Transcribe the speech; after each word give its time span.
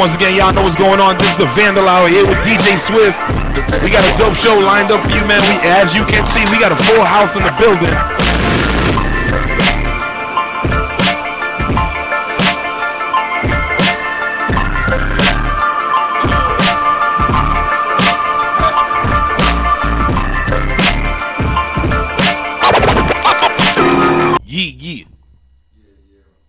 Once 0.00 0.14
again, 0.14 0.34
y'all 0.34 0.50
know 0.50 0.62
what's 0.62 0.76
going 0.76 0.98
on. 0.98 1.18
This 1.18 1.28
is 1.32 1.36
the 1.36 1.44
Vandal 1.48 1.86
Hour 1.86 2.08
here 2.08 2.26
with 2.26 2.38
DJ 2.38 2.78
Swift. 2.78 3.20
We 3.84 3.90
got 3.90 4.02
a 4.02 4.16
dope 4.16 4.34
show 4.34 4.58
lined 4.58 4.90
up 4.90 5.02
for 5.02 5.10
you, 5.10 5.20
man. 5.28 5.42
We, 5.42 5.60
as 5.68 5.94
you 5.94 6.06
can 6.06 6.24
see, 6.24 6.40
we 6.50 6.58
got 6.58 6.72
a 6.72 6.74
full 6.74 7.04
house 7.04 7.36
in 7.36 7.42
the 7.42 7.52
building. 7.60 7.92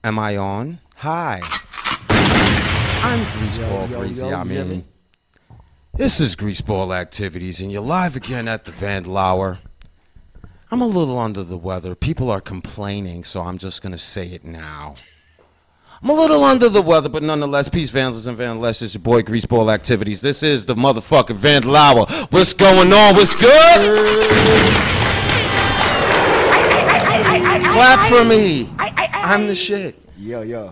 Am 0.05 0.17
I 0.17 0.37
on? 0.37 0.79
Hi. 0.95 1.60
I'm 3.11 3.25
Greaseball 3.25 3.89
yo, 3.89 3.99
Crazy. 3.99 4.21
yo, 4.21 4.29
I 4.33 4.43
you 4.43 4.49
hear 4.49 4.63
mean, 4.63 4.85
this 5.93 6.21
is 6.21 6.37
Greaseball 6.37 6.95
Activities, 6.95 7.59
and 7.59 7.69
you're 7.69 7.81
live 7.81 8.15
again 8.15 8.47
at 8.47 8.63
the 8.63 8.71
Vandal 8.71 9.17
Hour. 9.17 9.59
I'm 10.71 10.79
a 10.79 10.87
little 10.87 11.19
under 11.19 11.43
the 11.43 11.57
weather. 11.57 11.93
People 11.93 12.31
are 12.31 12.39
complaining, 12.39 13.25
so 13.25 13.41
I'm 13.41 13.57
just 13.57 13.81
going 13.81 13.91
to 13.91 13.97
say 13.97 14.27
it 14.27 14.45
now. 14.45 14.93
I'm 16.01 16.09
a 16.09 16.13
little 16.13 16.41
under 16.45 16.69
the 16.69 16.81
weather, 16.81 17.09
but 17.09 17.21
nonetheless, 17.21 17.67
peace, 17.67 17.89
vandals, 17.89 18.27
and 18.27 18.37
vandaless. 18.37 18.81
It's 18.81 18.93
your 18.93 19.01
boy 19.01 19.23
Greaseball 19.23 19.73
Activities. 19.73 20.21
This 20.21 20.41
is 20.41 20.65
the 20.65 20.75
motherfucking 20.75 21.35
Vandal 21.35 21.75
Hour. 21.75 22.05
What's 22.29 22.53
going 22.53 22.93
on? 22.93 23.15
What's 23.15 23.35
good? 23.35 23.99
Clap 27.73 28.09
for 28.09 28.23
me. 28.23 28.69
I'm 28.79 29.47
the 29.47 29.55
shit. 29.55 29.97
Yeah, 30.17 30.43
yeah. 30.43 30.71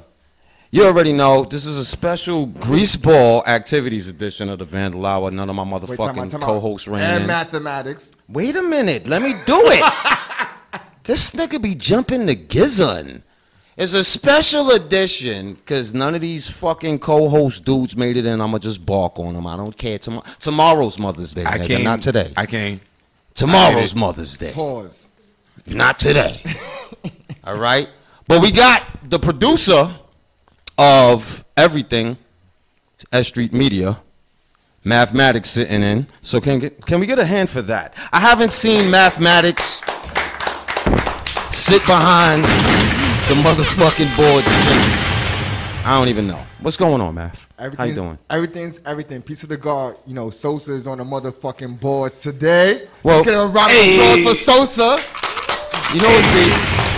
You 0.72 0.86
already 0.86 1.14
know 1.14 1.45
this 1.45 1.66
is 1.66 1.78
a 1.78 1.86
special 1.86 2.45
greaseball 2.48 3.48
activities 3.48 4.08
edition 4.08 4.50
of 4.50 4.59
the 4.59 4.66
Vandal 4.66 5.03
Hour. 5.03 5.31
None 5.31 5.50
of 5.50 5.56
my 5.56 5.64
Wait, 5.64 5.70
time 5.72 5.81
out, 5.81 5.89
motherfucking 5.89 6.31
time 6.31 6.44
out. 6.44 6.48
co-hosts 6.48 6.88
ran 6.88 7.02
And 7.22 7.28
mathematics. 7.28 8.11
Wait 8.28 8.56
a 8.56 8.61
minute, 8.61 9.08
let 9.08 9.23
me 9.23 9.34
do 9.48 9.59
it. 9.66 9.94
this 11.06 11.31
nigga 11.31 11.59
be 11.59 11.73
jumping 11.73 12.28
the 12.28 12.36
gizzon. 12.36 13.23
It's 13.78 13.94
a 13.94 14.03
special 14.03 14.70
edition 14.72 15.53
because 15.56 15.94
none 15.95 16.14
of 16.14 16.22
these 16.22 16.48
fucking 16.52 17.00
co-host 17.00 17.66
dudes 17.66 17.98
made 17.98 18.17
it 18.17 18.28
in. 18.28 18.39
I'ma 18.39 18.59
just 18.59 18.86
bark 18.86 19.17
on 19.17 19.33
them. 19.33 19.48
I 19.48 19.58
don't 19.58 19.76
care. 19.76 19.98
Tom- 19.98 20.22
tomorrow's 20.39 21.00
Mother's 21.00 21.33
Day, 21.33 21.45
I 21.45 21.58
nigga, 21.58 21.66
came. 21.67 21.83
not 21.83 22.04
today. 22.04 22.31
I 22.38 22.45
came. 22.45 22.80
tomorrow's 23.33 23.94
it. 23.94 23.98
Mother's 23.98 24.38
Day. 24.38 24.52
Pause. 24.52 25.09
Not 25.66 25.98
today. 25.98 26.42
All 27.44 27.58
right. 27.58 27.89
But 28.28 28.42
we 28.44 28.52
got 28.52 28.83
the 29.09 29.17
producer 29.17 29.95
of 30.80 31.44
everything, 31.58 32.17
S 33.11 33.27
Street 33.27 33.52
Media, 33.52 33.99
Mathematics 34.86 35.49
sitting 35.49 35.83
in. 35.83 36.08
So 36.21 36.39
can 36.39 36.59
get, 36.59 36.86
can 36.86 37.02
we 37.02 37.05
get 37.05 37.19
a 37.19 37.25
hand 37.25 37.49
for 37.49 37.61
that? 37.63 37.94
I 38.13 38.19
haven't 38.21 38.53
seen 38.53 38.89
Mathematics 38.89 39.81
sit 41.52 41.86
behind 41.86 42.44
the 43.27 43.36
motherfucking 43.36 44.16
board 44.16 44.45
since 44.45 45.09
I 45.86 45.97
don't 45.99 46.08
even 46.08 46.27
know. 46.27 46.41
What's 46.61 46.77
going 46.77 47.02
on, 47.02 47.16
Math? 47.16 47.45
How 47.77 47.83
you 47.83 47.93
doing? 47.93 48.17
Everything's 48.30 48.81
everything. 48.86 49.21
Piece 49.21 49.43
of 49.43 49.49
the 49.49 49.58
guard. 49.58 49.97
You 50.05 50.14
know, 50.14 50.30
Sosa 50.30 50.73
is 50.73 50.88
on 50.88 50.99
the 50.99 51.03
motherfucking 51.03 51.80
boards 51.80 52.21
today. 52.21 52.87
Well, 53.04 53.23
Get 53.23 53.33
a 53.33 53.39
round 53.48 53.58
of 53.58 53.71
hey. 53.71 54.21
applause 54.21 54.37
for 54.37 54.43
Sosa. 54.43 55.93
You 55.93 56.02
know 56.02 56.09
what's 56.09 56.27
the 56.27 56.89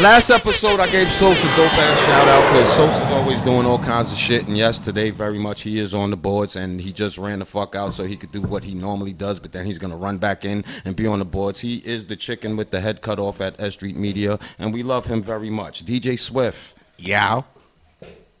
last 0.00 0.30
episode 0.30 0.80
I 0.80 0.90
gave 0.90 1.10
Sosa 1.10 1.46
dope 1.56 1.72
ass 1.74 1.98
shout 2.06 2.26
out 2.28 2.52
because 2.52 2.72
Sosa's 2.72 3.10
always 3.10 3.42
doing 3.42 3.66
all 3.66 3.78
kinds 3.78 4.10
of 4.10 4.16
shit 4.16 4.46
and 4.46 4.56
yes 4.56 4.78
today 4.78 5.10
very 5.10 5.38
much 5.38 5.60
he 5.60 5.78
is 5.78 5.92
on 5.92 6.08
the 6.10 6.16
boards 6.16 6.56
and 6.56 6.80
he 6.80 6.90
just 6.90 7.18
ran 7.18 7.40
the 7.40 7.44
fuck 7.44 7.74
out 7.74 7.92
so 7.92 8.04
he 8.04 8.16
could 8.16 8.32
do 8.32 8.40
what 8.40 8.64
he 8.64 8.74
normally 8.74 9.12
does 9.12 9.38
but 9.38 9.52
then 9.52 9.66
he's 9.66 9.78
gonna 9.78 9.96
run 9.96 10.16
back 10.16 10.44
in 10.44 10.64
and 10.86 10.96
be 10.96 11.06
on 11.06 11.18
the 11.18 11.24
boards. 11.26 11.60
He 11.60 11.76
is 11.78 12.06
the 12.06 12.16
chicken 12.16 12.56
with 12.56 12.70
the 12.70 12.80
head 12.80 13.02
cut 13.02 13.18
off 13.18 13.40
at 13.42 13.60
S 13.60 13.74
Street 13.74 13.94
Media 13.96 14.38
and 14.58 14.72
we 14.72 14.82
love 14.82 15.04
him 15.06 15.20
very 15.22 15.50
much. 15.50 15.84
DJ 15.84 16.18
Swift. 16.18 16.74
Yow. 16.98 17.44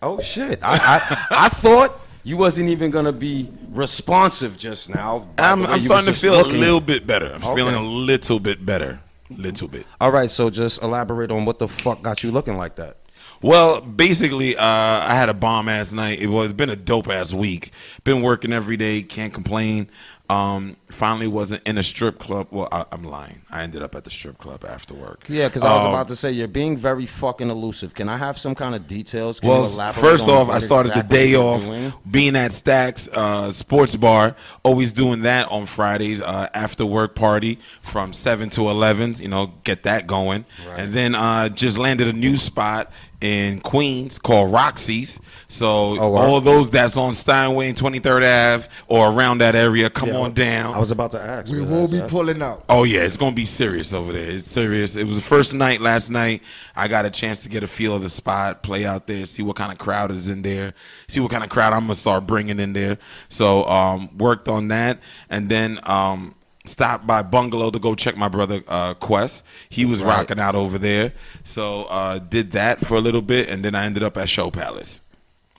Oh 0.00 0.18
shit. 0.20 0.60
I 0.62 0.76
I, 0.78 1.26
I 1.46 1.48
thought 1.50 1.92
you 2.24 2.38
wasn't 2.38 2.70
even 2.70 2.90
gonna 2.90 3.12
be 3.12 3.50
responsive 3.70 4.56
just 4.56 4.88
now. 4.88 5.28
I'm, 5.36 5.66
I'm 5.66 5.80
starting 5.82 6.12
to 6.12 6.18
feel 6.18 6.32
looking. 6.38 6.56
a 6.56 6.58
little 6.58 6.80
bit 6.80 7.06
better. 7.06 7.32
I'm 7.34 7.44
Okay. 7.44 7.54
feeling 7.56 7.74
a 7.74 7.82
little 7.82 8.40
bit 8.40 8.64
better. 8.64 9.00
Little 9.30 9.68
bit. 9.68 9.86
All 10.00 10.10
right, 10.10 10.30
so 10.30 10.50
just 10.50 10.82
elaborate 10.82 11.30
on 11.30 11.44
what 11.44 11.58
the 11.58 11.68
fuck 11.68 12.02
got 12.02 12.22
you 12.22 12.30
looking 12.30 12.56
like 12.56 12.76
that. 12.76 12.96
Well, 13.42 13.80
basically, 13.80 14.56
uh, 14.56 14.62
I 14.62 15.14
had 15.14 15.30
a 15.30 15.34
bomb 15.34 15.68
ass 15.68 15.92
night. 15.92 16.20
It 16.20 16.26
was 16.26 16.52
been 16.52 16.68
a 16.68 16.76
dope 16.76 17.08
ass 17.08 17.32
week. 17.32 17.70
Been 18.04 18.20
working 18.20 18.52
every 18.52 18.76
day. 18.76 19.02
Can't 19.02 19.32
complain. 19.32 19.88
Um, 20.30 20.76
finally 20.90 21.26
wasn't 21.26 21.66
in 21.66 21.76
a 21.76 21.82
strip 21.82 22.18
club. 22.20 22.46
Well, 22.52 22.68
I, 22.70 22.84
I'm 22.92 23.02
lying. 23.02 23.42
I 23.50 23.62
ended 23.62 23.82
up 23.82 23.96
at 23.96 24.04
the 24.04 24.10
strip 24.10 24.38
club 24.38 24.64
after 24.64 24.94
work. 24.94 25.24
Yeah, 25.28 25.48
because 25.48 25.62
I 25.62 25.74
was 25.74 25.86
Um, 25.86 25.94
about 25.94 26.08
to 26.08 26.14
say 26.16 26.30
you're 26.30 26.46
being 26.46 26.76
very 26.76 27.04
fucking 27.06 27.50
elusive. 27.50 27.94
Can 27.94 28.08
I 28.08 28.16
have 28.16 28.38
some 28.38 28.54
kind 28.54 28.74
of 28.76 28.86
details? 28.86 29.40
Can 29.40 29.48
Well, 29.48 29.64
elaborate 29.64 30.00
first 30.00 30.28
off, 30.28 30.48
I 30.48 30.60
started 30.60 30.90
exactly 30.90 31.18
the 31.18 31.24
day 31.24 31.34
off 31.34 31.64
doing? 31.64 31.92
being 32.08 32.36
at 32.36 32.52
Stacks 32.52 33.08
uh, 33.12 33.50
Sports 33.50 33.96
Bar. 33.96 34.36
Always 34.62 34.92
doing 34.92 35.22
that 35.22 35.50
on 35.50 35.66
Fridays, 35.66 36.22
uh, 36.22 36.48
after 36.54 36.86
work 36.86 37.16
party 37.16 37.58
from 37.82 38.12
seven 38.12 38.50
to 38.50 38.70
eleven. 38.70 39.14
You 39.18 39.28
know, 39.28 39.52
get 39.64 39.82
that 39.82 40.06
going, 40.06 40.44
and 40.76 40.92
then 40.92 41.14
uh, 41.16 41.48
just 41.48 41.76
landed 41.76 42.06
a 42.06 42.12
new 42.12 42.36
spot 42.36 42.92
in 43.20 43.60
Queens 43.60 44.18
called 44.18 44.52
Roxy's. 44.52 45.20
So 45.48 45.66
Oh, 46.00 46.08
wow. 46.10 46.20
all 46.22 46.40
those 46.40 46.70
that's 46.70 46.96
on 46.96 47.12
Steinway 47.14 47.68
and 47.68 47.76
Twenty 47.76 47.98
Third 47.98 48.22
Ave 48.22 48.66
or 48.88 49.12
around 49.12 49.38
that 49.38 49.54
area, 49.54 49.90
come 49.90 50.10
on 50.10 50.32
down. 50.32 50.74
I 50.74 50.78
was 50.78 50.90
about 50.90 51.10
to 51.12 51.20
ask. 51.20 51.50
We 51.52 51.60
will 51.60 51.88
be 51.90 51.98
at. 51.98 52.08
pulling 52.08 52.40
out. 52.40 52.64
Oh 52.68 52.84
yeah, 52.84 53.00
it's 53.00 53.16
gonna 53.16 53.34
be 53.34 53.44
serious 53.44 53.92
over 53.92 54.12
there. 54.12 54.30
It's 54.30 54.46
serious. 54.46 54.96
It 54.96 55.04
was 55.04 55.16
the 55.16 55.22
first 55.22 55.54
night 55.54 55.80
last 55.80 56.08
night. 56.10 56.42
I 56.76 56.88
got 56.88 57.04
a 57.04 57.10
chance 57.10 57.42
to 57.42 57.48
get 57.48 57.62
a 57.62 57.66
feel 57.66 57.94
of 57.94 58.02
the 58.02 58.08
spot, 58.08 58.62
play 58.62 58.86
out 58.86 59.06
there, 59.06 59.26
see 59.26 59.42
what 59.42 59.56
kind 59.56 59.72
of 59.72 59.78
crowd 59.78 60.10
is 60.10 60.28
in 60.28 60.42
there, 60.42 60.72
see 61.08 61.20
what 61.20 61.30
kind 61.30 61.44
of 61.44 61.50
crowd 61.50 61.72
I'm 61.72 61.80
gonna 61.82 61.96
start 61.96 62.26
bringing 62.26 62.58
in 62.60 62.72
there. 62.72 62.98
So 63.28 63.64
um, 63.64 64.16
worked 64.16 64.48
on 64.48 64.68
that, 64.68 64.98
and 65.28 65.48
then 65.48 65.78
um, 65.84 66.34
stopped 66.64 67.06
by 67.06 67.22
Bungalow 67.22 67.70
to 67.70 67.78
go 67.78 67.94
check 67.94 68.16
my 68.16 68.28
brother 68.28 68.62
uh, 68.68 68.94
Quest. 68.94 69.44
He 69.68 69.84
was 69.84 70.02
Right. 70.02 70.18
rocking 70.18 70.38
out 70.40 70.54
over 70.54 70.78
there, 70.78 71.12
so 71.42 71.84
uh, 71.84 72.18
did 72.18 72.52
that 72.52 72.80
for 72.86 72.96
a 72.96 73.00
little 73.00 73.22
bit, 73.22 73.48
and 73.48 73.64
then 73.64 73.74
I 73.74 73.84
ended 73.86 74.02
up 74.02 74.16
at 74.16 74.28
Show 74.28 74.50
Palace. 74.50 75.00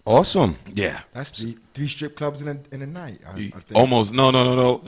Awesome. 0.03 0.57
Yeah. 0.73 0.99
That's 1.13 1.29
three, 1.29 1.57
three 1.75 1.87
strip 1.87 2.15
clubs 2.15 2.41
in 2.41 2.47
a, 2.47 2.57
in 2.73 2.81
a 2.81 2.87
night. 2.87 3.21
I, 3.27 3.31
I 3.33 3.33
think. 3.35 3.75
Almost 3.75 4.13
no 4.13 4.31
no 4.31 4.43
no 4.43 4.55
no 4.55 4.83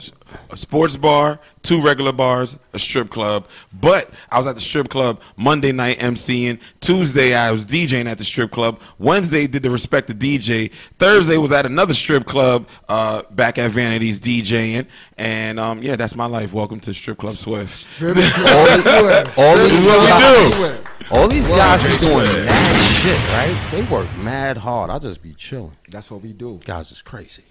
a 0.50 0.56
sports 0.56 0.96
bar, 0.96 1.38
two 1.62 1.80
regular 1.80 2.12
bars, 2.12 2.58
a 2.72 2.80
strip 2.80 3.10
club. 3.10 3.46
But 3.72 4.10
I 4.30 4.38
was 4.38 4.48
at 4.48 4.56
the 4.56 4.60
strip 4.60 4.88
club 4.88 5.20
Monday 5.36 5.70
night 5.70 5.98
MCing. 5.98 6.60
Tuesday 6.80 7.32
I 7.34 7.52
was 7.52 7.64
DJing 7.64 8.06
at 8.06 8.18
the 8.18 8.24
strip 8.24 8.50
club. 8.50 8.80
Wednesday 8.98 9.46
did 9.46 9.62
the 9.62 9.70
respect 9.70 10.08
to 10.08 10.14
DJ. 10.14 10.72
Thursday 10.98 11.36
was 11.36 11.52
at 11.52 11.64
another 11.64 11.94
strip 11.94 12.24
club 12.24 12.68
uh, 12.88 13.22
back 13.30 13.56
at 13.58 13.70
Vanities 13.70 14.18
DJing. 14.18 14.88
And 15.16 15.60
um, 15.60 15.78
yeah, 15.80 15.94
that's 15.94 16.16
my 16.16 16.26
life. 16.26 16.52
Welcome 16.52 16.80
to 16.80 16.92
Strip 16.92 17.18
Club 17.18 17.36
Swift. 17.36 17.72
Strip 17.72 18.14
club 18.16 18.80
Swift. 18.80 19.38
all 19.38 19.54
Strip 19.56 19.70
these 19.70 19.84
club 19.84 20.08
guys- 20.08 20.54
Swift. 20.56 20.88
All 21.10 21.28
these 21.28 21.50
Well, 21.50 21.58
guys 21.78 21.82
Jay 21.82 22.06
doing 22.06 22.24
mad 22.46 22.82
shit, 22.82 23.18
right? 23.30 23.68
They 23.70 23.82
work 23.82 24.08
mad 24.16 24.56
hard. 24.56 24.90
I 24.90 24.98
just 24.98 25.22
be 25.22 25.34
chilling. 25.34 25.76
That's 25.88 26.10
what 26.10 26.22
we 26.22 26.32
do. 26.32 26.58
Guys 26.64 26.90
is 26.92 27.02
crazy. 27.02 27.44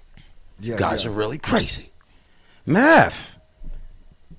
Yeah, 0.60 0.78
guys 0.78 1.04
yeah. 1.06 1.12
are 1.12 1.14
really 1.14 1.38
crazy. 1.38 1.92
Math. 2.66 3.36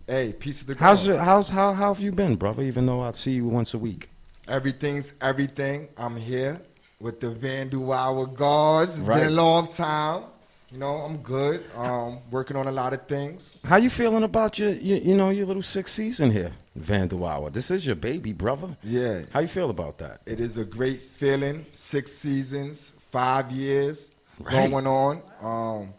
Hey, 0.06 0.32
piece 0.32 0.61
of 0.61 0.66
the 0.66 0.75
How's 0.75 1.06
your, 1.06 1.16
how's 1.19 1.49
how 1.49 1.72
how 1.72 1.94
have 1.94 2.02
you 2.02 2.12
been, 2.12 2.37
brother? 2.37 2.62
Even 2.62 2.87
though 2.87 3.02
I 3.02 3.12
see 3.12 3.32
you 3.32 3.46
once 3.46 3.72
a 3.75 3.78
week. 3.78 4.11
Everything's 4.49 5.14
everything. 5.20 5.88
I'm 5.96 6.17
here 6.17 6.60
with 7.00 7.20
the 7.20 7.31
Van 7.31 7.70
Hour 7.75 8.26
guards. 8.26 8.99
It's 8.99 9.06
Right. 9.06 9.20
been 9.20 9.28
a 9.28 9.31
long 9.31 9.69
time. 9.69 10.25
You 10.70 10.78
know, 10.78 10.96
I'm 10.96 11.19
good. 11.19 11.64
Um, 11.76 12.19
working 12.31 12.56
on 12.56 12.67
a 12.67 12.72
lot 12.72 12.93
of 12.93 13.06
things. 13.06 13.56
How 13.64 13.76
you 13.76 13.88
feeling 13.88 14.25
about 14.25 14.58
your, 14.58 14.70
your 14.70 14.99
you 14.99 15.14
know 15.14 15.31
your 15.31 15.46
little 15.46 15.62
sixth 15.62 15.94
season 15.94 16.31
here, 16.32 16.50
Hour? 16.76 17.50
This 17.50 17.70
is 17.70 17.86
your 17.86 17.94
baby, 17.96 18.32
brother. 18.32 18.76
Yeah. 18.82 19.22
How 19.32 19.40
you 19.40 19.48
feel 19.48 19.70
about 19.70 19.98
that? 19.98 20.20
It 20.26 20.40
is 20.40 20.56
a 20.58 20.64
great 20.64 21.00
feeling. 21.00 21.64
Six 21.72 22.12
seasons, 22.12 22.92
five 23.10 23.52
years 23.52 24.10
Right. 24.40 24.68
going 24.68 24.86
on. 24.86 25.22
Um, 25.40 25.94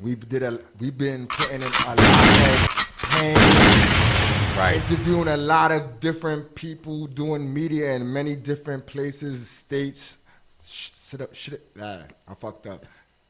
we 0.00 0.14
did 0.14 0.42
a. 0.42 0.58
We've 0.80 0.96
been 0.96 1.26
putting 1.26 1.56
in 1.56 1.62
a 1.62 1.66
lot 1.86 1.98
of 1.98 2.86
pain, 2.98 3.36
Right. 4.56 4.76
interviewing 4.76 5.28
a 5.28 5.36
lot 5.36 5.70
of 5.72 6.00
different 6.00 6.54
people, 6.54 7.06
doing 7.06 7.52
media 7.52 7.92
in 7.94 8.10
many 8.10 8.34
different 8.34 8.86
places, 8.86 9.48
states. 9.48 10.16
Sh- 10.66 10.90
Sit 10.96 11.20
up, 11.20 11.34
shit. 11.34 11.60
Ah, 11.80 12.00
I 12.26 12.34
fucked 12.34 12.66
up. 12.66 12.86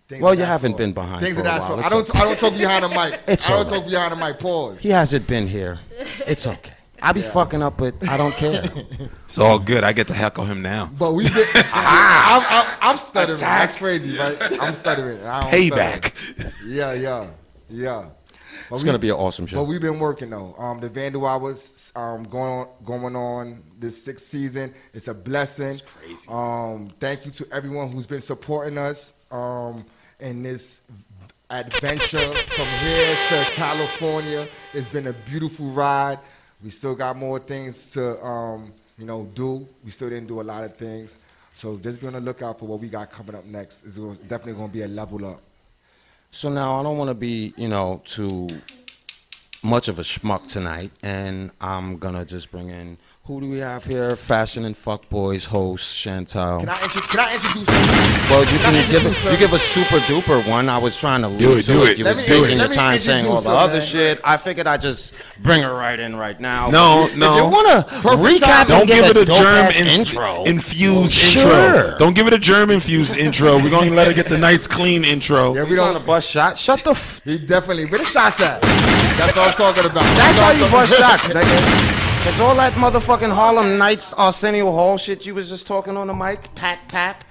Things 0.08 0.22
Well, 0.22 0.34
you 0.34 0.44
haven't 0.44 0.76
been 0.76 0.92
behind 0.92 1.20
Things 1.24 1.38
a 1.38 1.42
that 1.42 1.62
sort. 1.62 1.84
I 1.84 1.88
don't. 1.88 2.14
I 2.14 2.20
don't 2.24 2.38
talk 2.38 2.52
behind 2.56 2.84
the 2.84 2.88
mic. 2.88 3.20
It's 3.26 3.48
I 3.50 3.54
don't 3.54 3.68
right. 3.70 3.80
talk 3.80 3.90
behind 3.90 4.12
the 4.12 4.16
mic. 4.24 4.38
Pause. 4.38 4.80
He 4.80 4.90
hasn't 4.90 5.26
been 5.26 5.48
here. 5.48 5.80
It's 6.26 6.46
okay. 6.46 6.72
I 7.04 7.12
be 7.12 7.22
fucking 7.22 7.62
up, 7.62 7.76
but 7.76 7.94
I 8.08 8.16
don't 8.16 8.32
care. 8.34 8.62
It's 9.24 9.38
all 9.38 9.58
good. 9.58 9.84
I 9.84 9.92
get 9.92 10.08
to 10.08 10.14
heckle 10.14 10.44
him 10.44 10.62
now. 10.62 10.90
But 10.98 11.12
we 11.12 11.24
been. 11.24 11.32
I'm, 11.72 12.42
I'm, 12.48 12.76
I'm 12.80 12.96
stuttering. 12.96 13.38
That's 13.40 13.76
crazy, 13.76 14.16
right? 14.18 14.36
I'm 14.60 14.74
stuttering. 14.74 15.22
I 15.24 15.40
don't 15.40 15.50
Payback. 15.52 16.14
stutter. 16.16 16.52
Yeah, 16.66 16.92
yeah, 16.94 17.26
yeah. 17.68 18.08
But 18.70 18.76
It's 18.76 18.82
we- 18.82 18.86
gonna 18.86 18.98
be 18.98 19.08
an 19.10 19.16
awesome 19.16 19.46
show. 19.46 19.56
But 19.56 19.64
we've 19.64 19.80
been 19.80 19.98
working 19.98 20.30
though. 20.30 20.54
Um, 20.58 20.80
the 20.80 20.88
Vandal 20.88 21.26
Hours 21.26 21.92
um, 21.96 22.24
going 22.24 22.52
on, 22.52 22.68
going 22.84 23.16
on 23.16 23.64
this 23.78 24.02
sixth 24.02 24.26
season. 24.26 24.72
It's 24.94 25.08
a 25.08 25.14
blessing. 25.14 25.80
crazy. 25.86 26.26
Um, 26.30 26.92
thank 27.00 27.26
you 27.26 27.32
to 27.32 27.46
everyone 27.52 27.90
who's 27.90 28.06
been 28.06 28.20
supporting 28.22 28.78
us 28.78 29.12
um, 29.30 29.84
in 30.20 30.42
this 30.42 30.82
adventure 31.50 32.18
from 32.34 32.66
here 32.66 33.16
to 33.28 33.44
California. 33.52 34.48
It's 34.72 34.88
been 34.88 35.08
a 35.08 35.12
beautiful 35.12 35.66
ride. 35.66 36.18
We 36.64 36.70
still 36.70 36.94
got 36.94 37.16
more 37.16 37.38
things 37.38 37.92
to 37.92 38.24
um, 38.24 38.72
you 38.96 39.04
know 39.04 39.28
do. 39.34 39.68
We 39.84 39.90
still 39.90 40.08
didn't 40.08 40.28
do 40.28 40.40
a 40.40 40.42
lot 40.42 40.64
of 40.64 40.74
things. 40.76 41.18
So 41.54 41.76
just 41.76 42.00
be 42.00 42.06
on 42.06 42.14
the 42.14 42.20
lookout 42.20 42.58
for 42.58 42.64
what 42.64 42.80
we 42.80 42.88
got 42.88 43.12
coming 43.12 43.34
up 43.36 43.44
next. 43.44 43.84
It's 43.84 43.96
definitely 43.96 44.54
going 44.54 44.70
to 44.70 44.72
be 44.72 44.82
a 44.82 44.88
level 44.88 45.24
up. 45.26 45.40
So 46.32 46.48
now 46.48 46.80
I 46.80 46.82
don't 46.82 46.98
want 46.98 47.10
to 47.10 47.14
be, 47.14 47.54
you 47.56 47.68
know, 47.68 48.02
too 48.04 48.48
much 49.62 49.88
of 49.88 49.98
a 49.98 50.02
schmuck 50.02 50.46
tonight, 50.46 50.90
and 51.02 51.50
I'm 51.60 51.96
gonna 51.98 52.24
just 52.24 52.50
bring 52.50 52.70
in 52.70 52.98
who 53.26 53.40
do 53.40 53.48
we 53.48 53.56
have 53.58 53.82
here? 53.86 54.16
Fashion 54.16 54.66
and 54.66 54.76
Fuck 54.76 55.08
Boys 55.08 55.46
host 55.46 55.96
Chantal. 55.98 56.60
Can 56.60 56.68
I, 56.68 56.82
intro- 56.82 57.00
can 57.00 57.20
I 57.20 57.32
introduce? 57.34 57.68
you? 57.68 58.30
well, 58.30 58.40
you 58.42 58.58
can 58.58 58.74
can 58.74 58.90
give 58.90 59.06
introduce 59.06 59.24
a, 59.24 59.32
you 59.32 59.38
give 59.38 59.52
a 59.54 59.58
super 59.58 59.96
duper 60.00 60.46
one. 60.46 60.68
I 60.68 60.76
was 60.76 60.98
trying 61.00 61.22
to 61.22 61.28
lead 61.28 61.38
Do 61.38 61.56
it, 61.56 61.62
to 61.62 61.68
do 61.72 61.82
it. 61.84 61.88
it. 61.92 61.98
You 62.00 62.04
Let 62.04 62.16
was 62.16 62.28
me- 62.28 62.34
taking 62.42 62.58
let 62.58 62.64
your 62.64 62.68
me 62.68 62.76
time 62.76 63.00
saying 63.00 63.24
all 63.26 63.38
introduce 63.38 63.44
the 63.44 63.50
her, 63.50 63.56
other 63.56 63.78
man. 63.78 63.86
shit. 63.86 64.20
I 64.24 64.36
figured 64.36 64.66
I'd 64.66 64.82
just 64.82 65.14
bring 65.40 65.62
her 65.62 65.72
right 65.74 65.98
in 65.98 66.16
right 66.16 66.38
now. 66.38 66.68
No, 66.68 67.06
If 67.08 67.16
no. 67.16 67.36
you 67.36 67.44
want 67.44 67.66
to 67.88 67.94
Perfect 68.02 68.42
recap, 68.44 68.46
time. 68.46 68.66
Don't 68.66 68.80
and 68.82 68.88
give 68.90 69.04
it 69.06 69.16
a 69.16 69.24
germ 69.24 69.36
dope-ass 69.36 69.80
inf- 69.80 69.88
intro. 69.88 70.44
infused 70.44 71.14
Sure. 71.14 71.76
intro. 71.76 71.96
Don't 71.98 72.14
give 72.14 72.26
it 72.26 72.34
a 72.34 72.38
germ 72.38 72.68
infused 72.70 73.16
intro. 73.16 73.56
We're 73.58 73.70
gonna 73.70 73.90
let 73.92 74.06
her 74.06 74.12
get 74.12 74.26
the 74.26 74.36
nice 74.36 74.66
clean 74.66 75.02
intro. 75.02 75.54
Yeah, 75.54 75.64
We 75.64 75.70
we 75.70 75.76
don't 75.76 75.94
don't. 75.94 76.04
bust 76.04 76.28
shot. 76.28 76.58
Shut 76.58 76.84
the. 76.84 76.90
F- 76.90 77.22
He 77.24 77.38
definitely. 77.38 77.86
Where 77.86 78.00
the 78.00 78.04
shots 78.04 78.42
at? 78.42 78.60
That's 78.60 79.34
what 79.34 79.48
I'm 79.48 79.54
talking 79.54 79.90
about. 79.90 80.02
That's 80.16 80.38
how 80.40 80.50
you 80.50 80.60
what 80.60 80.66
I'm 80.66 80.72
bust 80.72 80.98
talking- 80.98 81.32
shots, 81.32 81.48
nigga. 81.50 81.93
Cause 82.24 82.40
all 82.40 82.54
that 82.56 82.72
motherfucking 82.72 83.30
Harlem 83.34 83.76
Nights 83.76 84.14
Arsenio 84.14 84.70
Hall 84.72 84.96
shit 84.96 85.26
you 85.26 85.34
was 85.34 85.50
just 85.50 85.66
talking 85.66 85.94
on 85.94 86.06
the 86.06 86.14
mic, 86.14 86.54
pat 86.54 86.88
pap. 86.88 87.22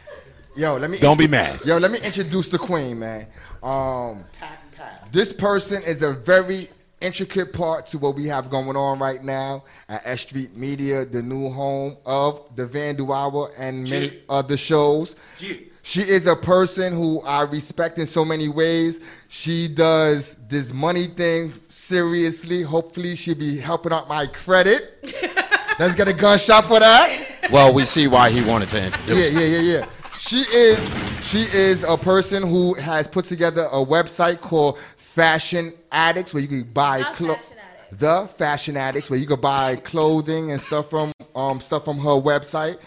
Yo, 0.55 0.77
let 0.77 0.91
me. 0.91 0.99
Don't 0.99 1.17
be 1.17 1.27
mad. 1.27 1.59
Yo, 1.65 1.79
let 1.79 1.89
me 1.89 1.97
introduce 2.03 2.49
the 2.49 2.59
queen, 2.59 2.99
man. 2.99 3.25
Um, 3.63 4.23
Pat 4.39 4.59
Pap. 4.77 5.11
this 5.11 5.33
person 5.33 5.81
is 5.81 6.03
a 6.03 6.13
very 6.13 6.69
intricate 7.01 7.53
part 7.53 7.87
to 7.87 7.97
what 7.97 8.15
we 8.15 8.27
have 8.27 8.51
going 8.51 8.77
on 8.77 8.99
right 8.99 9.23
now 9.23 9.63
at 9.89 10.05
S 10.05 10.21
Street 10.21 10.55
Media, 10.55 11.05
the 11.05 11.23
new 11.23 11.49
home 11.49 11.97
of 12.05 12.55
the 12.55 12.67
Van 12.67 12.95
Hour 13.01 13.49
and 13.57 13.89
many 13.89 14.05
Yeah. 14.09 14.19
other 14.29 14.57
shows. 14.57 15.15
Yeah. 15.39 15.55
She 15.85 16.01
is 16.01 16.27
a 16.27 16.35
person 16.35 16.93
who 16.93 17.21
I 17.23 17.41
respect 17.41 17.99
in 17.99 18.07
so 18.07 18.23
many 18.23 18.47
ways. 18.47 19.01
She 19.27 19.67
does 19.67 20.35
this 20.47 20.73
money 20.73 21.07
thing 21.07 21.53
seriously. 21.67 22.61
Hopefully, 22.63 23.15
she'll 23.17 23.35
be 23.35 23.57
helping 23.59 23.91
out 23.91 24.07
my 24.07 24.25
credit. 24.27 24.99
Let's 25.79 25.93
get 25.95 26.07
a 26.07 26.13
gunshot 26.13 26.63
for 26.65 26.79
that. 26.79 27.49
Well, 27.51 27.73
we 27.73 27.83
see 27.83 28.07
why 28.07 28.29
he 28.29 28.41
wanted 28.41 28.69
to 28.69 28.81
introduce. 28.85 29.33
Yeah, 29.33 29.39
yeah, 29.41 29.47
yeah, 29.47 29.77
yeah. 29.79 29.85
She 30.17 30.37
is 30.55 30.93
she 31.21 31.41
is 31.41 31.83
a 31.83 31.97
person 31.97 32.43
who 32.43 32.75
has 32.75 33.07
put 33.07 33.25
together 33.25 33.63
a 33.65 33.83
website 33.85 34.39
called 34.39 34.79
Fashion 34.79 35.73
Addicts, 35.91 36.33
where 36.33 36.41
you 36.41 36.47
can 36.47 36.63
buy 36.63 36.99
The 36.99 37.03
clo- 37.05 37.35
Fashion 37.35 37.35
Addicts. 37.35 37.52
The 37.97 38.27
Fashion 38.37 38.77
Addicts, 38.77 39.09
where 39.09 39.19
you 39.19 39.27
could 39.27 39.41
buy 39.41 39.75
clothing 39.77 40.51
and 40.51 40.59
stuff 40.59 40.89
from 40.89 41.11
um 41.35 41.59
stuff 41.59 41.85
from 41.85 41.97
her 41.99 42.09
website. 42.09 42.77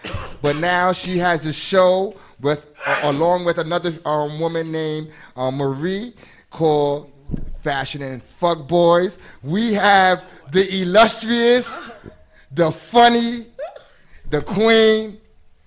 But 0.42 0.56
now 0.56 0.92
she 0.92 1.18
has 1.18 1.46
a 1.46 1.52
show 1.52 2.14
with 2.40 2.70
uh, 2.86 3.00
along 3.04 3.44
with 3.44 3.58
another 3.58 3.92
um, 4.04 4.38
woman 4.40 4.72
named 4.72 5.10
uh, 5.36 5.50
Marie 5.50 6.14
called 6.50 7.12
Fashion 7.60 8.02
and 8.02 8.22
Fuck 8.22 8.68
Boys. 8.68 9.18
We 9.42 9.74
have 9.74 10.24
the 10.52 10.82
illustrious, 10.82 11.78
the 12.52 12.70
funny, 12.70 13.46
the 14.30 14.42
queen, 14.42 15.18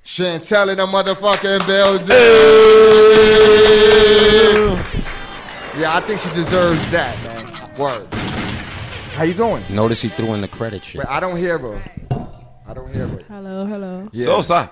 Chantel 0.05 0.69
in 0.71 0.77
the 0.77 0.85
motherfucking 0.85 1.65
building. 1.67 2.07
Yeah, 5.79 5.95
I 5.95 6.01
think 6.01 6.19
she 6.19 6.29
deserves 6.33 6.89
that, 6.91 7.15
man. 7.23 7.77
Word. 7.77 8.28
How 9.19 9.25
you 9.25 9.33
doing? 9.33 9.61
Notice 9.69 10.01
he 10.01 10.07
threw 10.07 10.33
in 10.33 10.39
the 10.39 10.47
credit 10.47 10.85
shit. 10.85 10.99
Wait, 10.99 11.07
I 11.09 11.19
don't 11.19 11.35
hear 11.35 11.57
her. 11.57 11.83
I 12.65 12.73
don't 12.73 12.89
hear 12.93 13.05
her. 13.05 13.21
Hello, 13.27 13.65
hello. 13.65 14.07
Yeah. 14.13 14.23
Sosa. 14.23 14.71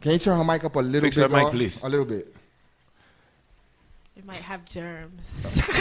Can 0.00 0.12
you 0.12 0.18
turn 0.18 0.38
her 0.38 0.44
mic 0.44 0.64
up 0.64 0.76
a 0.76 0.78
little 0.78 1.02
Fix 1.02 1.18
bit? 1.18 1.24
her 1.24 1.28
mic, 1.28 1.42
more? 1.42 1.50
please. 1.50 1.82
A 1.82 1.90
little 1.90 2.06
bit. 2.06 2.34
It 4.16 4.24
might 4.24 4.36
have 4.40 4.64
germs. 4.64 5.62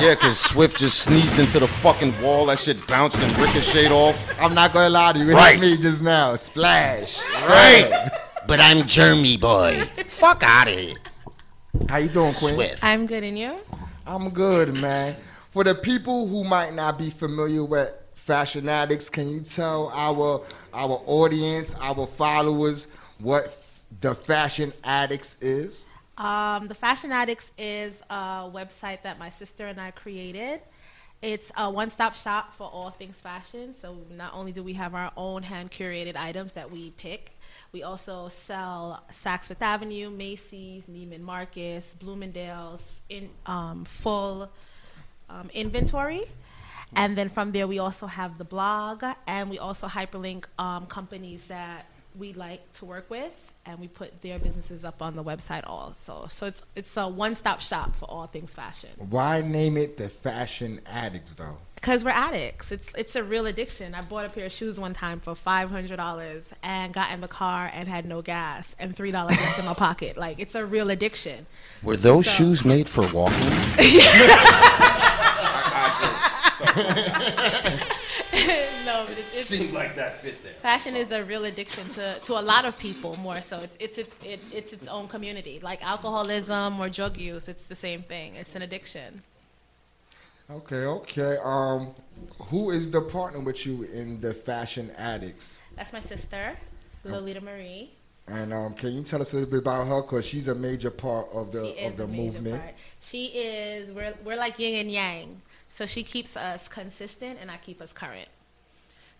Yeah, 0.00 0.14
cause 0.16 0.40
Swift 0.40 0.78
just 0.78 0.98
sneezed 1.02 1.38
into 1.38 1.60
the 1.60 1.68
fucking 1.68 2.20
wall. 2.20 2.46
That 2.46 2.58
shit 2.58 2.84
bounced 2.88 3.18
and 3.18 3.38
ricocheted 3.38 3.92
off. 3.92 4.16
I'm 4.40 4.54
not 4.54 4.72
gonna 4.72 4.88
lie 4.90 5.12
to 5.12 5.18
you. 5.20 5.30
It 5.30 5.34
Right. 5.34 5.60
hit 5.60 5.76
me 5.76 5.76
just 5.80 6.02
now. 6.02 6.34
Splash. 6.34 7.22
Right. 7.46 8.10
But 8.48 8.58
I'm 8.58 8.84
Jeremy 8.86 9.36
boy. 9.36 9.82
Fuck 10.06 10.42
out 10.44 10.66
of 10.66 10.74
here. 10.76 10.94
How 11.88 11.98
you 11.98 12.08
doing, 12.08 12.34
Queen? 12.34 12.54
Swift. 12.54 12.82
I'm 12.82 13.06
good, 13.06 13.22
and 13.22 13.38
you? 13.38 13.54
I'm 14.04 14.30
good, 14.30 14.74
man. 14.74 15.14
For 15.50 15.64
the 15.64 15.74
people 15.74 16.28
who 16.28 16.44
might 16.44 16.74
not 16.74 16.96
be 16.96 17.10
familiar 17.10 17.64
with 17.64 17.92
Fashion 18.14 18.68
Addicts, 18.68 19.08
can 19.08 19.28
you 19.28 19.40
tell 19.40 19.90
our 19.92 20.46
our 20.72 21.02
audience, 21.06 21.74
our 21.80 22.06
followers, 22.06 22.86
what 23.18 23.60
the 24.00 24.14
Fashion 24.14 24.72
Addicts 24.84 25.42
is? 25.42 25.86
Um, 26.16 26.68
the 26.68 26.74
Fashion 26.74 27.10
Addicts 27.10 27.50
is 27.58 28.00
a 28.10 28.48
website 28.48 29.02
that 29.02 29.18
my 29.18 29.28
sister 29.28 29.66
and 29.66 29.80
I 29.80 29.90
created. 29.90 30.60
It's 31.20 31.50
a 31.56 31.68
one-stop 31.68 32.14
shop 32.14 32.54
for 32.54 32.70
all 32.70 32.90
things 32.90 33.20
fashion. 33.20 33.74
So 33.74 33.98
not 34.10 34.32
only 34.32 34.52
do 34.52 34.62
we 34.62 34.72
have 34.74 34.94
our 34.94 35.10
own 35.16 35.42
hand-curated 35.42 36.16
items 36.16 36.52
that 36.52 36.70
we 36.70 36.90
pick, 36.92 37.32
we 37.72 37.82
also 37.82 38.28
sell 38.28 39.02
Saks 39.12 39.48
Fifth 39.48 39.62
Avenue, 39.62 40.10
Macy's, 40.10 40.84
Neiman 40.86 41.20
Marcus, 41.20 41.94
Bloomingdale's 41.98 42.94
in 43.08 43.28
um, 43.46 43.84
full 43.84 44.48
um, 45.30 45.50
inventory. 45.54 46.22
And 46.96 47.16
then 47.16 47.28
from 47.28 47.52
there, 47.52 47.68
we 47.68 47.78
also 47.78 48.06
have 48.06 48.36
the 48.36 48.44
blog, 48.44 49.04
and 49.26 49.48
we 49.48 49.58
also 49.58 49.86
hyperlink 49.86 50.46
um, 50.58 50.86
companies 50.86 51.44
that 51.44 51.86
we 52.18 52.32
like 52.32 52.72
to 52.72 52.84
work 52.84 53.08
with, 53.08 53.52
and 53.64 53.78
we 53.78 53.86
put 53.86 54.20
their 54.22 54.40
businesses 54.40 54.84
up 54.84 55.00
on 55.00 55.14
the 55.14 55.22
website 55.22 55.62
also. 55.66 56.26
So 56.28 56.46
it's 56.46 56.62
it's 56.74 56.96
a 56.96 57.06
one-stop 57.06 57.60
shop 57.60 57.94
for 57.94 58.06
all 58.06 58.26
things 58.26 58.52
fashion. 58.52 58.90
Why 58.98 59.40
name 59.40 59.76
it 59.76 59.96
the 59.96 60.08
Fashion 60.08 60.80
Addicts 60.86 61.34
though? 61.34 61.58
Because 61.80 62.04
we're 62.04 62.10
addicts. 62.10 62.72
It's 62.72 62.92
it's 62.94 63.16
a 63.16 63.24
real 63.24 63.46
addiction. 63.46 63.94
I 63.94 64.02
bought 64.02 64.26
a 64.26 64.28
pair 64.28 64.44
of 64.44 64.52
shoes 64.52 64.78
one 64.78 64.92
time 64.92 65.18
for 65.18 65.34
five 65.34 65.70
hundred 65.70 65.96
dollars 65.96 66.52
and 66.62 66.92
got 66.92 67.10
in 67.12 67.22
the 67.22 67.28
car 67.28 67.70
and 67.72 67.88
had 67.88 68.04
no 68.04 68.20
gas 68.20 68.76
and 68.78 68.94
three 68.94 69.10
dollars 69.10 69.38
left 69.38 69.58
in 69.58 69.64
my 69.64 69.72
pocket. 69.88 70.18
Like 70.18 70.38
it's 70.38 70.54
a 70.54 70.66
real 70.66 70.90
addiction. 70.90 71.46
Were 71.82 71.96
those 71.96 72.26
So- 72.26 72.32
shoes 72.32 72.64
made 72.66 72.86
for 72.88 73.02
walking? 73.14 73.38
no, 78.84 79.04
but 79.06 79.18
it's, 79.18 79.34
it's 79.34 79.46
Seemed 79.48 79.72
like 79.72 79.96
that 79.96 80.20
fit 80.20 80.42
there. 80.42 80.52
Fashion 80.62 80.94
is 80.96 81.10
a 81.10 81.24
real 81.24 81.44
addiction 81.46 81.88
to, 81.90 82.18
to 82.20 82.32
a 82.34 82.42
lot 82.42 82.64
of 82.64 82.78
people 82.78 83.16
more 83.16 83.40
so. 83.40 83.58
It's 83.60 83.76
it's 83.80 83.98
it's, 83.98 84.24
it, 84.24 84.40
it's 84.52 84.72
its 84.72 84.86
own 84.88 85.08
community. 85.08 85.58
Like 85.62 85.84
alcoholism 85.84 86.78
or 86.78 86.88
drug 86.88 87.16
use, 87.16 87.48
it's 87.48 87.66
the 87.66 87.74
same 87.74 88.02
thing. 88.02 88.36
It's 88.36 88.54
an 88.54 88.62
addiction. 88.62 89.22
Okay, 90.52 90.84
okay. 90.84 91.36
Um, 91.44 91.94
who 92.46 92.70
is 92.70 92.90
the 92.90 93.00
partner 93.00 93.40
with 93.40 93.64
you 93.64 93.84
in 93.84 94.20
the 94.20 94.34
Fashion 94.34 94.90
Addicts? 94.96 95.60
That's 95.76 95.92
my 95.92 96.00
sister, 96.00 96.56
Lolita 97.04 97.40
Marie. 97.40 97.90
And 98.26 98.52
um, 98.52 98.74
can 98.74 98.92
you 98.92 99.02
tell 99.02 99.20
us 99.20 99.32
a 99.32 99.36
little 99.36 99.50
bit 99.50 99.60
about 99.60 99.86
her? 99.86 100.02
Cause 100.02 100.24
she's 100.24 100.48
a 100.48 100.54
major 100.54 100.90
part 100.90 101.28
of 101.32 101.52
the 101.52 101.86
of 101.86 101.96
the 101.96 102.06
movement. 102.06 102.60
part. 102.60 102.74
She 103.00 103.26
is 103.26 103.92
we're 103.92 104.14
we're 104.24 104.36
like 104.36 104.58
yin 104.58 104.80
and 104.80 104.90
yang. 104.90 105.40
So 105.68 105.86
she 105.86 106.02
keeps 106.02 106.36
us 106.36 106.66
consistent 106.68 107.38
and 107.40 107.50
I 107.50 107.56
keep 107.58 107.80
us 107.80 107.92
current. 107.92 108.28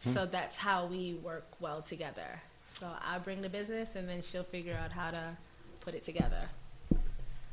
Hmm. 0.03 0.13
So 0.13 0.27
that's 0.27 0.57
how 0.57 0.87
we 0.87 1.15
work 1.23 1.47
well 1.61 1.81
together. 1.83 2.41
So 2.79 2.89
I 3.05 3.19
bring 3.19 3.41
the 3.41 3.49
business 3.49 3.95
and 3.95 4.09
then 4.09 4.23
she'll 4.23 4.43
figure 4.43 4.77
out 4.83 4.91
how 4.91 5.11
to 5.11 5.37
put 5.81 5.95
it 5.95 6.05
together. 6.05 6.49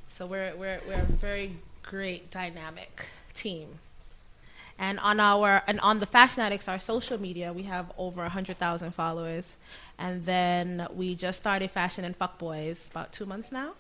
So 0.10 0.26
we're 0.26 0.56
we're 0.56 0.80
we're 0.88 1.04
very 1.04 1.58
great 1.90 2.30
dynamic 2.32 3.08
team. 3.34 3.80
And 4.80 5.00
on 5.00 5.20
our 5.20 5.64
and 5.68 5.80
on 5.80 6.00
the 6.00 6.06
Fashion 6.06 6.42
Addicts, 6.44 6.68
our 6.68 6.78
social 6.78 7.20
media, 7.20 7.52
we 7.52 7.64
have 7.64 7.92
over 7.98 8.28
hundred 8.30 8.58
thousand 8.58 8.92
followers. 8.94 9.58
And 9.98 10.24
then 10.26 10.88
we 10.94 11.16
just 11.16 11.40
started 11.40 11.72
Fashion 11.72 12.06
and 12.06 12.16
Fuck 12.16 12.38
Boys 12.38 12.88
about 12.92 13.12
two 13.12 13.26
months 13.26 13.52
now. 13.52 13.72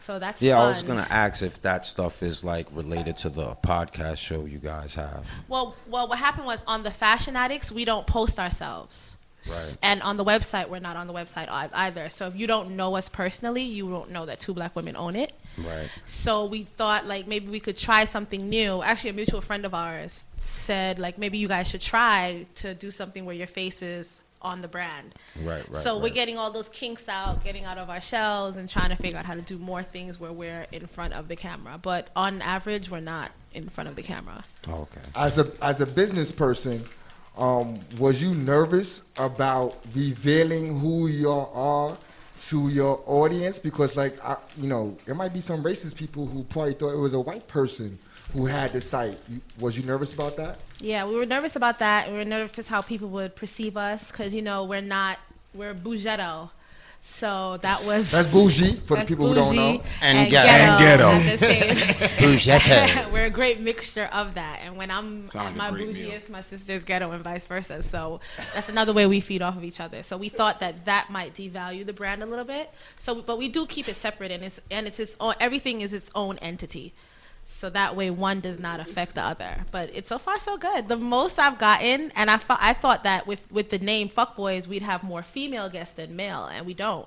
So 0.00 0.18
that's 0.18 0.42
Yeah, 0.42 0.56
fun. 0.56 0.64
I 0.64 0.68
was 0.68 0.82
gonna 0.82 1.06
ask 1.10 1.42
if 1.42 1.62
that 1.62 1.86
stuff 1.86 2.22
is 2.22 2.42
like 2.42 2.66
related 2.72 3.16
to 3.18 3.28
the 3.28 3.54
podcast 3.56 4.16
show 4.16 4.44
you 4.44 4.58
guys 4.58 4.94
have. 4.96 5.24
Well, 5.46 5.76
well, 5.88 6.08
what 6.08 6.18
happened 6.18 6.46
was 6.46 6.64
on 6.66 6.82
the 6.82 6.90
Fashion 6.90 7.36
Addicts, 7.36 7.70
we 7.70 7.84
don't 7.84 8.06
post 8.06 8.40
ourselves. 8.40 9.16
Right. 9.48 9.76
And 9.82 10.02
on 10.02 10.16
the 10.16 10.24
website, 10.24 10.68
we're 10.68 10.80
not 10.80 10.96
on 10.96 11.06
the 11.06 11.14
website 11.14 11.48
either. 11.48 12.08
So 12.10 12.26
if 12.26 12.36
you 12.36 12.46
don't 12.46 12.76
know 12.76 12.96
us 12.96 13.08
personally, 13.08 13.62
you 13.62 13.86
won't 13.86 14.10
know 14.10 14.26
that 14.26 14.40
two 14.40 14.52
black 14.52 14.74
women 14.74 14.96
own 14.96 15.16
it. 15.16 15.32
Right. 15.66 15.88
So 16.06 16.44
we 16.44 16.64
thought 16.64 17.06
like 17.06 17.26
maybe 17.26 17.48
we 17.48 17.60
could 17.60 17.76
try 17.76 18.04
something 18.04 18.48
new. 18.48 18.82
Actually, 18.82 19.10
a 19.10 19.14
mutual 19.14 19.40
friend 19.40 19.64
of 19.64 19.74
ours 19.74 20.24
said 20.36 20.98
like 20.98 21.18
maybe 21.18 21.38
you 21.38 21.48
guys 21.48 21.68
should 21.68 21.80
try 21.80 22.46
to 22.56 22.74
do 22.74 22.90
something 22.90 23.24
where 23.24 23.34
your 23.34 23.46
face 23.46 23.82
is 23.82 24.22
on 24.42 24.62
the 24.62 24.68
brand. 24.68 25.14
Right. 25.42 25.56
Right. 25.68 25.76
so 25.76 25.98
we're 25.98 26.10
getting 26.10 26.38
all 26.38 26.50
those 26.50 26.68
kinks 26.68 27.08
out, 27.08 27.44
getting 27.44 27.64
out 27.64 27.78
of 27.78 27.90
our 27.90 28.00
shells, 28.00 28.56
and 28.56 28.68
trying 28.68 28.90
to 28.90 28.96
figure 28.96 29.18
out 29.18 29.26
how 29.26 29.34
to 29.34 29.42
do 29.42 29.58
more 29.58 29.82
things 29.82 30.18
where 30.18 30.32
we're 30.32 30.66
in 30.72 30.86
front 30.86 31.12
of 31.12 31.28
the 31.28 31.36
camera. 31.36 31.78
But 31.80 32.08
on 32.16 32.40
average, 32.42 32.90
we're 32.90 33.00
not 33.00 33.32
in 33.54 33.68
front 33.68 33.88
of 33.88 33.96
the 33.96 34.02
camera. 34.02 34.42
Oh, 34.68 34.82
okay. 34.82 35.00
As 35.14 35.38
a 35.38 35.50
as 35.62 35.80
a 35.80 35.86
business 35.86 36.32
person, 36.32 36.84
um, 37.36 37.80
was 37.98 38.22
you 38.22 38.34
nervous 38.34 39.02
about 39.16 39.76
revealing 39.94 40.78
who 40.78 41.08
you 41.08 41.30
are 41.30 41.96
to 42.48 42.68
your 42.68 43.02
audience? 43.06 43.58
Because 43.58 43.96
like 43.96 44.22
I, 44.24 44.36
you 44.56 44.68
know, 44.68 44.96
there 45.06 45.14
might 45.14 45.32
be 45.32 45.40
some 45.40 45.62
racist 45.62 45.96
people 45.96 46.26
who 46.26 46.44
probably 46.44 46.74
thought 46.74 46.92
it 46.92 46.98
was 46.98 47.12
a 47.12 47.20
white 47.20 47.46
person 47.48 47.98
who 48.32 48.46
had 48.46 48.72
the 48.72 48.80
site. 48.80 49.18
Was 49.58 49.76
you 49.76 49.84
nervous 49.84 50.14
about 50.14 50.36
that? 50.36 50.58
Yeah, 50.80 51.04
we 51.06 51.14
were 51.14 51.26
nervous 51.26 51.56
about 51.56 51.80
that. 51.80 52.08
We 52.10 52.16
were 52.16 52.24
nervous 52.24 52.68
how 52.68 52.82
people 52.82 53.08
would 53.10 53.34
perceive 53.36 53.76
us 53.76 54.10
because 54.10 54.34
you 54.34 54.42
know 54.42 54.64
we're 54.64 54.80
not 54.80 55.18
we're 55.54 55.74
bougetto, 55.74 56.50
so 57.02 57.56
that 57.62 57.84
was 57.84 58.10
That's 58.12 58.30
bougie 58.32 58.76
for 58.76 58.88
the 58.88 58.94
that's 58.96 59.08
people 59.08 59.28
who 59.28 59.34
don't 59.34 59.56
know. 59.56 59.82
And 60.02 60.30
ghetto. 60.30 60.78
ghetto. 60.78 61.06
And 61.06 61.24
ghetto. 61.24 61.32
at 61.32 61.38
the 61.40 61.46
same- 61.46 62.08
Bougetto. 62.20 63.12
we're 63.12 63.24
a 63.26 63.30
great 63.30 63.60
mixture 63.60 64.08
of 64.12 64.34
that. 64.34 64.60
And 64.64 64.76
when 64.76 64.90
I'm 64.90 65.24
Sound 65.26 65.48
at 65.48 65.56
like 65.56 65.56
my 65.56 65.68
a 65.68 65.72
great 65.84 65.94
meal. 65.94 66.20
my 66.30 66.42
sister's 66.42 66.84
ghetto, 66.84 67.10
and 67.12 67.24
vice 67.24 67.46
versa. 67.46 67.82
So 67.82 68.20
that's 68.54 68.68
another 68.68 68.92
way 68.92 69.06
we 69.06 69.20
feed 69.20 69.40
off 69.42 69.56
of 69.56 69.64
each 69.64 69.80
other. 69.80 70.02
So 70.02 70.16
we 70.16 70.28
thought 70.28 70.60
that 70.60 70.84
that 70.84 71.08
might 71.10 71.34
devalue 71.34 71.86
the 71.86 71.92
brand 71.94 72.22
a 72.22 72.26
little 72.26 72.44
bit. 72.44 72.70
So, 72.98 73.22
but 73.22 73.38
we 73.38 73.48
do 73.48 73.66
keep 73.66 73.88
it 73.88 73.96
separate, 73.96 74.30
and 74.30 74.44
it's 74.44 74.60
and 74.70 74.86
it's 74.86 75.00
its 75.00 75.16
own. 75.20 75.34
Everything 75.40 75.80
is 75.80 75.92
its 75.94 76.10
own 76.14 76.36
entity. 76.38 76.92
So 77.50 77.68
that 77.70 77.96
way, 77.96 78.10
one 78.10 78.40
does 78.40 78.58
not 78.58 78.80
affect 78.80 79.16
the 79.16 79.22
other. 79.22 79.64
But 79.70 79.90
it's 79.92 80.08
so 80.08 80.18
far 80.18 80.38
so 80.38 80.56
good. 80.56 80.88
The 80.88 80.96
most 80.96 81.38
I've 81.38 81.58
gotten, 81.58 82.10
and 82.16 82.30
I, 82.30 82.36
thought 82.36 82.58
I 82.62 82.72
thought 82.72 83.04
that 83.04 83.26
with 83.26 83.50
with 83.52 83.70
the 83.70 83.78
name 83.78 84.08
Fuckboys, 84.08 84.66
we'd 84.66 84.82
have 84.82 85.02
more 85.02 85.22
female 85.22 85.68
guests 85.68 85.94
than 85.94 86.16
male, 86.16 86.46
and 86.46 86.64
we 86.64 86.74
don't. 86.74 87.06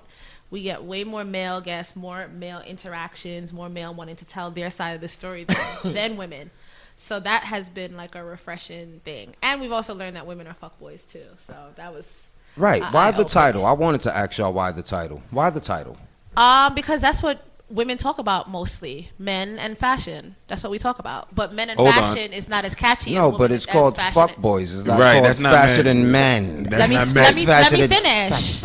We 0.52 0.62
get 0.62 0.84
way 0.84 1.04
more 1.04 1.24
male 1.24 1.62
guests, 1.62 1.96
more 1.96 2.28
male 2.28 2.60
interactions, 2.60 3.52
more 3.52 3.70
male 3.70 3.94
wanting 3.94 4.18
to 4.18 4.26
tell 4.26 4.52
their 4.52 4.70
side 4.70 4.92
of 4.92 5.02
the 5.02 5.08
story 5.08 5.46
than, 5.46 5.58
than 5.94 6.18
women. 6.18 6.52
So 6.98 7.20
that 7.20 7.44
has 7.46 7.70
been 7.70 7.98
like 7.98 8.14
a 8.14 8.24
refreshing 8.24 9.02
thing. 9.04 9.36
And 9.42 9.60
we've 9.62 9.72
also 9.72 9.96
learned 9.96 10.16
that 10.16 10.28
women 10.28 10.46
are 10.48 10.56
fuckboys 10.62 11.10
too. 11.12 11.26
So 11.40 11.56
that 11.78 11.92
was 11.94 12.28
Right. 12.56 12.84
I- 12.84 12.92
Why 12.92 13.10
the 13.12 13.24
title? 13.26 13.66
I 13.66 13.72
wanted 13.72 14.02
to 14.02 14.16
ask 14.16 14.38
y'all 14.38 14.54
why 14.54 14.72
the 14.72 14.84
title. 14.84 15.24
Why 15.32 15.50
the 15.50 15.62
title? 15.62 15.98
um 16.38 16.74
because 16.76 17.00
that's 17.02 17.24
what 17.24 17.44
women 17.74 17.98
talk 17.98 18.20
about 18.20 18.50
mostly, 18.50 19.10
men 19.18 19.58
and 19.60 19.78
fashion. 19.78 20.36
That's 20.48 20.64
what 20.64 20.70
we 20.72 20.78
talk 20.78 21.00
about. 21.00 21.34
But 21.34 21.54
men 21.54 21.70
and 21.70 21.78
Hold 21.78 21.90
on. 21.90 21.96
fashion 21.96 22.32
is 22.32 22.48
not 22.48 22.66
as 22.66 22.76
catchy. 22.76 23.16
No, 23.16 23.32
as 23.32 23.38
but 23.38 23.52
it's 23.52 23.66
as 23.66 23.72
called 23.74 23.96
fashion- 23.96 24.14
fuck 24.28 24.38
boys. 24.38 24.74
It's 24.74 24.86
not 24.86 25.00
Right, 25.00 25.14
called 25.14 25.26
that's 25.26 25.40
not 25.40 25.54
fashion 25.54 25.86
men. 25.86 25.98
and 25.98 26.12
men. 26.12 26.64
That's 26.64 26.80
let 26.80 26.90
me 26.90 26.96
not 26.96 27.08
let 27.16 27.36
me 27.36 27.46
let 27.46 27.72
me 27.72 27.88
finish. 27.88 28.64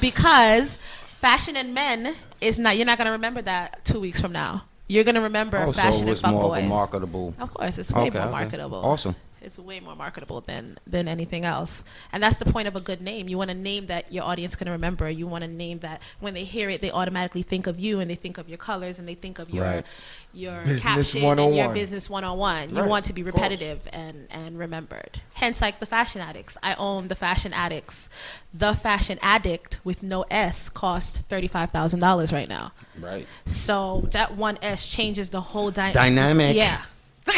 Because 0.00 0.76
fashion 1.20 1.56
and 1.56 1.72
men 1.74 2.14
is 2.40 2.58
not. 2.58 2.76
You're 2.76 2.86
not 2.86 2.98
gonna 2.98 3.12
remember 3.12 3.40
that 3.42 3.84
two 3.84 4.00
weeks 4.00 4.20
from 4.20 4.32
now. 4.32 4.64
You're 4.88 5.04
gonna 5.04 5.22
remember 5.22 5.58
Oh, 5.66 5.72
so 5.72 5.80
fashion 5.80 6.08
it 6.08 6.10
was 6.10 6.18
and 6.22 6.32
fuck 6.32 6.32
more 6.34 6.44
of 6.56 6.60
boys. 6.62 6.68
marketable. 6.68 7.34
Of 7.38 7.54
course, 7.54 7.78
it's 7.78 7.92
way 7.92 8.02
Okay, 8.08 8.10
more 8.18 8.22
okay. 8.28 8.30
marketable. 8.30 8.84
Awesome. 8.84 9.16
It's 9.44 9.58
way 9.58 9.78
more 9.80 9.94
marketable 9.94 10.40
than 10.40 10.78
than 10.86 11.06
anything 11.08 11.44
else, 11.44 11.84
and 12.12 12.22
that's 12.22 12.36
the 12.36 12.46
point 12.46 12.66
of 12.68 12.76
a 12.76 12.80
good 12.80 13.00
name. 13.00 13.28
You 13.28 13.38
want 13.38 13.50
a 13.50 13.54
name 13.54 13.86
that 13.86 14.10
your 14.12 14.24
audience 14.24 14.56
can 14.56 14.68
remember. 14.70 15.08
You 15.10 15.26
want 15.26 15.44
a 15.44 15.48
name 15.48 15.80
that 15.80 16.00
when 16.20 16.34
they 16.34 16.44
hear 16.44 16.70
it, 16.70 16.80
they 16.80 16.90
automatically 16.90 17.42
think 17.42 17.66
of 17.66 17.78
you, 17.78 18.00
and 18.00 18.10
they 18.10 18.14
think 18.14 18.38
of 18.38 18.48
your 18.48 18.58
colors, 18.58 18.98
and 18.98 19.06
they 19.06 19.14
think 19.14 19.38
of 19.38 19.50
your 19.50 19.64
Right. 19.64 19.86
your 20.32 20.62
Business 20.64 20.82
caption 20.82 21.38
and 21.38 21.54
your 21.56 21.68
business 21.72 22.10
one 22.10 22.24
on 22.24 22.38
one. 22.38 22.70
You 22.70 22.80
Right, 22.80 22.88
want 22.88 23.04
to 23.06 23.12
be 23.12 23.22
repetitive 23.22 23.86
and 23.92 24.26
and 24.30 24.58
remembered. 24.58 25.20
Hence, 25.34 25.60
like 25.60 25.78
the 25.80 25.86
Fashion 25.86 26.20
Addicts. 26.20 26.56
I 26.62 26.74
own 26.74 27.08
the 27.08 27.14
Fashion 27.14 27.52
Addicts. 27.52 28.08
The 28.52 28.74
Fashion 28.74 29.18
Addict 29.20 29.80
with 29.84 30.02
no 30.02 30.22
S 30.30 30.68
cost 30.68 31.18
thirty 31.28 31.48
five 31.48 31.70
thousand 31.70 32.00
dollars 32.00 32.32
right 32.32 32.48
now. 32.48 32.72
Right. 32.98 33.26
So 33.44 34.08
that 34.12 34.36
one 34.36 34.58
S 34.62 34.88
changes 34.88 35.28
the 35.28 35.40
whole 35.40 35.70
dy- 35.70 35.92
Dynamic. 35.92 36.56
Yeah. 36.56 36.82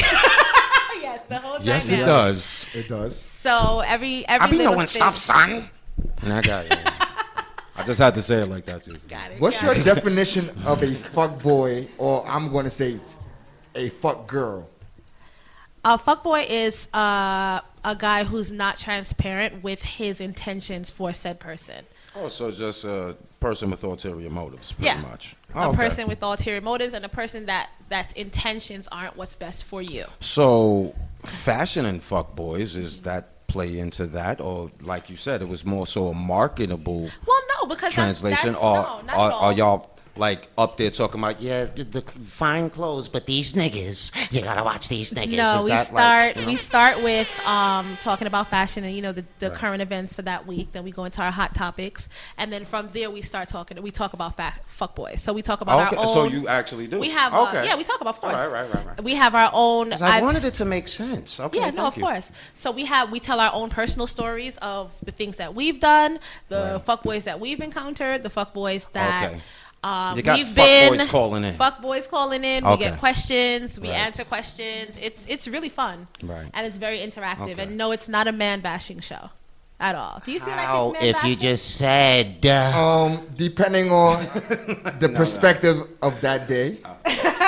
yes, 1.19 1.25
the 1.29 1.37
whole 1.39 1.57
Yes, 1.61 1.89
it 1.89 1.91
dynamic. 1.97 2.07
does. 2.15 2.67
It 2.75 2.89
does. 2.89 3.19
So 3.21 3.81
every 3.87 4.27
every 4.29 4.47
I 4.47 4.51
be 4.51 4.57
little 4.59 4.73
knowing 4.75 4.87
thing- 4.87 5.01
stuff, 5.03 5.17
son. 5.17 5.65
And 6.23 6.33
I 6.33 6.43
got 6.43 6.65
it. 6.67 6.79
I 7.79 7.83
just 7.85 8.01
had 8.01 8.15
to 8.15 8.23
say 8.23 8.37
it 8.43 8.47
like 8.49 8.65
that, 8.67 8.85
too. 8.85 8.97
Got 9.09 9.31
it. 9.33 9.41
What's 9.41 9.61
got 9.63 9.77
your 9.77 9.83
it. 9.83 9.95
definition 9.95 10.49
of 10.65 10.83
a 10.83 10.95
fuck 10.95 11.43
boy, 11.43 11.87
or 11.99 12.27
I'm 12.27 12.51
going 12.51 12.65
to 12.65 12.71
say 12.71 12.99
a 13.75 13.89
fuck 13.91 14.27
girl? 14.27 14.69
A 15.85 15.97
fuck 15.99 16.25
boy 16.25 16.45
is 16.49 16.89
uh, 16.95 17.61
a 17.85 17.95
guy 17.97 18.25
who's 18.25 18.51
not 18.51 18.77
transparent 18.79 19.63
with 19.63 19.83
his 19.83 20.21
intentions 20.21 20.91
for 20.91 21.13
said 21.13 21.39
person. 21.39 21.85
Oh, 22.17 22.29
so 22.29 22.51
just 22.51 22.85
a 22.85 23.15
person 23.41 23.71
with 23.71 23.85
ulterior 23.85 24.31
motives, 24.31 24.73
pretty 24.73 24.87
Yeah. 24.91 25.01
much. 25.03 25.37
a 25.55 25.59
Oh, 25.65 25.69
okay. 25.69 25.77
person 25.77 26.09
with 26.09 26.23
ulterior 26.23 26.63
motives 26.63 26.93
and 26.95 27.05
a 27.05 27.09
person 27.11 27.47
that 27.47 27.69
that's 27.89 28.13
intentions 28.15 28.89
aren't 28.91 29.17
what's 29.17 29.37
best 29.37 29.65
for 29.65 29.83
you. 29.83 30.07
So, 30.21 30.95
fashion 31.25 31.85
and 31.85 32.03
fuck 32.03 32.35
boys 32.35 32.77
is 32.77 32.97
mm-hmm. 32.97 33.05
that 33.05 33.47
play 33.47 33.79
into 33.79 34.07
that, 34.09 34.41
or 34.41 34.71
like 34.83 35.09
you 35.09 35.17
said, 35.17 35.41
it 35.41 35.49
was 35.49 35.65
more 35.65 35.87
so 35.87 36.09
a 36.09 36.15
marketable 36.15 37.09
Well, 37.27 37.41
no, 37.61 37.67
because 37.69 37.95
translation, 37.95 38.53
that's, 38.53 38.59
that's, 38.61 38.65
or 38.65 38.75
no, 38.75 39.01
not 39.07 39.17
are, 39.17 39.29
at 39.29 39.33
all. 39.33 39.45
are 39.45 39.53
y'all 39.53 39.96
like 40.17 40.49
up 40.57 40.77
there 40.77 40.91
talking 40.91 41.21
about 41.21 41.41
yeah, 41.41 41.67
the 41.67 42.01
fine 42.25 42.71
clothes, 42.71 43.09
but 43.09 43.27
these 43.27 43.53
niggas, 43.53 44.33
you 44.35 44.41
gotta 44.43 44.63
watch 44.65 44.89
these 44.89 45.13
niggas. 45.13 45.37
No, 45.37 45.59
Is 45.59 45.65
we 45.65 45.71
that 45.71 45.87
start 45.89 46.27
like, 46.27 46.37
you 46.37 46.43
know? 46.43 46.47
we 46.49 46.57
start 46.57 47.03
with 47.03 47.47
um, 47.47 47.97
talking 48.01 48.27
about 48.27 48.49
fashion 48.49 48.85
and 48.85 48.95
you 48.97 49.03
know 49.03 49.13
the, 49.13 49.25
the 49.39 49.51
current 49.51 49.83
events 49.83 50.15
for 50.15 50.23
that 50.23 50.47
week. 50.47 50.73
Then 50.73 50.85
we 50.85 50.91
go 50.91 51.05
into 51.05 51.23
our 51.23 51.31
hot 51.31 51.55
topics, 51.55 52.09
and 52.39 52.53
then 52.53 52.65
from 52.65 52.89
there 52.89 53.11
we 53.11 53.23
start 53.23 53.49
talking. 53.49 53.81
We 53.83 53.91
talk 53.91 54.13
about 54.15 54.37
fa- 54.37 54.55
fuckboys. 54.67 55.19
So 55.19 55.33
we 55.33 55.43
talk 55.43 55.61
about 55.61 55.87
okay, 55.93 55.97
our 55.97 56.07
own. 56.07 56.13
so 56.15 56.25
you 56.25 56.49
actually 56.49 56.87
do. 56.87 56.99
we 56.99 57.11
have 57.11 57.33
okay. 57.35 57.59
uh, 57.59 57.65
yeah 57.65 57.77
we 57.77 57.85
talk 57.85 58.01
about 58.01 58.15
of 58.15 58.21
course. 58.21 58.35
Right, 58.35 58.53
right, 58.53 58.75
right, 58.75 58.87
right. 58.87 59.05
We 59.05 59.15
have 59.17 59.35
our 59.35 59.51
own 59.53 59.93
I 59.93 59.97
I've- 60.01 60.25
wanted 60.25 60.45
it 60.45 60.55
to 60.55 60.65
make 60.65 60.89
sense. 60.89 61.39
Okay, 61.41 61.59
yeah, 61.59 61.71
no, 61.71 61.87
of 61.87 61.97
you. 61.97 62.03
course. 62.03 62.31
So 62.55 62.71
we 62.71 62.85
have 62.87 63.11
we 63.11 63.21
tell 63.21 63.41
our 63.41 63.51
own 63.53 63.69
personal 63.69 64.07
stories 64.07 64.57
of 64.59 64.95
the 65.05 65.13
things 65.13 65.37
that 65.37 65.55
we've 65.55 65.81
done, 65.81 66.19
the 66.49 66.57
Right. 66.57 66.85
fuckboys 66.87 67.25
that 67.25 67.39
we've 67.41 67.61
encountered, 67.61 68.23
the 68.23 68.31
fuckboys 68.31 68.91
that 68.93 69.33
Okay. 69.33 69.41
Um, 69.87 70.17
You 70.17 70.23
got 70.23 70.37
we've 70.39 70.47
fuckboys 70.49 70.99
been 70.99 71.07
calling 71.09 71.45
in. 71.45 71.55
Fuckboys 71.55 72.09
calling 72.09 72.43
in. 72.45 72.65
We 72.69 72.77
get 72.77 72.99
questions. 72.99 73.79
We 73.79 73.89
Right. 73.91 73.99
answer 74.07 74.25
questions. 74.25 74.97
It's 75.01 75.27
it's 75.27 75.47
really 75.49 75.69
fun. 75.69 76.09
Right. 76.23 76.49
And 76.55 76.67
it's 76.67 76.79
very 76.79 76.99
interactive. 76.99 77.53
Okay. 77.53 77.63
And 77.63 77.77
no, 77.77 77.93
it's 77.93 78.09
not 78.09 78.27
a 78.27 78.33
man 78.33 78.61
bashing 78.61 79.01
show 79.01 79.31
at 79.79 79.95
all. 79.95 80.21
Do 80.25 80.33
you 80.33 80.41
feel 80.41 80.55
How 80.55 80.87
like 80.89 81.03
it's 81.03 81.23
man 81.23 81.33
if 81.33 81.41
you 81.43 81.49
just 81.51 81.77
said, 81.77 82.45
uh, 82.47 82.73
Um, 82.83 83.27
depending 83.37 83.91
on 83.93 84.23
the 85.03 85.13
perspective 85.15 85.77
of 86.03 86.21
that 86.23 86.49
day. 86.49 86.79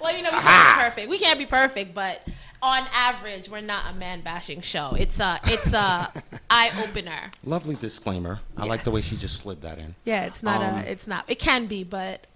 Well, 0.00 0.14
you 0.14 0.22
know, 0.22 0.30
we 0.32 0.38
can't 0.40 0.76
be 0.78 0.82
perfect. 0.84 1.08
We 1.08 1.18
can't 1.18 1.38
be 1.38 1.46
perfect, 1.46 1.94
but 1.94 2.20
on 2.64 2.82
average, 2.94 3.48
we're 3.50 3.60
not 3.60 3.84
a 3.90 3.94
man 3.94 4.22
bashing 4.22 4.62
show. 4.62 4.94
It's 4.98 5.20
a 5.20 5.38
it's 5.44 5.72
a 5.74 6.10
eye 6.50 6.70
opener. 6.82 7.30
Lovely 7.44 7.74
disclaimer. 7.74 8.40
I 8.56 8.64
like 8.64 8.84
the 8.84 8.90
way 8.90 9.02
she 9.02 9.16
just 9.16 9.36
slid 9.36 9.60
that 9.62 9.78
in. 9.78 9.94
Yeah, 10.04 10.24
it's 10.24 10.42
not 10.42 10.62
Um, 10.62 10.76
a. 10.76 10.80
It's 10.80 11.06
not. 11.06 11.24
It 11.28 11.38
can 11.38 11.66
be, 11.66 11.84
but 11.84 12.26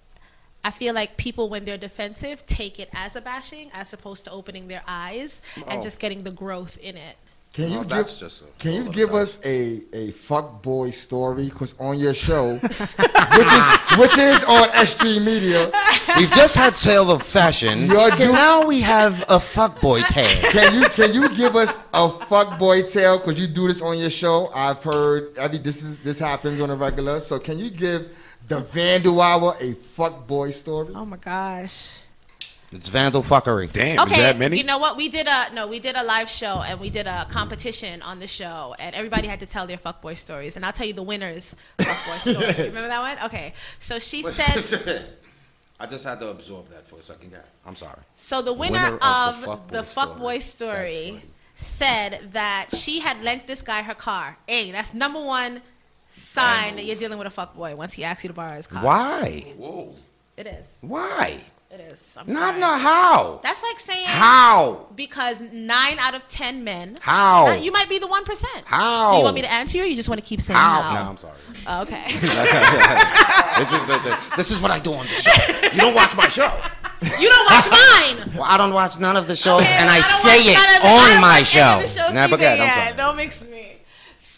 I 0.62 0.70
feel 0.70 0.94
like 0.94 1.16
people, 1.16 1.49
when 1.49 1.64
they're 1.64 1.78
defensive, 1.78 2.47
take 2.47 2.78
it 2.78 2.90
as 2.92 3.16
a 3.16 3.20
bashing, 3.20 3.70
as 3.73 3.92
opposed 3.92 4.25
to 4.25 4.30
opening 4.30 4.68
their 4.68 4.82
eyes 4.87 5.40
and 5.56 5.78
Oh. 5.78 5.80
just 5.80 5.99
getting 5.99 6.25
the 6.25 6.30
growth 6.32 6.76
in 6.78 6.97
it. 6.97 7.16
Can 7.59 7.71
you 7.71 7.75
Well, 7.75 7.83
give 7.83 7.91
that's 7.91 8.21
just 8.21 8.43
a 8.43 8.45
Can 8.62 8.73
you 8.73 8.85
give 8.93 9.15
us 9.15 9.41
a 9.45 9.83
a 9.93 10.12
fuck 10.12 10.62
boy 10.62 10.91
story? 10.91 11.47
Because 11.50 11.75
on 11.81 11.99
your 11.99 12.15
show, 12.15 12.55
which 12.62 13.50
is 13.59 13.65
which 13.99 14.17
is 14.17 14.45
on 14.45 14.69
SG 14.87 15.19
Media, 15.25 15.69
We've 16.17 16.31
just 16.31 16.55
had 16.55 16.77
sale 16.77 17.11
of 17.11 17.21
fashion. 17.23 17.91
okay, 17.91 18.17
doing. 18.17 18.33
now 18.33 18.65
we 18.65 18.81
have 18.81 19.23
a 19.23 19.38
fuckboy 19.55 20.07
tale. 20.07 20.53
Can 20.53 20.81
you 20.81 20.88
can 20.91 21.12
you 21.12 21.29
give 21.35 21.57
us 21.57 21.81
a 21.93 22.09
fuck 22.31 22.61
boy 22.61 22.83
tale? 22.83 23.19
Because 23.19 23.41
you 23.41 23.49
do 23.49 23.67
this 23.67 23.83
on 23.83 23.99
your 23.99 24.11
show. 24.11 24.50
I've 24.55 24.81
heard. 24.85 25.37
I 25.37 25.49
mean, 25.49 25.62
this 25.65 25.83
is 25.83 25.99
this 25.99 26.19
happens 26.21 26.61
on 26.61 26.71
a 26.71 26.77
regular. 26.77 27.19
So 27.19 27.41
can 27.41 27.59
you 27.59 27.71
give 27.71 28.07
the 28.47 28.61
Vandal 28.61 29.21
Hour 29.21 29.57
a 29.61 29.73
fuck 29.75 30.29
boy 30.29 30.53
story? 30.53 30.93
Oh 30.95 31.05
my 31.05 31.17
gosh. 31.17 32.03
It's 32.70 32.88
vandal 32.88 33.22
fuckery. 33.22 33.72
Damn, 33.72 34.00
Okay, 34.00 34.14
is 34.16 34.20
that 34.20 34.38
many? 34.38 34.58
you 34.58 34.64
know 34.64 34.76
what? 34.78 34.96
We 34.96 35.08
did 35.08 35.26
a 35.26 35.54
no, 35.54 35.66
we 35.66 35.78
did 35.80 35.96
a 35.96 36.04
live 36.04 36.28
show 36.28 36.62
and 36.66 36.78
we 36.78 36.90
did 36.90 37.06
a 37.06 37.26
competition 37.30 38.02
on 38.02 38.20
the 38.20 38.26
show, 38.26 38.75
and 38.78 38.94
everybody 38.94 39.26
had 39.26 39.40
to 39.40 39.46
tell 39.46 39.66
their 39.66 39.78
fuckboy 39.78 40.18
stories. 40.18 40.56
And 40.56 40.66
I'll 40.66 40.72
tell 40.72 40.87
you 40.87 40.92
the 40.92 41.02
winner's 41.02 41.56
fuckboy 41.78 42.18
story. 42.18 42.46
You 42.58 42.64
remember 42.64 42.88
that 42.88 43.00
one? 43.16 43.26
Okay, 43.26 43.54
so 43.78 43.98
she 43.98 44.22
said, 44.22 45.06
I 45.80 45.87
just 45.87 46.04
had 46.04 46.20
to 46.20 46.28
absorb 46.28 46.68
that 46.70 46.87
for 46.88 46.96
a 46.96 47.02
second. 47.02 47.30
Yeah, 47.32 47.38
I'm 47.64 47.76
sorry. 47.76 48.00
So 48.16 48.42
the 48.42 48.52
winner, 48.52 48.82
Winner 48.82 48.98
of, 49.02 49.48
of 49.48 49.68
the 49.68 49.78
the 49.78 49.82
fuckboy 49.82 50.16
fuckboy 50.18 50.42
story. 50.42 50.90
story, 51.06 51.22
said 51.54 52.28
that 52.32 52.66
she 52.76 53.00
had 53.00 53.22
lent 53.22 53.46
this 53.46 53.62
guy 53.62 53.80
her 53.82 53.94
car. 53.94 54.37
A, 54.46 54.70
that's 54.72 54.92
number 54.92 55.20
one 55.25 55.62
sign 56.06 56.76
that 56.76 56.84
you're 56.84 56.96
dealing 56.96 57.18
with 57.18 57.28
a 57.28 57.30
fuckboy 57.30 57.76
once 57.76 57.94
he 57.94 58.04
asks 58.04 58.25
you 58.25 58.28
to 58.28 58.34
borrow 58.34 58.54
his 58.56 58.66
car. 58.66 58.84
Why? 58.84 59.54
Whoa. 59.56 59.94
It 60.37 60.46
is. 60.46 60.66
Why? 60.82 61.40
It 61.70 61.80
is. 61.80 62.16
I'm 62.16 62.26
Not 62.32 62.50
sorry. 62.50 62.60
no 62.60 62.78
how. 62.78 63.40
That's 63.42 63.62
like 63.62 63.78
saying 63.78 64.06
How? 64.06 64.87
because 64.96 65.42
nine 65.52 65.98
out 65.98 66.14
of 66.14 66.26
ten 66.28 66.64
men. 66.64 66.96
How? 67.00 67.54
You 67.56 67.70
might 67.72 67.90
be 67.90 67.98
the 67.98 68.06
one 68.06 68.25
percent. 68.25 68.62
How? 68.64 69.10
Do 69.10 69.18
you 69.18 69.22
want 69.22 69.34
me 69.34 69.42
to 69.42 69.52
answer 69.52 69.76
you, 69.76 69.84
or 69.84 69.87
you 69.87 69.94
just 69.94 70.08
want 70.08 70.18
to 70.18 70.26
keep 70.26 70.40
saying 70.40 70.58
How? 70.58 70.80
how? 70.80 71.04
No, 71.04 71.10
I'm 71.10 71.16
sorry. 71.18 71.37
Oh, 71.66 71.82
okay. 71.82 72.04
this, 72.12 73.72
is 73.72 73.87
the, 73.87 74.18
this 74.37 74.50
is 74.50 74.60
what 74.62 74.70
I 74.70 74.78
do 74.78 74.94
on 74.94 75.04
the 75.04 75.12
show. 75.12 75.68
You 75.75 75.80
don't 75.80 75.94
watch 75.94 76.16
my 76.16 76.28
show. 76.28 76.50
you 77.20 77.28
don't 77.28 77.50
watch 77.50 77.70
mine. 77.70 78.32
Well, 78.34 78.44
I 78.44 78.56
don't 78.56 78.72
watch 78.72 78.98
none 78.98 79.18
of 79.18 79.28
the 79.28 79.37
shows, 79.37 79.60
Okay, 79.60 79.72
and 79.76 79.90
I, 79.90 79.96
don't 79.96 80.04
say 80.04 80.38
it 80.38 80.56
of 80.56 80.87
on 80.87 81.20
my 81.20 81.40
watch 81.40 81.54
any 81.54 81.84
of 81.84 81.90
show. 81.90 82.08
Nah, 82.14 82.28
but 82.28 82.32
either, 82.32 82.38
go 82.38 82.46
ahead, 82.46 82.60
I'm 82.60 82.96
yeah. 82.96 82.96
Don't 82.96 83.16
mix 83.16 83.46
me. 83.46 83.76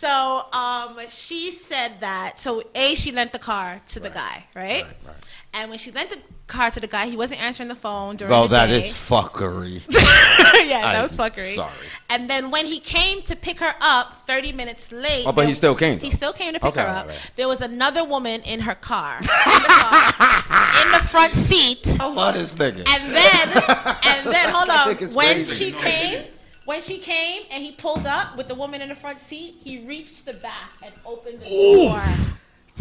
So 0.01 0.47
um, 0.53 0.99
she 1.11 1.51
said 1.51 1.93
that. 2.01 2.39
So 2.39 2.63
a 2.75 2.95
she 2.95 3.13
lent 3.13 3.33
the 3.33 3.39
car 3.39 3.81
to 3.89 4.01
the 4.01 4.09
guy, 4.09 4.47
right? 4.55 4.83
right, 4.83 4.97
right? 5.07 5.15
And 5.53 5.69
when 5.69 5.79
she 5.81 5.91
lent 5.91 6.11
the 6.11 6.19
car 6.47 6.71
to 6.71 6.79
the 6.81 6.87
guy, 6.87 7.07
he 7.07 7.17
wasn't 7.17 7.43
answering 7.43 7.69
the 7.69 7.75
phone 7.75 8.15
during 8.17 8.31
Well, 8.31 8.43
the 8.45 8.51
that 8.51 8.67
day. 8.69 8.79
is 8.79 8.93
fuckery. 8.93 9.83
yeah, 10.69 10.81
that 10.83 10.97
I'm 10.97 11.03
was 11.03 11.17
fuckery. 11.17 11.55
sorry. 11.55 11.73
And 12.09 12.31
then 12.31 12.51
when 12.53 12.67
he 12.67 12.79
came 12.79 13.21
to 13.23 13.35
pick 13.35 13.59
her 13.59 13.75
up, 13.81 14.27
30 14.27 14.53
minutes 14.53 14.93
late. 14.93 15.25
Oh, 15.27 15.33
but 15.33 15.47
he 15.49 15.55
still 15.55 15.75
came, 15.75 15.99
He 15.99 16.13
still 16.13 16.33
came 16.33 16.55
to 16.55 16.61
pick 16.61 16.69
Okay, 16.71 16.81
her 16.83 16.87
up. 16.89 17.09
right. 17.09 17.33
There 17.37 17.49
was 17.49 17.61
another 17.63 18.05
woman 18.05 18.43
in 18.43 18.61
her 18.61 18.77
car, 18.77 19.17
in 19.19 19.23
the, 19.25 19.29
car, 19.69 20.83
in 20.87 20.93
the 20.93 21.09
front 21.09 21.35
seat. 21.35 21.97
I 22.01 22.07
love 22.13 22.35
this 22.35 22.55
nigga. 22.55 22.87
And 22.89 23.13
then, 23.13 23.49
and 24.05 24.27
then, 24.33 24.51
hold 24.55 24.71
on. 24.71 24.97
When 25.15 25.35
crazy. 25.35 25.65
she 25.67 25.73
came, 25.73 26.25
when 26.65 26.81
she 26.81 26.99
came 26.99 27.43
and 27.53 27.63
he 27.65 27.73
pulled 27.73 28.07
up 28.07 28.37
with 28.37 28.47
the 28.47 28.55
woman 28.55 28.81
in 28.83 28.89
the 28.89 28.95
front 28.95 29.19
seat, 29.19 29.57
he 29.61 29.85
reached 29.85 30.27
the 30.27 30.35
back 30.35 30.71
and 30.83 30.95
opened 31.05 31.41
the 31.41 31.49
door 31.49 32.01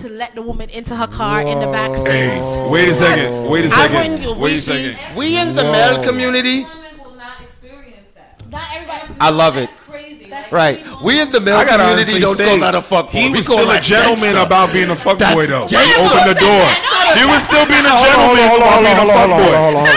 to 0.01 0.09
let 0.09 0.33
the 0.35 0.41
woman 0.41 0.69
into 0.69 0.95
her 0.95 1.07
car 1.07 1.41
in 1.41 1.59
the 1.59 1.67
back 1.67 1.95
seat. 1.95 2.07
Hey, 2.09 2.67
wait 2.69 2.87
a 2.89 2.93
second. 2.93 3.49
Wait 3.49 3.65
a 3.65 3.67
I 3.67 3.69
second. 3.87 4.11
wouldn't- 4.11 4.37
Wait 4.39 4.51
we 4.51 4.53
a 4.53 4.57
second. 4.57 5.15
we 5.15 5.37
in 5.39 5.55
the 5.55 5.63
male 5.63 6.03
community. 6.03 6.63
Women 6.63 6.99
will 7.03 7.15
not 7.15 7.41
experience 7.41 8.09
that. 8.15 8.41
Not 8.49 8.61
everybody. 8.75 9.13
I 9.19 9.29
love 9.29 9.57
it. 9.57 9.69
That's 9.69 9.73
crazy. 9.81 9.98
That's 10.29 10.51
Right. 10.51 10.77
We 11.01 11.19
in 11.21 11.31
the 11.31 11.39
male 11.41 11.57
I 11.57 11.65
gotta 11.65 11.83
community 11.83 12.13
honestly 12.13 12.21
don't 12.21 12.35
say, 12.35 12.45
call 12.45 12.59
that 12.61 12.75
a 12.75 12.81
fuckboy. 12.85 13.11
he 13.11 13.29
was 13.33 13.47
call 13.47 13.57
still 13.65 13.71
a 13.71 13.81
gentleman 13.81 14.37
gangster. 14.37 14.45
about 14.45 14.73
being 14.73 14.89
a 14.89 14.95
fuck 14.95 15.17
boy 15.17 15.45
though. 15.49 15.65
He 15.65 15.77
opened 15.97 16.29
the 16.29 16.37
door. 16.37 16.63
He 17.17 17.25
was 17.25 17.41
still 17.41 17.65
being 17.65 17.85
a 17.85 17.95
gentleman 17.97 18.45
about 18.45 18.85
being 18.85 19.01
a 19.01 19.07
fuckboy. 19.09 19.53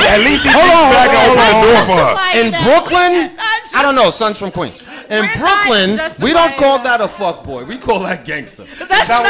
At 0.08 0.20
least 0.24 0.48
he 0.48 0.52
reached 0.52 0.88
back 0.96 1.10
and 1.12 1.36
opened 1.36 1.48
the 1.52 1.60
door 1.60 1.80
for 1.84 1.98
her. 2.00 2.14
In 2.40 2.46
Brooklyn, 2.64 3.36
I 3.76 3.80
don't 3.84 3.94
know, 3.94 4.10
sons 4.10 4.38
from 4.38 4.50
Queens. 4.50 4.80
In 5.10 5.20
We're 5.28 5.38
Brooklyn, 5.38 5.90
we 6.24 6.32
don't 6.32 6.56
call 6.56 6.78
that. 6.84 7.00
a 7.00 7.08
fuck 7.08 7.44
boy. 7.44 7.64
We 7.64 7.76
call 7.78 8.00
that 8.00 8.24
gangster. 8.24 8.64
That's 8.78 9.08
not. 9.08 9.24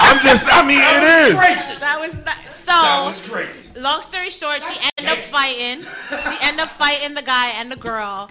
I'm 0.00 0.20
just, 0.20 0.48
I 0.52 0.60
mean, 0.66 0.80
it 0.80 1.04
is. 1.28 1.34
That 1.80 1.96
was 2.00 2.12
not. 2.24 2.36
So. 2.48 3.32
crazy. 3.32 3.68
Long 3.76 4.00
story 4.02 4.30
short, 4.30 4.62
she 4.62 4.88
ended 4.98 5.12
up 5.18 5.22
fighting. 5.24 5.82
She 5.82 6.34
ended 6.42 6.60
up 6.60 6.70
fighting 6.70 7.14
the 7.14 7.22
guy 7.22 7.48
and 7.58 7.70
the 7.70 7.76
girl. 7.76 8.30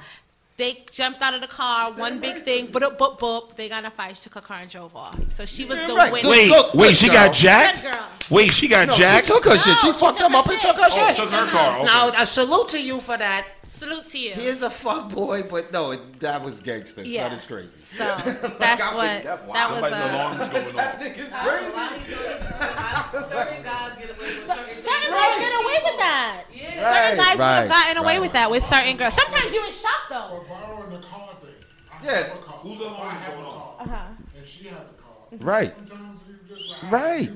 They 0.57 0.83
jumped 0.91 1.21
out 1.21 1.33
of 1.33 1.41
the 1.41 1.47
car. 1.47 1.91
One 1.93 2.19
big 2.19 2.43
thing, 2.43 2.67
but 2.71 2.83
boop 2.83 2.97
boop 2.97 3.17
boop. 3.19 3.55
They 3.55 3.67
got 3.69 3.79
in 3.79 3.85
a 3.87 3.89
fight. 3.91 4.15
She 4.17 4.23
took 4.23 4.35
her 4.35 4.41
car 4.41 4.57
and 4.61 4.69
drove 4.69 4.95
off. 4.95 5.17
So 5.29 5.45
she 5.45 5.65
was 5.65 5.79
the 5.81 5.93
right. 5.95 6.11
witness. 6.11 6.29
Wait, 6.31 6.49
Good- 6.49 6.65
wait, 6.75 6.87
good 6.89 6.97
she 6.97 7.07
girl. 7.07 7.15
got 7.15 7.33
jacked? 7.33 7.81
Good 7.83 7.93
girl. 7.93 8.07
Wait, 8.29 8.51
she 8.53 8.67
got 8.67 8.93
She 8.93 9.01
jacked? 9.01 9.27
took 9.27 9.43
her 9.45 9.57
shit. 9.57 9.77
She 9.79 9.87
No, 9.87 9.93
she 9.93 9.99
fucked 9.99 10.17
took 10.19 10.27
him 10.27 10.31
her 10.33 10.37
up 10.37 10.45
and 10.47 10.61
shit. 10.61 10.61
took 10.61 10.75
her 10.77 10.89
Oh, 10.91 11.07
shit. 11.07 11.15
took 11.15 11.31
her 11.31 11.47
car. 11.47 11.75
Okay. 11.77 11.85
Now, 11.85 12.09
a 12.09 12.25
salute 12.25 12.69
to 12.69 12.81
you 12.81 12.99
for 12.99 13.17
that. 13.17 13.45
Salute 13.81 14.05
to 14.05 14.19
you. 14.19 14.33
He 14.33 14.45
is 14.45 14.61
a 14.61 14.69
fuckboy, 14.69 15.49
but 15.49 15.73
no, 15.73 15.89
it, 15.89 16.19
that 16.19 16.43
was 16.43 16.61
gangster. 16.61 17.01
Yeah. 17.01 17.29
That 17.29 17.37
is 17.39 17.47
crazy. 17.47 17.81
So 17.81 17.97
that's 18.59 18.79
I 18.79 18.93
what 18.93 19.23
that- 19.23 19.47
wow. 19.47 19.53
that 19.55 19.71
was. 19.71 19.79
Somebody's 19.81 20.05
A, 20.05 20.13
alarm 20.13 20.41
is 20.41 20.47
going 20.49 20.77
off. 20.77 20.99
nigga's 21.01 21.33
Certain 23.31 23.63
guys 23.63 23.97
get 23.97 24.09
away 24.11 24.17
with 24.19 24.45
certain 24.45 24.75
certain 24.77 25.09
guys 25.09 25.33
get 25.39 25.53
away 25.63 25.77
with 25.81 25.97
that. 25.97 26.43
Yeah. 26.53 26.93
Certain 26.93 27.17
guys 27.17 27.37
would 27.37 27.43
have 27.43 27.69
gotten 27.69 27.97
away 27.97 28.13
right. 28.13 28.21
with 28.21 28.33
that 28.33 28.51
with 28.51 28.61
certain 28.61 28.97
girls. 28.97 29.15
Sometimes 29.15 29.51
you 29.51 29.65
in 29.65 29.71
shock 29.73 30.05
though. 30.11 30.43
For 30.43 30.45
borrowing 30.47 30.91
the 30.91 30.99
car 31.07 31.29
thing. 31.41 31.49
I 31.91 32.05
Yeah. 32.05 32.11
have 32.11 32.35
a 32.35 32.39
car. 32.39 32.59
Who's 32.59 32.73
If 32.73 32.81
alarm 32.81 33.01
I 33.01 33.15
is 33.15 33.21
have 33.23 33.33
going 33.33 33.45
a 33.45 33.49
off? 33.49 33.81
Uh-huh. 33.81 34.37
And 34.37 34.45
she 34.45 34.67
has 34.67 34.89
a 34.89 34.93
car. 34.93 35.17
Right. 35.39 35.73
Sometimes 35.75 36.21
you 36.29 36.55
just 36.55 36.83
like, 36.83 36.91
Right. 36.91 37.29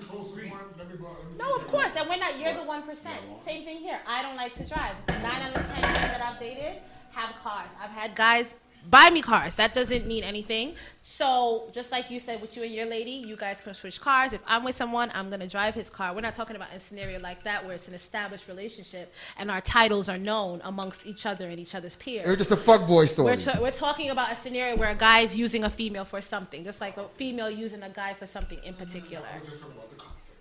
No, 1.45 1.55
of 1.55 1.67
course, 1.67 1.95
and 1.95 2.09
we're 2.09 2.17
not. 2.17 2.39
You're 2.39 2.53
the 2.53 2.63
one 2.63 2.81
percent. 2.81 3.19
Same 3.43 3.63
thing 3.65 3.77
here. 3.77 3.99
I 4.07 4.21
don't 4.23 4.35
like 4.35 4.55
to 4.55 4.63
drive. 4.65 4.95
Nine 5.07 5.41
out 5.43 5.55
of 5.55 5.65
ten 5.73 5.81
men 5.81 5.93
that 5.93 6.21
I've 6.21 6.39
dated 6.39 6.81
have 7.11 7.35
cars. 7.43 7.69
I've 7.79 7.91
had 7.91 8.15
guys 8.15 8.55
buy 8.89 9.09
me 9.09 9.21
cars. 9.21 9.55
That 9.55 9.73
doesn't 9.73 10.05
mean 10.05 10.23
anything. 10.23 10.75
So 11.01 11.69
just 11.71 11.91
like 11.91 12.09
you 12.11 12.19
said 12.19 12.41
with 12.41 12.55
you 12.55 12.63
and 12.63 12.71
your 12.71 12.85
lady, 12.85 13.11
you 13.11 13.35
guys 13.35 13.61
can 13.61 13.73
switch 13.73 14.01
cars. 14.01 14.33
If 14.33 14.41
I'm 14.47 14.63
with 14.63 14.75
someone, 14.75 15.11
I'm 15.13 15.29
gonna 15.29 15.47
drive 15.47 15.75
his 15.75 15.89
car. 15.89 16.13
We're 16.13 16.21
not 16.21 16.35
talking 16.35 16.55
about 16.55 16.73
a 16.75 16.79
scenario 16.79 17.19
like 17.19 17.43
that 17.43 17.63
where 17.65 17.73
it's 17.75 17.87
an 17.87 17.93
established 17.93 18.47
relationship 18.47 19.13
and 19.37 19.49
our 19.51 19.61
titles 19.61 20.09
are 20.09 20.17
known 20.17 20.61
amongst 20.63 21.05
each 21.05 21.25
other 21.25 21.49
and 21.49 21.59
each 21.59 21.75
other's 21.75 21.95
peers. 21.95 22.25
It 22.25 22.29
was 22.29 22.37
just 22.37 22.51
a 22.51 22.55
fuckboy 22.57 23.07
story. 23.09 23.31
We're, 23.33 23.37
ta- 23.37 23.59
we're 23.61 23.71
talking 23.71 24.09
about 24.09 24.31
a 24.31 24.35
scenario 24.35 24.75
where 24.77 24.89
a 24.89 24.95
guy 24.95 25.19
is 25.19 25.37
using 25.37 25.63
a 25.63 25.69
female 25.69 26.05
for 26.05 26.21
something, 26.21 26.63
just 26.63 26.81
like 26.81 26.97
a 26.97 27.07
female 27.09 27.49
using 27.49 27.83
a 27.83 27.89
guy 27.89 28.13
for 28.13 28.27
something 28.27 28.59
in 28.63 28.73
particular. 28.73 29.25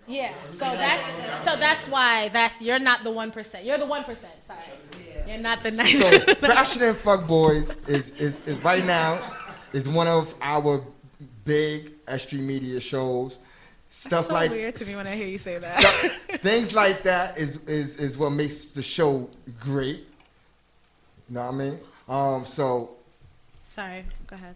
Just 0.07 0.13
talking 0.13 0.13
about 0.13 0.13
the 0.13 0.13
car 0.13 0.13
thing. 0.13 0.15
Yeah, 0.15 0.33
so 0.45 0.59
that's 0.59 1.45
so 1.45 1.55
that's 1.57 1.87
why 1.89 2.29
that's 2.29 2.61
you're 2.61 2.79
not 2.79 3.03
the 3.03 3.11
one 3.11 3.31
percent. 3.31 3.65
You're 3.65 3.77
the 3.77 3.85
one 3.85 4.03
percent. 4.03 4.33
Sorry, 4.45 4.59
you're 5.27 5.37
not 5.37 5.63
the 5.63 5.71
So. 5.71 6.35
Fashion 6.35 6.83
and 6.83 6.97
Fuck 6.97 7.27
Boys 7.27 7.75
is, 7.87 8.09
is, 8.19 8.39
is 8.45 8.63
right 8.63 8.85
now 8.85 9.19
is 9.73 9.89
one 9.89 10.07
of 10.07 10.33
our 10.41 10.83
big 11.43 11.91
S3 12.05 12.39
media 12.39 12.79
shows. 12.79 13.39
Stuff 13.89 14.27
so 14.27 14.33
like 14.33 14.51
weird 14.51 14.75
to 14.75 14.85
me 14.85 14.95
when 14.97 15.07
I 15.07 15.15
hear 15.15 15.27
you 15.27 15.37
say 15.37 15.57
that. 15.57 15.63
stuff- 15.63 16.41
things 16.41 16.73
like 16.73 17.03
that 17.03 17.37
is, 17.37 17.63
is 17.63 17.95
is 17.97 18.17
what 18.17 18.31
makes 18.31 18.65
the 18.65 18.81
show 18.83 19.29
great. 19.59 20.05
You 21.29 21.35
know 21.35 21.41
what 21.45 21.53
I 21.53 21.57
mean? 21.57 21.79
Um, 22.09 22.45
so 22.45 22.97
Sorry, 23.63 24.05
go 24.27 24.35
ahead. 24.35 24.55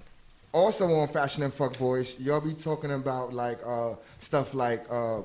also 0.54 0.92
on 0.94 1.08
Fashion 1.10 1.44
and 1.44 1.54
Fuck 1.54 1.78
Boys, 1.78 2.20
y'all 2.20 2.42
be 2.42 2.54
talking 2.54 2.92
about 2.92 3.34
like 3.34 3.60
uh, 3.66 3.96
stuff 4.20 4.54
like 4.54 4.86
uh, 4.90 5.22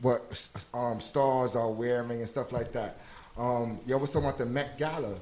what 0.00 0.48
um, 0.74 1.00
stars 1.00 1.54
are 1.56 1.70
wearing 1.70 2.20
and 2.20 2.28
stuff 2.28 2.52
like 2.52 2.72
that. 2.72 2.98
Um, 3.36 3.80
y'all 3.86 4.00
was 4.00 4.12
talking 4.12 4.28
about 4.28 4.38
the 4.38 4.46
Met 4.46 4.78
Gala 4.78 5.16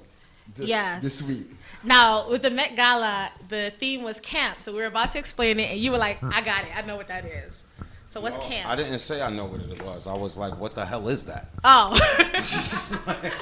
this, 0.54 0.68
Yes. 0.68 1.02
this 1.02 1.22
week. 1.22 1.50
Now 1.82 2.28
with 2.28 2.42
the 2.42 2.50
Met 2.50 2.76
Gala, 2.76 3.30
the 3.48 3.72
theme 3.78 4.02
was 4.02 4.20
camp, 4.20 4.62
so 4.62 4.72
we 4.72 4.78
were 4.78 4.86
about 4.86 5.10
to 5.12 5.18
explain 5.18 5.58
it, 5.60 5.70
and 5.70 5.80
you 5.80 5.90
were 5.90 5.98
like, 5.98 6.22
"I 6.22 6.40
got 6.40 6.64
it. 6.64 6.76
I 6.76 6.82
know 6.82 6.96
what 6.96 7.08
that 7.08 7.24
is." 7.24 7.64
So 8.08 8.20
what's 8.20 8.38
camp? 8.38 8.68
I 8.68 8.76
didn't 8.76 9.00
say 9.00 9.20
I 9.20 9.30
know 9.30 9.46
what 9.46 9.60
it 9.60 9.82
was. 9.82 10.06
I 10.06 10.14
was 10.14 10.36
like, 10.36 10.56
what 10.58 10.74
the 10.76 10.86
hell 10.86 11.08
is 11.08 11.24
that? 11.24 11.48
Oh. 11.64 11.90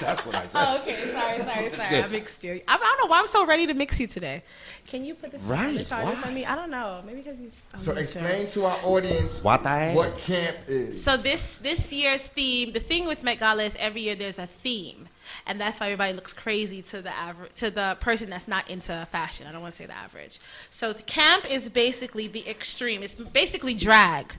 That's 0.00 0.24
what 0.24 0.34
I 0.34 0.46
said. 0.46 0.50
oh, 0.54 0.78
okay. 0.80 0.94
Sorry, 0.96 1.38
sorry, 1.40 1.70
sorry. 1.70 2.02
I 2.02 2.08
mixed 2.08 2.42
you. 2.42 2.60
I, 2.66 2.74
I 2.74 2.76
don't 2.78 2.98
know 3.06 3.10
why 3.10 3.18
I'm 3.20 3.26
so 3.26 3.46
ready 3.46 3.66
to 3.66 3.74
mix 3.74 4.00
you 4.00 4.06
today. 4.06 4.42
Can 4.86 5.04
you 5.04 5.14
put 5.14 5.32
this 5.32 5.42
on 5.42 5.48
the 5.48 5.54
Right, 5.54 5.86
charger 5.86 6.06
why? 6.08 6.14
for 6.16 6.30
me? 6.32 6.44
I 6.46 6.56
don't 6.56 6.70
know. 6.70 7.02
Maybe 7.06 7.20
because 7.20 7.38
he's. 7.38 7.60
oh, 7.74 7.78
So 7.78 7.90
me 7.92 7.96
too. 7.98 8.02
explain 8.02 8.46
to 8.46 8.64
our 8.64 8.78
audience 8.84 9.42
What 9.44 9.62
the 9.62 9.68
heck? 9.68 9.94
what 9.96 10.16
camp 10.18 10.56
is. 10.66 11.02
So 11.02 11.16
this 11.16 11.58
this 11.58 11.92
year's 11.92 12.26
theme, 12.26 12.72
the 12.72 12.80
thing 12.80 13.06
with 13.06 13.22
Met 13.22 13.38
Gala 13.40 13.62
is 13.64 13.76
every 13.78 14.00
year 14.02 14.14
there's 14.14 14.38
a 14.38 14.46
theme, 14.46 15.08
and 15.46 15.60
that's 15.60 15.78
why 15.80 15.86
everybody 15.86 16.14
looks 16.14 16.32
crazy 16.32 16.80
to 16.82 17.02
the 17.02 17.14
average 17.14 17.52
to 17.54 17.70
the 17.70 17.96
person 18.00 18.30
that's 18.30 18.48
not 18.48 18.70
into 18.70 19.06
fashion. 19.12 19.46
I 19.46 19.52
don't 19.52 19.60
want 19.60 19.74
to 19.74 19.78
say 19.78 19.86
the 19.86 19.96
average. 19.96 20.40
So 20.70 20.92
the 20.94 21.02
camp 21.02 21.44
is 21.52 21.68
basically 21.68 22.28
the 22.28 22.48
extreme. 22.48 23.02
It's 23.02 23.14
basically 23.14 23.74
drag. 23.74 24.34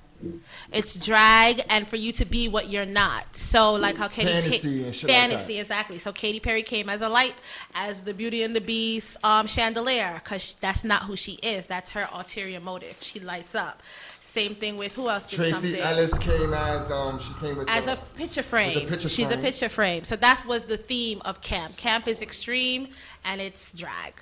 It's 0.72 0.96
drag, 0.96 1.62
and 1.70 1.88
for 1.88 1.96
you 1.96 2.12
to 2.14 2.26
be 2.26 2.48
what 2.48 2.70
you're 2.70 2.86
not. 2.86 3.36
So 3.36 3.74
like 3.74 3.98
how 3.98 4.08
Katy 4.08 4.30
Fantasy 4.30 4.84
and 4.84 4.96
shit 4.96 5.10
like 5.10 5.18
fantasy 5.18 5.60
exactly. 5.60 6.00
So 6.00 6.12
Katy 6.12 6.40
Perry 6.40 6.64
came 6.64 6.90
as 6.90 7.02
a 7.02 7.10
light, 7.10 7.36
as 7.74 8.02
the 8.02 8.14
Beauty 8.14 8.44
and 8.44 8.56
the 8.56 8.62
Beast 8.62 9.18
um, 9.24 9.48
chandelier, 9.48 10.22
because 10.24 10.56
that's 10.56 10.84
not 10.84 11.04
who 11.04 11.16
she 11.16 11.34
is. 11.44 11.66
That's 11.66 11.92
her 11.92 12.08
ulterior 12.14 12.60
motive. 12.60 12.96
She 13.00 13.20
lights 13.20 13.56
up. 13.56 13.82
Same 14.22 14.56
thing 14.56 14.76
with 14.78 14.94
who 14.94 15.08
else 15.08 15.26
did 15.28 15.38
Tracee 15.38 15.74
something? 15.74 15.82
Ellis 15.82 16.18
came 16.18 16.54
as 16.54 16.90
um 16.92 17.20
she 17.20 17.34
came 17.36 17.58
with 17.58 17.70
as 17.70 17.86
the, 17.86 17.94
a 17.94 17.96
picture 18.18 18.42
frame. 18.42 18.88
picture 18.88 19.08
She's 19.08 19.28
frame. 19.28 19.40
a 19.40 19.42
picture 19.42 19.70
frame. 19.70 20.04
So 20.04 20.16
that 20.16 20.44
was 20.48 20.66
the 20.66 20.78
theme 20.78 21.22
of 21.26 21.42
camp. 21.42 21.78
Camp 21.78 22.08
is 22.08 22.22
extreme 22.22 22.88
and 23.24 23.40
it's 23.40 23.72
drag. 23.72 24.14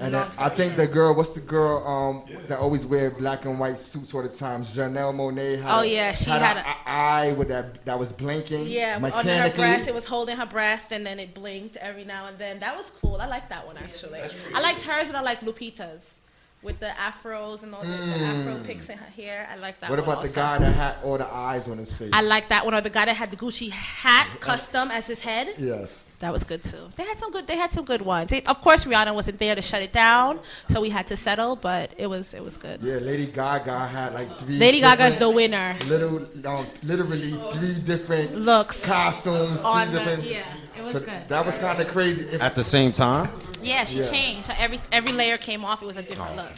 And 0.00 0.14
then 0.14 0.26
I 0.38 0.48
think 0.48 0.76
the 0.76 0.86
girl 0.86 1.14
what's 1.14 1.30
the 1.30 1.40
girl 1.40 1.86
um 1.86 2.24
that 2.48 2.58
always 2.58 2.86
wear 2.86 3.10
black 3.10 3.44
and 3.44 3.58
white 3.58 3.78
suits 3.78 4.14
all 4.14 4.22
the 4.22 4.28
time 4.28 4.62
Janelle 4.62 5.12
Monáe 5.14 5.60
had 5.60 5.78
Oh, 5.78 5.82
yeah, 5.82 6.12
she 6.12 6.30
had, 6.30 6.42
had 6.42 6.56
a, 6.58 6.68
a- 6.68 6.76
eye 6.86 7.32
with 7.32 7.48
that 7.48 7.84
that 7.84 7.98
was 7.98 8.12
blinking 8.12 8.66
Yeah, 8.66 8.98
under 9.02 9.36
her 9.36 9.50
breast, 9.50 9.88
it 9.88 9.94
was 9.94 10.06
holding 10.06 10.36
her 10.36 10.46
breast 10.46 10.92
and 10.92 11.04
then 11.06 11.18
it 11.18 11.34
blinked 11.34 11.76
every 11.78 12.04
now 12.04 12.26
and 12.26 12.38
then. 12.38 12.60
That 12.60 12.76
was 12.76 12.90
cool. 12.90 13.16
I 13.16 13.26
like 13.26 13.48
that 13.48 13.66
one 13.66 13.76
actually. 13.76 14.20
I 14.54 14.60
liked 14.60 14.82
hers 14.82 15.08
and 15.08 15.16
I 15.16 15.22
like 15.22 15.40
Lupita's. 15.40 16.14
with 16.62 16.80
the 16.80 16.86
afros 17.08 17.62
and 17.62 17.72
all 17.74 17.82
the, 17.82 17.88
the 17.88 18.24
afro 18.24 18.60
picks 18.64 18.88
in 18.88 18.98
her 18.98 19.10
hair. 19.16 19.48
I 19.50 19.56
like 19.56 19.78
that. 19.80 19.86
Mm. 19.86 19.90
What 19.90 20.00
one 20.06 20.16
about 20.18 20.26
the 20.26 20.32
guy 20.32 20.58
that 20.58 20.72
had 20.72 20.96
all 21.04 21.16
the 21.16 21.26
eyes 21.32 21.68
on 21.68 21.78
his 21.78 21.92
face? 21.94 22.10
I 22.12 22.22
like 22.22 22.48
that 22.48 22.64
one, 22.64 22.74
or 22.74 22.80
the 22.80 22.90
guy 22.90 23.04
that 23.04 23.14
had 23.16 23.30
the 23.30 23.36
Gucci 23.36 23.70
hat 23.70 24.28
custom 24.40 24.90
as 24.90 25.06
his 25.06 25.20
head. 25.20 25.54
Yes. 25.56 26.04
That 26.20 26.32
was 26.32 26.42
good 26.42 26.64
too. 26.64 26.88
They 26.96 27.04
had 27.04 27.16
some 27.16 27.30
good. 27.30 27.46
They 27.46 27.56
had 27.56 27.70
some 27.70 27.84
good 27.84 28.02
ones. 28.02 28.30
They, 28.30 28.42
of 28.42 28.60
course, 28.60 28.84
Rihanna 28.84 29.14
wasn't 29.14 29.38
there 29.38 29.54
to 29.54 29.62
shut 29.62 29.82
it 29.82 29.92
down, 29.92 30.40
so 30.68 30.80
we 30.80 30.90
had 30.90 31.06
to 31.06 31.16
settle. 31.16 31.54
But 31.54 31.94
it 31.96 32.08
was 32.08 32.34
it 32.34 32.42
was 32.42 32.56
good. 32.56 32.82
Yeah, 32.82 32.96
Lady 32.96 33.26
Gaga 33.26 33.78
had 33.86 34.14
like 34.14 34.36
three. 34.40 34.58
Lady 34.58 34.80
Gaga's 34.80 35.16
the 35.16 35.30
winner. 35.30 35.76
Little, 35.86 36.26
um, 36.44 36.66
literally 36.82 37.32
three 37.52 37.74
different 37.78 38.34
Looks. 38.34 38.84
costumes. 38.84 39.60
On 39.60 39.86
three 39.86 39.92
the, 39.92 39.98
different. 40.00 40.24
yeah, 40.24 40.42
it 40.76 40.82
was 40.82 40.92
So 40.94 41.00
good. 41.00 41.28
that 41.28 41.46
was 41.46 41.56
kind 41.58 41.78
of 41.80 41.86
crazy. 41.86 42.22
If- 42.32 42.42
At 42.42 42.56
the 42.56 42.64
same 42.64 42.90
time, 42.90 43.30
Yeah, 43.62 43.84
she 43.84 43.98
Yeah. 44.00 44.10
changed. 44.10 44.46
So 44.46 44.54
every 44.58 44.80
every 44.90 45.12
layer 45.12 45.38
came 45.38 45.64
off. 45.64 45.82
It 45.82 45.86
was 45.86 45.96
a 45.98 46.02
different 46.02 46.34
look. 46.34 46.50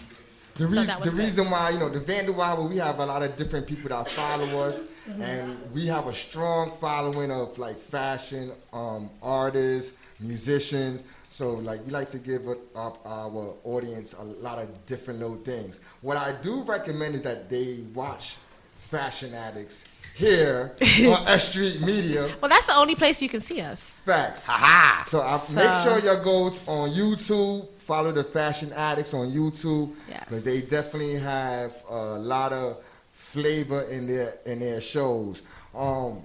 The, 0.61 0.67
So 0.69 0.73
reason, 0.73 0.87
that 0.89 1.01
was 1.01 1.11
the 1.11 1.17
good. 1.17 1.25
reason 1.25 1.51
why, 1.51 1.71
you 1.71 1.79
know, 1.79 1.89
the 1.89 2.01
Vandal 2.01 2.41
Hour, 2.41 2.63
we 2.69 2.77
have 2.77 2.99
a 2.99 3.07
lot 3.07 3.23
of 3.23 3.35
different 3.37 3.67
people 3.67 3.89
that 3.89 4.09
follow 4.11 4.61
us, 4.61 4.83
Mm-hmm. 5.09 5.23
and 5.23 5.73
we 5.73 5.87
have 5.87 6.07
a 6.07 6.15
strong 6.15 6.71
following 6.71 7.33
of 7.33 7.59
like 7.59 7.77
fashion 7.79 8.53
um, 8.73 9.09
artists, 9.23 9.95
musicians. 10.21 11.03
So, 11.31 11.55
like, 11.55 11.85
we 11.87 11.91
like 11.91 12.09
to 12.11 12.19
give 12.19 12.47
up 12.77 13.01
our 13.07 13.55
audience 13.65 14.13
a 14.13 14.23
lot 14.23 14.59
of 14.59 14.69
different 14.87 15.19
little 15.21 15.37
things. 15.39 15.81
What 16.03 16.17
I 16.17 16.33
do 16.43 16.63
recommend 16.63 17.15
is 17.17 17.23
that 17.23 17.49
they 17.49 17.79
watch 17.95 18.37
Fashion 18.77 19.33
Addicts 19.35 19.85
here 20.15 20.73
on 20.83 21.27
S 21.27 21.49
Street 21.49 21.81
Media. 21.81 22.29
Well, 22.41 22.49
that's 22.51 22.67
the 22.67 22.77
only 22.77 22.95
place 22.95 23.23
you 23.23 23.29
can 23.29 23.41
see 23.41 23.61
us. 23.63 23.99
Facts. 24.05 24.45
ha 24.45 25.05
So 25.09 25.23
I, 25.23 25.39
So- 25.39 25.55
make 25.55 25.75
sure 25.83 25.97
you 25.99 26.23
go 26.23 26.53
on 26.67 26.91
YouTube, 26.91 27.67
follow 27.91 28.13
the 28.13 28.23
Fashion 28.23 28.73
Addicts 28.73 29.13
on 29.15 29.33
YouTube, 29.33 29.91
Yes. 30.09 30.23
because 30.29 30.45
they 30.45 30.61
definitely 30.61 31.17
have 31.19 31.73
a 31.91 32.17
lot 32.21 32.53
of 32.53 32.77
flavor 33.13 33.83
in 33.91 34.07
their 34.07 34.35
in 34.47 34.61
their 34.61 34.81
shows. 34.81 35.43
Um, 35.75 36.23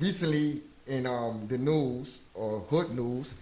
recently 0.00 0.62
in 0.88 1.06
um, 1.06 1.46
the 1.48 1.58
news 1.58 2.22
or 2.34 2.58
hood 2.70 2.90
news, 2.92 3.34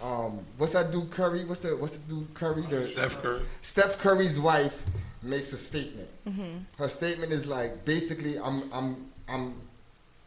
um, 0.00 0.38
what's 0.56 0.72
that 0.74 0.92
dude 0.92 1.10
Curry? 1.10 1.44
What's 1.44 1.60
the 1.66 1.76
what's 1.76 1.96
the 1.96 2.04
dude 2.14 2.32
Curry? 2.34 2.62
The, 2.70 2.84
Steph 2.84 3.20
Curry. 3.20 3.42
Steph 3.62 3.98
Curry's 3.98 4.38
wife 4.38 4.84
makes 5.24 5.52
a 5.52 5.58
statement. 5.58 6.08
Mm-hmm. 6.28 6.58
Her 6.78 6.88
statement 6.88 7.32
is 7.32 7.48
like 7.48 7.84
basically, 7.84 8.38
I'm 8.38 8.72
I'm 8.72 8.88
I'm 9.28 9.54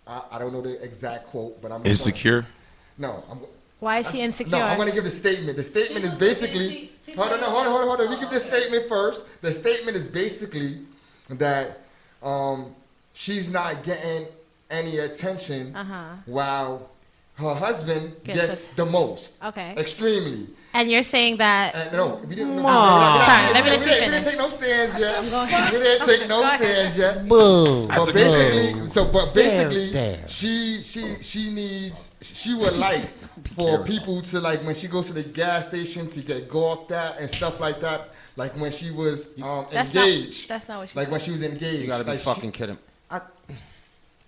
I, 0.06 0.22
I 0.34 0.40
don't 0.40 0.52
know 0.52 0.62
the 0.62 0.84
exact 0.84 1.28
quote, 1.28 1.62
but 1.62 1.72
I'm 1.72 1.86
Insecure. 1.86 2.46
no, 2.98 3.24
I'm, 3.32 3.40
Why 3.80 4.00
is 4.00 4.12
she 4.12 4.22
insecure? 4.22 4.58
no, 4.58 4.64
I'm 4.64 4.78
going 4.78 4.90
to 4.90 4.96
give 4.96 5.06
the 5.06 5.12
statement. 5.12 5.56
The 5.56 5.64
statement 5.64 6.06
is 6.06 6.16
basically. 6.16 6.70
She- 6.70 6.92
she 7.06 7.14
Hold 7.16 7.32
on, 7.32 7.40
no, 7.40 7.46
hold 7.48 7.66
on, 7.66 7.72
hold 7.72 7.82
on, 7.82 7.88
hold 7.88 8.02
on. 8.02 8.10
We 8.10 8.20
give 8.20 8.30
the 8.30 8.40
statement 8.40 8.88
first. 8.88 9.26
The 9.42 9.52
statement 9.52 9.98
is 9.98 10.08
basically 10.08 10.82
that 11.30 11.80
um, 12.22 12.76
she's 13.14 13.50
not 13.50 13.82
getting 13.84 14.28
any 14.70 15.00
attention 15.00 15.76
Uh-huh. 15.76 16.04
while 16.28 16.90
her 17.36 17.54
husband 17.56 18.16
Gets 18.24 18.38
gets 18.40 18.62
the 18.76 18.86
most. 18.86 19.42
Okay. 19.44 19.74
Extremely. 19.78 20.48
And 20.74 20.90
you're 20.92 21.04
saying 21.04 21.38
that 21.38 21.74
And 21.76 21.94
no, 21.94 22.16
we 22.28 22.36
didn't. 22.36 22.56
No, 22.56 22.62
Mom. 22.64 23.26
Sorry, 23.26 23.54
let 23.54 23.64
me 23.64 23.70
let 23.72 23.80
we 23.80 23.86
you 23.86 23.92
didn't, 23.92 24.12
we 24.12 24.16
didn't 24.18 24.24
take 24.30 24.38
no 24.38 24.50
stands 24.50 25.00
yet. 25.00 25.18
I'm 25.18 25.30
going- 25.30 25.74
We 25.74 25.80
didn't 25.86 26.06
take 26.08 26.28
no 26.30 26.48
stands 26.48 26.98
yet. 26.98 27.28
Boo. 27.28 27.88
I 27.90 27.98
But 27.98 28.14
basically, 28.14 28.90
so 28.90 29.06
but 29.12 29.34
basically, 29.34 29.90
there. 29.92 30.28
she 30.28 30.82
she 30.84 31.16
she 31.24 31.52
needs 31.52 32.12
she 32.22 32.54
would 32.54 32.76
like 32.76 33.02
for 33.56 33.84
people 33.84 34.22
to 34.22 34.40
like 34.40 34.62
when 34.64 34.76
she 34.76 34.88
goes 34.88 35.08
to 35.08 35.14
the 35.14 35.24
gas 35.24 35.68
station 35.68 36.08
to 36.08 36.22
get 36.22 36.48
gawked 36.48 36.92
at 36.92 37.20
and 37.20 37.30
stuff 37.30 37.60
like 37.60 37.82
that. 37.82 38.10
Like 38.36 38.54
when 38.60 38.72
she 38.72 38.92
was 38.92 39.32
um, 39.42 39.66
That's 39.72 39.94
not- 39.94 40.08
engaged. 40.08 40.48
that's 40.48 40.68
not 40.70 40.80
what 40.80 40.90
she 40.90 40.98
Like 41.00 41.08
said. 41.08 41.12
when 41.12 41.20
she 41.22 41.32
was 41.32 41.42
engaged. 41.44 41.82
You 41.82 41.88
gotta 41.88 42.04
be 42.04 42.12
like 42.12 42.20
she- 42.20 42.26
fucking 42.26 42.52
kidding. 42.52 42.78
I, 43.10 43.22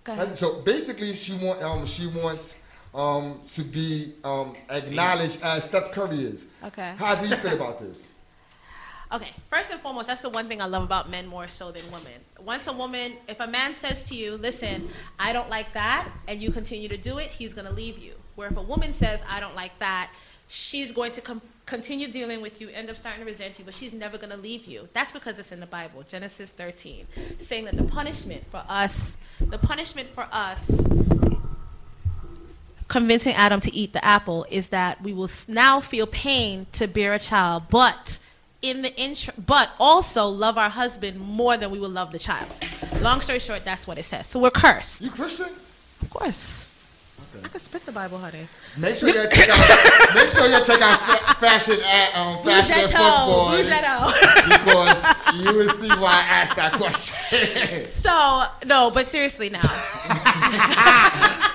Go 0.04 0.12
ahead. 0.14 0.36
so 0.36 0.60
basically, 0.62 1.14
she 1.14 1.34
want 1.34 1.62
um 1.62 1.86
she 1.86 2.08
wants 2.08 2.56
um 2.94 3.40
to 3.48 3.62
be 3.62 4.12
um 4.24 4.54
acknowledged 4.70 5.40
as 5.42 5.64
Steph 5.64 5.92
Curry 5.92 6.24
is. 6.24 6.46
Okay. 6.64 6.94
How 6.98 7.14
do 7.14 7.26
you 7.26 7.36
feel 7.36 7.54
about 7.54 7.78
this? 7.80 8.10
Okay, 9.12 9.28
first 9.50 9.70
and 9.70 9.78
foremost, 9.78 10.06
that's 10.06 10.22
the 10.22 10.30
one 10.30 10.48
thing 10.48 10.62
I 10.62 10.64
love 10.64 10.82
about 10.82 11.10
men 11.10 11.26
more 11.26 11.46
so 11.46 11.70
than 11.70 11.84
women. 11.92 12.14
Once 12.46 12.66
a 12.66 12.72
woman, 12.72 13.12
if 13.28 13.40
a 13.40 13.46
man 13.46 13.74
says 13.74 14.04
to 14.04 14.14
you, 14.14 14.38
listen, 14.38 14.88
I 15.18 15.34
don't 15.34 15.50
like 15.50 15.70
that, 15.74 16.08
and 16.26 16.40
you 16.40 16.50
continue 16.50 16.88
to 16.88 16.96
do 16.96 17.18
it, 17.18 17.26
he's 17.26 17.52
gonna 17.52 17.72
leave 17.72 17.98
you. 17.98 18.14
Where 18.36 18.48
if 18.48 18.56
a 18.56 18.62
woman 18.62 18.94
says, 18.94 19.20
I 19.28 19.38
don't 19.38 19.54
like 19.54 19.78
that, 19.80 20.10
she's 20.48 20.92
going 20.92 21.12
to 21.12 21.20
com- 21.20 21.42
continue 21.66 22.08
dealing 22.08 22.40
with 22.40 22.58
you, 22.62 22.70
end 22.72 22.88
up 22.88 22.96
starting 22.96 23.20
to 23.20 23.26
resent 23.26 23.58
you, 23.58 23.66
but 23.66 23.74
she's 23.74 23.92
never 23.92 24.16
gonna 24.16 24.38
leave 24.38 24.64
you. 24.66 24.88
That's 24.94 25.12
because 25.12 25.38
it's 25.38 25.52
in 25.52 25.60
the 25.60 25.66
Bible, 25.66 26.04
Genesis 26.08 26.50
13, 26.50 27.06
saying 27.38 27.66
that 27.66 27.76
the 27.76 27.84
punishment 27.84 28.44
for 28.50 28.64
us, 28.66 29.18
the 29.40 29.58
punishment 29.58 30.08
for 30.08 30.26
us 30.32 30.88
convincing 32.92 33.32
Adam 33.36 33.58
to 33.58 33.74
eat 33.74 33.94
the 33.94 34.04
apple 34.04 34.44
is 34.50 34.68
that 34.68 35.00
we 35.02 35.14
will 35.14 35.30
now 35.48 35.80
feel 35.80 36.06
pain 36.06 36.66
to 36.72 36.86
bear 36.86 37.14
a 37.14 37.18
child, 37.18 37.62
but 37.70 38.18
in 38.60 38.82
the 38.82 38.94
intro, 39.00 39.32
but 39.46 39.70
also 39.80 40.26
love 40.26 40.58
our 40.58 40.68
husband 40.68 41.18
more 41.18 41.56
than 41.56 41.70
we 41.70 41.78
will 41.80 41.88
love 41.88 42.12
the 42.12 42.18
child. 42.18 42.50
Long 43.00 43.22
story 43.22 43.38
short, 43.38 43.64
that's 43.64 43.86
what 43.86 43.96
it 43.96 44.04
says. 44.04 44.26
So 44.26 44.38
we're 44.38 44.50
cursed. 44.50 45.00
You 45.00 45.10
Christian? 45.10 45.48
Of 46.02 46.10
course. 46.10 46.68
I 47.42 47.48
could 47.48 47.62
spit 47.62 47.86
the 47.86 47.92
Bible, 47.92 48.18
honey. 48.18 48.46
Make 48.76 48.94
sure 48.94 49.08
you 49.08 49.26
check 49.32 49.48
out. 49.48 50.14
make 50.14 50.28
sure 50.28 50.46
you 50.46 50.62
check 50.62 50.82
out 50.82 51.00
fashion 51.38 51.78
at 51.86 52.14
um, 52.14 52.44
fashion 52.44 52.76
and 52.78 52.90
football 52.92 53.56
because 54.52 55.02
you 55.40 55.56
will 55.56 55.70
see 55.70 55.88
why 55.88 56.12
I 56.12 56.26
asked 56.28 56.56
that 56.56 56.74
question. 56.74 57.84
So 57.84 58.44
no, 58.66 58.90
but 58.90 59.06
seriously 59.06 59.48
now. 59.48 59.62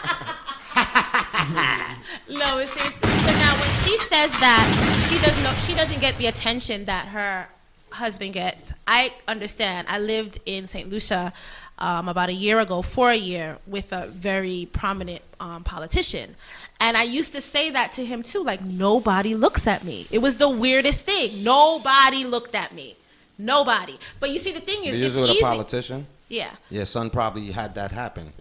no, 2.29 2.59
it's 2.59 2.71
seriously. 2.73 3.09
So 3.09 3.31
now 3.31 3.59
when 3.59 3.73
she 3.83 3.97
says 3.99 4.31
that 4.39 5.07
she 5.09 5.19
doesn't 5.19 5.43
know, 5.43 5.53
she 5.53 5.75
doesn't 5.75 6.01
get 6.01 6.17
the 6.17 6.27
attention 6.27 6.85
that 6.85 7.07
her 7.07 7.47
husband 7.89 8.33
gets. 8.33 8.73
I 8.87 9.11
understand. 9.27 9.87
I 9.89 9.99
lived 9.99 10.39
in 10.45 10.67
St. 10.67 10.89
Lucia 10.89 11.33
um, 11.79 12.09
about 12.09 12.29
a 12.29 12.33
year 12.33 12.59
ago, 12.59 12.81
for 12.81 13.09
a 13.09 13.15
year, 13.15 13.57
with 13.67 13.91
a 13.93 14.07
very 14.07 14.67
prominent 14.71 15.21
um, 15.39 15.63
politician. 15.63 16.35
And 16.79 16.97
I 16.97 17.03
used 17.03 17.33
to 17.33 17.41
say 17.41 17.69
that 17.71 17.93
to 17.93 18.05
him 18.05 18.23
too, 18.23 18.43
like 18.43 18.63
nobody 18.63 19.35
looks 19.35 19.67
at 19.67 19.83
me. 19.83 20.07
It 20.11 20.19
was 20.19 20.37
the 20.37 20.49
weirdest 20.49 21.05
thing. 21.05 21.43
Nobody 21.43 22.23
looked 22.23 22.55
at 22.55 22.73
me. 22.73 22.95
Nobody. 23.37 23.97
But 24.19 24.31
you 24.31 24.39
see, 24.39 24.51
the 24.51 24.59
thing 24.59 24.83
is, 24.83 24.97
you 24.97 25.05
it's 25.05 25.15
with 25.15 25.29
a 25.29 25.41
politician? 25.41 26.07
Yeah. 26.29 26.49
Your 26.69 26.85
son 26.85 27.09
probably 27.09 27.51
had 27.51 27.75
that 27.75 27.91
happen. 27.91 28.33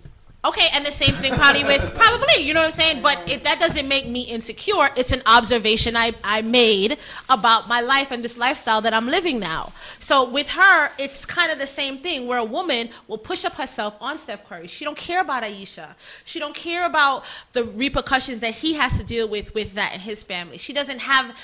Okay, 0.47 0.69
and 0.75 0.87
the 0.87 0.93
same 0.93 1.15
thing 1.15 1.35
probably 1.35 1.65
with 1.65 1.93
probably, 1.97 2.37
you 2.39 2.55
know 2.55 2.61
what 2.61 2.67
I'm 2.67 2.71
saying? 2.71 3.03
But 3.03 3.21
it, 3.29 3.43
that 3.43 3.59
doesn't 3.59 3.89
make 3.89 4.07
me 4.07 4.23
insecure. 4.23 4.89
It's 4.97 5.11
an 5.11 5.23
observation 5.27 5.97
I, 5.97 6.13
I 6.23 6.43
made 6.43 6.99
about 7.29 7.67
my 7.67 7.81
life 7.81 8.13
and 8.13 8.23
this 8.23 8.39
lifestyle 8.39 8.81
that 8.83 8.95
I'm 8.95 9.07
living 9.07 9.41
now. 9.41 9.73
So 9.99 10.31
with 10.31 10.49
her, 10.51 10.91
it's 11.01 11.27
kind 11.27 11.51
of 11.51 11.59
the 11.59 11.67
same 11.67 11.99
thing 11.99 12.29
where 12.29 12.39
a 12.39 12.45
woman 12.45 12.91
will 13.09 13.19
push 13.19 13.45
up 13.45 13.55
herself 13.55 13.97
on 14.01 14.19
Steph 14.19 14.49
Curry. 14.49 14.69
She 14.69 14.85
don't 14.85 14.97
care 14.97 15.21
about 15.21 15.43
Ayesha. 15.43 15.97
She 16.25 16.39
don't 16.39 16.55
care 16.55 16.87
about 16.87 17.25
the 17.53 17.65
repercussions 17.65 18.39
that 18.41 18.55
he 18.55 18.75
has 18.75 18.99
to 18.99 19.05
deal 19.05 19.27
with 19.27 19.53
with 19.53 19.75
that 19.75 19.95
and 19.95 20.03
his 20.03 20.23
family. 20.23 20.59
She 20.59 20.73
doesn't 20.73 21.01
have 21.01 21.37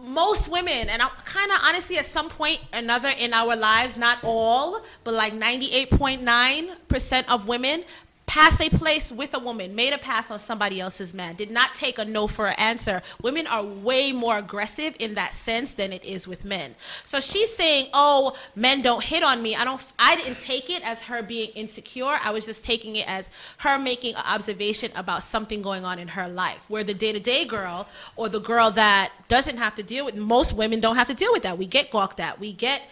most 0.00 0.48
women, 0.48 0.88
and 0.88 1.02
kind 1.24 1.50
of 1.50 1.58
honestly, 1.64 1.98
at 1.98 2.06
some 2.06 2.28
point 2.28 2.60
another 2.72 3.10
in 3.18 3.32
our 3.32 3.56
lives, 3.56 3.96
not 3.96 4.18
all, 4.22 4.80
but 5.02 5.14
like 5.14 5.32
98.9% 5.32 7.34
of 7.34 7.48
women 7.48 7.82
passed 8.28 8.60
a 8.60 8.68
place 8.68 9.10
with 9.10 9.34
a 9.34 9.38
woman, 9.38 9.74
made 9.74 9.94
a 9.94 9.98
pass 9.98 10.30
on 10.30 10.38
somebody 10.38 10.80
else's 10.80 11.14
man, 11.14 11.34
did 11.34 11.50
not 11.50 11.74
take 11.74 11.98
a 11.98 12.04
no 12.04 12.28
for 12.28 12.46
an 12.46 12.54
answer. 12.58 13.02
Women 13.22 13.46
are 13.46 13.64
way 13.64 14.12
more 14.12 14.36
aggressive 14.38 14.94
in 15.00 15.14
that 15.14 15.32
sense 15.32 15.74
than 15.74 15.92
it 15.92 16.04
is 16.04 16.28
with 16.28 16.44
men. 16.44 16.76
So 17.04 17.20
she's 17.20 17.52
saying, 17.56 17.88
"Oh, 17.94 18.36
men 18.54 18.82
don't 18.82 19.02
hit 19.02 19.24
on 19.24 19.42
me." 19.42 19.56
I 19.56 19.64
don't. 19.64 19.82
I 19.98 20.14
didn't 20.14 20.38
take 20.38 20.68
it 20.70 20.86
as 20.86 21.02
her 21.04 21.22
being 21.22 21.50
insecure. 21.54 22.18
I 22.22 22.30
was 22.30 22.44
just 22.44 22.62
taking 22.62 22.96
it 22.96 23.08
as 23.08 23.30
her 23.58 23.78
making 23.78 24.14
an 24.14 24.22
observation 24.28 24.92
about 24.94 25.24
something 25.24 25.62
going 25.62 25.84
on 25.84 25.98
in 25.98 26.08
her 26.08 26.28
life, 26.28 26.68
where 26.68 26.84
the 26.84 26.94
day-to-day 26.94 27.46
girl 27.46 27.88
or 28.16 28.28
the 28.28 28.40
girl 28.40 28.70
that 28.72 29.10
doesn't 29.28 29.56
have 29.56 29.74
to 29.76 29.82
deal 29.82 30.04
with 30.04 30.16
most 30.16 30.52
women 30.52 30.80
don't 30.80 30.96
have 30.96 31.08
to 31.08 31.14
deal 31.14 31.32
with 31.32 31.42
that. 31.44 31.56
We 31.56 31.66
get 31.66 31.90
gawked 31.90 32.20
at. 32.20 32.38
We 32.38 32.52
get 32.52 32.82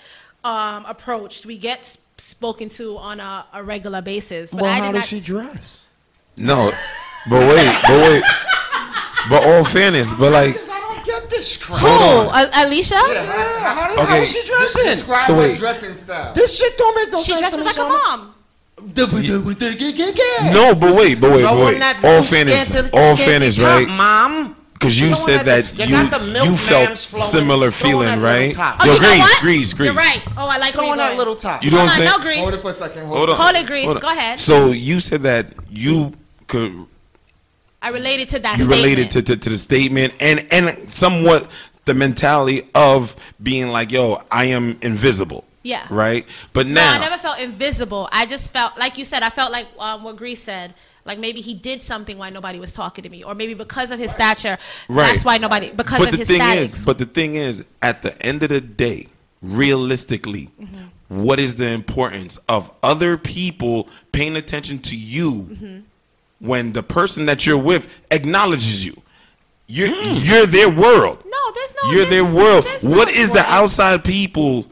um, 0.44 0.86
approached. 0.86 1.44
We 1.44 1.58
get 1.58 1.98
spoken 2.18 2.68
to 2.70 2.96
on 2.98 3.20
a, 3.20 3.46
a 3.52 3.62
regular 3.62 4.02
basis. 4.02 4.52
But 4.52 4.64
I 4.64 4.80
did 4.80 4.94
not. 4.94 5.04
she 5.04 5.20
dress? 5.20 5.82
No, 6.36 6.70
but 7.30 7.40
wait, 7.48 7.78
but 7.82 7.98
wait, 8.02 8.22
but 9.30 9.42
all 9.46 9.64
fairness, 9.64 10.12
but 10.12 10.32
like, 10.32 10.52
Because 10.52 10.68
get 11.04 11.30
this 11.30 11.56
crap. 11.56 11.80
Who? 11.80 11.86
A- 11.86 12.50
Alicia? 12.66 12.94
How, 12.94 13.94
how 13.96 14.02
Okay. 14.04 14.22
is 14.22 14.32
she 14.32 14.46
dressing? 14.46 14.84
Describe 14.84 15.20
So 15.22 15.34
her 15.34 15.40
wait. 15.40 15.58
dressing 15.58 15.96
style. 15.96 16.34
This 16.34 16.58
shit 16.58 16.76
don't 16.76 16.94
make 16.94 17.10
no 17.12 17.22
She 17.22 17.32
sense 17.32 17.50
to 17.50 17.56
dresses 17.62 17.76
me. 17.78 17.82
like 17.84 17.92
a 18.02 18.16
mom. 18.16 18.32
No, 20.52 20.74
but 20.74 20.94
wait, 20.94 21.20
but 21.20 21.30
wait, 21.32 21.42
but 21.42 21.56
wait. 21.56 22.04
All 22.04 22.18
was 22.18 22.30
fairness, 22.30 22.70
all 22.92 23.16
scared 23.16 23.18
fairness, 23.18 23.58
right? 23.58 23.88
Mom. 23.88 24.56
Because 24.78 25.00
you 25.00 25.06
Go 25.08 25.12
on 25.12 25.16
said 25.18 25.46
that- 25.46 25.64
that 25.76 25.88
you 25.88 25.96
you 25.96 26.10
got 26.10 26.20
the 26.20 26.26
milk 26.26 26.46
you 26.46 26.56
felt 26.56 26.98
similar 26.98 27.70
feeling, 27.70 28.20
right? 28.20 28.54
top. 28.54 28.76
Oh, 28.80 28.84
Yo, 28.86 28.94
you 28.94 29.00
know 29.00 29.08
Grease, 29.08 29.40
Grease, 29.40 29.72
Grease. 29.72 29.86
You're 29.86 29.94
right. 29.96 30.22
Oh, 30.36 30.48
I 30.48 30.58
like 30.58 30.74
Go 30.74 30.82
where 30.82 30.92
on 30.92 30.98
you're 30.98 31.08
that 31.08 31.16
little 31.16 31.34
top. 31.36 31.64
You 31.64 31.70
know 31.70 31.78
Hold 31.78 31.88
what 31.88 31.92
I'm 31.92 31.98
saying? 32.06 32.10
no, 32.18 32.22
Grease. 32.24 32.40
Hold 32.40 32.54
it 32.54 32.60
for 32.60 32.70
a 32.70 32.74
second. 32.74 33.06
Hold, 33.06 33.16
Hold 33.16 33.30
on. 33.30 33.36
Hold 33.36 33.56
it, 33.56 33.66
Grease. 33.66 33.84
Hold. 33.86 34.00
Go 34.02 34.08
ahead. 34.10 34.38
So 34.38 34.66
you 34.66 35.00
said 35.00 35.22
that 35.22 35.46
you 35.70 36.12
could 36.46 36.86
I 37.80 37.88
related 37.88 38.28
to 38.30 38.38
that 38.40 38.58
you 38.58 38.64
statement. 38.64 38.82
related 38.82 39.10
to, 39.12 39.22
to, 39.22 39.36
to 39.36 39.50
the 39.50 39.58
statement 39.58 40.14
and 40.20 40.46
and 40.50 40.92
somewhat 40.92 41.50
the 41.86 41.94
mentality 41.94 42.62
of 42.74 43.16
being 43.42 43.68
like, 43.68 43.92
yo, 43.92 44.18
I 44.30 44.46
am 44.46 44.76
invisible. 44.82 45.44
Yeah. 45.62 45.86
Right. 45.88 46.26
But 46.52 46.66
No, 46.66 46.74
now, 46.74 46.94
I 46.94 46.98
never 46.98 47.16
felt 47.16 47.40
invisible. 47.40 48.08
I 48.12 48.26
just 48.26 48.52
felt, 48.52 48.78
like 48.78 48.98
you 48.98 49.04
said, 49.04 49.22
I 49.22 49.30
felt 49.30 49.50
like 49.52 49.66
um, 49.78 50.04
what 50.04 50.16
Grease 50.16 50.42
said. 50.42 50.74
Like 51.06 51.18
maybe 51.18 51.40
he 51.40 51.54
did 51.54 51.80
something 51.82 52.18
why 52.18 52.30
nobody 52.30 52.58
was 52.58 52.72
talking 52.72 53.04
to 53.04 53.08
me, 53.08 53.22
or 53.22 53.34
maybe 53.34 53.54
because 53.54 53.90
of 53.90 53.98
his 53.98 54.10
stature, 54.10 54.58
Right. 54.88 55.06
that's 55.12 55.24
why 55.24 55.38
nobody. 55.38 55.70
Because 55.70 56.00
but 56.00 56.08
of 56.08 56.12
the 56.12 56.18
his 56.18 56.28
thing 56.28 56.36
statics. 56.38 56.74
is, 56.74 56.84
but 56.84 56.98
the 56.98 57.06
thing 57.06 57.36
is, 57.36 57.64
at 57.82 58.02
the 58.02 58.20
end 58.26 58.42
of 58.42 58.48
the 58.50 58.60
day, 58.60 59.06
realistically, 59.42 60.50
Mm-hmm. 60.60 61.22
what 61.24 61.38
is 61.38 61.56
the 61.56 61.70
importance 61.70 62.36
of 62.48 62.72
other 62.82 63.16
people 63.16 63.88
paying 64.12 64.36
attention 64.36 64.78
to 64.80 64.96
you 64.96 65.30
Mm-hmm. 65.50 65.78
when 66.40 66.72
the 66.72 66.82
person 66.82 67.26
that 67.26 67.46
you're 67.46 67.62
with 67.62 67.88
acknowledges 68.10 68.84
you? 68.84 69.00
You're 69.68 69.88
you're 70.28 70.46
their 70.46 70.68
world. 70.68 71.22
no, 71.24 71.52
there's 71.54 71.74
no. 71.82 71.90
You're 71.92 72.06
their 72.06 72.24
world. 72.24 72.64
no 72.82 72.90
What 72.96 73.08
is 73.08 73.32
the 73.32 73.44
outside 73.48 74.04
people 74.04 74.66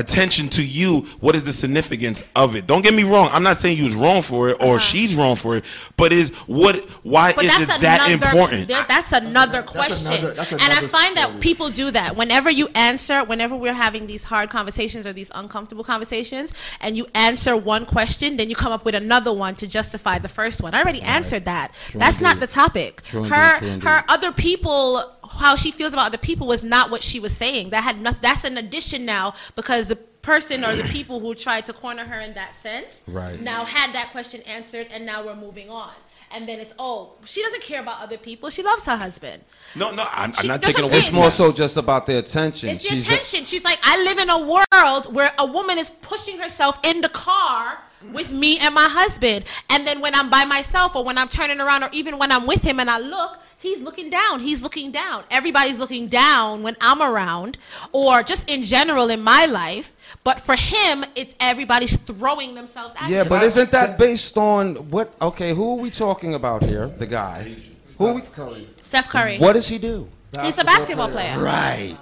attention 0.00 0.48
to 0.50 0.66
you? 0.66 1.02
What 1.20 1.36
is 1.36 1.44
the 1.44 1.52
significance 1.52 2.24
of 2.34 2.56
it? 2.56 2.66
Don't 2.66 2.82
get 2.82 2.94
me 2.94 3.04
wrong. 3.04 3.28
I'm 3.32 3.42
not 3.42 3.56
saying 3.56 3.78
you 3.78 3.84
was 3.84 3.94
wrong 3.94 4.22
for 4.22 4.48
it 4.50 4.62
or 4.62 4.78
she's 4.80 5.14
wrong 5.14 5.36
for 5.36 5.56
it, 5.56 5.64
but 5.96 6.12
is 6.12 6.30
what 6.46 6.76
why 7.04 7.30
Uh-huh. 7.30 7.32
But 7.36 7.44
is 7.44 7.50
that's 7.50 7.76
it 7.76 7.80
that 7.82 8.10
important? 8.10 8.68
That's 8.68 9.12
another 9.12 9.60
that's 9.62 9.70
question. 9.70 10.12
another- 10.12 10.34
that's 10.34 10.52
and 10.52 10.60
I 10.62 10.66
another 10.66 10.88
find 10.88 11.16
that 11.16 11.40
people 11.40 11.68
do 11.70 11.90
that. 11.92 12.16
Whenever 12.16 12.50
you 12.50 12.68
answer, 12.74 13.24
whenever 13.24 13.54
we're 13.56 13.72
having 13.74 14.06
these 14.06 14.24
hard 14.24 14.50
conversations 14.50 15.06
or 15.06 15.12
these 15.12 15.30
uncomfortable 15.34 15.84
conversations, 15.84 16.52
and 16.80 16.96
you 16.96 17.06
answer 17.14 17.56
one 17.56 17.84
question, 17.86 18.36
then 18.36 18.48
you 18.50 18.56
come 18.56 18.72
up 18.72 18.84
with 18.84 18.94
another 18.94 19.32
one 19.32 19.54
to 19.56 19.66
justify 19.66 20.18
the 20.18 20.28
first 20.28 20.62
one. 20.62 20.74
I 20.74 20.80
already 20.82 21.02
answered 21.02 21.44
that. 21.44 21.72
that's 21.94 22.20
not 22.20 22.40
the 22.40 22.46
topic. 22.46 23.02
True 23.02 23.24
indeed, 23.24 23.34
her 23.34 23.58
true 23.58 23.68
indeed. 23.68 23.84
her 23.88 24.02
other 24.08 24.32
people 24.32 25.02
how 25.30 25.56
she 25.56 25.70
feels 25.70 25.92
about 25.92 26.06
other 26.06 26.18
people 26.18 26.46
was 26.46 26.62
not 26.62 26.90
what 26.90 27.02
she 27.02 27.20
was 27.20 27.36
saying. 27.36 27.70
That 27.70 27.82
had 27.84 28.00
no, 28.00 28.10
that's 28.20 28.44
an 28.44 28.58
addition 28.58 29.04
now 29.04 29.34
because 29.56 29.86
the 29.88 29.96
person 29.96 30.64
or 30.64 30.74
the 30.76 30.84
people 30.84 31.18
who 31.20 31.34
tried 31.34 31.64
to 31.66 31.72
corner 31.72 32.04
her 32.04 32.20
in 32.20 32.34
that 32.34 32.54
sense 32.56 33.00
Right. 33.06 33.40
now 33.40 33.64
had 33.64 33.94
that 33.94 34.10
question 34.12 34.42
answered 34.42 34.86
and 34.92 35.06
now 35.06 35.24
we're 35.24 35.34
moving 35.36 35.70
on. 35.70 35.92
And 36.32 36.48
then 36.48 36.60
it's 36.60 36.72
oh, 36.78 37.14
she 37.24 37.42
doesn't 37.42 37.62
care 37.62 37.80
about 37.80 38.00
other 38.02 38.16
people. 38.16 38.50
She 38.50 38.62
loves 38.62 38.84
her 38.86 38.96
husband. 38.96 39.42
No, 39.74 39.90
no, 39.92 40.04
I'm, 40.12 40.32
I'm 40.38 40.46
not 40.46 40.62
taking 40.62 40.82
what 40.84 40.90
away. 40.90 40.98
I'm 40.98 41.04
It's 41.04 41.12
more 41.12 41.30
so 41.30 41.50
just 41.52 41.76
about 41.76 42.06
the 42.06 42.18
attention. 42.18 42.68
It's 42.68 42.82
the 42.82 42.94
She's 42.94 43.06
attention. 43.08 43.44
She's 43.46 43.64
like, 43.64 43.78
I 43.82 44.00
live 44.04 44.18
in 44.18 44.30
a 44.30 44.38
world 44.38 45.12
where 45.12 45.32
a 45.38 45.46
woman 45.46 45.76
is 45.78 45.90
pushing 45.90 46.38
herself 46.38 46.78
in 46.86 47.00
the 47.00 47.08
car 47.08 47.78
with 48.12 48.32
me 48.32 48.58
and 48.60 48.72
my 48.74 48.86
husband. 48.88 49.44
And 49.70 49.84
then 49.86 50.00
when 50.00 50.14
I'm 50.14 50.30
by 50.30 50.44
myself 50.44 50.94
or 50.94 51.02
when 51.04 51.18
I'm 51.18 51.28
turning 51.28 51.60
around 51.60 51.82
or 51.82 51.88
even 51.92 52.16
when 52.18 52.30
I'm 52.30 52.46
with 52.46 52.62
him 52.62 52.78
and 52.78 52.88
I 52.88 52.98
look, 53.00 53.38
he's 53.60 53.80
looking 53.80 54.10
down. 54.10 54.40
He's 54.40 54.62
looking 54.62 54.90
down. 54.90 55.24
Everybody's 55.30 55.78
looking 55.78 56.08
down 56.08 56.62
when 56.62 56.76
I'm 56.80 57.00
around 57.02 57.58
or 57.92 58.22
just 58.22 58.50
in 58.50 58.62
general 58.62 59.10
in 59.10 59.20
my 59.22 59.46
life. 59.46 59.92
But 60.24 60.40
for 60.40 60.56
him, 60.56 61.04
it's 61.14 61.34
everybody's 61.40 61.96
throwing 61.96 62.54
themselves 62.54 62.94
at 63.00 63.08
Yeah, 63.08 63.22
him. 63.22 63.28
but 63.28 63.42
isn't 63.42 63.70
that 63.70 63.96
based 63.96 64.36
on 64.36 64.74
what? 64.90 65.14
Okay, 65.22 65.54
who 65.54 65.72
are 65.72 65.80
we 65.80 65.90
talking 65.90 66.34
about 66.34 66.64
here? 66.64 66.88
The 66.88 67.06
guy. 67.06 67.54
Who? 67.98 68.06
are 68.06 68.14
we- 68.14 68.20
Steph 68.22 68.32
Curry. 68.34 68.68
Steph 68.76 69.08
Curry. 69.08 69.38
What 69.38 69.52
does 69.52 69.68
he 69.68 69.78
do? 69.78 70.08
He's 70.42 70.58
a 70.58 70.64
basketball 70.64 71.08
player. 71.10 71.38
Right. 71.38 71.98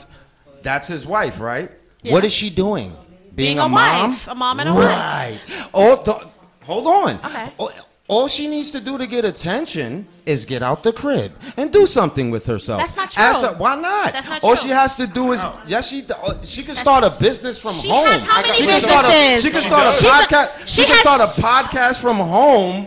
That's 0.63 0.89
his 0.89 1.07
wife, 1.07 1.39
right? 1.41 1.71
Yeah. 2.03 2.13
What 2.13 2.25
is 2.25 2.33
she 2.33 2.51
doing? 2.51 2.95
Being 3.35 3.59
a 3.59 3.69
mom? 3.69 4.11
wife, 4.11 4.29
a 4.29 4.35
mom 4.35 4.61
and 4.61 4.69
a 4.69 4.75
wife. 4.75 4.87
Right. 4.87 5.69
Oh, 5.73 6.03
th- 6.03 6.27
hold 6.65 6.87
on. 6.87 7.17
Okay. 7.25 7.53
All, 7.59 7.71
all 8.09 8.27
she 8.27 8.49
needs 8.49 8.71
to 8.71 8.81
do 8.81 8.97
to 8.99 9.07
get 9.07 9.25
attention 9.27 10.07
is 10.25 10.45
get 10.47 10.63
out 10.63 10.83
the 10.83 10.93
crib 10.93 11.31
and 11.59 11.71
do 11.71 11.87
something 11.87 12.31
with 12.31 12.47
herself. 12.47 12.81
That's 12.81 12.97
not 12.97 13.11
true. 13.11 13.23
Ask 13.23 13.43
her- 13.45 13.55
why 13.59 13.75
not? 13.77 14.13
That's 14.15 14.27
not 14.27 14.43
All 14.43 14.57
true. 14.57 14.65
she 14.65 14.69
has 14.71 14.97
to 14.97 15.07
do 15.07 15.33
is 15.33 15.43
yes, 15.67 15.89
she 15.89 16.05
uh, 16.11 16.43
she 16.43 16.63
can 16.63 16.75
start 16.75 17.05
a 17.05 17.11
business 17.21 17.59
from 17.59 17.73
She 17.73 17.89
home. 17.89 18.07
has 18.07 18.23
how 18.23 18.41
many 18.41 18.55
she 18.55 18.65
can 18.67 18.81
start 18.81 19.05
a, 19.05 19.09
businesses? 19.09 19.43
she 19.45 19.51
can 19.51 19.63
start 19.63 19.87
a 19.87 19.93
She's 19.93 20.09
a- 20.09 20.13
podcast. 20.13 20.49
she 20.67 20.67
she 20.67 20.85
can 20.85 20.93
has- 20.97 21.01
start 21.01 21.21
a 21.21 21.31
podcast 21.43 22.01
from 22.01 22.17
home. 22.17 22.87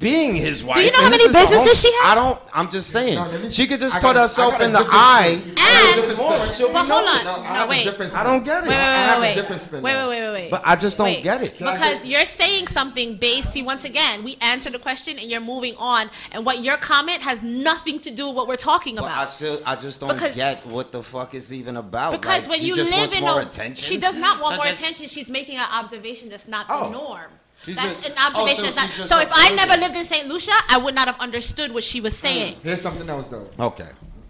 Being 0.00 0.34
his 0.34 0.64
wife. 0.64 0.78
Do 0.78 0.84
you 0.86 0.92
know 0.92 1.02
how 1.02 1.10
many 1.10 1.18
this 1.18 1.26
is 1.26 1.32
the 1.32 1.38
businesses 1.56 1.80
she 1.82 1.88
has? 1.92 2.12
I 2.12 2.14
don't. 2.14 2.40
I'm 2.54 2.70
just 2.70 2.88
saying. 2.88 3.16
No, 3.16 3.38
me- 3.38 3.50
she 3.50 3.66
could 3.66 3.78
just 3.80 3.94
I 3.96 4.00
put 4.00 4.14
got 4.14 4.16
a- 4.16 4.20
herself 4.22 4.54
I 4.54 4.58
got 4.58 4.62
a 4.62 4.64
in 4.64 4.72
the 4.72 4.86
eye. 4.90 5.38
spin. 5.40 5.54
I 5.58 5.92
got 5.94 5.98
a 5.98 6.08
And- 6.08 6.16
more, 6.16 6.32
spin. 6.32 6.46
and 6.48 6.54
she'll 6.56 6.66
be 6.68 6.72
But 6.72 6.86
hold 6.88 7.04
on. 7.04 7.24
No, 7.24 7.44
I 7.46 7.58
No, 7.58 7.66
wait. 7.66 7.84
different 7.84 8.14
I 8.14 8.22
don't 8.22 8.42
get 8.42 8.64
it. 8.64 8.68
Wait, 8.70 8.76
wait, 8.76 8.80
I 8.80 8.80
wait, 8.80 9.16
a 9.16 9.20
wait, 9.20 9.34
different 9.34 9.50
wait. 9.60 9.68
spin 9.68 9.82
Wait, 9.82 9.92
now. 9.92 10.08
wait, 10.08 10.20
wait, 10.22 10.32
wait. 10.32 10.50
But 10.50 10.62
I 10.64 10.76
just 10.76 10.96
don't 10.96 11.04
Wait. 11.04 11.22
get 11.22 11.42
it. 11.42 11.60
I 11.60 11.72
Because 11.72 12.00
say- 12.00 12.08
you're 12.08 12.24
saying 12.24 12.68
something 12.68 13.16
based, 13.16 13.52
see, 13.52 13.62
once 13.62 13.84
again, 13.84 14.24
we 14.24 14.38
answered 14.40 14.72
the 14.72 14.78
question 14.78 15.18
and 15.18 15.30
you're 15.30 15.42
moving 15.42 15.74
on. 15.76 16.08
And 16.32 16.46
what 16.46 16.64
your 16.64 16.78
comment 16.78 17.18
has 17.20 17.42
nothing 17.42 17.98
to 18.00 18.10
do 18.10 18.28
with 18.28 18.36
what 18.36 18.48
we're 18.48 18.56
talking 18.56 18.94
But 18.96 19.04
I 19.04 19.06
about. 19.12 19.30
still, 19.30 19.60
I 19.66 19.76
just 19.76 20.00
don't 20.00 20.14
Because- 20.14 20.32
get 20.32 20.64
what 20.66 20.92
the 20.92 21.02
fuck 21.02 21.34
is 21.34 21.52
even 21.52 21.76
about. 21.76 22.12
Because 22.12 22.48
Like, 22.48 22.56
when 22.58 22.66
you 22.66 22.74
live 22.74 23.12
in 23.12 23.22
a, 23.22 23.36
attention. 23.36 23.84
she 23.84 23.98
does 23.98 24.16
not 24.16 24.40
want 24.40 24.52
So 24.52 24.56
more 24.56 24.66
attention. 24.66 25.08
She's 25.08 25.28
making 25.28 25.58
an 25.58 25.66
observation 25.70 26.30
that's 26.30 26.48
not 26.48 26.68
the 26.68 26.74
Oh. 26.74 26.88
norm. 26.88 27.26
She's 27.64 27.76
That's 27.76 28.02
just- 28.02 28.18
an 28.18 28.24
observation. 28.24 28.64
oh, 28.66 28.70
so 28.70 28.80
not, 29.02 29.08
so 29.08 29.18
if 29.20 29.32
I 29.32 29.48
observing. 29.50 29.56
never 29.56 29.76
lived 29.80 29.96
in 29.96 30.04
St. 30.06 30.28
Lucia, 30.28 30.52
I 30.68 30.78
would 30.78 30.94
not 30.94 31.08
have 31.08 31.20
understood 31.20 31.72
what 31.74 31.84
she 31.84 32.00
was 32.00 32.16
saying. 32.16 32.56
Here's 32.62 32.80
something 32.80 33.08
else 33.08 33.28
though. 33.28 33.48
Okay. 33.58 33.88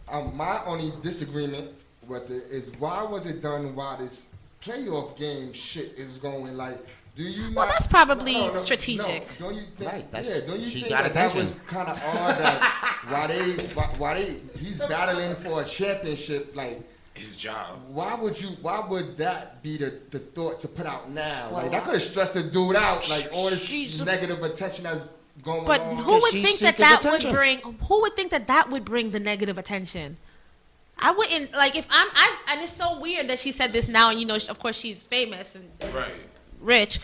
Um, 0.09 0.37
my 0.37 0.61
only 0.67 0.93
disagreement 1.03 1.71
with 2.09 2.31
it 2.31 2.45
is 2.51 2.73
why 2.79 3.03
was 3.05 3.27
it 3.27 3.41
done 3.41 3.77
while 3.77 3.97
this 3.97 4.29
playoff 4.61 5.17
game 5.17 5.53
shit 5.53 5.95
is 5.97 6.19
going? 6.19 6.57
Like, 6.57 6.79
do 7.17 7.23
you? 7.23 7.55
Well, 7.55 7.67
not- 7.67 7.69
that's 7.75 7.87
probably 7.87 8.33
No, 8.35 8.47
no, 8.49 8.53
no. 8.53 8.59
strategic. 8.59 9.39
Don't 9.39 9.55
you 9.55 9.63
think? 9.79 9.93
Right, 9.93 10.11
that's- 10.11 10.29
yeah, 10.41 10.47
don't 10.47 10.61
you 10.61 10.69
she 10.69 10.81
think 10.81 10.89
got 10.89 11.05
that 11.05 11.15
that 11.15 11.35
was 11.35 11.55
kind 11.69 11.89
of 11.89 12.03
odd 12.05 12.37
that 12.39 12.99
why 13.09 13.27
they 13.29 13.53
why, 13.75 13.85
why 13.99 14.15
they 14.15 14.37
he's 14.59 14.79
battling 14.87 15.37
for 15.37 15.63
a 15.63 15.65
championship 15.65 16.55
like. 16.57 16.81
His 17.21 17.37
job. 17.37 17.79
Why 17.89 18.15
would 18.15 18.41
you? 18.41 18.49
Why 18.63 18.81
would 18.89 19.17
that 19.19 19.63
be 19.63 19.77
the, 19.77 20.01
the 20.11 20.19
thought 20.19 20.59
to 20.61 20.69
put 20.69 20.87
out 20.87 21.11
now? 21.11 21.51
Like 21.53 21.71
that 21.71 21.85
could 21.85 21.95
have 21.95 22.03
stressed 22.03 22.35
the 22.35 22.43
dude 22.43 22.77
out. 22.77 23.09
Like 23.11 23.29
all 23.33 23.51
this 23.51 23.63
She's- 23.65 24.01
negative 24.05 24.43
attention 24.43 24.85
that's 24.85 25.07
going 25.43 25.65
But 25.67 25.81
on. 25.83 25.97
who 25.99 26.13
would 26.21 26.33
think 26.33 26.59
that 26.61 26.77
that 26.79 27.01
attention. 27.01 27.31
would 27.31 27.37
bring? 27.37 27.59
Who 27.61 28.01
would 28.03 28.17
think 28.17 28.31
that 28.31 28.47
that 28.49 28.71
would 28.71 28.85
bring 28.85 29.11
the 29.11 29.21
negative 29.21 29.59
attention? 29.59 30.17
I 30.99 31.13
wouldn't 31.13 31.53
like 31.53 31.77
if 31.77 31.87
I'm. 31.91 32.09
I 32.15 32.37
and 32.53 32.63
it's 32.63 32.73
so 32.73 32.99
weird 33.01 33.29
that 33.29 33.39
she 33.39 33.53
said 33.53 33.73
this 33.73 33.87
now, 33.89 34.11
and 34.11 34.19
you 34.21 34.27
know, 34.27 34.37
of 34.49 34.59
course, 34.59 34.79
she's 34.79 35.03
famous 35.03 35.55
and 35.55 35.95
Right. 35.95 36.27
rich. 36.61 37.01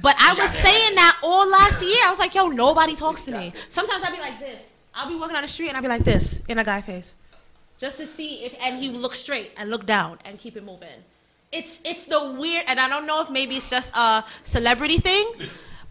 But 0.00 0.14
I 0.20 0.34
was 0.34 0.50
saying 0.50 0.94
that 0.96 1.18
all 1.24 1.48
last 1.48 1.82
year. 1.82 1.96
I 2.04 2.10
was 2.10 2.18
like, 2.20 2.34
yo, 2.34 2.46
nobody 2.48 2.94
talks 2.94 3.24
to 3.24 3.32
me. 3.32 3.52
Sometimes 3.68 4.04
I'd 4.04 4.12
be 4.14 4.20
like 4.20 4.38
this. 4.38 4.74
I'll 4.94 5.08
be 5.08 5.16
walking 5.16 5.34
down 5.34 5.42
the 5.42 5.48
street 5.48 5.68
and 5.68 5.76
I'll 5.76 5.82
be 5.82 5.88
like 5.88 6.04
this 6.04 6.42
in 6.48 6.58
a 6.58 6.64
guy 6.64 6.80
face. 6.80 7.14
Just 7.78 7.98
to 7.98 8.06
see 8.06 8.44
if 8.44 8.54
and 8.62 8.82
he 8.82 8.90
look 8.90 9.14
straight 9.14 9.52
and 9.56 9.70
look 9.70 9.86
down 9.86 10.18
and 10.24 10.38
keep 10.38 10.56
it 10.56 10.64
moving. 10.64 10.88
It's 11.52 11.80
it's 11.84 12.04
the 12.04 12.34
weird 12.38 12.64
and 12.68 12.78
I 12.80 12.88
don't 12.88 13.06
know 13.06 13.22
if 13.22 13.30
maybe 13.30 13.56
it's 13.56 13.70
just 13.70 13.94
a 13.96 14.24
celebrity 14.42 14.98
thing, 14.98 15.24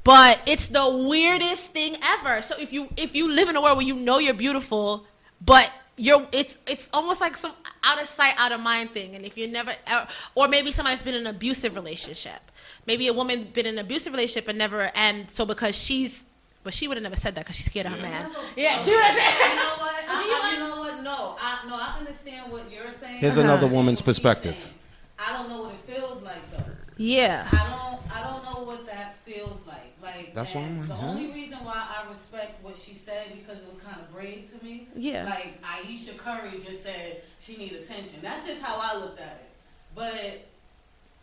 but 0.04 0.40
it's 0.46 0.68
the 0.68 0.88
weirdest 1.08 1.72
thing 1.72 1.96
ever. 2.04 2.42
So 2.42 2.56
if 2.60 2.72
you 2.74 2.90
if 2.98 3.16
you 3.16 3.32
live 3.32 3.50
in 3.50 3.56
a 3.56 3.62
world 3.62 3.78
where 3.78 3.86
you 3.88 3.96
know 3.96 4.20
you're 4.20 4.34
beautiful, 4.34 5.06
but 5.44 5.72
you're 5.98 6.28
it's 6.32 6.58
it's 6.68 6.90
almost 6.94 7.22
like 7.22 7.36
some 7.36 7.52
out 7.84 8.00
of 8.02 8.08
sight 8.08 8.34
out 8.38 8.52
of 8.52 8.60
mind 8.62 8.92
thing 8.92 9.16
and 9.16 9.26
if 9.26 9.36
you're 9.36 9.50
never 9.50 9.72
uh, 9.88 10.06
or 10.36 10.48
maybe 10.48 10.72
somebody's 10.72 11.02
been 11.02 11.16
in 11.16 11.22
an 11.26 11.28
abusive 11.36 11.74
relationship 11.76 12.40
maybe 12.86 13.08
a 13.08 13.14
woman 13.14 13.46
been 13.52 13.66
in 13.66 13.80
an 13.80 13.84
abusive 13.84 14.14
relationship 14.14 14.48
and 14.48 14.60
never 14.60 14.92
and 14.94 15.28
so 15.28 15.44
because 15.44 15.76
she's 15.76 16.24
but 16.64 16.72
she 16.72 16.88
would 16.88 16.98
have 16.98 17.04
never 17.04 17.16
said 17.16 17.34
that 17.34 17.46
because 17.46 17.56
she's 17.56 17.66
scared 17.66 17.88
of 17.88 17.94
her 17.94 18.02
man 18.02 18.30
yeah 18.56 18.78
she 18.78 18.92
would 18.92 19.02
have 19.02 19.16
You 19.16 19.22
said 19.32 19.56
know 19.56 19.76
what? 19.80 20.04
You 20.08 20.14
I, 20.14 20.42
I, 20.44 20.54
you 20.54 20.60
know 20.60 20.70
what? 20.70 20.77
No, 21.18 21.36
I 21.40 21.60
no, 21.68 21.76
I 21.76 21.96
understand 22.00 22.52
what 22.52 22.70
you're 22.72 22.92
saying. 22.92 23.18
Here's 23.20 23.38
I 23.38 23.42
another 23.44 23.66
uh-huh. 23.66 23.76
woman's 23.76 24.00
what 24.02 24.06
she's 24.06 24.16
perspective. 24.16 24.56
saying. 24.56 24.74
I 25.20 25.34
don't 25.34 25.50
know 25.50 25.64
what 25.64 25.74
it 25.74 25.80
feels 25.80 26.22
like 26.22 26.50
though. 26.52 26.64
yeah 26.98 27.48
I 27.52 27.58
don't 27.76 28.16
I 28.16 28.24
don't 28.32 28.44
know 28.46 28.64
what 28.66 28.86
that 28.86 29.16
feels 29.26 29.66
like. 29.66 29.94
Like 30.02 30.34
That's 30.36 30.54
what 30.54 30.64
and 30.64 30.82
I'm 30.82 30.88
the 30.88 30.94
like, 30.94 31.02
huh? 31.04 31.08
only 31.10 31.32
reason 31.32 31.58
why 31.64 31.88
I 31.98 32.08
respect 32.08 32.64
what 32.64 32.78
she 32.78 32.94
said 32.94 33.30
because 33.36 33.58
it 33.58 33.68
was 33.68 33.78
kind 33.78 34.00
of 34.00 34.14
brave 34.14 34.48
to 34.52 34.64
me. 34.64 34.88
Yeah. 34.96 35.26
Like 35.26 35.60
Ayesha 35.64 36.14
Curry 36.14 36.52
just 36.64 36.84
said 36.84 37.24
she 37.40 37.58
need 37.58 37.72
attention. 37.74 38.20
That's 38.22 38.46
just 38.46 38.62
how 38.62 38.78
I 38.80 39.00
looked 39.00 39.20
at 39.20 39.42
it. 39.44 39.50
But 39.96 40.46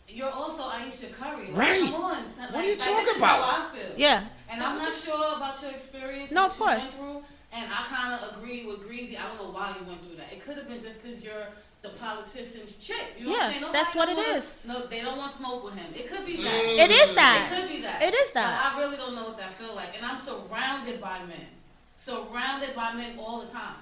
you're 0.08 0.30
also 0.30 0.64
Ayesha 0.68 1.06
Curry. 1.08 1.46
Like, 1.46 1.56
Right. 1.56 1.80
Come 1.92 2.02
on. 2.02 2.28
son, 2.28 2.46
What 2.52 2.54
are 2.54 2.56
like, 2.58 2.66
you 2.66 2.70
like, 2.72 2.78
talking 2.80 2.96
this 3.04 3.08
is 3.12 3.16
about? 3.18 3.42
How 3.44 3.68
I 3.68 3.76
feel. 3.76 3.92
yeah 3.96 4.24
And 4.50 4.60
I'm 4.62 4.76
not 4.78 4.92
sure 4.92 5.36
about 5.36 5.62
your 5.62 5.70
experience. 5.70 6.30
No, 6.32 6.42
what 6.42 6.50
of 6.52 6.58
you 6.58 6.64
course. 6.64 6.78
went 6.78 6.90
through, 6.94 7.24
and 7.54 7.72
I 7.72 7.84
kind 7.88 8.12
of 8.14 8.36
agree 8.36 8.66
with 8.66 8.82
Greasy. 8.86 9.16
I 9.16 9.22
don't 9.28 9.36
know 9.38 9.50
why 9.50 9.74
you 9.78 9.86
went 9.86 10.02
through 10.04 10.16
that. 10.16 10.32
It 10.32 10.44
could 10.44 10.56
have 10.56 10.68
been 10.68 10.82
just 10.82 11.02
because 11.02 11.24
you're 11.24 11.46
the 11.82 11.90
politician's 11.90 12.72
chick. 12.84 13.14
You 13.18 13.26
know 13.26 13.32
what 13.32 13.38
Yeah, 13.38 13.44
I'm 13.44 13.50
saying? 13.50 13.60
Nobody 13.62 13.78
that's 13.78 13.94
what 13.94 14.06
don't 14.06 14.18
it 14.18 14.26
wanna- 14.26 14.38
is. 14.38 14.56
No, 14.64 14.86
they 14.86 15.00
don't 15.02 15.18
want 15.18 15.32
smoke 15.32 15.64
with 15.64 15.74
him. 15.74 15.92
It 15.94 16.08
could 16.10 16.24
be 16.26 16.42
that. 16.42 16.54
it 16.64 16.90
is 16.90 17.14
that. 17.14 17.48
It 17.52 17.54
could 17.60 17.68
be 17.68 17.80
that. 17.82 18.02
It 18.02 18.14
is 18.14 18.28
But 18.28 18.34
that. 18.34 18.72
I 18.74 18.78
really 18.78 18.96
don't 18.96 19.14
know 19.14 19.24
what 19.24 19.36
that 19.38 19.52
feel 19.52 19.74
like. 19.74 19.94
And 19.96 20.04
I'm 20.04 20.16
surrounded 20.18 21.00
by 21.00 21.18
men. 21.24 21.46
Surrounded 21.92 22.74
by 22.74 22.92
men 22.94 23.18
all 23.18 23.40
the 23.40 23.46
time. 23.52 23.76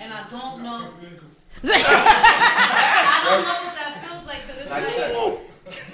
and 0.00 0.12
I 0.12 0.24
don't 0.28 0.62
know. 0.62 0.80
Sex 0.80 0.92
then, 1.00 1.18
'cause 1.18 1.70
I 1.72 3.24
don't 3.24 3.42
know 3.44 3.58
what 3.64 3.74
that 3.76 4.04
feels 4.04 4.26
like 4.26 4.42
because 4.46 4.62
it's 4.62 4.70
like 4.70 5.38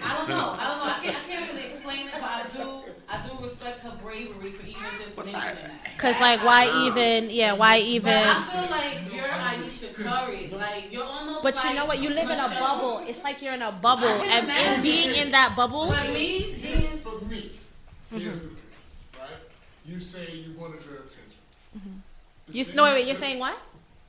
I 0.04 0.16
don't 0.16 0.28
know. 0.28 0.56
I 0.58 0.64
don't 0.68 0.78
know. 0.78 0.92
I 0.92 0.98
can't. 1.02 1.16
I 1.16 1.28
can't 1.28 1.50
really 1.52 1.64
explain 1.66 2.06
it, 2.06 2.12
but 2.12 2.22
I 2.22 2.42
do. 2.52 2.82
I 3.08 3.26
do 3.26 3.42
respect 3.42 3.80
her 3.80 3.92
bravery 4.02 4.50
for 4.50 4.66
even 4.66 4.82
just 4.90 5.16
mentioning 5.16 5.32
that. 5.34 5.98
Cause 5.98 6.18
like, 6.20 6.42
why 6.44 6.66
even? 6.87 7.30
Yeah, 7.30 7.52
why 7.52 7.78
But 7.78 7.87
even? 7.87 8.12
I 8.12 8.42
feel 8.42 8.70
like 8.70 9.14
you're 9.14 9.30
Ayesha 9.30 9.94
Curry. 10.02 10.48
Like 10.52 10.92
you're 10.92 11.04
almost. 11.04 11.42
But 11.42 11.54
like 11.56 11.64
you 11.70 11.74
know 11.74 11.87
what? 11.87 11.98
You 12.00 12.08
live 12.10 12.30
in 12.30 12.38
a 12.38 12.48
Michelle. 12.48 12.60
bubble. 12.60 13.04
It's 13.06 13.22
like 13.22 13.42
you're 13.42 13.54
in 13.54 13.62
a 13.62 13.72
bubble, 13.72 14.08
I 14.08 14.18
can 14.18 14.26
and, 14.44 14.50
and 14.50 14.50
imagine. 14.50 14.82
being 14.82 15.14
in 15.14 15.30
that 15.32 15.54
bubble. 15.56 15.88
But 15.88 16.08
me 16.12 16.56
being 16.62 16.98
for 16.98 17.20
me, 17.26 17.52
here's 18.10 18.22
Mm-hmm. 18.22 18.48
the 18.48 18.54
thing, 18.54 19.20
right? 19.20 19.30
You 19.87 20.00
say 20.00 20.32
you 20.32 20.52
wanted 20.58 20.82
her 20.84 20.96
attention. 20.96 21.20
The 21.74 21.78
Mm-hmm. 21.78 22.56
You 22.56 22.64
thing 22.64 22.76
no, 22.76 22.84
is 22.87 22.94
wait. 22.94 23.06
You're 23.06 23.14
that- 23.16 23.22
saying 23.22 23.38
what? 23.38 23.56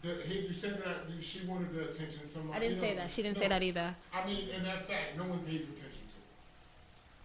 That- 0.05 0.25
hey, 0.25 0.45
you 0.47 0.53
said 0.53 0.81
that 0.83 1.09
you, 1.09 1.21
she 1.21 1.45
wanted 1.47 1.73
the 1.73 1.81
attention. 1.89 2.27
Somebody, 2.27 2.55
I 2.55 2.59
didn't 2.59 2.75
you 2.75 2.81
say 2.81 2.95
that. 2.95 3.11
She 3.11 3.21
didn't 3.23 3.37
no, 3.37 3.43
say 3.43 3.49
that 3.49 3.63
either. 3.63 3.95
I 4.13 4.25
mean, 4.27 4.49
in 4.55 4.63
that 4.63 4.87
fact, 4.87 5.17
no 5.17 5.23
one 5.23 5.39
pays 5.39 5.63
attention 5.63 6.03
to. 6.07 6.15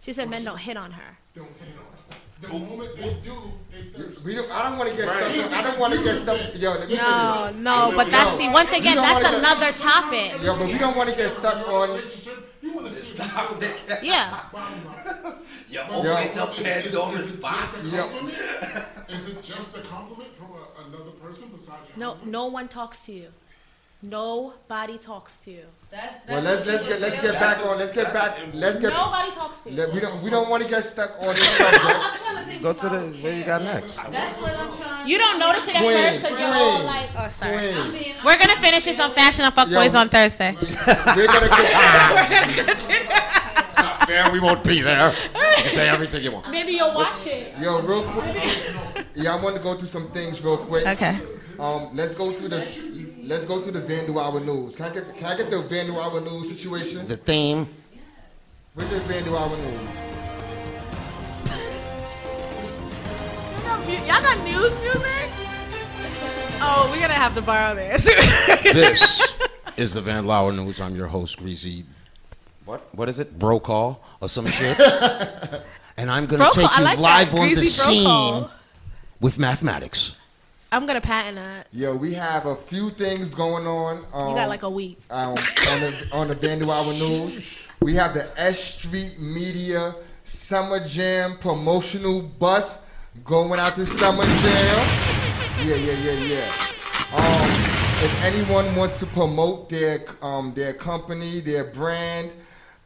She 0.05 0.13
said 0.13 0.29
men 0.29 0.43
don't 0.43 0.57
hit 0.57 0.77
on 0.77 0.91
her. 0.91 1.17
Don't 1.35 1.47
hit 1.47 1.75
on. 1.77 1.85
her. 1.85 1.91
The 2.41 2.47
moment 2.47 2.95
they 2.95 3.13
do, 3.21 3.37
they 3.69 3.83
thirst. 3.95 4.23
We 4.25 4.33
don't, 4.33 4.49
I 4.51 4.67
don't 4.67 4.77
want 4.79 4.89
to 4.89 4.97
get 4.97 5.07
stuck. 5.07 5.45
On, 5.45 5.53
I 5.53 5.61
don't 5.61 5.79
want 5.79 5.93
to 5.93 6.03
get 6.03 6.15
stuck. 6.15 6.39
Yo, 6.59 6.71
let 6.71 6.89
me 6.89 6.95
say 6.95 7.01
No, 7.03 7.49
this. 7.53 7.55
no. 7.61 7.93
But 7.95 8.09
that's 8.09 8.31
Yo, 8.31 8.37
see. 8.39 8.49
Once 8.49 8.71
again, 8.73 8.97
that's 8.97 9.29
another 9.29 9.71
topic. 9.73 10.41
Yo, 10.41 10.57
but 10.57 10.65
we 10.65 10.79
don't 10.79 10.97
want 10.97 11.09
to 11.09 11.15
get 11.15 11.29
stuck 11.29 11.67
on. 11.67 11.89
Relationship, 11.89 12.50
you 12.61 12.73
want 12.73 12.87
to 12.87 12.93
stop 12.93 13.61
it. 13.61 13.75
Yeah. 14.03 14.39
Bottom 14.53 14.85
line. 14.85 15.35
You 15.69 15.79
But- 15.87 16.05
opened 16.05 16.31
but 16.35 16.41
up 16.43 16.51
is- 16.53 16.57
is- 16.59 16.63
Pandora's 16.93 17.31
is 17.31 17.35
box. 17.39 17.81
just 17.83 17.93
a 17.93 17.97
Yo. 17.97 18.03
compliment? 18.03 18.37
Is 19.09 19.27
it 19.29 19.43
just 19.43 19.77
a 19.77 19.81
compliment 19.81 20.35
from 20.35 20.47
a, 20.51 20.87
another 20.87 21.11
person 21.11 21.49
besides 21.51 21.89
your 21.89 21.97
No, 21.97 22.09
husband? 22.11 22.31
no 22.31 22.45
one 22.47 22.67
talks 22.67 23.05
to 23.05 23.11
you. 23.13 23.27
Nobody 24.03 24.97
talks 24.97 25.37
to 25.45 25.51
you. 25.51 25.65
that's. 25.91 26.15
that's 26.25 26.27
Well, 26.29 26.41
let's 26.41 26.65
let's 26.65 26.87
get 26.87 26.99
let's 27.01 27.21
get 27.21 27.33
back 27.33 27.63
on. 27.65 27.77
Let's 27.77 27.91
get 27.93 28.11
back. 28.11 28.35
Let's 28.53 28.79
get. 28.79 28.89
Nobody 28.93 29.31
talks 29.31 29.61
to 29.61 29.69
you. 29.69 29.77
let- 29.77 29.93
We 29.93 29.99
don't 29.99 30.23
we 30.23 30.29
don't 30.31 30.49
want 30.49 30.63
to 30.63 30.69
get 30.69 30.83
stuck 30.83 31.11
on 31.21 31.35
this 31.35 31.47
subject. 31.49 31.85
I'm 31.85 32.17
trying 32.17 32.37
to 32.37 32.43
think. 32.49 32.63
Go 32.63 32.73
to 32.73 32.89
the 32.89 32.97
would 32.97 33.21
where 33.23 33.37
you 33.37 33.43
got 33.43 33.61
next. 33.61 33.97
That's 34.09 34.41
what 34.41 34.57
I'm 34.57 34.71
trying. 34.75 35.07
You 35.07 35.17
don't 35.19 35.37
notice 35.39 35.67
it 35.67 35.75
at 35.75 35.81
Queen, 35.83 35.97
first 35.97 36.21
because 36.23 36.39
you're 36.39 36.49
all 36.49 36.83
like, 36.83 37.09
oh, 37.15 37.29
sorry. 37.29 37.57
I 37.57 37.91
mean, 37.91 38.15
We're 38.25 38.39
gonna 38.39 38.59
finish 38.59 38.85
this 38.85 38.99
on 38.99 39.11
Fashion 39.11 39.45
on 39.45 39.51
Fuckboys 39.51 39.93
Yo. 39.93 39.99
on 39.99 40.09
Thursday. 40.09 40.55
We're 41.15 41.27
gonna 41.27 41.49
get. 41.49 43.27
It's 43.71 43.77
not 43.77 44.05
fair. 44.07 44.29
We 44.31 44.39
won't 44.41 44.63
be 44.63 44.81
there. 44.81 45.13
You 45.63 45.69
say 45.69 45.87
everything 45.87 46.23
you 46.23 46.31
want. 46.31 46.49
Maybe 46.49 46.73
you'll 46.73 46.93
watch 46.93 47.25
it. 47.27 47.53
Yo, 47.59 47.81
real 47.83 48.03
quick. 48.03 49.05
Yeah, 49.15 49.35
I 49.35 49.41
want 49.41 49.55
to 49.55 49.61
go 49.61 49.75
through 49.75 49.87
some 49.87 50.09
things 50.11 50.43
real 50.43 50.57
quick. 50.57 50.85
Okay. 50.87 51.17
Um, 51.59 51.89
let's 51.93 52.13
go 52.13 52.31
through 52.33 52.49
the 52.49 52.65
let's 53.21 53.45
go 53.45 53.61
to 53.61 53.71
the 53.71 53.81
Vandal 53.81 54.19
Hour 54.19 54.39
news. 54.39 54.75
Can 54.75 54.85
I 54.85 54.93
get 54.93 55.15
can 55.17 55.25
I 55.27 55.37
get 55.37 55.49
the 55.49 55.61
Vandal 55.61 55.99
Hour 55.99 56.21
news 56.21 56.49
situation? 56.49 57.07
The 57.07 57.17
theme. 57.17 57.67
Where's 58.73 58.89
the 58.89 58.99
Vandal 59.01 59.37
Hour 59.37 59.55
news? 59.57 59.97
Y'all 64.07 64.21
got 64.21 64.37
news 64.43 64.79
music? 64.79 65.29
Oh, 66.63 66.87
we're 66.93 67.01
gonna 67.01 67.13
have 67.13 67.35
to 67.35 67.41
borrow 67.41 67.75
this. 67.75 68.09
This 68.73 69.33
is 69.77 69.93
the 69.93 70.01
Vandal 70.01 70.31
Hour 70.31 70.51
News. 70.51 70.79
I'm 70.79 70.95
your 70.95 71.07
host, 71.07 71.37
Greasy. 71.37 71.83
What? 72.65 72.81
What 72.95 73.09
is 73.09 73.19
it? 73.19 73.37
Brokaw 73.39 73.95
or 74.21 74.29
some 74.29 74.45
shit. 74.47 74.79
and 75.97 76.09
I'm 76.11 76.25
gonna 76.27 76.43
Brokaw, 76.43 76.61
take 76.61 76.69
I 76.71 76.77
you 76.79 76.83
like 76.85 76.97
that. 76.97 77.01
live 77.01 77.33
on 77.35 77.47
the 77.49 77.55
Greasy 77.55 78.03
Brokaw. 78.03 78.39
scene 78.41 78.49
with 79.19 79.39
mathematics. 79.39 80.15
I'm 80.73 80.85
gonna 80.85 81.01
patent 81.01 81.35
that. 81.35 81.67
Yo, 81.73 81.93
we 81.93 82.13
have 82.13 82.45
a 82.45 82.55
few 82.55 82.91
things 82.91 83.35
going 83.35 83.67
on. 83.67 84.05
Um, 84.13 84.29
You 84.29 84.35
got 84.35 84.47
like 84.47 84.63
a 84.63 84.69
week. 84.69 84.97
um, 85.09 85.31
on 85.31 85.35
the 85.35 86.07
on 86.13 86.27
the 86.29 86.71
Hour 86.71 86.93
news. 86.93 87.43
We 87.81 87.93
have 87.95 88.13
the 88.13 88.29
S 88.39 88.75
Street 88.75 89.19
Media 89.19 89.93
Summer 90.23 90.79
Jam 90.87 91.37
promotional 91.41 92.21
bus 92.21 92.79
going 93.25 93.59
out 93.59 93.73
to 93.75 93.85
Summer 93.85 94.23
Jam. 94.23 94.87
Yeah, 95.67 95.75
yeah, 95.75 95.97
yeah, 96.05 96.23
yeah. 96.23 96.51
Um, 97.15 97.49
if 98.05 98.23
anyone 98.23 98.73
wants 98.73 98.99
to 98.99 99.07
promote 99.07 99.69
their 99.69 100.05
um, 100.21 100.53
their 100.53 100.71
company, 100.71 101.41
their 101.41 101.65
brand, 101.65 102.33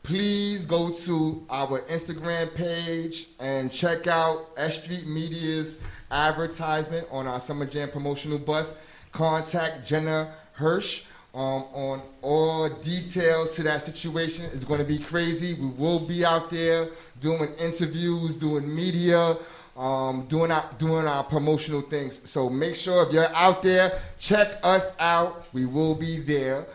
please 0.05 0.67
go 0.67 0.91
to 0.91 1.43
our 1.49 1.79
Instagram 1.81 2.53
page 2.53 3.29
and 3.39 3.71
check 3.71 4.05
out 4.05 4.49
S 4.55 4.83
Street 4.83 5.07
Media's 5.07 5.81
advertisement 6.11 7.07
on 7.09 7.25
our 7.25 7.39
Summer 7.39 7.65
Jam 7.65 7.89
promotional 7.89 8.37
bus. 8.37 8.75
Contact 9.11 9.87
Jenna 9.87 10.31
Hirsch 10.53 11.05
um, 11.33 11.63
on 11.73 12.03
all 12.21 12.69
details 12.69 13.55
to 13.55 13.63
that 13.63 13.81
situation. 13.81 14.45
It's 14.53 14.63
going 14.63 14.79
to 14.79 14.85
be 14.85 14.99
crazy. 14.99 15.55
We 15.55 15.69
will 15.69 15.99
be 15.99 16.23
out 16.23 16.51
there 16.51 16.89
doing 17.19 17.51
interviews, 17.53 18.35
doing 18.35 18.73
media, 18.73 19.35
um, 19.75 20.27
doing 20.27 20.51
our 20.51 20.69
doing 20.77 21.07
our 21.07 21.23
promotional 21.23 21.81
things. 21.81 22.29
So 22.29 22.47
make 22.47 22.75
sure 22.75 23.07
if 23.07 23.11
you're 23.11 23.35
out 23.35 23.63
there, 23.63 23.99
check 24.19 24.59
us 24.61 24.95
out. 24.99 25.47
We 25.51 25.65
will 25.65 25.95
be 25.95 26.19
there. 26.19 26.67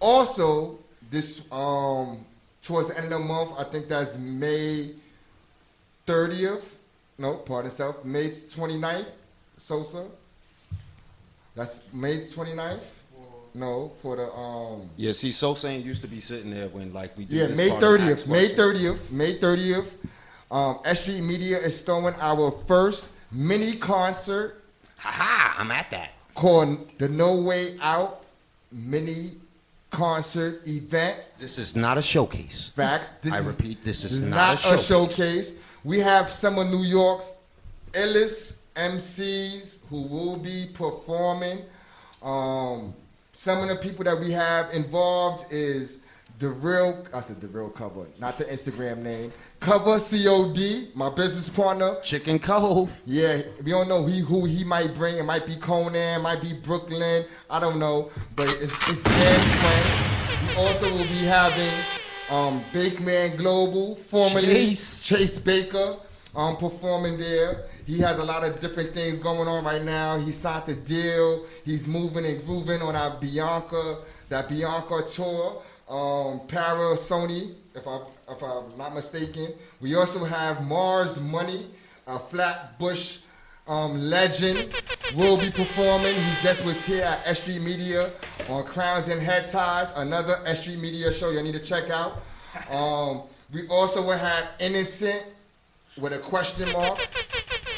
Also, 0.00 0.78
this 1.10 1.46
um, 1.52 2.24
towards 2.62 2.88
the 2.88 2.96
end 2.96 3.12
of 3.12 3.20
the 3.20 3.26
month, 3.26 3.52
I 3.58 3.64
think 3.64 3.88
that's 3.88 4.16
May 4.18 4.90
30th. 6.06 6.74
No, 7.18 7.34
pardon 7.36 7.70
self. 7.70 8.04
May 8.04 8.30
29th, 8.30 9.06
Sosa. 9.56 10.06
That's 11.54 11.80
May 11.92 12.18
29th. 12.18 12.80
No, 13.54 13.92
for 14.00 14.16
the 14.16 14.32
um. 14.32 14.88
Yeah, 14.96 15.12
see, 15.12 15.30
so 15.30 15.52
saying 15.54 15.84
used 15.84 16.00
to 16.00 16.08
be 16.08 16.20
sitting 16.20 16.50
there 16.50 16.68
when 16.68 16.90
like 16.94 17.16
we 17.18 17.26
did 17.26 17.50
Yeah, 17.50 17.54
May 17.54 17.68
part 17.68 17.82
of 17.82 17.88
thirtieth. 17.88 18.26
May 18.26 18.54
thirtieth. 18.54 19.10
May 19.12 19.38
thirtieth. 19.38 19.98
Um, 20.50 20.78
S 20.86 21.02
Street 21.02 21.20
Media 21.20 21.58
is 21.58 21.80
throwing 21.82 22.14
our 22.18 22.50
first 22.50 23.10
mini 23.30 23.76
concert 23.76 24.62
Haha, 24.96 25.60
I'm 25.60 25.70
at 25.70 25.90
that. 25.90 26.10
called 26.34 26.98
the 26.98 27.08
No 27.08 27.40
Way 27.42 27.76
Out 27.82 28.24
Mini 28.70 29.32
Concert 29.92 30.66
Event. 30.66 31.18
This 31.38 31.58
is 31.58 31.76
not 31.76 31.98
a 31.98 32.02
showcase. 32.02 32.72
Facts. 32.74 33.10
This 33.10 33.34
I 33.34 33.40
is, 33.40 33.46
repeat, 33.46 33.84
this 33.84 34.04
is 34.04 34.22
this 34.22 34.30
not 34.30 34.54
a 34.54 34.78
showcase. 34.78 34.86
showcase. 34.86 35.52
We 35.84 36.00
have 36.00 36.30
some 36.30 36.58
of 36.58 36.68
New 36.68 36.82
York's 36.82 37.42
illest 37.92 38.60
MCs 38.74 39.86
who 39.90 40.02
will 40.02 40.38
be 40.38 40.66
performing. 40.72 41.58
Um, 42.22 42.94
some 43.34 43.62
of 43.62 43.68
the 43.68 43.76
people 43.76 44.04
that 44.04 44.18
we 44.18 44.30
have 44.32 44.72
involved 44.72 45.52
is 45.52 46.01
the 46.42 46.50
real, 46.50 47.06
I 47.14 47.20
said 47.20 47.40
the 47.40 47.46
real 47.46 47.70
cover, 47.70 48.04
not 48.18 48.36
the 48.36 48.44
Instagram 48.44 48.98
name. 48.98 49.32
Cover 49.60 50.00
COD, 50.00 50.88
my 50.92 51.08
business 51.08 51.48
partner. 51.48 51.94
Chicken 52.02 52.40
Cove. 52.40 53.00
Yeah, 53.06 53.42
we 53.62 53.70
don't 53.70 53.88
know 53.88 54.04
he, 54.04 54.18
who 54.18 54.44
he 54.44 54.64
might 54.64 54.92
bring. 54.92 55.18
It 55.18 55.22
might 55.22 55.46
be 55.46 55.54
Conan, 55.54 56.20
might 56.20 56.42
be 56.42 56.52
Brooklyn. 56.52 57.26
I 57.48 57.60
don't 57.60 57.78
know, 57.78 58.10
but 58.34 58.48
it's 58.60 58.74
it's 58.90 59.04
Dan 59.04 59.40
friends. 59.60 60.56
We 60.56 60.56
also 60.56 60.90
will 60.90 61.04
be 61.04 61.22
having 61.24 61.72
um, 62.28 62.64
Bakeman 62.72 63.36
Global, 63.36 63.94
formerly 63.94 64.46
Chase. 64.46 65.02
Chase 65.02 65.38
Baker, 65.38 65.94
um, 66.34 66.56
performing 66.56 67.18
there. 67.18 67.66
He 67.86 68.00
has 68.00 68.18
a 68.18 68.24
lot 68.24 68.42
of 68.42 68.58
different 68.58 68.92
things 68.94 69.20
going 69.20 69.46
on 69.46 69.64
right 69.64 69.82
now. 69.84 70.18
He 70.18 70.32
signed 70.32 70.66
the 70.66 70.74
deal. 70.74 71.46
He's 71.64 71.86
moving 71.86 72.26
and 72.26 72.44
grooving 72.44 72.82
on 72.82 72.96
our 72.96 73.16
Bianca, 73.20 73.98
that 74.28 74.48
Bianca 74.48 75.04
tour. 75.06 75.62
Um, 75.92 76.40
Para 76.48 76.96
Sony, 76.96 77.52
if 77.74 77.86
I 77.86 78.00
if 78.30 78.42
I'm 78.42 78.78
not 78.78 78.94
mistaken. 78.94 79.52
We 79.78 79.94
also 79.94 80.24
have 80.24 80.64
Mars 80.66 81.20
Money, 81.20 81.66
a 82.06 82.18
Flatbush 82.18 83.18
um, 83.68 84.00
legend, 84.00 84.72
will 85.14 85.36
be 85.36 85.50
performing. 85.50 86.14
He 86.14 86.42
just 86.42 86.64
was 86.64 86.86
here 86.86 87.04
at 87.04 87.36
Street 87.36 87.60
Media 87.60 88.10
on 88.48 88.64
Crowns 88.64 89.08
and 89.08 89.20
Head 89.20 89.44
Ties, 89.44 89.92
another 89.96 90.40
Street 90.54 90.78
Media 90.78 91.12
show 91.12 91.28
you 91.28 91.42
need 91.42 91.52
to 91.52 91.60
check 91.60 91.90
out. 91.90 92.22
Um, 92.70 93.24
we 93.52 93.68
also 93.68 94.00
will 94.00 94.16
have 94.16 94.48
Innocent 94.60 95.22
with 95.98 96.14
a 96.14 96.18
question 96.18 96.72
mark 96.72 97.06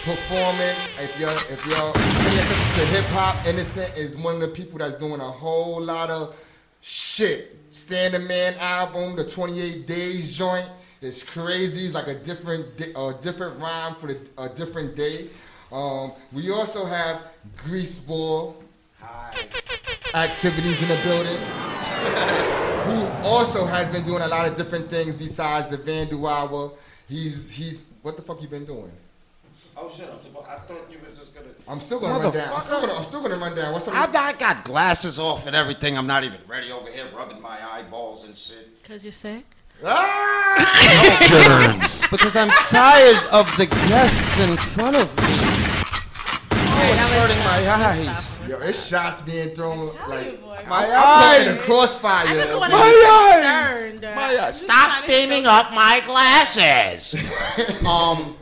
performing. 0.05 0.77
If 1.01 1.19
you're 1.19 1.31
if 1.31 1.65
paying 1.65 2.39
attention 2.39 2.81
to 2.81 2.87
hip 2.87 3.07
hop, 3.07 3.45
Innocent 3.45 3.97
is 3.97 4.17
one 4.17 4.37
of 4.37 4.41
the 4.41 4.49
people 4.49 4.79
that's 4.79 4.95
doing 4.95 5.21
a 5.21 5.29
whole 5.29 5.83
lot 5.83 6.11
of 6.11 6.37
shit. 6.81 7.64
Stand 7.75 8.15
the 8.15 8.21
Man 8.21 8.55
album, 8.61 9.17
the 9.17 9.25
28 9.25 9.85
Days 9.85 10.33
joint. 10.33 10.69
It's 11.03 11.25
crazy. 11.25 11.87
It's 11.87 11.95
like 11.95 12.07
a 12.07 12.15
different 12.15 12.77
di- 12.77 12.93
a 12.95 13.15
different 13.15 13.61
rhyme 13.61 13.97
for 13.97 14.07
the, 14.07 14.19
a 14.39 14.49
different 14.49 14.95
day. 14.95 15.27
Um, 15.73 16.13
we 16.33 16.53
also 16.53 16.85
have 16.85 17.23
Greaseball 17.57 18.55
activities 20.15 20.83
in 20.83 20.89
the 20.89 21.01
building. 21.03 21.37
Who 22.85 23.27
also 23.27 23.67
has 23.67 23.91
been 23.91 24.05
doing 24.07 24.23
a 24.23 24.29
lot 24.29 24.47
of 24.47 24.55
different 24.55 24.89
things 24.89 25.17
besides 25.17 25.67
the 25.67 25.77
Vandal 25.77 26.29
Hour. 26.29 26.71
He's 27.09 27.51
he's 27.51 27.87
what 28.03 28.15
the 28.15 28.23
fuck 28.23 28.41
you 28.41 28.47
been 28.47 28.67
doing? 28.67 28.93
Oh 29.77 29.91
shit! 29.91 30.09
I'm 30.09 30.21
supposed. 30.23 30.47
I 30.49 30.59
thought 30.59 30.91
you 30.91 30.99
was 30.99 31.19
just 31.19 31.35
gonna 31.35 31.49
I'm 31.67 31.81
still 31.81 31.99
gonna 31.99 32.23
run 32.23 32.33
down. 32.33 32.53
I'm 32.55 32.63
still 32.63 32.81
gonna, 32.81 32.95
I'm 32.95 33.05
still 33.05 33.23
gonna 33.23 33.37
run 33.37 33.57
down. 33.57 33.73
What's 33.73 33.89
up? 33.89 33.95
I, 33.95 34.29
I 34.29 34.33
got 34.35 34.65
glasses 34.65 35.19
off 35.19 35.47
and 35.47 35.57
everything. 35.57 35.99
I'm 35.99 36.07
not 36.07 36.23
even 36.25 36.39
ready 36.47 36.71
over 36.71 36.91
here 36.91 37.07
rubbing 37.17 37.41
my 37.41 37.59
eyeballs 37.73 38.25
and 38.25 38.37
shit. 38.37 38.83
Cause 38.85 39.03
you're 39.03 39.13
sick. 39.13 39.45
Ah! 39.85 41.19
Germs. 41.29 42.09
Because 42.11 42.37
I'm 42.37 42.51
tired 42.71 43.17
of 43.33 43.47
the 43.57 43.67
guests 43.67 44.39
in 44.39 44.57
front 44.57 44.97
of 44.97 45.09
me. 45.17 45.25
Oh, 46.53 46.93
it's 46.93 47.09
hurting 47.11 47.39
my 47.39 47.69
eyes. 47.69 48.49
Yo, 48.49 48.59
it's 48.61 48.87
shots 48.87 49.23
being 49.23 49.55
thrown 49.55 49.89
like 50.09 50.41
boy. 50.41 50.65
my 50.69 50.87
I'm 50.87 51.45
putting 51.45 51.59
a 51.59 51.63
crossfire. 51.63 52.29
I 52.29 52.35
just 52.35 52.57
want 52.57 52.73
My 52.73 52.79
to 52.79 53.91
be 53.91 54.01
concerned. 54.01 54.17
My 54.17 54.45
eyes. 54.47 54.61
Stop 54.61 54.93
steaming 54.93 55.47
up 55.47 55.73
my 55.73 56.01
glasses. 56.07 57.17
Um, 57.85 58.37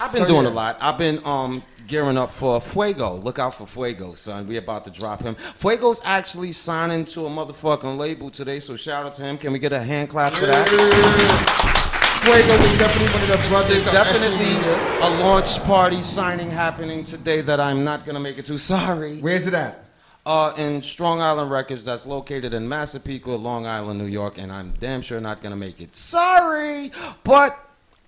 I've 0.00 0.12
been 0.12 0.22
So, 0.22 0.28
doing 0.28 0.44
yeah. 0.44 0.50
a 0.50 0.52
lot. 0.52 0.78
I've 0.80 0.98
been 0.98 1.20
um 1.24 1.62
gearing 1.86 2.18
up 2.18 2.30
for 2.30 2.60
Fuego. 2.60 3.14
Look 3.14 3.38
out 3.38 3.54
for 3.54 3.66
Fuego, 3.66 4.12
son. 4.12 4.46
We 4.46 4.56
about 4.58 4.84
to 4.84 4.90
drop 4.90 5.22
him. 5.22 5.34
Fuego's 5.34 6.02
actually 6.04 6.52
signing 6.52 7.04
to 7.06 7.26
a 7.26 7.30
motherfucking 7.30 7.96
label 7.96 8.30
today, 8.30 8.60
so 8.60 8.76
shout 8.76 9.06
out 9.06 9.14
to 9.14 9.22
him. 9.22 9.38
Can 9.38 9.52
we 9.52 9.58
get 9.58 9.72
a 9.72 9.80
hand 9.82 10.10
clap 10.10 10.32
for 10.34 10.46
that? 10.46 10.68
Fuego 12.22 12.52
is 12.64 12.78
definitely 12.78 13.12
one 13.14 13.22
of 13.30 13.42
the 13.42 13.48
brothers. 13.48 13.84
Definitely 13.86 14.56
a 15.06 15.10
launch 15.22 15.58
party 15.62 16.02
signing 16.02 16.50
happening 16.50 17.04
today 17.04 17.40
that 17.42 17.58
I'm 17.60 17.84
not 17.84 18.04
gonna 18.04 18.20
make 18.20 18.38
it 18.38 18.44
to. 18.46 18.58
Sorry. 18.58 19.18
Where's 19.20 19.46
it 19.46 19.54
at? 19.54 19.84
Uh, 20.26 20.52
in 20.58 20.82
Strong 20.82 21.22
Island 21.22 21.50
Records, 21.50 21.84
that's 21.86 22.04
located 22.04 22.52
in 22.52 22.68
Massapequa, 22.68 23.32
Long 23.32 23.66
Island, 23.66 23.98
New 23.98 24.06
York, 24.06 24.36
and 24.36 24.52
I'm 24.52 24.74
damn 24.78 25.00
sure 25.00 25.20
not 25.20 25.40
gonna 25.40 25.56
make 25.56 25.80
it. 25.80 25.96
Sorry, 25.96 26.92
but 27.24 27.56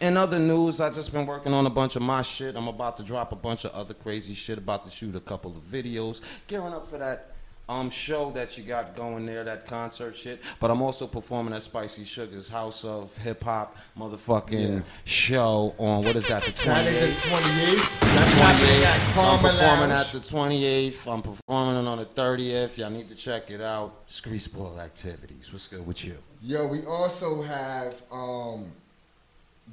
in 0.00 0.16
other 0.16 0.38
news, 0.38 0.80
I 0.80 0.90
just 0.90 1.12
been 1.12 1.26
working 1.26 1.52
on 1.52 1.66
a 1.66 1.70
bunch 1.70 1.96
of 1.96 2.02
my 2.02 2.22
shit. 2.22 2.56
I'm 2.56 2.68
about 2.68 2.96
to 2.98 3.02
drop 3.02 3.32
a 3.32 3.36
bunch 3.36 3.64
of 3.64 3.72
other 3.72 3.94
crazy 3.94 4.34
shit. 4.34 4.58
About 4.58 4.84
to 4.84 4.90
shoot 4.90 5.14
a 5.14 5.20
couple 5.20 5.50
of 5.50 5.62
videos, 5.70 6.20
gearing 6.46 6.72
up 6.72 6.88
for 6.88 6.98
that 6.98 7.26
um 7.68 7.88
show 7.88 8.32
that 8.32 8.58
you 8.58 8.64
got 8.64 8.96
going 8.96 9.24
there, 9.26 9.44
that 9.44 9.64
concert 9.64 10.16
shit. 10.16 10.40
But 10.58 10.72
I'm 10.72 10.82
also 10.82 11.06
performing 11.06 11.54
at 11.54 11.62
Spicy 11.62 12.04
Sugar's 12.04 12.48
House 12.48 12.84
of 12.84 13.16
Hip 13.18 13.44
Hop 13.44 13.76
motherfucking 13.96 14.76
Yeah. 14.78 14.82
show 15.04 15.74
on 15.78 16.02
what 16.02 16.16
is 16.16 16.26
that? 16.28 16.42
The 16.42 16.50
28th. 16.50 16.64
That 16.64 16.86
is 16.86 17.22
the 17.22 17.28
28th. 17.28 18.00
That's 18.00 18.32
happening 18.34 18.82
at 18.82 19.14
So 19.14 19.20
I'm 19.20 19.38
performing 19.38 19.88
Lounge. 19.90 20.06
at 20.06 20.12
the 20.12 20.18
28th. 20.20 21.06
I'm 21.12 21.22
performing 21.22 21.86
on 21.86 21.98
the 21.98 22.06
30th. 22.06 22.76
Y'all 22.76 22.90
need 22.90 23.08
to 23.08 23.14
check 23.14 23.50
it 23.52 23.60
out. 23.60 23.92
Spoil 24.08 24.80
Activities. 24.80 25.52
What's 25.52 25.68
good 25.68 25.86
with 25.86 26.04
you? 26.04 26.16
Yo, 26.42 26.66
we 26.66 26.84
also 26.86 27.40
have 27.42 28.02
um, 28.10 28.72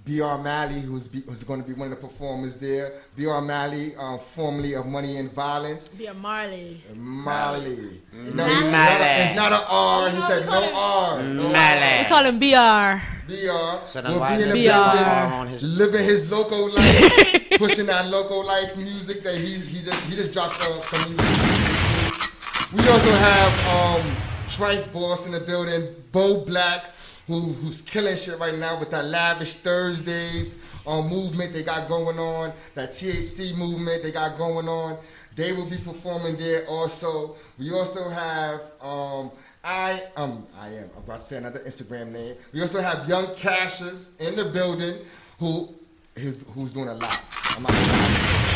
B.R. 0.08 0.38
Malley, 0.38 0.80
who's, 0.80 1.06
be, 1.06 1.20
who's 1.22 1.44
going 1.44 1.62
to 1.62 1.68
be 1.68 1.74
one 1.74 1.92
of 1.92 2.00
the 2.00 2.08
performers 2.08 2.56
there. 2.56 2.94
B.R. 3.18 3.42
Malley, 3.42 3.94
um, 3.98 4.18
formerly 4.20 4.74
of 4.74 4.86
Money 4.86 5.18
and 5.18 5.30
Violence. 5.34 5.90
Be 5.90 6.06
a 6.06 6.14
Marley. 6.14 6.82
Malley. 6.96 8.02
Mm. 8.16 8.34
No, 8.34 8.46
it's, 8.48 8.72
not 8.72 9.02
a, 9.02 9.24
it's 9.26 9.36
not 9.36 9.52
an 9.52 9.62
R. 9.70 10.10
He 10.10 10.22
said 10.22 10.46
no 10.46 10.72
R. 10.74 11.24
No 11.24 11.48
We 11.50 12.06
call 12.06 12.24
him 12.24 12.40
BR. 12.40 13.04
B.R. 13.28 13.82
So 13.86 14.02
then 14.02 14.14
will 14.14 14.26
be 14.26 14.34
in 14.44 14.50
the 14.50 14.70
BR 14.70 15.28
building, 15.36 15.54
his- 15.54 15.64
living 15.64 16.06
his 16.06 16.32
local 16.32 16.70
life, 16.70 17.50
pushing 17.58 17.88
that 17.88 18.08
local 18.08 18.46
life 18.46 18.78
music 18.78 19.22
that 19.24 19.36
he 19.36 19.56
he 19.60 19.84
just 19.84 20.02
he 20.06 20.16
just 20.16 20.32
dropped 20.32 20.56
uh, 20.62 20.82
some 20.84 21.18
music. 21.18 22.74
We 22.74 22.88
also 22.88 23.12
have 23.12 23.52
um, 23.68 24.16
Trife 24.48 24.92
Boss 24.94 25.26
in 25.26 25.34
the 25.34 25.42
building, 25.42 25.84
Bo 26.14 26.46
Black, 26.46 26.92
who 27.28 27.42
who's 27.42 27.82
killing 27.82 28.16
shit 28.16 28.40
right 28.40 28.58
now 28.58 28.80
with 28.80 28.90
that 28.92 29.06
lavish 29.06 29.54
Thursdays 29.56 30.56
um, 30.88 31.10
movement 31.10 31.54
they 31.54 31.64
got 31.64 31.88
going 31.88 32.18
on, 32.18 32.54
that 32.74 32.92
THC 32.92 33.56
movement 33.58 34.02
they 34.04 34.12
got 34.12 34.38
going 34.38 34.68
on. 34.68 34.98
They 35.36 35.52
will 35.52 35.70
be 35.70 35.78
performing 35.78 36.38
there 36.38 36.66
also. 36.66 37.36
We 37.60 37.72
also 37.72 38.10
have 38.10 38.62
um, 38.82 39.30
I 39.64 40.02
um 40.16 40.48
I 40.58 40.70
am 40.70 40.90
I'm 40.96 41.04
about 41.04 41.20
to 41.20 41.26
say 41.28 41.38
another 41.38 41.60
Instagram 41.60 42.12
name. 42.12 42.36
We 42.54 42.62
also 42.62 42.82
have 42.82 43.08
Young 43.08 43.34
Cassius 43.36 44.16
in 44.20 44.36
the 44.36 44.46
building 44.46 45.06
who 45.40 45.76
is 46.16 46.44
who's 46.56 46.72
doing 46.72 46.88
a 46.88 46.96
lot. 46.96 47.22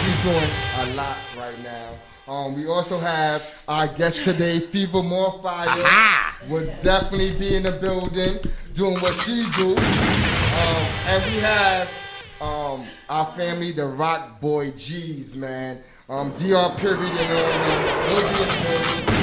He's 0.06 0.24
doing 0.24 0.50
a 0.80 0.96
lot 0.96 1.18
right 1.38 1.62
now. 1.62 1.94
Um, 2.28 2.56
we 2.56 2.68
also 2.68 2.98
have 2.98 3.64
our 3.68 3.88
guest 3.88 4.24
today, 4.24 4.60
Fever 4.60 5.04
More 5.04 5.42
Fire, 5.42 6.34
will 6.48 6.66
definitely 6.82 7.38
be 7.38 7.56
in 7.56 7.64
the 7.64 7.72
building 7.74 8.40
doing 8.74 8.98
what 9.00 9.14
she 9.22 9.46
do. 9.58 9.76
Um, 9.76 10.86
and 11.08 11.26
we 11.26 11.40
have 11.40 11.90
um, 12.40 12.86
our 13.10 13.26
family, 13.34 13.72
the 13.72 13.86
Rock 13.86 14.40
Boy 14.40 14.72
G's, 14.72 15.36
man. 15.36 15.82
Um, 16.10 16.32
Dr. 16.32 16.78
Period 16.78 17.00
in 17.00 17.08
the 17.08 17.24
building, 17.28 17.60
will 18.08 18.28
in 18.28 18.34
the 18.34 18.62
building. 18.68 19.16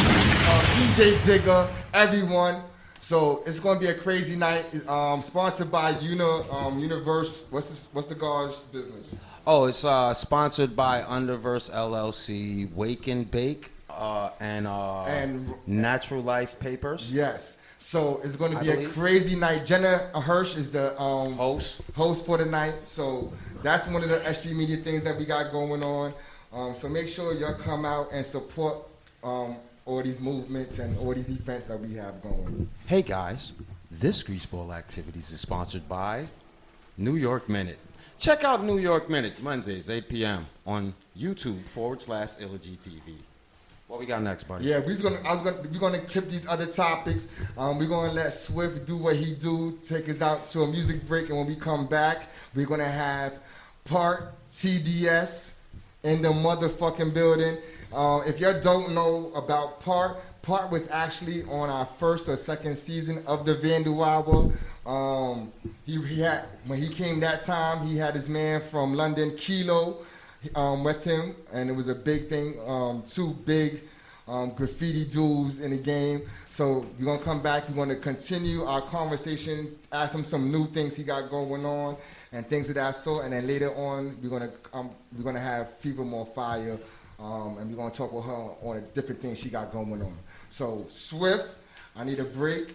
Uh, 0.51 0.63
PJ 0.75 1.27
Digger, 1.27 1.69
everyone. 1.93 2.63
So 3.01 3.43
it's 3.47 3.61
gonna 3.61 3.79
be 3.79 3.87
a 3.87 3.95
crazy 3.95 4.37
night. 4.37 4.65
Um, 4.89 5.23
sponsored 5.23 5.71
by 5.71 5.91
Uni, 6.01 6.23
um, 6.51 6.79
Universe. 6.79 7.45
What's 7.51 7.69
this, 7.69 7.89
what's 7.93 8.09
the 8.09 8.15
guard's 8.15 8.63
business? 8.63 9.15
Oh, 9.47 9.67
it's 9.67 9.85
uh, 9.85 10.13
sponsored 10.15 10.75
by 10.75 11.03
Underverse 11.03 11.71
LLC, 11.71 12.73
Wake 12.75 13.07
and 13.07 13.31
Bake, 13.31 13.71
uh, 13.89 14.31
and, 14.41 14.67
uh, 14.67 15.05
And- 15.05 15.55
Natural 15.67 16.23
Life 16.23 16.59
Papers. 16.59 17.13
Yes. 17.15 17.59
So 17.79 18.21
it's 18.25 18.37
going 18.37 18.53
to 18.53 18.61
be 18.61 18.71
a 18.71 18.89
crazy 18.89 19.37
night. 19.37 19.65
Jenna 19.65 20.11
Hirsch 20.15 20.57
is 20.57 20.71
the 20.71 21.01
um, 21.01 21.35
Host. 21.35 21.83
host 21.95 22.27
for 22.27 22.37
the 22.37 22.45
night. 22.45 22.75
So 22.87 23.33
that's 23.63 23.87
one 23.87 24.03
of 24.03 24.09
the 24.09 24.19
SG 24.19 24.55
Media 24.55 24.79
things 24.79 25.05
that 25.05 25.17
we 25.17 25.25
got 25.25 25.53
going 25.53 25.83
on. 25.83 26.13
Um, 26.53 26.75
so 26.75 26.89
make 26.89 27.09
sure 27.09 27.33
y'all 27.35 27.55
come 27.55 27.85
out 27.85 28.09
and 28.13 28.25
support 28.27 28.79
um, 29.23 29.57
all 29.85 30.03
these 30.03 30.21
movements 30.21 30.79
and 30.81 30.99
all 30.99 31.15
these 31.15 31.31
events 31.31 31.67
that 31.67 31.79
we 31.79 31.95
have 31.95 32.21
going. 32.23 32.69
Hey 32.87 33.03
guys, 33.03 33.53
this 33.91 34.23
Greaseball 34.23 34.75
Activities 34.75 35.31
is 35.31 35.41
sponsored 35.41 35.89
by 35.89 36.27
New 36.97 37.17
York 37.17 37.49
Minute. 37.49 37.79
Check 38.19 38.43
out 38.43 38.65
New 38.65 38.79
York 38.79 39.09
Minute 39.09 39.41
Mondays, 39.41 39.89
8 39.89 40.09
p.m. 40.09 40.47
on 40.67 40.93
YouTube 41.17 41.61
forward 41.63 42.01
slash 42.01 42.31
LGTV. 42.31 43.15
What 43.89 43.99
we 43.99 44.05
got 44.05 44.21
next, 44.21 44.45
buddy? 44.45 44.67
Yeah, 44.67 44.81
we're 44.81 44.99
gonna. 44.99 45.19
I 45.25 45.33
was 45.33 45.41
gonna. 45.41 45.63
We're 45.63 45.81
gonna 45.81 46.01
clip 46.01 46.29
these 46.29 46.47
other 46.47 46.67
topics. 46.67 47.27
Um, 47.57 47.79
we're 47.79 47.89
gonna 47.89 48.13
let 48.13 48.35
Swift 48.35 48.85
do 48.85 48.99
what 48.99 49.17
he 49.17 49.33
do. 49.33 49.79
Take 49.83 50.11
us 50.11 50.21
out 50.21 50.47
to 50.49 50.61
a 50.61 50.67
music 50.67 51.07
break, 51.07 51.31
and 51.31 51.39
when 51.39 51.47
we 51.47 51.57
come 51.57 51.87
back, 51.87 52.29
we're 52.55 52.67
gonna 52.67 52.85
have 52.85 53.39
part 53.87 54.35
TDS 54.51 55.53
in 56.03 56.21
the 56.21 56.29
motherfucking 56.29 57.15
building. 57.15 57.57
Um, 57.95 58.25
if 58.27 58.41
y'all 58.41 58.61
don't 58.61 58.95
know 58.95 59.33
about 59.35 59.81
part, 59.81 60.19
part 60.43 60.71
was 60.71 60.91
actually 60.91 61.45
on 61.45 61.71
our 61.71 61.87
first 61.87 62.29
or 62.29 62.37
second 62.37 62.77
season 62.77 63.23
of 63.27 63.47
the 63.47 63.55
Hour. 64.05 64.53
Um, 64.85 65.51
he, 65.87 65.99
he 66.03 66.21
had 66.21 66.45
when 66.67 66.79
he 66.79 66.89
came 66.89 67.21
that 67.21 67.41
time, 67.41 67.87
he 67.87 67.97
had 67.97 68.15
his 68.15 68.29
man 68.29 68.61
from 68.61 68.93
London, 68.93 69.35
Kilo 69.39 70.05
um, 70.55 70.85
with 70.85 71.05
him, 71.05 71.35
and 71.53 71.69
it 71.71 71.73
was 71.73 71.89
a 71.89 71.95
big 71.95 72.29
thing. 72.29 72.59
Um, 72.67 73.03
two 73.07 73.35
big 73.47 73.81
um, 74.29 74.51
graffiti 74.51 75.05
dudes 75.05 75.61
in 75.61 75.71
the 75.71 75.79
game. 75.79 76.23
So 76.49 76.87
we're 76.99 77.07
gonna 77.07 77.23
come 77.23 77.43
back. 77.43 77.69
We're 77.69 77.77
gonna 77.77 77.97
continue 77.97 78.65
our 78.65 78.83
conversation, 78.83 79.69
ask 79.91 80.15
him 80.15 80.25
some 80.25 80.53
new 80.53 80.67
things 80.67 80.95
he 80.95 81.03
got 81.03 81.31
going 81.31 81.65
on, 81.65 81.97
and 82.33 82.47
things 82.47 82.69
of 82.69 82.75
that 82.77 82.95
sort. 82.95 83.25
And 83.25 83.33
then 83.33 83.47
later 83.47 83.75
on, 83.75 84.17
we're 84.23 84.31
gonna 84.31 84.53
um, 84.73 84.91
we're 85.17 85.25
gonna 85.25 85.41
have 85.41 85.77
Fever 85.79 86.05
More 86.05 86.27
Fire, 86.27 86.79
um, 87.19 87.59
and 87.59 87.71
we're 87.71 87.77
gonna 87.77 87.95
talk 87.95 88.13
with 88.13 88.25
her 88.25 88.33
on 88.63 88.77
the 88.77 88.83
different 88.83 89.21
things 89.21 89.39
she 89.39 89.49
got 89.49 89.73
going 89.73 90.03
on. 90.03 90.17
So 90.51 90.85
Swift, 90.89 91.55
I 91.97 92.05
need 92.05 92.21
a 92.21 92.25
break. 92.25 92.75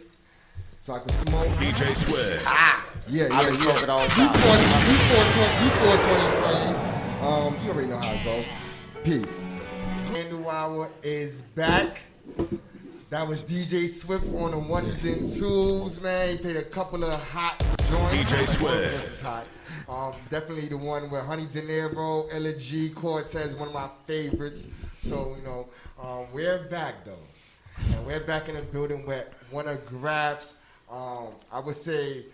So 0.81 0.91
I 0.91 0.99
can 0.99 1.09
smoke. 1.11 1.47
DJ 1.55 1.95
Swift. 1.95 2.43
Ah. 2.45 2.85
Yeah, 3.07 3.27
yeah, 3.27 3.35
I've 3.35 3.45
been 3.45 3.53
yeah. 3.53 3.61
smoking 3.61 3.89
all 3.89 3.99
the 3.99 4.05
We 4.05 4.27
420, 4.27 4.91
we 4.91 4.97
420, 4.99 5.63
we 5.63 5.69
420 5.79 6.41
friendly. 6.41 6.92
Um, 7.23 7.55
you 7.63 7.71
already 7.71 7.87
know 7.87 7.99
how 7.99 8.11
it 8.11 8.23
goes. 8.25 8.45
Peace. 9.05 9.45
Vandal 10.07 10.49
Hour 10.49 10.91
is 11.03 11.41
back. 11.41 12.01
That 13.11 13.25
was 13.25 13.41
DJ 13.41 13.87
Swift 13.87 14.25
on 14.35 14.51
the 14.51 14.59
ones 14.59 15.01
and 15.05 15.31
twos, 15.33 16.01
man. 16.01 16.31
He 16.31 16.37
played 16.37 16.57
a 16.57 16.63
couple 16.63 17.01
of 17.01 17.23
hot 17.29 17.57
joints. 17.89 18.13
DJ 18.13 18.45
Swift. 18.45 19.25
Um, 19.87 20.13
definitely 20.29 20.67
the 20.67 20.75
one 20.75 21.09
with 21.09 21.21
Honey 21.21 21.45
De 21.45 21.61
Niro, 21.61 22.27
Illa 22.33 22.51
Ghee, 22.51 22.89
Cortez, 22.89 23.55
one 23.55 23.69
of 23.69 23.73
my 23.73 23.87
favorites. 24.05 24.67
So, 24.99 25.37
you 25.39 25.45
know, 25.45 25.69
um, 26.01 26.25
we're 26.33 26.65
back 26.65 27.05
though. 27.05 27.15
And 27.95 28.05
we're 28.05 28.19
back 28.19 28.49
in 28.49 28.55
the 28.55 28.63
building 28.63 29.05
with 29.05 29.29
one 29.49 29.69
of 29.69 29.85
Graf's, 29.85 30.55
um, 30.91 31.27
I 31.53 31.61
would 31.61 31.77
say, 31.77 32.25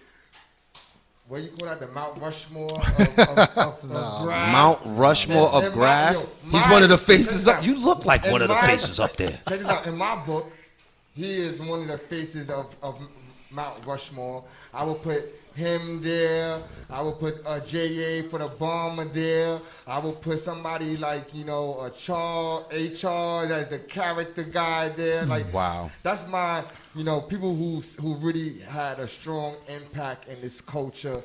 what 1.30 1.42
you 1.44 1.50
call 1.50 1.68
that, 1.70 1.80
the 1.80 1.88
Mount 1.90 2.20
Rushmore 2.22 2.72
of, 2.74 3.00
of, 3.20 3.58
of, 3.58 3.92
of 3.92 4.24
Graf. 4.24 4.52
Mount 4.52 4.80
Rushmore 4.86 5.48
And- 5.48 5.56
of 5.56 5.64
and 5.66 5.76
my- 5.76 5.80
Graf. 5.80 6.14
yo, 6.16 6.30
He's 6.52 6.66
one 6.72 6.84
of 6.84 6.90
the 6.90 6.98
faces 6.98 7.48
up. 7.48 7.58
out. 7.58 7.64
You 7.64 7.76
look 7.76 8.06
like 8.06 8.26
In 8.26 8.32
one 8.32 8.42
of 8.42 8.48
the 8.50 8.56
faces 8.56 9.00
up 9.00 9.16
there. 9.16 9.30
Check 9.48 9.60
this 9.60 9.68
out. 9.68 9.86
In 9.88 9.96
my 9.98 10.16
book, 10.26 10.52
he 11.16 11.38
is 11.38 11.62
one 11.62 11.82
of 11.84 11.88
the 11.88 11.98
faces 11.98 12.50
of, 12.50 12.76
of 12.82 13.00
Mount 13.52 13.86
Rushmore. 13.86 14.44
I 14.74 14.84
will 14.84 14.96
put 14.96 15.24
him 15.56 16.02
there. 16.02 16.62
I 16.90 17.02
would 17.02 17.20
put 17.20 17.36
uh, 17.46 17.60
J.A. 17.60 18.24
for 18.24 18.40
the 18.40 18.48
bomber 18.48 19.06
there. 19.06 19.60
I 19.86 20.00
would 20.00 20.22
put 20.22 20.40
somebody 20.40 20.98
like, 20.98 21.34
you 21.34 21.46
know, 21.46 21.80
a 21.82 21.90
Char, 21.92 22.66
H.R. 22.72 23.46
as 23.46 23.68
the 23.68 23.80
character 23.80 24.44
guy 24.44 24.90
there. 24.90 25.26
Like, 25.26 25.52
Wow. 25.54 25.92
that's 26.04 26.28
my, 26.28 26.64
you 26.96 27.04
know, 27.04 27.22
people 27.22 27.56
who 27.56 27.82
who 28.02 28.16
really 28.16 28.60
had 28.60 29.00
a 29.00 29.08
strong 29.08 29.56
impact 29.68 30.28
in 30.28 30.42
this 30.42 30.62
culture. 30.62 31.22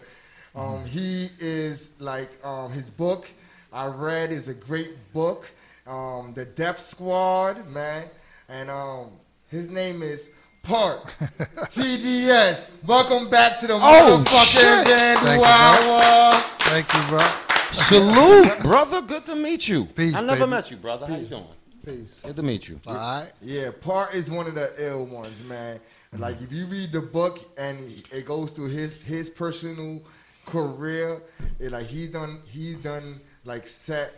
Um, 0.55 0.85
he 0.85 1.31
is 1.41 1.91
like 1.99 2.31
um, 2.45 2.70
his 2.70 2.91
book 2.91 3.29
I 3.72 3.87
read 3.87 4.31
is 4.31 4.47
a 4.49 4.55
great 4.55 4.93
book. 5.12 5.51
Um, 5.87 6.33
the 6.35 6.45
Death 6.45 6.79
Squad, 6.79 7.66
man, 7.68 8.05
and 8.49 8.70
um, 8.70 9.11
his 9.49 9.68
name 9.70 10.03
is 10.03 10.31
Part 10.64 11.04
TDS. 11.68 12.66
Welcome 12.86 13.28
back 13.28 13.58
to 13.60 13.66
the 13.66 13.74
Oh, 13.74 13.78
motherfucking 14.24 14.44
shit. 14.46 14.86
Dandy 14.86 15.20
Thank 15.20 15.40
you, 15.40 15.46
Hour. 15.46 16.32
Thank 16.60 16.94
you, 16.94 17.08
bro. 17.08 17.24
Salute, 17.72 18.60
brother. 18.60 19.02
Good 19.02 19.26
to 19.26 19.34
meet 19.34 19.68
you. 19.68 19.84
Peace, 19.84 20.14
I 20.14 20.22
never 20.22 20.40
baby. 20.40 20.50
met 20.50 20.70
you, 20.70 20.76
brother. 20.78 21.06
How 21.06 21.16
you 21.16 21.26
doing? 21.26 21.44
Peace. 21.84 22.20
Good 22.24 22.36
to 22.36 22.42
meet 22.42 22.68
you. 22.68 22.80
All 22.86 22.94
right. 22.94 23.30
Yeah, 23.42 23.70
Part 23.78 24.14
is 24.14 24.30
one 24.30 24.46
of 24.46 24.54
the 24.54 24.72
ill 24.78 25.04
ones, 25.06 25.42
man. 25.44 25.76
Mm-hmm. 26.12 26.22
Like 26.22 26.40
if 26.40 26.50
you 26.52 26.66
read 26.66 26.92
the 26.92 27.00
book 27.02 27.38
and 27.58 27.78
it 28.12 28.24
goes 28.24 28.50
through 28.52 28.68
his 28.68 28.94
his 29.02 29.28
personal 29.28 30.00
career, 30.46 31.20
it 31.58 31.72
like 31.72 31.86
he 31.86 32.06
done 32.06 32.40
he 32.48 32.74
done 32.74 33.20
like 33.44 33.66
set 33.66 34.14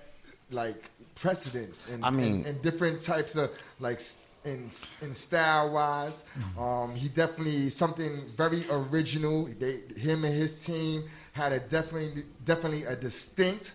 like 0.52 0.90
precedents 1.16 1.88
and 1.88 2.04
I 2.04 2.10
mean- 2.10 2.42
in, 2.42 2.46
in 2.46 2.62
different 2.62 3.00
types 3.00 3.34
of 3.34 3.50
like 3.80 3.96
s- 3.96 4.22
in 4.46 4.70
in 5.02 5.14
style 5.14 5.72
wise. 5.72 6.24
Um, 6.58 6.94
he 6.94 7.08
definitely 7.08 7.70
something 7.70 8.32
very 8.36 8.64
original. 8.70 9.46
They 9.46 9.82
him 9.96 10.24
and 10.24 10.34
his 10.34 10.64
team 10.64 11.04
had 11.32 11.52
a 11.52 11.60
definitely 11.60 12.24
definitely 12.44 12.84
a 12.84 12.96
distinct 12.96 13.72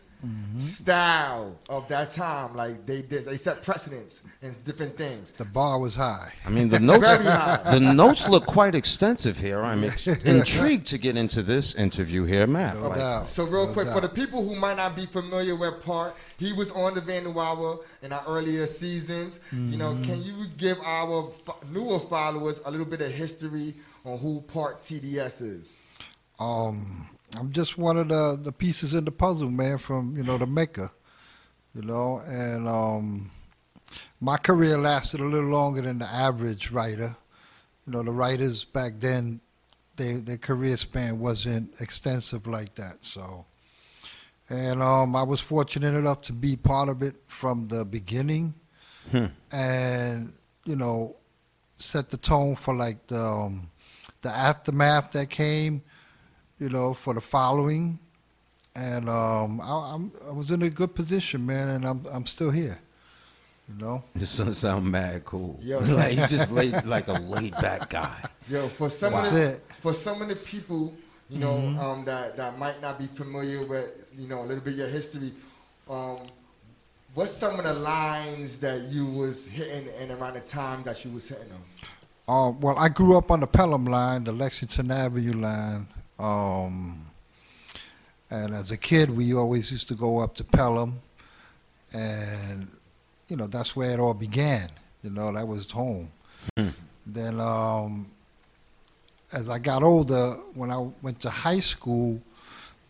style 0.60 1.58
of 1.70 1.88
that 1.88 2.10
time. 2.10 2.56
Like 2.56 2.86
they 2.86 3.02
did, 3.02 3.26
they 3.26 3.38
set 3.38 3.64
precedents 3.64 4.22
and 4.42 4.56
different 4.64 4.96
things. 4.96 5.32
The 5.32 5.46
bar 5.46 5.80
was 5.80 5.96
high. 5.96 6.32
I 6.46 6.50
mean, 6.50 6.70
the 6.70 6.80
notes. 6.80 7.00
Very 7.12 7.26
high. 7.26 7.58
the 7.74 7.80
notes 7.94 8.28
look 8.30 8.46
quite 8.46 8.76
extensive 8.76 9.38
here. 9.38 9.62
I'm 9.62 9.84
ex- 9.84 10.08
intrigued 10.26 10.88
to 10.88 10.98
get 10.98 11.18
into 11.18 11.42
this 11.42 11.76
interview 11.76 12.24
here, 12.26 12.48
Matt. 12.48 12.76
No 12.76 12.90
Like, 12.90 12.98
doubt. 13.00 13.30
So 13.30 13.46
real 13.46 13.68
No 13.68 13.74
quick, 13.74 13.88
for 13.90 14.02
the 14.02 14.10
people 14.10 14.48
who 14.48 14.56
might 14.56 14.78
not 14.78 14.96
be 14.96 15.06
familiar 15.06 15.56
with 15.56 15.84
Part, 15.84 16.16
he 16.38 16.54
was 16.54 16.72
on 16.72 16.94
the 16.94 17.02
Vandal 17.02 17.40
Hour 17.40 17.80
in 18.04 18.12
our 18.14 18.24
earlier 18.28 18.68
seasons. 18.68 19.40
You 19.52 19.78
know, 19.78 19.92
Mm-hmm. 19.92 20.04
can 20.04 20.24
you 20.24 20.46
give 20.58 20.78
our 20.86 21.30
fo- 21.44 21.58
newer 21.70 22.00
followers 22.00 22.62
a 22.66 22.72
little 22.72 22.86
bit 22.86 23.02
of 23.02 23.12
history 23.12 23.74
on 24.06 24.18
who 24.20 24.42
Part 24.42 24.80
TDS 24.80 25.42
is? 25.42 25.76
Um, 26.40 27.10
I'm 27.38 27.52
just 27.52 27.78
one 27.78 27.98
of 27.98 28.10
the, 28.10 28.40
the 28.42 28.52
pieces 28.52 28.94
in 28.94 29.06
the 29.06 29.12
puzzle, 29.12 29.50
man, 29.50 29.78
from, 29.78 30.16
you 30.18 30.24
know, 30.24 30.38
the 30.38 30.48
Mecca. 30.48 30.92
You 31.74 31.84
know, 31.84 32.22
and 32.26 32.68
um, 32.68 33.32
my 34.20 34.36
career 34.36 34.78
lasted 34.78 35.22
a 35.22 35.26
little 35.26 35.50
longer 35.50 35.82
than 35.82 36.00
the 36.00 36.06
average 36.06 36.70
writer. 36.70 37.16
You 37.88 37.94
know, 37.94 38.04
the 38.04 38.12
writers 38.12 38.66
back 38.66 39.00
then, 39.00 39.40
they, 39.96 40.16
their 40.16 40.38
career 40.38 40.76
span 40.76 41.20
wasn't 41.20 41.80
extensive 41.80 42.46
like 42.46 42.76
that. 42.76 42.98
So, 43.02 43.46
and 44.50 44.84
um, 44.84 45.16
I 45.16 45.24
was 45.24 45.40
fortunate 45.40 45.96
enough 45.96 46.22
to 46.24 46.34
be 46.34 46.58
part 46.58 46.90
of 46.90 47.02
it 47.02 47.16
from 47.28 47.70
the 47.70 47.86
beginning, 47.86 48.54
and 49.52 50.34
you 50.66 50.76
know, 50.76 51.16
set 51.78 52.10
the 52.10 52.18
tone 52.18 52.56
for 52.56 52.76
like 52.76 53.08
the 53.08 53.18
um, 53.18 53.72
the 54.22 54.30
aftermath 54.30 55.12
that 55.12 55.30
came. 55.30 55.84
You 56.62 56.70
know, 56.70 56.94
for 56.94 57.16
the 57.16 57.22
following, 57.22 57.98
and 58.76 59.10
um, 59.10 59.60
I, 59.62 59.96
I'm 59.96 60.12
I 60.28 60.32
was 60.32 60.52
in 60.52 60.62
a 60.62 60.70
good 60.70 60.94
position, 60.94 61.44
man, 61.44 61.70
and 61.70 61.84
I'm 61.84 62.06
I'm 62.14 62.28
still 62.28 62.52
here. 62.52 62.78
You 63.68 63.84
know. 63.84 64.04
This 64.14 64.38
doesn't 64.38 64.54
sound 64.54 64.92
mad 64.92 65.26
cool. 65.26 65.58
Yo. 65.60 65.80
like 65.80 66.12
he's 66.12 66.30
just 66.30 66.52
laid, 66.52 66.86
like 66.86 67.08
a 67.08 67.14
laid 67.14 67.54
back 67.58 67.90
guy. 67.90 68.16
Yo, 68.48 68.68
for 68.68 68.92
some 68.92 69.12
That's 69.12 69.30
of 69.30 69.34
the, 69.34 69.62
for 69.80 69.92
some 69.92 70.22
of 70.22 70.28
the 70.28 70.36
people, 70.36 70.94
you 71.32 71.40
know, 71.40 71.58
um, 71.80 72.06
that 72.06 72.38
that 72.38 72.60
might 72.60 72.80
not 72.80 73.00
be 73.00 73.08
familiar 73.08 73.66
with, 73.66 74.06
you 74.16 74.28
know, 74.28 74.42
a 74.42 74.46
little 74.46 74.64
bit 74.64 74.74
of 74.74 74.80
your 74.82 74.88
history. 74.88 75.34
Um, 75.90 76.20
what's 77.16 77.32
some 77.32 77.58
of 77.58 77.66
the 77.66 77.74
lines 77.74 78.60
that 78.60 78.84
you 78.84 79.08
was 79.08 79.48
hitting 79.48 79.90
and 80.00 80.12
around 80.12 80.36
the 80.36 80.42
time 80.42 80.84
that 80.84 81.04
you 81.04 81.10
was 81.10 81.28
hitting 81.28 81.50
them? 81.50 81.64
Uh, 82.28 82.52
well, 82.52 82.78
I 82.78 82.88
grew 82.88 83.18
up 83.18 83.32
on 83.32 83.40
the 83.40 83.48
Pelham 83.48 83.86
line, 83.86 84.26
the 84.26 84.32
Lexington 84.32 84.92
Avenue 84.92 85.32
line. 85.32 85.88
Um, 86.22 87.06
and 88.30 88.54
as 88.54 88.72
a 88.72 88.78
kid, 88.78 89.10
we 89.10 89.34
always 89.34 89.72
used 89.72 89.88
to 89.90 89.96
go 89.96 90.20
up 90.20 90.36
to 90.36 90.44
Pelham. 90.44 91.00
And, 91.94 92.68
you 93.28 93.36
know, 93.36 93.48
that's 93.48 93.76
where 93.76 93.92
it 93.92 94.00
all 94.00 94.14
began. 94.14 94.70
You 95.04 95.10
know, 95.10 95.32
that 95.34 95.48
was 95.48 95.70
home. 95.70 96.08
Then, 97.06 97.40
um, 97.40 98.08
as 99.34 99.50
I 99.50 99.60
got 99.60 99.84
older, 99.84 100.38
when 100.54 100.72
I 100.72 100.78
went 101.02 101.20
to 101.22 101.30
high 101.30 101.60
school, 101.60 102.22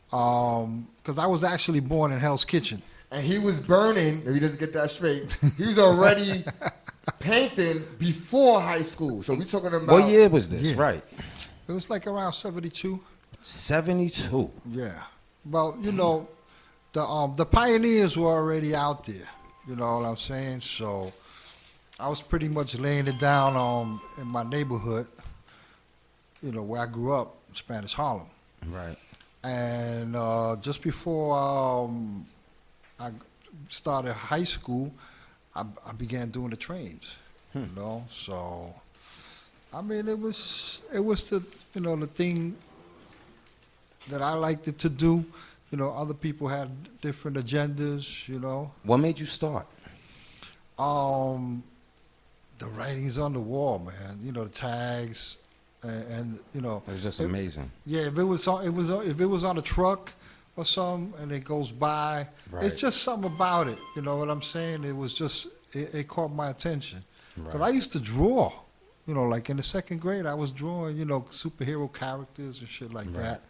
because 0.10 1.18
I 1.18 1.26
was 1.26 1.44
actually 1.44 1.80
born 1.80 2.12
in 2.12 2.20
Hell's 2.20 2.46
Kitchen. 2.46 2.82
And 3.12 3.26
he 3.26 3.40
was 3.40 3.60
burning. 3.60 4.24
If 4.26 4.34
he 4.34 4.40
doesn't 4.40 4.60
get 4.60 4.74
that 4.74 4.92
straight, 4.92 5.36
he 5.58 5.66
was 5.66 5.80
already 5.80 6.44
painting 7.20 7.84
before 7.98 8.62
high 8.62 8.82
school. 8.84 9.24
So 9.24 9.34
we 9.34 9.46
talking 9.46 9.68
about 9.74 9.88
What 9.88 10.10
year 10.10 10.30
was 10.30 10.50
this? 10.50 10.62
Yeah. 10.62 10.82
Right. 10.82 11.04
It 11.68 11.72
was 11.72 11.90
like 11.90 12.08
around 12.08 12.34
72. 12.34 13.00
72. 13.42 14.50
Yeah. 14.70 15.02
Well, 15.50 15.78
you 15.82 15.92
know, 15.92 16.28
the 16.94 17.02
um 17.02 17.36
the 17.36 17.46
pioneers 17.46 18.16
were 18.18 18.30
already 18.30 18.76
out 18.76 19.06
there. 19.06 19.28
You 19.68 19.76
know 19.76 20.00
what 20.00 20.06
I'm 20.06 20.18
saying? 20.18 20.62
So 20.62 21.12
I 22.00 22.08
was 22.10 22.22
pretty 22.22 22.48
much 22.48 22.76
laying 22.76 23.08
it 23.08 23.20
down 23.20 23.56
um 23.56 24.02
in 24.20 24.28
my 24.28 24.44
neighborhood, 24.44 25.08
you 26.42 26.52
know, 26.52 26.64
where 26.64 26.82
I 26.82 26.86
grew 26.86 27.14
up, 27.14 27.38
in 27.50 27.56
Spanish 27.56 27.94
Harlem. 27.94 28.28
Right. 28.68 28.98
And 29.44 30.16
uh, 30.16 30.56
just 30.62 30.84
before 30.84 31.36
um, 31.36 32.26
I 33.00 33.10
started 33.70 34.14
high 34.14 34.44
school, 34.44 34.94
I, 35.56 35.64
I 35.86 35.94
began 35.94 36.30
doing 36.30 36.52
the 36.52 36.58
trains. 36.58 37.16
You 37.54 37.68
know, 37.76 38.06
so 38.08 38.74
I 39.74 39.82
mean, 39.82 40.08
it 40.08 40.18
was 40.18 40.82
it 40.94 41.00
was 41.00 41.30
the 41.30 41.44
you 41.74 41.82
know 41.82 41.98
the 41.98 42.08
thing 42.08 42.56
that 44.10 44.22
I 44.22 44.34
liked 44.34 44.68
it 44.68 44.78
to 44.80 44.90
do. 44.90 45.24
You 45.72 45.78
know, 45.78 45.92
other 45.92 46.14
people 46.14 46.48
had 46.48 46.70
different 47.02 47.38
agendas. 47.38 48.28
You 48.28 48.40
know, 48.40 48.72
What 48.84 48.98
made 48.98 49.20
you 49.20 49.26
start? 49.26 49.68
um, 50.80 51.64
the 52.60 52.68
writings 52.68 53.18
on 53.18 53.34
the 53.34 53.40
wall, 53.40 53.80
man. 53.80 54.20
You 54.24 54.32
know, 54.32 54.44
the 54.44 54.50
tags, 54.50 55.38
and, 55.84 56.08
and 56.12 56.40
you 56.54 56.62
know, 56.62 56.84
It 56.88 56.92
was 56.94 57.04
just 57.04 57.20
it- 57.20 57.26
amazing. 57.26 57.70
yeah, 57.86 58.02
if 58.08 58.18
it 58.18 58.24
was 58.24 58.48
on, 58.48 58.66
it 58.66 58.74
was 58.74 58.90
if 58.90 59.20
it 59.20 59.26
was 59.26 59.44
on 59.44 59.58
a 59.58 59.62
truck 59.62 60.12
or 60.58 60.66
something 60.66 61.14
and 61.22 61.32
it 61.32 61.44
goes 61.44 61.72
by, 61.72 62.28
Right. 62.52 62.66
it's 62.66 62.80
just 62.80 63.04
something 63.04 63.32
about 63.32 63.68
it. 63.68 63.78
You 63.96 64.02
know 64.02 64.18
what 64.18 64.30
I'm 64.30 64.42
saying? 64.42 64.84
It 64.84 64.96
was 64.96 65.14
just 65.14 65.48
it, 65.74 65.94
it 65.96 66.08
caught 66.08 66.32
my 66.34 66.50
attention 66.50 67.00
because 67.36 67.56
Right. 67.60 67.68
I 67.68 67.70
used 67.70 67.92
to 67.94 68.00
draw. 68.00 68.52
You 69.08 69.16
know, 69.16 69.24
like 69.24 69.50
in 69.50 69.58
the 69.58 69.64
second 69.64 70.00
grade, 70.00 70.26
I 70.28 70.34
was 70.36 70.52
drawing 70.52 70.98
you 70.98 71.06
know 71.06 71.22
superhero 71.32 71.92
characters 71.92 72.60
and 72.60 72.70
shit 72.70 72.94
like 72.94 73.12
that. 73.14 73.42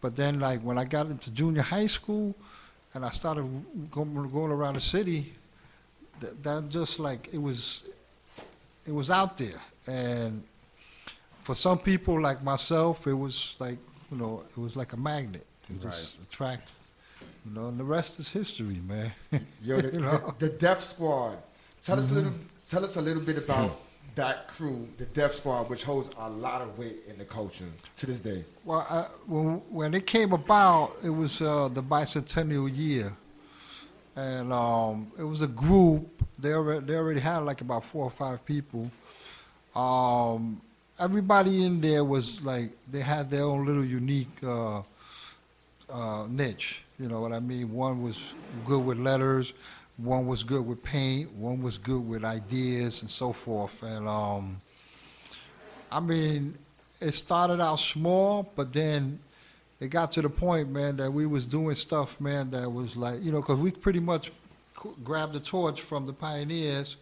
But 0.00 0.16
then, 0.16 0.40
like 0.40 0.60
when 0.60 0.78
I 0.78 0.84
got 0.84 1.06
into 1.06 1.30
junior 1.30 1.62
high 1.62 1.86
school, 1.86 2.34
and 2.94 3.04
I 3.04 3.10
started 3.10 3.44
going, 3.90 4.14
going 4.30 4.52
around 4.52 4.74
the 4.74 4.80
city, 4.80 5.34
that, 6.20 6.42
that 6.42 6.68
just 6.68 6.98
like 6.98 7.28
it 7.32 7.38
was, 7.38 7.88
it 8.86 8.92
was 8.92 9.10
out 9.10 9.36
there, 9.38 9.60
and 9.86 10.42
for 11.42 11.54
some 11.54 11.78
people 11.78 12.20
like 12.20 12.42
myself, 12.42 13.06
it 13.06 13.14
was 13.14 13.54
like 13.58 13.78
you 14.10 14.18
know, 14.18 14.42
it 14.48 14.60
was 14.60 14.76
like 14.76 14.92
a 14.92 14.96
magnet. 14.96 15.46
It 15.68 15.82
just 15.82 16.16
attract, 16.22 16.70
you 17.44 17.52
know, 17.52 17.68
and 17.68 17.78
the 17.78 17.84
rest 17.84 18.20
is 18.20 18.28
history, 18.28 18.80
man. 18.86 19.12
Yo, 19.62 19.80
the, 19.80 19.88
you 19.92 20.00
know? 20.00 20.08
Mm-hmm. 20.10 20.38
the, 20.38 20.48
the 20.48 20.58
Death 20.58 20.82
Squad. 20.82 21.38
Tell 21.82 21.98
us 21.98 22.10
a 22.10 22.14
little. 22.14 22.32
Tell 22.68 22.84
us 22.84 22.96
a 22.96 23.00
little 23.00 23.22
bit 23.22 23.38
about 23.38 23.70
that 24.16 24.48
crew, 24.48 24.88
the 24.96 25.04
Death 25.04 25.34
Squad, 25.34 25.68
which 25.70 25.84
holds 25.84 26.10
a 26.18 26.28
lot 26.28 26.62
of 26.62 26.78
weight 26.78 27.02
in 27.06 27.16
the 27.18 27.24
culture 27.24 27.66
to 27.96 28.06
this 28.06 28.20
day. 28.20 28.44
Well, 28.64 28.82
when 29.26 29.62
when 29.70 29.94
it 29.94 30.06
came 30.06 30.32
about, 30.32 30.96
it 31.04 31.10
was 31.10 31.40
uh, 31.40 31.68
the 31.68 31.82
bicentennial 31.82 32.74
year, 32.74 33.12
and 34.16 34.52
um, 34.52 35.12
it 35.18 35.22
was 35.22 35.42
a 35.42 35.46
group. 35.46 36.08
They 36.38 36.52
already, 36.52 36.84
they 36.86 36.96
already 36.96 37.20
had 37.20 37.38
like 37.40 37.60
about 37.60 37.84
four 37.84 38.04
or 38.04 38.10
five 38.10 38.44
people. 38.44 38.90
Um, 39.74 40.62
everybody 40.98 41.64
in 41.64 41.80
there 41.82 42.02
was 42.02 42.40
like 42.42 42.70
they 42.90 43.00
had 43.00 43.30
their 43.30 43.44
own 43.44 43.66
little 43.66 43.84
unique 43.84 44.34
uh, 44.42 44.80
uh, 45.90 46.26
niche. 46.28 46.82
You 46.98 47.08
know 47.08 47.20
what 47.20 47.32
I 47.32 47.40
mean? 47.40 47.70
One 47.70 48.02
was 48.02 48.32
good 48.64 48.82
with 48.82 48.96
letters, 48.96 49.52
one 49.96 50.26
was 50.26 50.42
good 50.42 50.66
with 50.66 50.82
paint, 50.82 51.32
one 51.32 51.62
was 51.62 51.78
good 51.78 52.06
with 52.06 52.24
ideas 52.24 53.02
and 53.02 53.10
so 53.10 53.32
forth. 53.32 53.82
And 53.82 54.06
um, 54.06 54.60
I 55.90 56.00
mean, 56.00 56.56
it 57.00 57.12
started 57.12 57.60
out 57.60 57.76
small, 57.76 58.50
but 58.54 58.72
then 58.72 59.18
it 59.80 59.88
got 59.88 60.12
to 60.12 60.22
the 60.22 60.28
point, 60.28 60.70
man, 60.70 60.96
that 60.96 61.10
we 61.10 61.26
was 61.26 61.46
doing 61.46 61.74
stuff, 61.74 62.20
man, 62.20 62.50
that 62.50 62.70
was 62.70 62.96
like, 62.96 63.22
you 63.22 63.32
know, 63.32 63.40
because 63.40 63.58
we 63.58 63.70
pretty 63.70 64.00
much 64.00 64.32
grabbed 65.04 65.32
the 65.32 65.40
torch 65.40 65.80
from 65.80 66.06
the 66.06 66.12
pioneers 66.12 66.96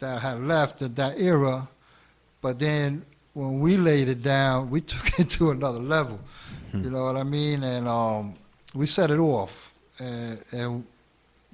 that 0.00 0.20
had 0.20 0.40
left 0.40 0.82
at 0.82 0.96
that 0.96 1.18
era, 1.18 1.68
but 2.40 2.58
then 2.58 3.04
when 3.34 3.60
we 3.60 3.76
laid 3.76 4.08
it 4.08 4.22
down, 4.22 4.70
we 4.70 4.80
took 4.80 5.18
it 5.20 5.28
to 5.30 5.50
another 5.50 5.78
level. 5.80 6.20
You 6.74 6.90
know 6.90 7.04
what 7.04 7.16
I 7.16 7.22
mean? 7.22 7.62
And 7.62 7.88
um, 7.88 8.34
we 8.74 8.86
set 8.86 9.10
it 9.10 9.18
off, 9.18 9.72
and, 9.98 10.38
and 10.52 10.84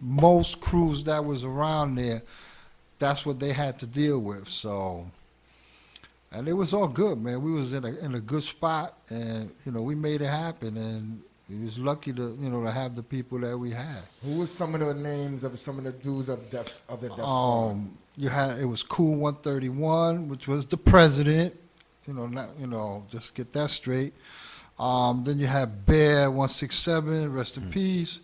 most 0.00 0.60
crews 0.60 1.04
that 1.04 1.24
was 1.24 1.44
around 1.44 1.96
there, 1.96 2.22
that's 2.98 3.26
what 3.26 3.40
they 3.40 3.52
had 3.52 3.78
to 3.80 3.86
deal 3.86 4.18
with. 4.18 4.48
So, 4.48 5.06
and 6.32 6.48
it 6.48 6.52
was 6.52 6.72
all 6.72 6.88
good, 6.88 7.22
man. 7.22 7.42
We 7.42 7.52
was 7.52 7.72
in 7.72 7.84
a 7.84 7.94
in 7.98 8.14
a 8.14 8.20
good 8.20 8.42
spot, 8.42 8.96
and 9.08 9.50
you 9.64 9.72
know 9.72 9.82
we 9.82 9.94
made 9.94 10.22
it 10.22 10.28
happen, 10.28 10.76
and 10.76 11.22
we 11.48 11.64
was 11.64 11.78
lucky 11.78 12.12
to 12.12 12.38
you 12.40 12.50
know 12.50 12.62
to 12.64 12.70
have 12.70 12.94
the 12.94 13.02
people 13.02 13.38
that 13.40 13.56
we 13.56 13.70
had. 13.70 14.02
Who 14.22 14.38
was 14.38 14.52
some 14.52 14.74
of 14.74 14.80
the 14.80 14.94
names 14.94 15.44
of 15.44 15.58
some 15.58 15.78
of 15.78 15.84
the 15.84 15.92
dudes 15.92 16.28
of 16.28 16.50
Def 16.50 16.80
of 16.88 17.00
the 17.00 17.08
Def 17.08 17.18
Squad? 17.18 17.70
Um, 17.70 17.98
you 18.16 18.28
had 18.28 18.58
it 18.58 18.66
was 18.66 18.82
Kool 18.82 19.16
131, 19.16 20.28
which 20.28 20.46
was 20.48 20.66
the 20.66 20.76
president. 20.76 21.54
You 22.06 22.14
know, 22.14 22.26
not 22.26 22.48
you 22.58 22.66
know, 22.66 23.06
just 23.10 23.34
get 23.34 23.52
that 23.52 23.70
straight. 23.70 24.14
Um, 24.78 25.22
then 25.24 25.38
you 25.38 25.46
had 25.46 25.86
Bear 25.86 26.30
167, 26.30 27.32
rest 27.32 27.56
in 27.56 27.70
peace. 27.70 28.18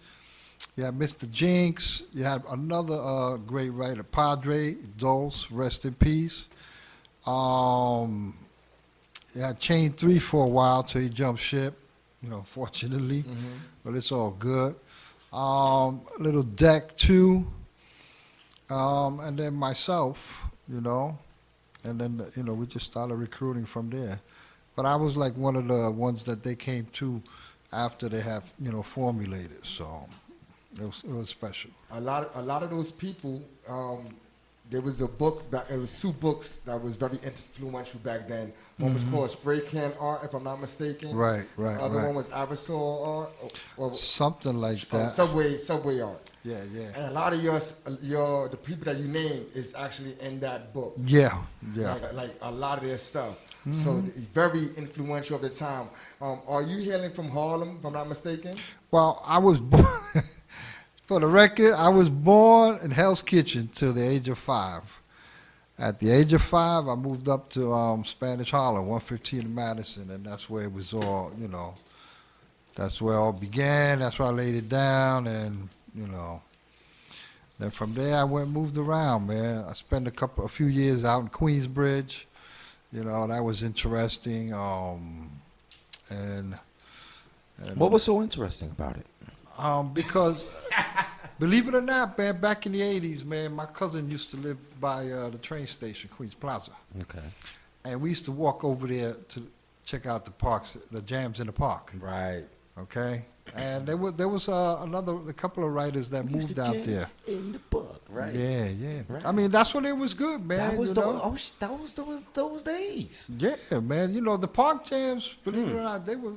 You 0.80 0.86
had 0.86 0.98
Mr. 0.98 1.30
Jinx. 1.30 2.04
You 2.14 2.24
had 2.24 2.42
another 2.48 2.94
uh, 2.98 3.36
great 3.36 3.68
writer, 3.68 4.02
Padre 4.02 4.76
Dose, 4.96 5.50
rest 5.50 5.84
in 5.84 5.92
peace. 5.92 6.48
Um, 7.26 8.34
you 9.34 9.42
had 9.42 9.60
Chain 9.60 9.92
Three 9.92 10.18
for 10.18 10.46
a 10.46 10.48
while 10.48 10.82
till 10.82 11.02
he 11.02 11.10
jumped 11.10 11.42
ship. 11.42 11.78
You 12.22 12.30
know, 12.30 12.42
fortunately, 12.46 13.26
but 13.84 13.94
it's 13.94 14.10
all 14.10 14.30
good. 14.30 14.74
Um, 15.34 16.00
little 16.18 16.44
Deck 16.44 16.96
Two 16.96 17.44
um, 18.70 19.20
and 19.20 19.38
then 19.38 19.52
myself, 19.52 20.44
you 20.66 20.80
know, 20.80 21.18
and 21.84 22.00
then 22.00 22.24
you 22.34 22.42
know 22.42 22.54
we 22.54 22.64
just 22.64 22.86
started 22.86 23.16
recruiting 23.16 23.66
from 23.66 23.90
there. 23.90 24.18
But 24.76 24.86
I 24.86 24.96
was 24.96 25.14
like 25.14 25.36
one 25.36 25.56
of 25.56 25.68
the 25.68 25.90
ones 25.90 26.24
that 26.24 26.42
they 26.42 26.54
came 26.54 26.86
to 26.94 27.20
after 27.70 28.08
they 28.08 28.22
have 28.22 28.50
you 28.58 28.72
know 28.72 28.82
formulated, 28.82 29.66
so 29.66 30.08
it 30.78 30.84
was 30.86 31.02
it 31.04 31.10
was 31.10 31.28
special. 31.28 31.70
a 31.92 32.00
lot 32.00 32.30
a 32.34 32.42
lot 32.42 32.62
of 32.62 32.70
those 32.70 32.90
people 32.92 33.42
um, 33.68 34.06
there 34.70 34.80
was 34.80 35.00
a 35.00 35.08
book 35.08 35.50
back 35.50 35.68
it 35.70 35.76
was 35.76 36.00
two 36.00 36.12
books 36.12 36.58
that 36.64 36.80
was 36.80 36.94
very 36.96 37.18
influential 37.24 37.98
back 38.00 38.28
then 38.28 38.52
one 38.78 38.94
was 38.94 39.02
called 39.04 39.28
spray 39.30 39.60
can 39.60 39.90
art 39.98 40.22
if 40.22 40.32
i'm 40.32 40.44
not 40.44 40.60
mistaken 40.60 41.08
Mm-hmm. 41.08 41.18
Right, 41.18 41.44
right, 41.56 41.76
the 41.76 41.82
other 41.84 41.96
right. 41.98 42.06
one 42.06 42.14
was 42.14 42.28
Avasol 42.28 43.06
art 43.06 43.30
or, 43.42 43.50
or 43.90 43.94
Something 43.94 44.56
like 44.60 44.78
uh, 44.92 44.98
that. 44.98 45.10
subway 45.10 45.56
subway 45.58 46.00
art 46.00 46.30
Yeah, 46.44 46.62
yeah, 46.72 46.88
and 46.96 47.06
a 47.06 47.10
lot 47.10 47.32
of 47.32 47.42
your 47.42 47.60
your 48.00 48.48
the 48.48 48.56
people 48.56 48.84
that 48.84 48.98
you 49.02 49.08
named 49.08 49.46
is 49.56 49.74
actually 49.74 50.14
in 50.20 50.38
that 50.40 50.72
book 50.72 50.94
yeah, 51.04 51.36
yeah. 51.74 51.94
like, 51.94 52.12
like 52.12 52.34
a 52.42 52.50
lot 52.50 52.78
of 52.78 52.84
their 52.84 52.98
stuff 52.98 53.36
so 53.72 53.90
Mm-hmm. 53.90 54.08
it's 54.08 54.18
very 54.42 54.64
influential 54.76 55.36
of 55.36 55.42
the 55.42 55.50
time 55.50 55.86
um, 56.22 56.38
are 56.48 56.62
you 56.62 56.78
hailing 56.90 57.10
from 57.12 57.28
harlem 57.28 57.76
if 57.78 57.84
i'm 57.84 57.92
not 57.92 58.08
mistaken 58.08 58.54
Well, 58.92 59.22
I 59.26 59.38
was 59.38 59.58
born. 59.72 59.84
For 61.10 61.18
the 61.18 61.26
record, 61.26 61.72
I 61.72 61.88
was 61.88 62.08
born 62.08 62.78
in 62.84 62.92
Hell's 62.92 63.20
Kitchen 63.20 63.66
till 63.66 63.92
the 63.92 64.08
age 64.08 64.28
of 64.28 64.38
five. 64.38 65.00
At 65.76 65.98
the 65.98 66.08
age 66.08 66.32
of 66.34 66.40
five, 66.40 66.86
I 66.86 66.94
moved 66.94 67.28
up 67.28 67.50
to 67.50 67.72
um, 67.72 68.04
Spanish 68.04 68.52
Harlem, 68.52 68.86
115 68.86 69.40
in 69.40 69.52
Madison, 69.52 70.08
and 70.08 70.24
that's 70.24 70.48
where 70.48 70.62
it 70.62 70.72
was 70.72 70.92
all, 70.92 71.32
you 71.36 71.48
know, 71.48 71.74
that's 72.76 73.02
where 73.02 73.16
it 73.16 73.18
all 73.18 73.32
began. 73.32 73.98
That's 73.98 74.20
where 74.20 74.28
I 74.28 74.30
laid 74.30 74.54
it 74.54 74.68
down, 74.68 75.26
and 75.26 75.68
you 75.96 76.06
know, 76.06 76.42
then 77.58 77.72
from 77.72 77.92
there 77.94 78.14
I 78.14 78.22
went 78.22 78.44
and 78.44 78.54
moved 78.54 78.76
around, 78.76 79.26
man. 79.26 79.64
I 79.68 79.72
spent 79.72 80.06
a 80.06 80.12
couple, 80.12 80.44
a 80.44 80.48
few 80.48 80.66
years 80.66 81.04
out 81.04 81.22
in 81.22 81.28
Queensbridge. 81.30 82.22
You 82.92 83.02
know, 83.02 83.26
that 83.26 83.42
was 83.42 83.64
interesting. 83.64 84.54
Um, 84.54 85.28
and, 86.08 86.56
and 87.58 87.76
What 87.76 87.90
was 87.90 88.04
so 88.04 88.22
interesting 88.22 88.70
about 88.70 88.96
it? 88.96 89.06
Um, 89.60 89.92
because 89.92 90.46
believe 91.38 91.68
it 91.68 91.74
or 91.74 91.80
not, 91.82 92.16
man, 92.18 92.40
back 92.40 92.66
in 92.66 92.72
the 92.72 92.80
'80s, 92.80 93.24
man, 93.24 93.52
my 93.52 93.66
cousin 93.66 94.10
used 94.10 94.30
to 94.30 94.36
live 94.38 94.58
by 94.80 95.06
uh, 95.10 95.30
the 95.30 95.38
train 95.38 95.66
station, 95.66 96.10
Queens 96.10 96.34
Plaza, 96.34 96.72
Okay. 97.02 97.18
and 97.84 98.00
we 98.00 98.08
used 98.10 98.24
to 98.24 98.32
walk 98.32 98.64
over 98.64 98.86
there 98.86 99.14
to 99.28 99.42
check 99.84 100.06
out 100.06 100.24
the 100.24 100.30
parks, 100.30 100.76
the 100.90 101.02
jams 101.02 101.40
in 101.40 101.46
the 101.46 101.52
park. 101.52 101.92
Right. 102.00 102.44
Okay, 102.78 103.24
and 103.56 103.86
there 103.86 103.96
was 103.96 104.14
there 104.14 104.28
was 104.28 104.48
uh, 104.48 104.78
another 104.82 105.14
a 105.28 105.32
couple 105.34 105.64
of 105.64 105.72
writers 105.74 106.08
that 106.10 106.24
moved 106.30 106.58
out 106.58 106.80
there. 106.82 107.06
In 107.26 107.52
the 107.52 107.58
book, 107.58 108.00
right? 108.08 108.32
Yeah, 108.34 108.68
yeah. 108.68 109.02
Right. 109.08 109.26
I 109.26 109.32
mean, 109.32 109.50
that's 109.50 109.74
when 109.74 109.84
it 109.84 109.96
was 109.96 110.14
good, 110.14 110.46
man. 110.46 110.58
That 110.70 110.78
was 110.78 110.88
you 110.90 110.94
the 110.94 111.02
oh, 111.04 111.36
that 111.58 111.70
was 111.78 111.94
those 111.94 112.22
those 112.32 112.62
days. 112.62 113.30
Yeah, 113.36 113.80
man. 113.80 114.14
You 114.14 114.22
know, 114.22 114.36
the 114.38 114.48
park 114.48 114.84
jams, 114.86 115.36
believe 115.44 115.64
Hmm. 115.68 115.76
it 115.76 115.80
or 115.80 115.82
not, 115.82 116.06
they 116.06 116.16
were, 116.16 116.32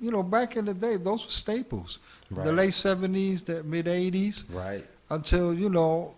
you 0.00 0.10
know, 0.10 0.22
back 0.22 0.56
in 0.56 0.64
the 0.66 0.74
day, 0.74 0.96
those 0.96 1.24
were 1.24 1.30
staples. 1.32 2.00
The 2.30 2.52
late 2.52 2.70
70s, 2.72 3.44
the 3.44 3.62
mid 3.64 3.86
80s, 3.86 4.44
Right. 4.50 4.84
until, 5.10 5.54
you 5.54 5.70
know, 5.70 6.14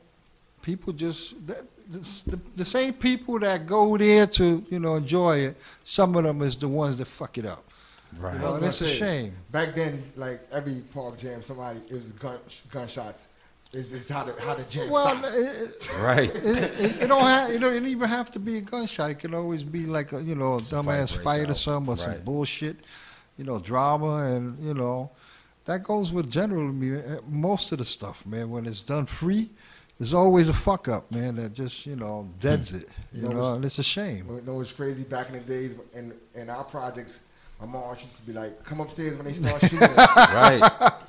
people 0.63 0.93
just, 0.93 1.35
the, 1.47 1.65
the, 1.89 2.41
the 2.57 2.65
same 2.65 2.93
people 2.95 3.39
that 3.41 3.67
go 3.67 3.97
there 3.97 4.27
to, 4.27 4.65
you 4.71 4.79
know, 4.81 4.97
enjoy 4.97 5.39
it, 5.39 5.57
some 5.85 6.17
of 6.17 6.25
them 6.25 6.43
is 6.43 6.57
the 6.57 6.69
ones 6.69 6.99
that 6.99 7.07
fuck 7.07 7.39
it 7.39 7.47
up. 7.47 7.63
Right. 8.19 8.35
You 8.35 8.41
know, 8.41 8.55
and 8.57 8.65
it's 8.65 8.81
a 8.81 8.89
say, 8.89 8.97
shame. 8.99 9.33
Back 9.53 9.75
then, 9.77 10.03
like 10.17 10.41
every 10.51 10.83
park 10.93 11.17
jam, 11.19 11.43
somebody 11.43 11.79
it 11.89 11.95
was 11.95 12.07
gun 12.07 12.39
gunshots. 12.71 13.29
Is 13.73 13.93
is 13.93 14.09
how 14.09 14.25
the 14.25 14.33
how 14.43 14.57
the 14.57 14.65
jam 14.65 14.91
Well, 14.91 15.07
stops. 15.07 15.37
it, 15.37 15.71
it, 15.77 15.93
Right. 16.03 16.29
it, 16.29 16.45
it, 16.81 17.03
it 17.03 17.07
don't 17.07 17.23
have, 17.23 17.51
it 17.51 17.61
don't 17.61 17.87
even 17.87 18.09
have 18.09 18.29
to 18.33 18.41
be 18.41 18.57
a 18.57 18.61
gunshot. 18.63 19.11
It 19.13 19.21
can 19.21 19.33
always 19.33 19.63
be 19.63 19.87
like 19.87 20.13
a, 20.13 20.21
you 20.21 20.35
know, 20.35 20.55
a 20.57 20.61
dumbass 20.61 21.11
breaks 21.13 21.23
fight 21.23 21.47
or 21.47 21.51
out. 21.51 21.57
something 21.57 21.95
or 21.95 21.97
some 21.97 22.21
bullshit, 22.25 22.79
you 23.39 23.45
know, 23.45 23.61
drama 23.61 24.25
and, 24.35 24.59
you 24.59 24.75
know, 24.75 25.09
that 25.71 25.85
goes 25.85 26.11
with 26.13 26.29
general 26.31 26.65
mu- 26.73 26.99
uh, 26.99 27.21
most 27.29 27.71
of 27.71 27.79
the 27.79 27.85
stuff, 27.85 28.27
man. 28.27 28.51
When 28.51 28.67
it's 28.67 28.83
done 28.83 29.07
free, 29.07 29.51
there's 29.99 30.13
always 30.15 30.49
a 30.49 30.53
fuck 30.53 30.89
up, 30.89 31.11
man, 31.13 31.37
that 31.37 31.53
just, 31.53 31.87
you 31.87 31.95
know, 31.95 32.29
deads 32.41 32.73
it, 32.73 32.89
you 33.13 33.23
You 33.23 33.29
know, 33.29 33.35
know, 33.35 33.55
and 33.55 33.65
it's 33.65 33.79
a 33.79 33.83
shame. 33.85 34.27
You 34.29 34.43
know, 34.45 34.61
it's 34.61 34.73
crazy 34.73 35.05
back 35.05 35.29
in 35.29 35.35
the 35.35 35.41
days 35.41 35.75
in 35.95 36.13
in 36.35 36.51
our 36.51 36.65
projects. 36.65 37.21
My 37.61 37.67
mom 37.67 37.95
used 38.03 38.17
to 38.17 38.23
be 38.23 38.33
like, 38.33 38.65
"Come 38.65 38.81
upstairs 38.81 39.17
when 39.19 39.27
they 39.27 39.35
start 39.35 39.61
shooting." 39.71 39.81
right. 40.43 40.61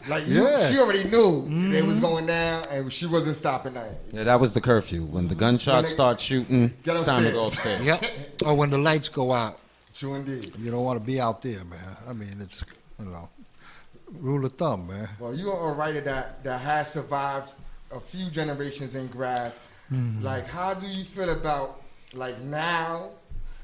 like 0.09 0.27
you, 0.27 0.43
Yeah. 0.43 0.69
she 0.69 0.77
already 0.79 1.05
knew 1.09 1.47
it 1.73 1.85
was 1.85 1.99
going 1.99 2.25
down, 2.27 2.63
and 2.69 2.91
she 2.91 3.05
wasn't 3.07 3.37
stopping 3.37 3.73
that. 3.75 3.91
Yeah, 4.11 4.25
that 4.25 4.39
was 4.39 4.51
the 4.53 4.61
curfew. 4.61 5.03
When 5.05 5.27
the 5.27 5.35
gunshots 5.35 5.87
they- 5.87 5.93
start 5.93 6.19
shooting, 6.19 6.73
Get 6.83 7.03
time 7.05 7.23
to 7.23 7.31
go 7.31 7.45
upstairs. 7.47 7.79
upstairs. 7.79 8.01
Yep. 8.41 8.47
or 8.47 8.53
when 8.55 8.69
the 8.69 8.77
lights 8.77 9.07
go 9.09 9.31
out, 9.31 9.57
True 9.95 10.15
indeed. 10.15 10.51
you 10.59 10.69
don't 10.71 10.83
want 10.83 10.99
to 10.99 11.05
be 11.13 11.17
out 11.21 11.41
there, 11.41 11.63
man. 11.65 11.95
I 12.09 12.13
mean, 12.13 12.35
it's, 12.41 12.63
you 12.99 13.05
know, 13.05 13.29
rule 14.19 14.45
of 14.45 14.53
thumb, 14.53 14.87
man. 14.87 15.07
Well, 15.19 15.33
you 15.33 15.51
are 15.51 15.71
a 15.71 15.73
writer 15.73 16.01
that 16.01 16.43
that 16.43 16.59
has 16.61 16.91
survived 16.91 17.53
a 17.91 17.99
few 17.99 18.29
generations 18.29 18.95
in 18.95 19.07
Graph. 19.07 19.53
Mm-hmm. 19.91 20.23
Like, 20.23 20.47
how 20.47 20.73
do 20.73 20.87
you 20.87 21.03
feel 21.03 21.29
about 21.29 21.81
like 22.13 22.39
now, 22.41 23.09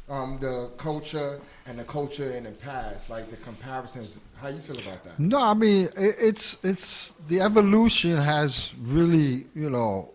um, 0.09 0.37
the 0.39 0.69
culture 0.77 1.39
and 1.65 1.79
the 1.79 1.83
culture 1.83 2.31
in 2.31 2.43
the 2.43 2.51
past, 2.51 3.09
like 3.09 3.29
the 3.29 3.37
comparisons? 3.37 4.17
How 4.41 4.49
you 4.49 4.59
feel 4.59 4.77
about 4.79 5.03
that? 5.03 5.19
No, 5.19 5.41
I 5.41 5.53
mean 5.53 5.87
it, 5.95 6.15
it's 6.19 6.57
it's 6.63 7.13
the 7.27 7.41
evolution 7.41 8.17
has 8.17 8.73
really 8.81 9.45
you 9.55 9.69
know 9.69 10.09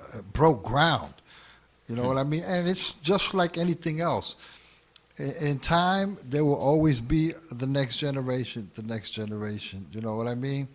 uh, 0.00 0.22
broke 0.32 0.64
ground. 0.64 1.14
You 1.88 1.96
know 1.96 2.06
what 2.06 2.18
I 2.18 2.22
mean? 2.24 2.44
And 2.44 2.68
it's 2.68 2.94
just 2.94 3.34
like 3.34 3.58
anything 3.58 4.00
else. 4.00 4.36
In, 5.20 5.48
in 5.48 5.58
time, 5.58 6.18
there 6.28 6.44
will 6.44 6.56
always 6.56 7.00
be 7.00 7.34
the 7.52 7.66
next 7.66 7.96
generation, 7.96 8.70
the 8.74 8.82
next 8.82 9.10
generation. 9.10 9.86
You 9.92 10.00
know 10.00 10.16
what 10.16 10.26
I 10.26 10.34
mean? 10.34 10.68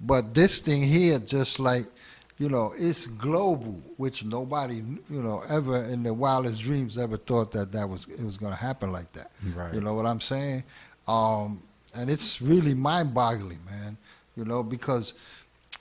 But 0.00 0.34
this 0.34 0.60
thing 0.60 0.82
here, 0.82 1.18
just 1.18 1.58
like 1.58 1.86
you 2.38 2.50
know, 2.50 2.74
it's 2.76 3.06
global, 3.06 3.80
which 3.96 4.24
nobody 4.24 4.76
you 4.76 5.22
know 5.22 5.42
ever 5.48 5.84
in 5.84 6.02
their 6.02 6.14
wildest 6.14 6.62
dreams 6.62 6.98
ever 6.98 7.16
thought 7.16 7.52
that 7.52 7.72
that 7.72 7.88
was 7.88 8.06
it 8.08 8.22
was 8.22 8.36
going 8.36 8.52
to 8.52 8.58
happen 8.58 8.92
like 8.92 9.10
that. 9.12 9.30
Right. 9.54 9.72
You 9.72 9.80
know 9.80 9.94
what 9.94 10.06
I'm 10.06 10.20
saying? 10.20 10.64
Um, 11.08 11.62
and 11.94 12.10
it's 12.10 12.42
really 12.42 12.74
mind-boggling, 12.74 13.64
man. 13.64 13.96
You 14.36 14.44
know, 14.44 14.62
because 14.62 15.14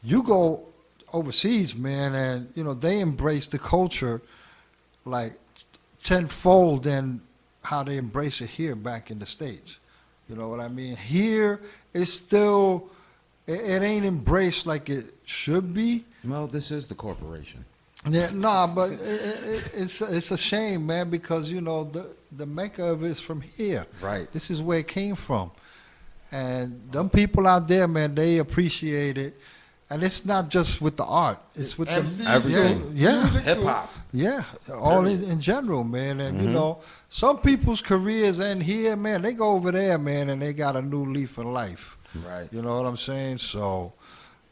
you 0.01 0.23
go 0.23 0.63
overseas, 1.11 1.75
man, 1.75 2.15
and 2.15 2.49
you 2.55 2.63
know 2.63 2.73
they 2.73 3.01
embrace 3.01 3.47
the 3.47 3.59
culture 3.59 4.21
like 5.03 5.33
tenfold 6.01 6.83
than 6.83 7.19
how 7.65 7.83
they 7.83 7.97
embrace 7.97 8.41
it 8.41 8.49
here 8.49 8.75
back 8.75 9.11
in 9.11 9.19
the 9.19 9.25
states. 9.25 9.79
You 10.29 10.35
know 10.35 10.47
what 10.47 10.59
I 10.59 10.67
mean? 10.67 10.95
Here, 10.95 11.59
it's 11.93 12.13
still 12.13 12.89
it, 13.47 13.59
it 13.59 13.83
ain't 13.83 14.05
embraced 14.05 14.65
like 14.65 14.89
it 14.89 15.05
should 15.25 15.73
be. 15.73 16.05
Well, 16.23 16.47
this 16.47 16.71
is 16.71 16.87
the 16.87 16.95
corporation. 16.95 17.65
Yeah, 18.07 18.29
no, 18.33 18.71
but 18.73 18.91
it, 18.91 18.99
it, 18.99 19.71
it's 19.75 20.01
it's 20.01 20.31
a 20.31 20.37
shame, 20.37 20.85
man, 20.85 21.09
because 21.09 21.49
you 21.49 21.61
know 21.61 21.85
the 21.85 22.15
the 22.31 22.45
mecca 22.45 22.85
of 22.85 23.03
it 23.03 23.07
is 23.07 23.19
from 23.19 23.41
here. 23.41 23.85
Right. 24.01 24.31
This 24.31 24.51
is 24.51 24.61
where 24.61 24.79
it 24.79 24.87
came 24.87 25.15
from, 25.15 25.51
and 26.31 26.91
them 26.91 27.09
people 27.09 27.47
out 27.47 27.67
there, 27.67 27.87
man, 27.87 28.13
they 28.13 28.37
appreciate 28.37 29.17
it, 29.17 29.39
and 29.89 30.03
it's 30.03 30.25
not 30.25 30.49
just 30.49 30.81
with 30.81 30.97
the 30.97 31.05
art; 31.05 31.39
it's 31.53 31.77
with 31.77 31.89
MCs, 31.89 32.23
the 32.23 32.29
Everything. 32.29 32.91
Yeah, 32.95 33.21
Music 33.21 33.43
Hip 33.43 33.57
hop. 33.59 33.93
yeah, 34.11 34.43
all 34.73 35.05
in, 35.05 35.23
in 35.23 35.39
general, 35.39 35.83
man. 35.83 36.19
And 36.19 36.39
you 36.39 36.45
mm-hmm. 36.45 36.53
know, 36.53 36.79
some 37.09 37.37
people's 37.37 37.81
careers 37.81 38.39
end 38.39 38.63
here, 38.63 38.95
man. 38.95 39.21
They 39.21 39.33
go 39.33 39.51
over 39.51 39.71
there, 39.71 39.97
man, 39.97 40.29
and 40.29 40.41
they 40.41 40.53
got 40.53 40.75
a 40.75 40.81
new 40.81 41.05
leaf 41.05 41.37
in 41.37 41.53
life. 41.53 41.97
Right. 42.25 42.47
You 42.51 42.61
know 42.61 42.77
what 42.77 42.85
I'm 42.85 42.97
saying? 42.97 43.39
So, 43.39 43.93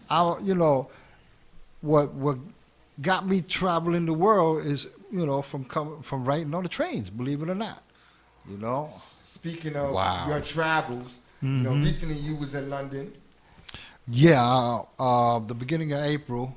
I, 0.09 0.37
you 0.41 0.53
know, 0.53 0.89
what 1.81 2.13
what 2.13 2.37
got 3.01 3.25
me 3.25 3.41
traveling 3.41 4.05
the 4.05 4.13
world 4.13 4.65
is, 4.65 4.87
you 5.11 5.25
know, 5.25 5.41
from 5.41 5.65
coming 5.65 6.01
from 6.03 6.25
writing 6.25 6.53
on 6.53 6.63
the 6.63 6.69
trains. 6.69 7.09
Believe 7.09 7.41
it 7.41 7.49
or 7.49 7.55
not, 7.55 7.83
you 8.47 8.57
know. 8.57 8.89
Speaking 8.93 9.75
of 9.75 9.93
Wow. 9.93 10.27
your 10.27 10.41
travels, 10.41 11.17
you 11.41 11.49
know, 11.49 11.71
mm-hmm. 11.71 11.83
recently 11.83 12.15
you 12.15 12.35
was 12.35 12.53
in 12.53 12.69
London. 12.69 13.13
Yeah, 14.07 14.43
uh, 14.43 14.83
uh, 14.99 15.39
the 15.39 15.55
beginning 15.55 15.93
of 15.93 15.99
April, 15.99 16.55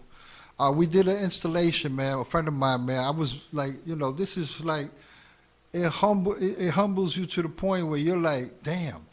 uh, 0.59 0.73
we 0.75 0.87
did 0.87 1.07
an 1.07 1.19
installation, 1.19 1.95
man. 1.95 2.19
A 2.19 2.25
friend 2.25 2.49
of 2.49 2.55
mine, 2.55 2.87
man. 2.87 3.05
I 3.05 3.11
was 3.11 3.47
like, 3.53 3.75
you 3.87 3.95
know, 3.95 4.11
this 4.11 4.37
is 4.37 4.61
like, 4.61 4.91
it 5.73 5.87
humble, 5.87 6.35
it, 6.35 6.57
it 6.59 6.71
humbles 6.71 7.17
you 7.17 7.27
to 7.27 7.43
the 7.43 7.49
point 7.49 7.87
where 7.87 7.99
you're 7.99 8.17
like, 8.19 8.63
damn. 8.63 9.07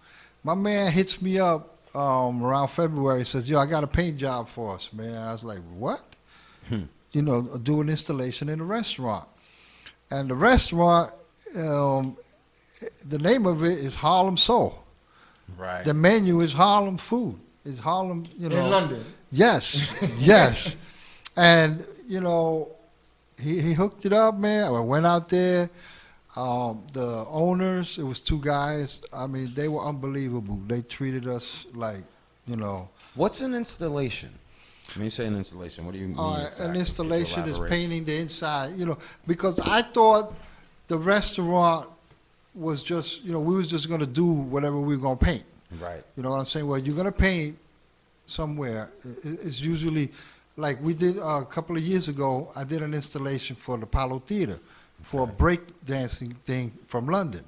My 0.44 0.56
man 0.56 0.92
hits 0.92 1.22
me 1.22 1.40
up 1.40 1.78
um, 1.96 2.44
around 2.44 2.70
February. 2.70 3.26
Says, 3.26 3.50
yo, 3.50 3.60
I 3.60 3.66
got 3.66 3.84
a 3.84 3.88
paint 3.88 4.18
job 4.18 4.50
for 4.50 4.76
us, 4.76 4.92
man. 4.92 5.16
I 5.16 5.32
was 5.32 5.44
like, 5.44 5.60
what? 5.76 6.02
You 7.12 7.22
know, 7.22 7.44
do 7.58 7.82
an 7.82 7.90
installation 7.90 8.50
in 8.50 8.60
a 8.60 8.64
restaurant, 8.64 9.28
and 10.10 10.30
the 10.30 10.36
restaurant, 10.36 11.14
um, 11.56 12.18
the 13.08 13.20
name 13.20 13.46
of 13.46 13.64
it 13.64 13.78
is 13.78 13.94
Harlem 13.94 14.38
Soul. 14.38 14.84
Right. 15.56 15.86
The 15.86 15.94
menu 15.94 16.42
is 16.42 16.54
Harlem 16.54 16.98
food. 16.98 17.40
It's 17.66 17.80
Harlem, 17.80 18.26
you 18.38 18.50
know. 18.50 18.58
In 18.58 18.70
London. 18.70 19.06
Yes, 19.32 19.94
yes. 20.20 20.76
And, 21.36 21.86
you 22.08 22.22
know, 22.22 22.72
he, 23.42 23.60
he 23.62 23.74
hooked 23.74 24.06
it 24.06 24.14
up, 24.14 24.38
man. 24.38 24.66
I 24.74 24.80
went 24.80 25.06
out 25.06 25.30
there. 25.30 25.70
Um, 26.36 26.84
the 26.94 27.26
owners, 27.30 27.98
it 27.98 28.04
was 28.04 28.20
two 28.20 28.40
guys. 28.40 29.02
I 29.14 29.28
mean, 29.28 29.52
they 29.54 29.68
were 29.68 29.84
unbelievable. 29.86 30.60
They 30.68 30.82
treated 30.82 31.28
us 31.28 31.68
like, 31.74 32.04
you 32.48 32.56
know, 32.56 32.90
What's 33.16 33.42
an 33.42 33.54
installation? 33.54 34.30
When 34.96 35.06
you 35.06 35.12
say 35.12 35.28
an 35.28 35.36
installation, 35.36 35.86
what 35.86 35.94
do 35.94 36.00
you 36.00 36.08
mean? 36.08 36.18
uh, 36.18 36.46
exactly? 36.48 36.66
an 36.66 36.76
installation 36.76 37.44
is 37.48 37.60
painting 37.60 38.04
the 38.06 38.18
inside, 38.18 38.76
you 38.76 38.86
know, 38.86 38.98
because 39.28 39.60
I 39.60 39.82
thought 39.82 40.34
the 40.88 40.98
restaurant 40.98 41.90
was 42.56 42.84
just, 42.84 43.24
you 43.24 43.32
know, 43.32 43.40
we 43.40 43.56
was 43.56 43.68
just 43.70 43.88
going 43.88 44.00
to 44.00 44.08
do 44.08 44.26
whatever 44.26 44.80
we 44.80 44.96
were 44.96 45.02
going 45.02 45.18
to 45.18 45.26
paint. 45.26 45.44
Right. 45.82 46.04
You 46.16 46.24
know 46.24 46.32
what 46.32 46.40
I'm 46.40 46.46
saying? 46.46 46.68
Well, 46.68 46.80
you're 46.80 46.96
gonna 46.96 47.12
paint 47.12 47.58
somewhere. 48.28 48.92
It's 49.24 49.62
usually 49.62 50.12
like 50.58 50.82
we 50.82 50.94
did 50.94 51.18
uh, 51.20 51.42
a 51.42 51.46
couple 51.46 51.76
of 51.76 51.84
years 51.84 52.08
ago. 52.08 52.52
I 52.56 52.64
did 52.64 52.82
an 52.82 52.94
installation 52.94 53.56
for 53.56 53.78
the 53.78 53.84
Apollo 53.84 54.20
Theater 54.26 54.60
for 55.04 55.24
a 55.24 55.28
break 55.28 55.62
dancing 55.86 56.34
thing 56.46 56.72
from 56.88 57.08
London. 57.08 57.44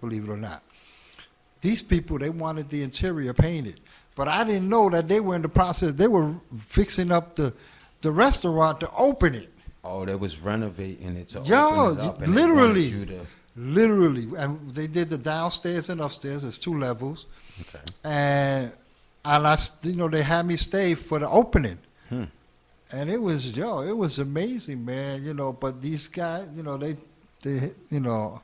Believe 0.00 0.24
it 0.24 0.30
or 0.30 0.36
not, 0.38 0.62
these 1.60 1.82
people 1.82 2.18
they 2.18 2.30
wanted 2.30 2.70
the 2.70 2.82
interior 2.82 3.34
painted, 3.34 3.80
but 4.16 4.26
I 4.26 4.42
didn't 4.44 4.68
know 4.68 4.88
that 4.90 5.08
they 5.08 5.20
were 5.20 5.36
in 5.36 5.42
the 5.42 5.48
process. 5.50 5.92
They 5.92 6.08
were 6.08 6.32
fixing 6.56 7.10
up 7.12 7.36
the 7.36 7.52
the 8.00 8.10
restaurant 8.10 8.80
to 8.80 8.90
open 8.96 9.34
it. 9.34 9.50
Oh, 9.84 10.04
they 10.04 10.14
was 10.14 10.38
renovating 10.40 11.16
it 11.16 11.28
to 11.28 11.40
Yo, 11.40 11.90
open 11.90 11.98
it 11.98 12.08
up, 12.08 12.20
literally. 12.28 12.90
to- 13.06 13.26
Literally, 13.60 14.28
and 14.38 14.70
they 14.70 14.86
did 14.86 15.10
the 15.10 15.18
downstairs 15.18 15.88
and 15.88 16.00
upstairs. 16.00 16.42
There's 16.42 16.60
two 16.60 16.78
levels. 16.78 17.26
Okay. 17.60 17.84
and 18.04 18.72
and 19.24 19.46
I, 19.46 19.56
you 19.82 19.94
know, 19.94 20.08
they 20.08 20.22
had 20.22 20.46
me 20.46 20.56
stay 20.56 20.94
for 20.94 21.18
the 21.18 21.28
opening, 21.28 21.78
Hmm. 22.08 22.24
and 22.92 23.10
it 23.10 23.20
was 23.20 23.56
yo, 23.56 23.80
it 23.82 23.96
was 23.96 24.18
amazing, 24.18 24.84
man. 24.84 25.22
You 25.24 25.34
know, 25.34 25.52
but 25.52 25.82
these 25.82 26.08
guys, 26.08 26.48
you 26.54 26.62
know, 26.62 26.76
they, 26.76 26.96
they, 27.42 27.72
you 27.90 28.00
know, 28.00 28.40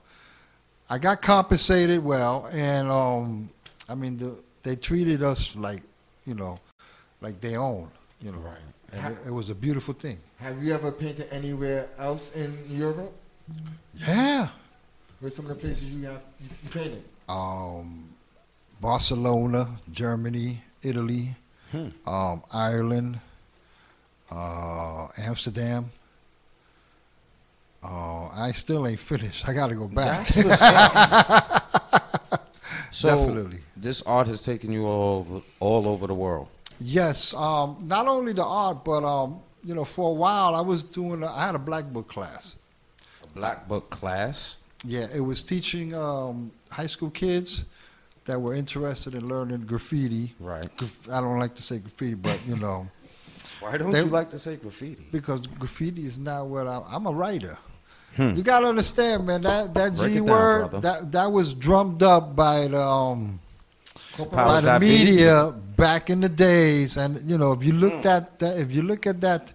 I 0.91 0.99
got 0.99 1.23
compensated 1.23 2.03
well, 2.05 2.49
and 2.53 2.91
um, 2.91 3.49
I 3.89 3.95
mean, 3.95 4.19
the, 4.19 4.37
they 4.62 4.77
treated 4.77 5.23
us 5.23 5.55
like, 5.57 5.83
you 6.27 6.35
know, 6.35 6.59
like 7.21 7.41
they 7.41 7.57
own, 7.57 7.91
you 8.21 8.33
know, 8.33 8.39
Right. 8.39 8.59
and 8.93 9.15
it, 9.15 9.29
it 9.29 9.31
was 9.31 9.49
a 9.49 9.55
beautiful 9.55 9.95
thing. 9.95 10.19
Have 10.39 10.62
you 10.62 10.75
ever 10.75 10.91
painted 10.93 11.29
anywhere 11.31 11.89
else 11.99 12.35
in 12.37 12.59
Europe? 12.69 13.12
Yeah. 13.95 14.49
Where's 15.21 15.35
some 15.37 15.47
of 15.47 15.51
the 15.51 15.55
places 15.55 15.85
you 15.85 16.05
have 16.07 16.21
you, 16.41 16.49
you 16.65 16.71
painted? 16.71 17.03
um, 17.29 18.09
Barcelona, 18.81 19.79
Germany, 19.93 20.62
Italy, 20.83 21.35
Hmm. 21.72 21.89
um, 22.07 22.43
Ireland, 22.53 23.18
uh, 24.31 25.09
Amsterdam. 25.18 25.91
Uh, 27.83 28.29
I 28.29 28.53
still 28.53 28.87
ain't 28.87 29.01
finished. 29.01 29.49
I 29.49 29.53
got 29.55 29.68
to 29.68 29.75
go 29.75 29.89
back. 29.89 30.27
So 32.93 33.09
Definitely. 33.27 33.59
this 33.77 34.03
art 34.03 34.29
has 34.29 34.41
taken 34.43 34.70
you 34.70 34.87
all 34.87 35.18
over, 35.18 35.43
all 35.59 35.89
over 35.89 36.07
the 36.07 36.14
world. 36.14 36.47
yes, 36.81 37.35
um, 37.35 37.77
not 37.83 38.07
only 38.07 38.33
the 38.33 38.45
art, 38.45 38.85
but 38.85 39.03
um, 39.03 39.41
you 39.64 39.75
know, 39.75 39.85
for 39.85 40.11
a 40.11 40.14
while 40.14 40.55
I 40.55 40.61
was 40.61 40.85
doing. 40.85 41.25
A, 41.25 41.27
I 41.27 41.47
had 41.47 41.57
a 41.57 41.59
black 41.59 41.87
book 41.87 42.07
class. 42.09 42.55
A 43.25 43.27
black 43.35 43.66
book 43.66 43.91
class. 43.91 44.57
Yeah, 44.85 45.09
it 45.12 45.18
was 45.20 45.43
teaching 45.43 45.93
um, 45.93 46.53
high 46.70 46.87
school 46.87 47.11
kids 47.11 47.64
that 48.27 48.41
were 48.41 48.55
interested 48.55 49.14
in 49.14 49.29
learning 49.29 49.62
graffiti. 49.66 50.35
Right. 50.41 50.75
Graf- 50.77 51.11
I 51.11 51.20
don't 51.20 51.39
like 51.39 51.55
to 51.57 51.62
say 51.62 51.79
graffiti, 51.79 52.14
but 52.14 52.39
you 52.47 52.57
know. 52.57 52.89
Why 53.61 53.77
don't 53.79 53.91
They- 53.91 54.01
you 54.01 54.07
like 54.07 54.31
to 54.31 54.39
say 54.39 54.57
graffiti? 54.57 55.07
because 55.12 55.47
graffiti 55.47 56.05
is 56.07 56.18
not 56.18 56.47
what 56.47 56.66
I, 56.66 56.81
I'm 56.91 57.07
a 57.07 57.12
writer. 57.12 57.57
You 58.16 58.45
gotta 58.45 58.68
understand, 58.68 59.27
man. 59.27 59.43
That 59.43 59.75
that 59.75 59.91
Hmm. 59.91 59.97
Break 59.97 60.12
G 60.12 60.18
it 60.18 60.20
down, 60.20 60.27
word 60.31 60.83
that 60.83 61.11
that 61.11 61.33
was 61.33 61.53
drummed 61.53 62.05
up 62.05 62.37
by 62.37 62.68
the 62.68 62.81
um, 62.81 63.41
by 64.31 64.61
the 64.61 64.79
media 64.79 65.53
back 65.77 66.11
in 66.11 66.20
the 66.20 66.29
days, 66.29 66.97
and 66.97 67.20
you 67.29 67.37
know 67.37 67.51
if 67.53 67.64
you 67.64 67.72
look 67.72 67.93
Hmm. 68.03 68.07
at 68.07 68.39
that, 68.39 68.57
if 68.57 68.70
you 68.70 68.83
look 68.83 69.09
at 69.09 69.20
that, 69.22 69.53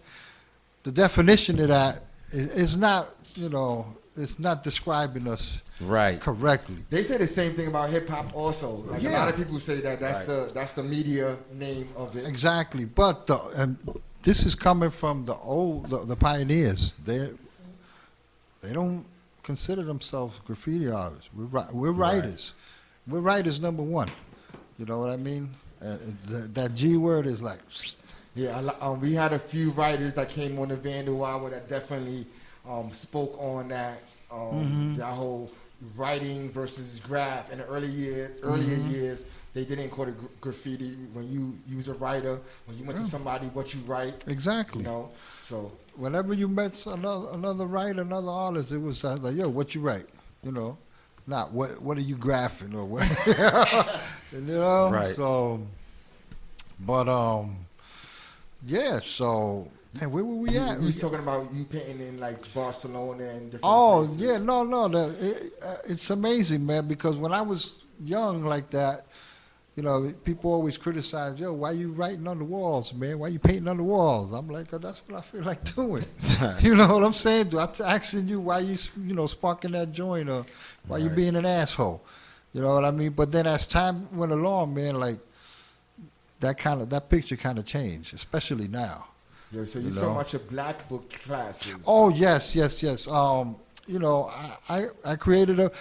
the 0.83 0.91
definition 0.91 1.57
of 1.61 1.69
that 1.69 2.03
is 2.33 2.47
it's 2.61 2.75
not 2.75 3.15
you 3.35 3.47
know 3.47 3.87
it's 4.17 4.39
not 4.39 4.61
describing 4.61 5.25
us 5.29 5.61
Right. 5.81 6.19
correctly. 6.19 6.77
They 6.89 7.03
say 7.03 7.17
the 7.17 7.27
same 7.27 7.53
thing 7.53 7.67
about 7.67 7.89
hip 7.89 8.09
hop 8.09 8.35
also. 8.35 8.83
Like 8.87 9.03
a 9.03 9.09
lot 9.09 9.29
of 9.29 9.35
people 9.35 9.59
say 9.59 9.79
that 9.81 9.99
that's 9.99 10.19
Right. 10.19 10.47
the 10.47 10.51
that's 10.53 10.73
the 10.73 10.83
media 10.83 11.37
name 11.53 11.87
of 11.95 12.15
it. 12.15 12.25
Exactly, 12.25 12.85
but 12.85 13.27
the, 13.27 13.39
and 13.55 13.77
this 14.23 14.45
is 14.45 14.55
coming 14.55 14.89
from 14.89 15.25
the 15.25 15.35
old 15.35 15.89
the, 15.89 15.99
the 16.05 16.15
pioneers. 16.15 16.95
They 17.05 17.29
they 18.61 18.73
don't 18.73 19.05
consider 19.43 19.83
themselves 19.83 20.39
graffiti 20.45 20.89
artists. 20.91 21.29
We're 21.33 21.65
we're 21.71 21.91
writers. 21.91 22.53
We're 23.07 23.21
writers 23.21 23.59
number 23.61 23.81
one. 23.83 24.11
You 24.77 24.85
know 24.85 24.99
what 24.99 25.09
I 25.09 25.17
mean? 25.17 25.49
Uh, 25.81 25.97
that, 26.27 26.51
that 26.53 26.75
G 26.75 26.97
word 26.97 27.25
is 27.25 27.41
like 27.41 27.59
Yeah, 28.35 28.57
um, 28.81 28.99
we 28.99 29.13
had 29.13 29.31
a 29.33 29.39
few 29.39 29.71
writers 29.71 30.13
that 30.15 30.29
came 30.29 30.59
on 30.59 30.67
the 30.67 30.75
Vandal 30.75 31.23
Hour 31.23 31.49
that 31.49 31.69
definitely 31.69 32.25
um, 32.67 32.91
spoke 32.91 33.37
on 33.39 33.69
that 33.69 33.99
um, 34.31 34.95
that 34.97 35.05
whole 35.07 35.49
writing 35.95 36.49
versus 36.49 36.99
graph. 36.99 37.51
In 37.51 37.59
the 37.59 37.65
early 37.65 37.87
year, 37.87 38.33
earlier 38.43 38.75
years, 38.89 39.25
they 39.53 39.65
didn't 39.65 39.89
call 39.89 40.07
it 40.07 40.41
graffiti. 40.41 40.95
When 41.13 41.31
you 41.31 41.57
use 41.67 41.87
a 41.87 41.93
writer, 41.93 42.39
when 42.65 42.77
you 42.77 42.85
went 42.85 42.99
to 42.99 43.05
somebody, 43.05 43.47
what 43.47 43.73
you 43.73 43.79
write, 43.81 44.27
exactly. 44.27 44.81
you 44.81 44.87
know. 44.87 45.09
So 45.43 45.71
Whenever 45.95 46.33
you 46.33 46.47
met 46.47 46.85
another 46.85 47.27
another 47.33 47.65
writer, 47.65 48.01
another 48.01 48.31
artist, 48.31 48.71
it 48.71 48.77
was 48.77 49.03
uh, 49.03 49.17
like, 49.17 49.35
yo, 49.35 49.49
what 49.49 49.75
you 49.75 49.81
write? 49.81 50.05
You 50.43 50.51
know, 50.53 50.77
not 51.27 51.51
what 51.51 51.81
what 51.81 51.97
are 51.97 52.01
you 52.01 52.15
graphing 52.15 52.73
or 52.73 52.85
what? 52.85 53.03
you 54.31 54.39
know, 54.39 54.89
Right. 54.89 55.13
So, 55.13 55.61
but 56.79 57.09
um, 57.09 57.65
yeah. 58.65 58.99
So, 58.99 59.69
man, 59.93 60.11
where 60.11 60.23
were 60.23 60.35
we 60.35 60.57
at? 60.57 60.79
you 60.79 60.87
was 60.87 60.99
talking 60.99 61.19
about 61.19 61.53
you 61.53 61.63
painting 61.65 61.99
in 61.99 62.19
like 62.19 62.37
Barcelona 62.53 63.23
and 63.25 63.45
different 63.51 63.61
Oh 63.63 63.99
places. 63.99 64.17
yeah, 64.17 64.37
no, 64.37 64.63
no, 64.63 64.87
the, 64.87 65.15
it, 65.29 65.53
uh, 65.63 65.75
it's 65.87 66.09
amazing, 66.09 66.65
man. 66.65 66.87
Because 66.87 67.15
when 67.17 67.31
I 67.31 67.41
was 67.41 67.79
young 68.03 68.45
like 68.45 68.69
that, 68.71 69.05
you 69.75 69.83
know, 69.83 70.11
people 70.25 70.51
always 70.51 70.77
criticize, 70.77 71.39
yo, 71.39 71.53
why 71.53 71.71
you 71.71 71.91
writing 71.93 72.27
on 72.27 72.37
the 72.37 72.43
walls, 72.43 72.93
man? 72.93 73.19
Why 73.19 73.29
you 73.29 73.39
painting 73.39 73.67
on 73.69 73.77
the 73.77 73.83
walls? 73.83 74.31
I'm 74.33 74.49
like, 74.49 74.73
oh, 74.73 74.77
that's 74.77 74.99
what 75.07 75.17
I 75.17 75.21
feel 75.21 75.41
like 75.51 75.63
doing. 75.75 76.03
you 76.59 76.75
know 76.75 76.93
what 76.95 77.03
I'm 77.03 77.13
saying? 77.13 77.57
I'm 77.57 77.69
asking 77.85 78.27
you 78.27 78.41
why 78.41 78.59
you, 78.59 78.77
you 78.97 79.13
know, 79.13 79.25
sparking 79.27 79.71
that 79.71 79.91
joint 79.93 80.29
or 80.29 80.45
why 80.87 80.97
you 80.97 81.09
being 81.09 81.35
an 81.35 81.45
asshole. 81.45 82.03
You 82.51 82.61
know 82.61 82.73
what 82.73 82.83
I 82.83 82.91
mean? 82.91 83.11
But 83.11 83.31
then 83.31 83.45
as 83.45 83.67
time 83.67 84.07
went 84.15 84.31
along, 84.31 84.73
man, 84.73 84.99
like 84.99 85.19
that 86.39 86.57
kind 86.57 86.81
of 86.81 86.89
that 86.89 87.07
picture 87.09 87.37
kind 87.37 87.57
of 87.59 87.65
changed, 87.65 88.13
especially 88.13 88.67
now. 88.67 89.05
Yeah, 89.51 89.65
so 89.65 89.79
you, 89.79 89.85
You 89.85 89.91
so 89.91 90.01
know. 90.09 90.13
much 90.13 90.33
of 90.33 90.47
black 90.49 90.87
book 90.87 91.09
classes. 91.09 91.75
Oh 91.87 92.09
yes, 92.09 92.55
yes, 92.55 92.83
yes. 92.83 93.07
Um, 93.07 93.55
you 93.87 93.99
know, 93.99 94.25
I, 94.69 94.75
I 94.77 94.85
I 95.13 95.15
created 95.15 95.59
a, 95.59 95.71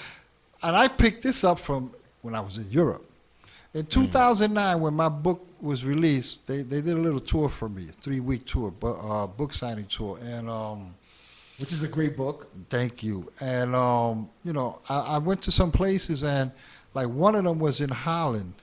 and 0.63 0.75
I 0.77 0.89
picked 0.89 1.23
this 1.23 1.45
up 1.45 1.59
from 1.59 1.91
when 2.23 2.35
I 2.35 2.41
was 2.41 2.57
in 2.57 2.71
Europe. 2.71 3.05
In 3.75 3.85
2009, 3.85 4.81
when 4.81 4.95
my 4.95 5.11
book 5.11 5.47
was 5.61 5.85
released, 5.85 6.47
they, 6.47 6.63
they 6.63 6.81
did 6.81 6.97
a 6.97 7.01
little 7.01 7.21
tour 7.21 7.49
for 7.51 7.69
me, 7.69 7.89
a 7.91 7.93
three 8.01 8.21
week 8.21 8.47
tour, 8.47 8.71
bu- 8.71 8.95
uh, 8.95 9.27
book 9.27 9.53
signing 9.53 9.85
tour, 9.87 10.19
and 10.23 10.49
um, 10.49 10.95
which 11.59 11.71
is 11.73 11.83
a 11.83 11.89
great 11.89 12.17
book. 12.17 12.49
Thank 12.71 13.03
you. 13.03 13.31
And 13.43 13.75
um, 13.77 14.31
you 14.45 14.55
know, 14.55 14.81
I, 14.89 15.01
I 15.01 15.19
went 15.19 15.43
to 15.43 15.51
some 15.51 15.71
places, 15.71 16.25
and 16.25 16.51
like 16.95 17.09
one 17.09 17.35
of 17.35 17.45
them 17.45 17.59
was 17.59 17.83
in 17.83 17.91
Holland. 17.91 18.55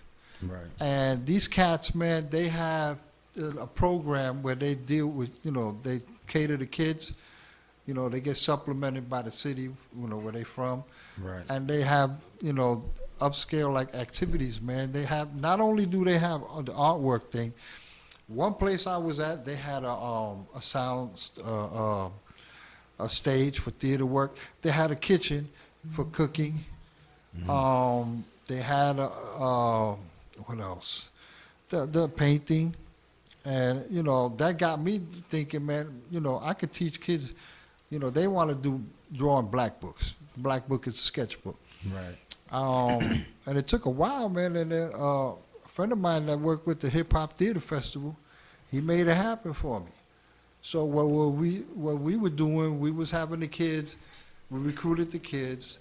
Right. 0.42 0.66
And 0.82 1.26
these 1.26 1.48
cats, 1.48 1.94
man, 1.94 2.28
they 2.32 2.48
have 2.48 2.98
a 3.38 3.68
program 3.68 4.42
where 4.42 4.56
they 4.56 4.76
deal 4.76 5.08
with, 5.08 5.30
you 5.44 5.52
know, 5.52 5.78
they 5.84 6.00
cater 6.28 6.58
to 6.58 6.66
kids. 6.66 7.14
You 7.86 7.94
know, 7.94 8.10
they 8.10 8.20
get 8.20 8.38
supplemented 8.38 9.10
by 9.10 9.22
the 9.22 9.32
city, 9.32 9.64
you 9.64 10.08
know, 10.08 10.18
where 10.18 10.32
they 10.32 10.44
from. 10.44 10.84
Right. 11.22 11.44
And 11.50 11.68
they 11.68 11.82
have, 11.84 12.20
you 12.42 12.52
know, 12.52 12.84
upscale 13.20 13.72
like 13.72 13.94
activities, 13.94 14.60
man. 14.60 14.92
They 14.92 15.04
have 15.04 15.40
not 15.40 15.60
only 15.60 15.86
do 15.86 16.04
they 16.04 16.18
have 16.18 16.42
uh, 16.52 16.62
the 16.62 16.74
artwork 16.74 17.32
thing. 17.32 17.54
One 18.28 18.56
place 18.56 18.88
I 18.88 18.98
was 18.98 19.20
at, 19.20 19.46
they 19.46 19.56
had 19.56 19.84
a 19.84 19.92
um, 19.92 20.48
a 20.56 20.62
sound 20.62 21.30
uh, 21.46 22.06
uh, 22.06 22.10
a 23.00 23.08
stage 23.08 23.60
for 23.60 23.70
theater 23.70 24.06
work. 24.06 24.38
They 24.64 24.72
had 24.72 24.90
a 24.90 24.96
kitchen 24.96 25.48
for 25.92 26.06
cooking. 26.06 26.66
Um, 27.50 28.24
they 28.48 28.58
had 28.58 28.98
a, 28.98 29.10
uh, 29.40 29.96
what 30.46 30.60
else? 30.60 31.10
The 31.70 31.86
the 31.86 32.08
painting, 32.08 32.76
and 33.46 33.86
you 33.90 34.04
know 34.04 34.30
that 34.38 34.58
got 34.58 34.82
me 34.82 35.02
thinking, 35.30 35.66
man. 35.66 36.02
You 36.12 36.20
know 36.20 36.42
I 36.44 36.54
could 36.54 36.74
teach 36.74 37.00
kids. 37.00 37.34
You 37.90 38.00
know 38.00 38.10
they 38.10 38.28
want 38.28 38.50
to 38.50 38.56
do 38.56 38.84
drawing 39.14 39.48
black 39.48 39.80
books. 39.80 40.16
Black 40.38 40.68
book 40.68 40.88
is 40.88 40.96
a 40.96 41.04
sketchbook. 41.04 41.58
Right. 41.94 42.16
Um, 42.52 43.26
and 43.46 43.58
it 43.58 43.68
took 43.68 43.86
a 43.86 43.90
while, 43.90 44.30
man. 44.30 44.56
And 44.56 44.72
then 44.72 44.92
uh, 44.94 45.30
a 45.30 45.68
friend 45.68 45.92
of 45.92 46.00
mine 46.00 46.26
that 46.26 46.40
worked 46.40 46.68
with 46.68 46.80
the 46.80 46.90
Hip 46.90 47.14
Hop 47.14 47.38
Theater 47.38 47.60
Festival, 47.60 48.18
he 48.72 48.82
made 48.82 49.08
it 49.08 49.16
happen 49.16 49.54
for 49.54 49.80
me. 49.80 49.92
So 50.62 50.84
what, 50.84 51.08
what 51.08 51.34
we 51.34 51.58
what 51.76 52.00
we 52.00 52.18
were 52.18 52.30
doing, 52.30 52.80
we 52.80 52.92
was 52.92 53.12
having 53.12 53.40
the 53.40 53.48
kids, 53.48 53.96
we 54.50 54.60
recruited 54.60 55.12
the 55.12 55.20
kids, 55.20 55.80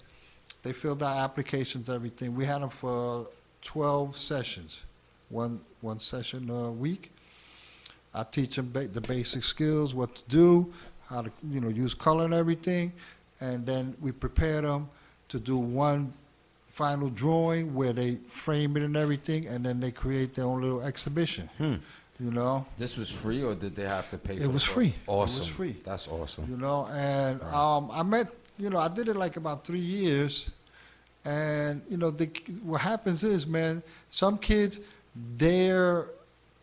they 0.61 0.73
filled 0.73 1.01
out 1.01 1.17
applications, 1.17 1.89
everything. 1.89 2.35
We 2.35 2.45
had 2.45 2.61
them 2.61 2.69
for 2.69 3.27
12 3.63 4.15
sessions, 4.15 4.83
one 5.29 5.59
one 5.81 5.97
session 5.97 6.49
a 6.51 6.71
week. 6.71 7.11
I 8.15 8.23
teach 8.23 8.55
them 8.55 8.71
ba- 8.71 8.87
the 8.87 9.01
basic 9.01 9.43
skills, 9.43 9.93
what 9.93 10.15
to 10.15 10.23
do, 10.29 10.73
how 11.09 11.21
to 11.21 11.31
you 11.51 11.59
know 11.59 11.67
use 11.67 11.93
color 11.93 12.23
and 12.25 12.33
everything, 12.33 12.93
and 13.41 13.65
then 13.65 13.95
we 14.01 14.11
prepare 14.13 14.61
them 14.61 14.89
to 15.29 15.39
do 15.39 15.57
one 15.57 16.13
final 16.67 17.09
drawing 17.09 17.73
where 17.75 17.93
they 17.93 18.15
frame 18.27 18.77
it 18.77 18.83
and 18.83 18.95
everything, 18.95 19.47
and 19.47 19.65
then 19.65 19.79
they 19.79 19.91
create 19.91 20.33
their 20.33 20.45
own 20.45 20.61
little 20.61 20.81
exhibition. 20.81 21.49
Hmm. 21.57 21.75
You 22.19 22.31
know. 22.31 22.65
This 22.77 22.95
was 22.95 23.09
free, 23.09 23.43
or 23.43 23.55
did 23.55 23.75
they 23.75 23.83
have 23.85 24.09
to 24.11 24.17
pay? 24.17 24.37
For 24.37 24.43
It 24.43 24.45
for 24.45 24.51
was 24.53 24.63
the 24.65 24.69
free. 24.71 24.87
It 24.87 25.07
was 25.07 25.39
Awesome. 25.41 25.53
free. 25.53 25.75
That's 25.83 26.07
awesome. 26.07 26.47
You 26.49 26.55
know, 26.57 26.87
and 26.91 27.41
um, 27.53 27.89
I 27.91 28.03
met, 28.03 28.27
you 28.57 28.69
know, 28.69 28.77
I 28.79 28.87
did 28.87 29.09
it 29.09 29.17
like 29.17 29.35
about 29.35 29.65
three 29.65 29.79
years, 29.97 30.49
and 31.25 31.81
you 31.89 31.97
know, 31.97 32.11
the, 32.11 32.27
what 32.63 32.79
happens 32.79 33.25
is, 33.25 33.45
man, 33.45 33.83
some 34.09 34.37
kids, 34.37 34.79
they're, 35.37 36.07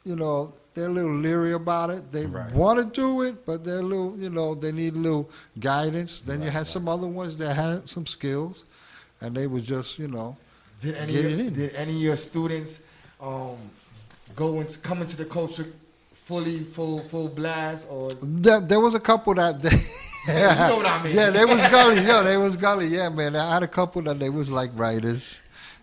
you 0.04 0.16
know, 0.16 0.54
they're 0.74 0.86
a 0.86 0.92
little 0.92 1.14
leery 1.14 1.52
about 1.52 1.90
it. 1.90 2.10
They 2.12 2.26
Right. 2.26 2.52
want 2.52 2.78
to 2.78 2.84
do 2.84 3.22
it, 3.22 3.44
but 3.46 3.62
they're 3.64 3.80
a 3.80 3.82
little, 3.82 4.16
you 4.18 4.30
know, 4.30 4.54
they 4.54 4.72
need 4.72 4.94
a 4.94 4.98
little 4.98 5.28
guidance. 5.58 6.20
Then 6.20 6.42
you 6.42 6.50
had 6.50 6.66
some 6.66 6.88
other 6.88 7.06
ones 7.06 7.36
that 7.38 7.54
had 7.54 7.88
some 7.88 8.06
skills, 8.06 8.64
and 9.20 9.34
they 9.36 9.46
were 9.46 9.60
just, 9.60 9.98
you 9.98 10.08
know, 10.08 10.36
Did 10.80 10.94
any 10.96 11.12
get 11.12 11.24
of, 11.26 11.30
it 11.32 11.38
in. 11.40 11.54
did 11.54 11.74
any 11.74 11.94
of 11.96 12.00
your 12.02 12.16
students 12.16 12.80
um, 13.20 13.56
go 14.34 14.60
into 14.60 14.78
come 14.78 15.00
into 15.00 15.16
the 15.16 15.24
culture 15.26 15.66
fully 16.12 16.64
full 16.64 17.00
full 17.02 17.28
blast 17.28 17.86
or 17.90 18.08
There, 18.22 18.60
there 18.60 18.80
was 18.80 18.94
a 18.94 19.00
couple 19.00 19.34
that. 19.34 19.60
They, 19.62 19.70
You 20.24 20.34
know 20.34 20.76
what 20.76 20.86
I 20.86 21.02
mean. 21.04 21.16
Yeah, 21.16 21.30
they 21.30 21.44
was 21.44 21.66
gully. 21.66 21.96
Yeah, 22.00 22.22
they 22.22 22.36
was 22.36 22.54
gully. 22.56 22.86
Yeah, 22.86 23.08
man. 23.08 23.34
I 23.34 23.54
had 23.54 23.64
a 23.64 23.68
couple 23.68 24.02
that 24.02 24.20
they 24.20 24.30
was 24.30 24.50
like 24.52 24.70
writers. 24.76 25.34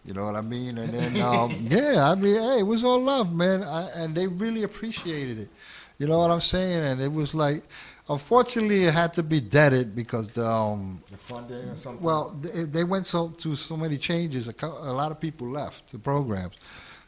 You 0.05 0.13
know 0.13 0.25
what 0.25 0.35
I 0.35 0.41
mean? 0.41 0.77
And 0.77 0.93
then, 0.93 1.21
um, 1.25 1.55
yeah, 1.61 2.09
I 2.09 2.15
mean, 2.15 2.35
hey, 2.35 2.59
it 2.59 2.67
was 2.67 2.83
all 2.83 2.99
love, 3.01 3.33
man. 3.33 3.63
I, 3.63 3.89
and 3.95 4.15
they 4.15 4.27
really 4.27 4.63
appreciated 4.63 5.39
it. 5.39 5.49
You 5.97 6.07
know 6.07 6.19
what 6.19 6.31
I'm 6.31 6.39
saying? 6.39 6.79
And 6.79 7.01
it 7.01 7.11
was 7.11 7.35
like, 7.35 7.63
unfortunately, 8.09 8.85
it 8.85 8.93
had 8.93 9.13
to 9.13 9.23
be 9.23 9.41
deaded 9.41 9.95
because 9.95 10.29
the, 10.29 10.45
um, 10.45 11.03
the 11.11 11.17
funding 11.17 11.69
or 11.69 11.75
something? 11.75 12.01
well, 12.01 12.35
they, 12.41 12.63
they 12.63 12.83
went 12.83 13.05
so 13.05 13.29
through 13.29 13.57
so 13.57 13.75
many 13.75 13.97
changes. 13.97 14.47
A, 14.47 14.53
co- 14.53 14.77
a 14.79 14.93
lot 14.93 15.11
of 15.11 15.19
people 15.19 15.47
left 15.47 15.91
the 15.91 15.99
programs, 15.99 16.55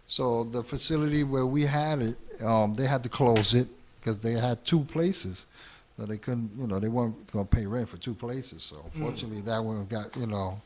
so 0.08 0.44
the 0.44 0.62
facility 0.62 1.24
where 1.24 1.46
we 1.46 1.64
had 1.64 2.02
it, 2.02 2.18
um, 2.44 2.76
they 2.76 2.86
had 2.86 3.02
to 3.04 3.10
close 3.10 3.54
it 3.54 3.68
because 4.00 4.20
they 4.20 4.34
had 4.34 4.64
two 4.66 4.82
places 4.82 5.46
that 5.98 6.10
they 6.10 6.18
couldn't. 6.18 6.52
You 6.60 6.68
know, 6.68 6.80
they 6.80 6.90
weren't 6.90 7.32
going 7.32 7.48
to 7.48 7.56
pay 7.56 7.66
rent 7.66 7.88
for 7.88 7.98
two 7.98 8.14
places. 8.14 8.62
So 8.64 8.84
unfortunately, 8.94 9.42
that 9.42 9.64
one 9.64 9.86
got. 9.86 10.16
You 10.18 10.28
know, 10.28 10.62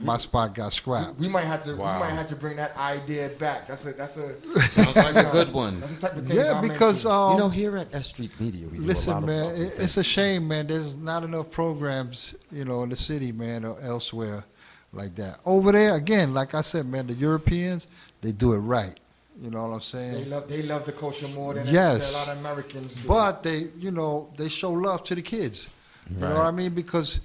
my 0.00 0.16
spot 0.16 0.54
got 0.54 0.72
scrapped. 0.72 1.18
we 1.18 1.28
might 1.28 1.44
have 1.44 1.62
to 1.62 1.74
Wow. 1.76 1.94
we 1.94 2.00
might 2.00 2.10
have 2.14 2.26
to 2.28 2.36
bring 2.36 2.56
that 2.56 2.76
idea 2.76 3.28
back. 3.38 3.66
That's 3.68 3.84
a 3.86 3.92
that's 3.92 4.16
a 4.16 4.34
Sounds 4.68 4.96
like 4.96 5.14
a 5.16 5.30
good 5.30 5.52
one. 5.52 5.80
That's 5.80 5.94
the 6.00 6.08
type 6.08 6.16
of 6.16 6.26
thing 6.26 6.36
Yeah, 6.36 6.60
because 6.60 7.04
um, 7.06 7.32
you 7.32 7.38
know, 7.38 7.48
here 7.48 7.76
at 7.76 7.94
S 7.94 8.08
Street 8.08 8.32
Media, 8.40 8.66
we 8.66 8.78
do 8.78 8.78
a 8.78 8.80
lot 8.82 8.86
Listen, 8.88 9.12
of 9.18 9.24
man, 9.24 9.54
it, 9.54 9.72
it's 9.78 9.96
a 9.96 10.02
shame, 10.04 10.48
man. 10.48 10.66
There's 10.66 10.96
not 10.96 11.22
enough 11.24 11.50
programs, 11.50 12.34
you 12.50 12.64
know, 12.64 12.82
in 12.82 12.88
the 12.88 12.96
city, 12.96 13.32
man, 13.32 13.64
or 13.64 13.78
elsewhere 13.80 14.44
like 14.92 15.14
that. 15.16 15.38
Over 15.46 15.72
there, 15.72 15.94
again, 15.94 16.34
like 16.34 16.54
I 16.54 16.62
said, 16.62 16.86
man, 16.86 17.06
the 17.06 17.14
Europeans, 17.14 17.86
they 18.22 18.32
do 18.32 18.52
it 18.54 18.58
right. 18.58 18.98
You 19.40 19.50
know 19.50 19.62
what 19.66 19.74
I'm 19.74 19.80
saying? 19.80 20.12
they 20.12 20.24
love 20.26 20.46
they 20.48 20.62
love 20.62 20.84
the 20.84 20.92
culture 20.92 21.26
more 21.28 21.54
than 21.54 21.66
Yes. 21.66 22.10
a 22.12 22.16
lot 22.16 22.28
of 22.28 22.38
Americans 22.38 22.96
do. 23.02 23.08
But 23.08 23.42
they, 23.42 23.68
you 23.78 23.90
know, 23.90 24.28
they 24.36 24.48
show 24.48 24.72
love 24.72 25.04
to 25.04 25.14
the 25.14 25.22
kids. 25.22 25.68
You 26.10 26.18
know 26.18 26.28
what 26.36 26.46
I 26.46 26.50
mean? 26.50 26.74
Because 26.74 27.20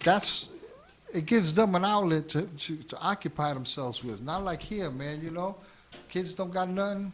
that's 0.00 0.48
it 1.14 1.26
gives 1.26 1.54
them 1.54 1.74
an 1.74 1.84
outlet 1.84 2.28
to, 2.30 2.42
to, 2.42 2.76
to 2.76 2.98
occupy 3.00 3.54
themselves 3.54 4.02
with. 4.02 4.20
Not 4.20 4.44
like 4.44 4.62
here, 4.62 4.90
man. 4.90 5.22
You 5.22 5.30
know, 5.30 5.56
kids 6.08 6.34
don't 6.34 6.52
got 6.52 6.68
nothing. 6.68 7.12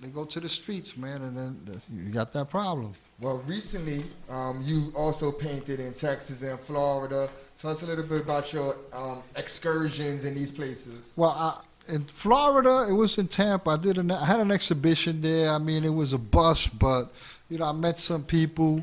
They 0.00 0.08
go 0.08 0.24
to 0.24 0.40
the 0.40 0.48
streets, 0.48 0.96
man, 0.96 1.22
and 1.22 1.36
then 1.36 1.60
the, 1.64 1.80
you 1.94 2.12
got 2.12 2.32
that 2.32 2.50
problem. 2.50 2.94
Well, 3.20 3.38
recently, 3.46 4.02
um, 4.28 4.62
you 4.64 4.92
also 4.96 5.30
painted 5.30 5.78
in 5.78 5.92
Texas 5.92 6.42
and 6.42 6.58
Florida. 6.58 7.28
Tell 7.56 7.70
us 7.70 7.82
a 7.82 7.86
little 7.86 8.04
bit 8.04 8.22
about 8.22 8.52
your 8.52 8.74
um, 8.92 9.22
excursions 9.36 10.24
in 10.24 10.34
these 10.34 10.50
places. 10.50 11.12
Well, 11.16 11.30
I, 11.30 11.60
in 11.92 12.04
Florida, 12.04 12.86
it 12.88 12.92
was 12.92 13.18
in 13.18 13.28
Tampa. 13.28 13.70
I 13.70 13.76
did 13.76 13.98
an, 13.98 14.10
I 14.10 14.24
had 14.24 14.40
an 14.40 14.50
exhibition 14.50 15.20
there. 15.20 15.50
I 15.50 15.58
mean, 15.58 15.84
it 15.84 15.94
was 15.94 16.12
a 16.12 16.18
bust, 16.18 16.76
but 16.76 17.12
you 17.48 17.58
know, 17.58 17.66
I 17.66 17.72
met 17.72 17.98
some 17.98 18.24
people, 18.24 18.82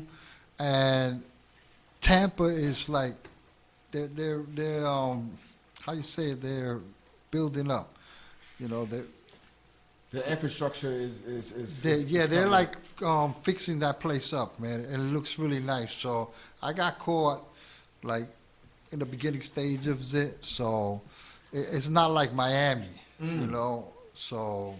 and 0.58 1.22
Tampa 2.00 2.44
is 2.44 2.88
like 2.88 3.16
they're 3.90 4.08
they're, 4.08 4.42
they're 4.54 4.86
um 4.86 5.30
how 5.84 5.92
you 5.92 6.02
say 6.02 6.30
it? 6.30 6.42
They're 6.42 6.80
building 7.30 7.70
up. 7.70 7.96
You 8.58 8.68
know, 8.68 8.84
they 8.84 9.02
The 10.12 10.28
infrastructure 10.30 10.90
is 10.92 11.24
is, 11.26 11.52
is, 11.52 11.82
they 11.82 11.92
is 11.92 12.08
yeah 12.08 12.26
they're 12.26 12.48
like 12.48 12.76
um 13.02 13.34
fixing 13.42 13.78
that 13.80 14.00
place 14.00 14.32
up, 14.32 14.58
man, 14.58 14.80
and 14.80 14.94
it 15.02 15.12
looks 15.14 15.38
really 15.38 15.60
nice. 15.60 15.92
So 15.94 16.30
I 16.62 16.72
got 16.72 16.98
caught 16.98 17.42
like 18.02 18.28
in 18.92 18.98
the 18.98 19.06
beginning 19.06 19.40
stage 19.40 19.86
of 19.86 20.14
it, 20.14 20.44
so 20.44 21.00
it, 21.52 21.66
it's 21.72 21.88
not 21.88 22.10
like 22.10 22.32
Miami, 22.34 22.88
you 23.20 23.46
know. 23.46 23.86
So, 24.14 24.74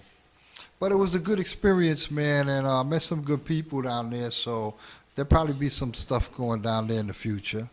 but 0.81 0.91
it 0.93 0.97
was 0.97 1.15
a 1.15 1.19
good 1.19 1.39
experience, 1.39 2.11
man, 2.11 2.49
and 2.49 2.67
uh, 2.67 2.81
I 2.81 2.83
met 2.83 3.03
some 3.03 3.23
good 3.23 3.45
people 3.45 3.83
down 3.83 4.11
there. 4.11 4.31
So 4.33 4.75
there'll 5.15 5.29
probably 5.29 5.55
be 5.55 5.69
some 5.69 5.95
stuff 5.95 6.33
going 6.35 6.61
down 6.61 6.89
there 6.89 6.99
in 7.01 7.07
the 7.07 7.15
future. 7.15 7.69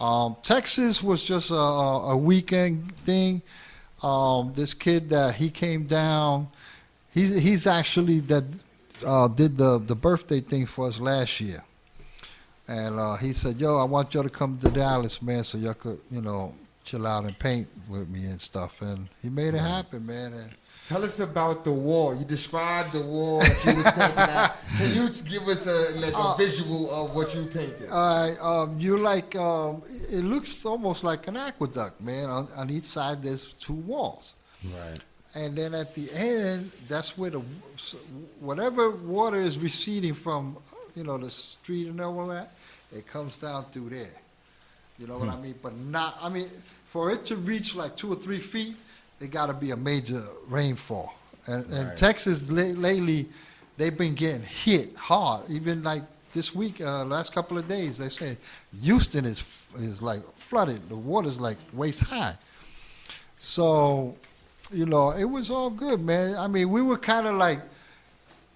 Um, 0.00 0.36
Texas 0.42 1.02
was 1.02 1.22
just 1.22 1.50
a, 1.50 1.54
a 1.54 2.16
weekend 2.16 2.96
thing. 2.98 3.42
Um, 4.02 4.54
this 4.54 4.72
kid 4.72 5.10
that 5.10 5.34
he 5.34 5.50
came 5.50 5.84
down, 5.84 6.48
he's 7.12 7.38
he's 7.42 7.66
actually 7.66 8.20
that 8.20 8.44
uh, 9.06 9.28
did 9.28 9.58
the 9.58 9.78
the 9.78 9.94
birthday 9.94 10.40
thing 10.40 10.64
for 10.64 10.88
us 10.88 10.98
last 10.98 11.38
year, 11.38 11.62
and 12.66 12.98
uh, 12.98 13.16
he 13.16 13.34
said, 13.34 13.60
"Yo, 13.60 13.76
I 13.78 13.84
want 13.84 14.14
y'all 14.14 14.22
to 14.22 14.30
come 14.30 14.58
to 14.60 14.70
Dallas, 14.70 15.20
man, 15.20 15.44
so 15.44 15.58
y'all 15.58 15.74
could 15.74 16.00
you 16.10 16.22
know 16.22 16.54
chill 16.82 17.06
out 17.06 17.24
and 17.24 17.38
paint 17.38 17.68
with 17.90 18.08
me 18.08 18.24
and 18.24 18.40
stuff." 18.40 18.80
And 18.80 19.06
he 19.20 19.28
made 19.28 19.52
it 19.52 19.58
happen, 19.60 20.06
man. 20.06 20.32
And 20.32 20.50
Tell 20.90 21.04
us 21.04 21.20
about 21.20 21.62
the 21.62 21.70
wall. 21.72 22.16
You 22.16 22.24
described 22.24 22.90
the 22.92 23.02
wall 23.02 23.38
that 23.38 23.64
you 23.64 23.74
was 23.76 23.92
painting 23.92 24.18
at. 24.18 24.56
Can 24.76 24.90
you 24.96 25.08
give 25.30 25.46
us 25.46 25.64
a 25.68 25.78
like 26.04 26.12
a 26.14 26.18
Uh, 26.18 26.34
visual 26.36 26.90
of 26.90 27.14
what 27.14 27.32
you 27.32 27.46
painted? 27.46 27.88
All 27.92 28.28
right, 28.28 28.36
um, 28.42 28.76
you 28.80 28.96
like 28.96 29.36
um, 29.36 29.82
it 30.10 30.24
looks 30.24 30.66
almost 30.66 31.04
like 31.04 31.28
an 31.28 31.36
aqueduct, 31.36 32.00
man. 32.00 32.28
On, 32.28 32.48
on 32.56 32.70
each 32.70 32.84
side, 32.96 33.22
there's 33.22 33.52
two 33.64 33.74
walls, 33.92 34.34
Right. 34.64 34.98
and 35.36 35.56
then 35.56 35.74
at 35.74 35.94
the 35.94 36.10
end, 36.12 36.72
that's 36.88 37.16
where 37.16 37.30
the 37.30 37.42
whatever 38.40 38.90
water 38.90 39.40
is 39.40 39.58
receding 39.58 40.14
from 40.14 40.56
you 40.96 41.04
know, 41.04 41.16
the 41.18 41.30
street 41.30 41.86
and 41.86 42.00
all 42.00 42.26
that, 42.26 42.50
it 42.92 43.06
comes 43.06 43.38
down 43.38 43.64
through 43.70 43.90
there. 43.90 44.14
You 44.98 45.06
know 45.06 45.18
what 45.18 45.28
I 45.28 45.36
mean? 45.36 45.54
But 45.62 45.76
not, 45.76 46.18
I 46.20 46.28
mean, 46.28 46.50
for 46.86 47.12
it 47.12 47.24
to 47.26 47.36
reach 47.36 47.76
like 47.76 47.96
two 47.96 48.12
or 48.12 48.16
three 48.16 48.40
feet, 48.40 48.74
it 49.20 49.30
got 49.30 49.46
to 49.46 49.52
be 49.52 49.70
a 49.70 49.76
major 49.76 50.22
rainfall. 50.48 51.14
And, 51.46 51.70
and 51.72 51.96
Texas 51.96 52.50
la- 52.50 52.80
lately, 52.80 53.28
they've 53.76 53.96
been 53.96 54.14
getting 54.14 54.42
hit 54.42 54.96
hard. 54.96 55.48
Even 55.50 55.82
like 55.82 56.02
this 56.32 56.54
week, 56.54 56.80
uh, 56.80 57.04
last 57.04 57.32
couple 57.32 57.58
of 57.58 57.68
days, 57.68 57.98
they 57.98 58.08
say 58.08 58.36
Houston 58.82 59.24
is 59.24 59.44
is 59.76 60.02
like 60.02 60.22
flooded. 60.36 60.88
The 60.88 60.96
water's 60.96 61.38
like 61.40 61.58
waist 61.72 62.02
high. 62.02 62.34
So, 63.38 64.16
you 64.72 64.86
know, 64.86 65.12
it 65.12 65.24
was 65.24 65.50
all 65.50 65.70
good, 65.70 66.00
man. 66.00 66.36
I 66.36 66.46
mean, 66.46 66.70
we 66.70 66.82
were 66.82 66.98
kind 66.98 67.26
of 67.26 67.36
like 67.36 67.60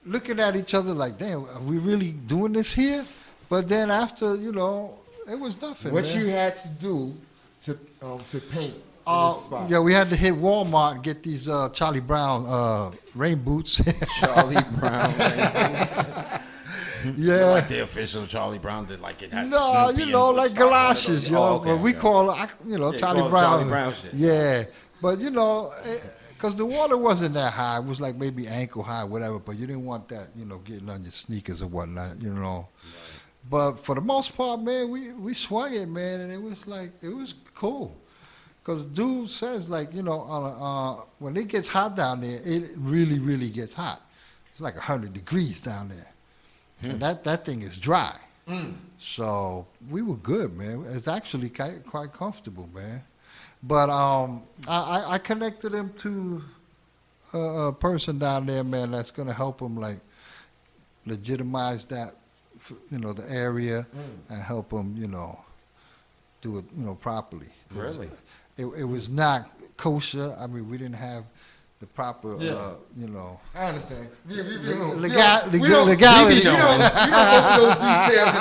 looking 0.05 0.39
at 0.41 0.57
each 0.57 0.75
other 0.75 0.93
like, 0.93 1.19
damn, 1.19 1.45
are 1.49 1.61
we 1.61 1.79
really 1.79 2.13
doing 2.13 2.53
this 2.53 2.73
here? 2.73 3.05
But 3.49 3.69
then 3.69 3.91
after, 3.91 4.37
you 4.37 4.53
know, 4.53 4.95
it 5.31 5.39
was 5.39 5.61
nothing. 5.61 5.93
What 5.93 6.05
man. 6.05 6.19
you 6.19 6.31
had 6.31 6.57
to 6.59 6.69
do 6.69 7.15
to 7.63 7.79
um, 8.03 8.21
to 8.29 8.41
paint 8.41 8.75
Uh, 9.07 9.33
spot? 9.35 9.69
yeah, 9.71 9.79
we 9.81 9.93
had 9.93 10.09
to 10.11 10.17
hit 10.17 10.35
Walmart 10.35 10.93
and 10.97 11.03
get 11.03 11.23
these 11.23 11.49
uh, 11.49 11.69
Charlie 11.71 12.01
Brown 12.01 12.47
uh, 12.49 12.91
rain 13.15 13.39
boots. 13.39 13.81
Charlie 14.21 14.57
Brown. 14.79 15.13
rain 15.19 15.79
boots. 15.79 16.11
yeah. 17.17 17.45
like 17.51 17.69
the 17.69 17.83
official 17.83 18.27
Charlie 18.27 18.59
Brown 18.59 18.87
did, 18.87 19.01
like 19.01 19.21
it 19.23 19.33
had 19.33 19.51
No, 19.51 19.91
Snoopy 19.93 20.05
you 20.07 20.13
know, 20.13 20.33
Woodstock, 20.33 20.37
like 20.37 20.61
one 20.61 20.71
galoshes, 20.71 21.07
those. 21.25 21.31
yo. 21.31 21.39
Oh, 21.43 21.55
okay, 21.57 21.67
but 21.71 21.81
we 21.81 21.91
okay. 21.91 21.99
call 22.01 22.31
it, 22.31 22.35
I- 22.39 22.49
you 22.67 22.79
know, 22.79 22.93
Yeah, 22.93 22.99
Charlie 22.99 23.19
call 23.21 23.27
it 23.29 23.31
Brown. 23.31 23.43
Charlie 23.51 23.65
Brown 23.69 23.95
shit. 23.95 24.15
Yeah, 24.15 24.63
but 25.03 25.19
you 25.19 25.31
know, 25.31 25.71
because 26.31 26.57
the 26.57 26.65
water 26.65 26.97
wasn't 26.97 27.35
that 27.35 27.53
high. 27.53 27.77
It 27.79 27.85
was 27.85 28.01
like 28.01 28.17
maybe 28.17 28.47
ankle 28.47 28.83
high, 28.83 29.05
whatever. 29.05 29.39
But 29.39 29.59
you 29.59 29.67
didn't 29.67 29.85
want 29.85 30.09
that, 30.09 30.29
you 30.35 30.45
know, 30.47 30.59
getting 30.59 30.89
on 30.89 31.03
your 31.03 31.13
sneakers 31.13 31.61
or 31.61 31.67
whatnot, 31.69 32.23
you 32.23 32.33
know. 32.33 32.69
But 33.51 33.73
for 33.75 33.95
the 33.95 34.01
most 34.01 34.35
part, 34.35 34.61
man, 34.63 34.89
we 34.91 35.13
we 35.13 35.35
swung 35.35 35.75
it, 35.75 35.87
man, 35.87 36.21
and 36.21 36.33
it 36.33 36.41
was 36.41 36.67
like 36.67 36.93
it 37.03 37.11
was 37.11 37.35
cool. 37.55 37.95
Cause 38.65 38.85
dude 38.87 39.29
says 39.29 39.69
like 39.69 39.93
you 39.93 40.03
know 40.03 40.23
a, 40.23 40.41
uh, 40.99 41.01
when 41.19 41.37
it 41.37 41.49
gets 41.49 41.69
hot 41.69 41.95
down 41.97 42.23
there, 42.23 42.41
it 42.45 42.71
really 42.79 43.19
really 43.19 43.51
gets 43.51 43.75
hot. 43.75 44.01
It's 44.53 44.61
like 44.61 44.77
hundred 44.77 45.13
degrees 45.13 45.61
down 45.61 45.91
there, 45.91 46.11
and 46.83 47.01
that 47.03 47.25
that 47.25 47.45
thing 47.45 47.61
is 47.63 47.79
dry. 47.79 48.17
So 48.99 49.67
we 49.91 50.01
were 50.03 50.17
good, 50.17 50.57
man. 50.57 50.85
It's 50.91 51.09
actually 51.09 51.49
quite, 51.51 51.85
quite 51.87 52.13
comfortable, 52.13 52.69
man. 52.75 53.03
But 53.63 53.89
um, 53.91 54.43
I, 54.69 55.05
I- 55.15 55.19
connected 55.19 55.73
him 55.75 55.93
to 55.99 56.43
a, 57.33 57.39
a 57.69 57.73
person 57.73 58.19
down 58.19 58.45
there, 58.47 58.63
man, 58.63 58.91
that's 58.91 59.11
gonna 59.11 59.33
help 59.33 59.61
him 59.61 59.77
like 59.81 59.99
legitimize 61.07 61.87
that, 61.87 62.15
you 62.91 62.99
know, 62.99 63.13
the 63.13 63.31
area 63.31 63.87
and 64.29 64.43
help 64.43 64.73
him, 64.73 64.95
you 64.97 65.07
know, 65.07 65.39
do 66.43 66.59
it, 66.59 66.65
you 66.77 66.85
know, 66.85 66.95
properly. 66.95 67.49
Really? 67.71 68.11
It, 68.57 68.67
it 68.67 68.85
was 68.85 69.09
not 69.09 69.49
kosher. 69.77 70.35
I 70.39 70.47
mean, 70.47 70.69
we 70.71 70.79
didn't 70.79 70.95
have 70.97 71.25
the 71.81 71.87
proper, 71.87 72.37
Yeah. 72.41 72.53
uh, 72.53 72.75
you 72.97 73.09
know, 73.09 73.41
I 73.55 73.67
understand. 73.67 74.09
We, 74.29 74.37
we, 74.37 74.43
we, 74.43 74.57
Leg- 74.59 75.13
don't- 75.13 75.53
we 75.53 75.59
we 75.59 75.69
don't- 75.69 75.89
legality. 75.89 76.37
We 76.37 76.43
don't, 76.45 76.55
we 76.55 76.61
don't 76.61 76.79
go 76.79 77.57
those 77.59 77.75
details 77.75 78.29
in 78.29 78.35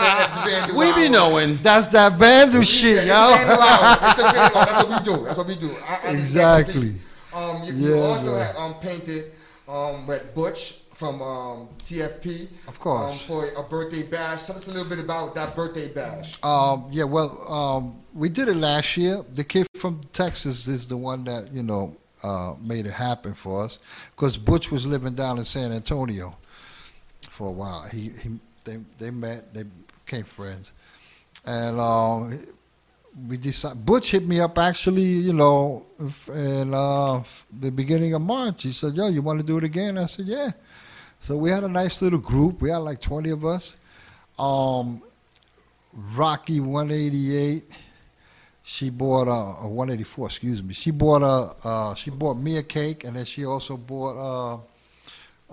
the, 0.46 0.56
at 0.56 0.72
We 0.76 0.86
be 0.94 1.02
Hour. 1.08 1.10
knowing. 1.10 1.58
That's 1.58 1.88
that 1.90 2.14
vandal 2.14 2.64
shit, 2.64 3.08
Yeah, 3.08 3.34
it's 3.34 3.44
the 3.44 3.54
yo. 3.54 3.60
Hour. 3.60 3.98
It's 4.02 4.16
the 4.16 4.24
Vandal 4.24 4.58
Hour. 4.58 4.66
That's 4.66 4.88
what 4.88 4.90
we 5.00 5.04
do. 5.18 5.26
That's 5.26 5.38
what 5.38 5.48
we 5.48 5.56
do. 5.56 5.76
I, 5.88 6.00
I 6.08 6.12
Exactly. 6.12 6.96
Um, 7.34 7.64
you, 7.64 7.74
you 7.74 8.00
also 8.00 8.34
man. 8.36 8.46
had 8.46 8.56
um, 8.56 8.74
painted 8.76 9.32
um, 9.68 10.06
with 10.06 10.34
Butch 10.36 10.82
from 11.04 11.22
um, 11.22 11.68
TFP. 11.80 12.48
Of 12.68 12.80
course. 12.80 13.22
Um, 13.22 13.28
for 13.28 13.50
a 13.58 13.64
birthday 13.64 14.04
bash. 14.04 14.46
Tell 14.46 14.56
us 14.56 14.68
a 14.68 14.72
little 14.72 14.88
bit 14.88 15.00
about 15.00 15.36
that 15.36 15.54
birthday 15.54 15.92
bash. 15.92 16.42
Um, 16.44 16.88
yeah, 16.92 17.04
well, 17.04 17.46
um, 17.52 18.02
we 18.14 18.30
did 18.30 18.48
it 18.48 18.56
last 18.56 18.96
year. 18.96 19.22
The 19.36 19.44
kid 19.44 19.68
from 19.76 20.02
Texas 20.14 20.68
is 20.70 20.88
the 20.88 20.96
one 20.96 21.26
that 21.26 21.52
you 21.52 21.62
know 21.62 21.98
uh, 22.24 22.54
made 22.62 22.86
it 22.86 22.94
happen 22.94 23.34
for 23.34 23.66
us 23.66 23.80
because 24.16 24.38
Butch 24.38 24.72
was 24.72 24.86
living 24.86 25.14
down 25.14 25.38
in 25.38 25.44
San 25.44 25.74
Antonio 25.74 26.38
for 27.30 27.48
a 27.48 27.52
while. 27.52 27.86
He, 27.92 28.12
he 28.22 28.40
they 28.64 28.78
they 28.98 29.12
met, 29.12 29.54
they 29.54 29.64
became 30.06 30.24
friends, 30.24 30.72
and 31.46 31.82
um, 31.82 32.40
we 33.28 33.36
decided. 33.36 33.86
Butch 33.86 34.12
hit 34.12 34.26
me 34.26 34.40
up 34.40 34.58
actually, 34.58 35.04
you 35.04 35.34
know, 35.34 35.86
in 36.30 36.74
uh, 36.74 37.24
the 37.60 37.72
beginning 37.72 38.14
of 38.14 38.22
March. 38.22 38.64
He 38.64 38.72
said, 38.72 38.96
"Yo, 38.96 39.10
you 39.10 39.22
want 39.22 39.40
to 39.40 39.46
do 39.46 39.58
it 39.58 39.66
again?" 39.66 39.98
I 39.98 40.06
said, 40.06 40.28
"Yeah." 40.28 40.52
So 41.24 41.38
we 41.38 41.52
had 41.52 41.64
a 41.64 41.70
nice 41.70 42.02
little 42.02 42.20
group. 42.20 42.62
We 42.62 42.70
had 42.70 42.80
like 42.80 43.00
twenty 43.00 43.30
of 43.30 43.46
us. 43.46 43.74
Um, 44.38 45.02
Rocky 45.94 46.60
188. 46.60 47.64
She 48.64 48.90
bought 48.90 49.30
a, 49.30 49.64
a 49.64 49.70
184. 49.70 50.28
Excuse 50.28 50.62
me. 50.62 50.74
She 50.74 50.92
bought 50.92 51.22
a 51.22 51.68
uh, 51.68 51.96
she 51.96 52.10
bought 52.10 52.36
me 52.36 52.58
a 52.58 52.64
cake, 52.64 53.06
and 53.06 53.16
then 53.16 53.24
she 53.24 53.46
also 53.46 53.78
bought 53.78 54.18
uh, 54.18 54.58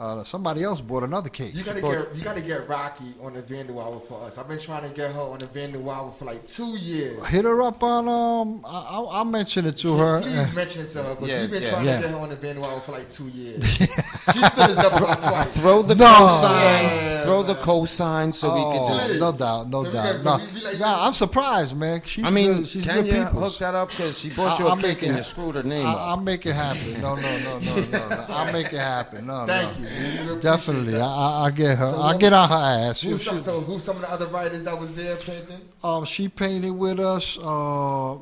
uh, 0.00 0.24
somebody 0.24 0.64
else 0.64 0.80
bought 0.80 1.02
another 1.02 1.28
cake. 1.28 1.54
You 1.54 1.62
gotta 1.62 1.82
bought- 1.82 1.92
get 2.08 2.16
you 2.16 2.22
gotta 2.24 2.40
get 2.40 2.66
Rocky 2.68 3.12
on 3.22 3.34
the 3.34 3.42
Vandal 3.42 3.78
Hour 3.80 4.00
for 4.00 4.22
us. 4.24 4.38
I've 4.38 4.48
been 4.48 4.58
trying 4.58 4.88
to 4.88 4.94
get 4.94 5.12
her 5.12 5.20
on 5.20 5.38
the 5.38 5.46
Vandal 5.46 5.88
Hour 5.90 6.10
for 6.12 6.24
like 6.24 6.46
two 6.48 6.76
years. 6.78 7.24
hit 7.26 7.44
her 7.44 7.60
up 7.62 7.82
on 7.82 8.08
um. 8.08 8.64
I, 8.64 8.86
I'll, 8.90 9.08
I'll 9.10 9.24
mention 9.26 9.66
it 9.66 9.76
to 9.78 9.96
her. 9.98 10.22
Please 10.22 10.52
mention 10.54 10.82
it 10.84 10.88
to 10.88 11.02
her 11.02 11.14
because 11.14 11.28
Yeah, 11.28 11.40
we've 11.42 11.50
been 11.50 11.62
yeah. 11.62 11.68
trying 11.68 11.84
Yeah. 11.84 11.96
to 11.96 12.02
get 12.02 12.10
her 12.12 12.16
on 12.16 12.28
the 12.30 12.36
Vandal 12.36 12.64
Hour 12.64 12.80
for 12.80 12.92
like 12.92 13.10
two 13.10 13.28
years. 13.28 13.62
she 13.76 13.84
stood 13.84 14.70
us 14.70 14.78
up 14.78 14.94
about 14.98 15.20
twice. 15.20 15.56
Throw 15.60 15.82
the 15.82 15.94
No. 15.94 16.06
cosign. 16.06 16.82
Yeah, 16.82 17.24
throw 17.24 17.42
the 17.42 17.54
man. 17.54 17.62
cosign 17.62 18.34
so 18.34 18.54
we 18.54 18.62
can 18.78 18.98
just. 18.98 19.20
No 19.20 19.32
doubt, 19.32 19.68
no 19.68 19.84
So 19.84 19.90
we 19.90 19.94
doubt. 19.94 20.14
can- 20.14 20.24
No, 20.24 20.36
we- 20.38 20.52
we 20.54 20.60
like- 20.64 20.78
nah, 20.78 21.06
I'm 21.06 21.12
surprised, 21.12 21.76
man. 21.76 22.00
She's 22.06 22.24
I 22.24 22.30
mean, 22.30 22.54
good. 22.60 22.68
she's 22.68 22.84
can 22.86 23.04
good 23.04 23.06
you 23.06 23.24
people. 23.24 23.40
hook 23.40 23.58
that 23.58 23.74
up? 23.74 23.90
Because 23.90 24.18
she 24.18 24.30
bought 24.30 24.58
I- 24.58 24.62
you 24.62 24.66
a 24.66 24.70
I'll 24.70 24.76
cake 24.76 24.82
make 24.86 25.02
and 25.02 25.12
it- 25.12 25.16
you 25.18 25.22
screwed 25.24 25.54
her 25.56 25.62
name 25.62 25.84
I, 25.86 25.90
up. 25.90 25.98
I'll 26.00 26.20
make 26.20 26.46
it 26.46 26.54
happen. 26.54 27.00
No, 27.02 27.14
no, 27.16 27.38
no, 27.40 27.58
no, 27.58 27.74
no. 27.76 28.08
no. 28.08 28.24
I'll 28.30 28.52
make 28.52 28.72
it 28.72 28.78
happen. 28.78 29.26
No, 29.26 29.44
Thank 29.46 29.78
no. 29.80 29.88
you. 29.88 29.89
Man. 29.90 30.02
We 30.02 30.18
appreciate 30.20 30.42
Definitely, 30.42 31.00
I. 31.00 31.44
I, 31.44 31.50
get 31.50 31.78
her. 31.78 31.90
So 31.92 32.00
I'll 32.00 32.18
get 32.18 32.32
on 32.32 32.48
her 32.48 32.54
ass. 32.90 32.98
She'll- 33.00 33.10
Who's 33.12 33.24
some, 33.24 33.40
so 33.40 33.60
who's 33.60 33.84
some 33.84 33.96
of 33.96 34.02
the 34.02 34.10
other 34.10 34.26
writers 34.28 34.64
that 34.64 34.78
was 34.78 34.94
there 34.94 35.16
painting? 35.16 35.60
Um, 35.84 36.04
she 36.04 36.28
painted 36.28 36.70
with 36.70 37.00
us. 37.00 37.36
Uh, 37.38 38.16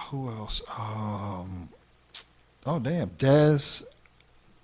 who 0.00 0.28
else? 0.30 0.62
Um, 0.78 1.68
oh 2.66 2.78
damn, 2.78 3.08
Dez. 3.10 3.82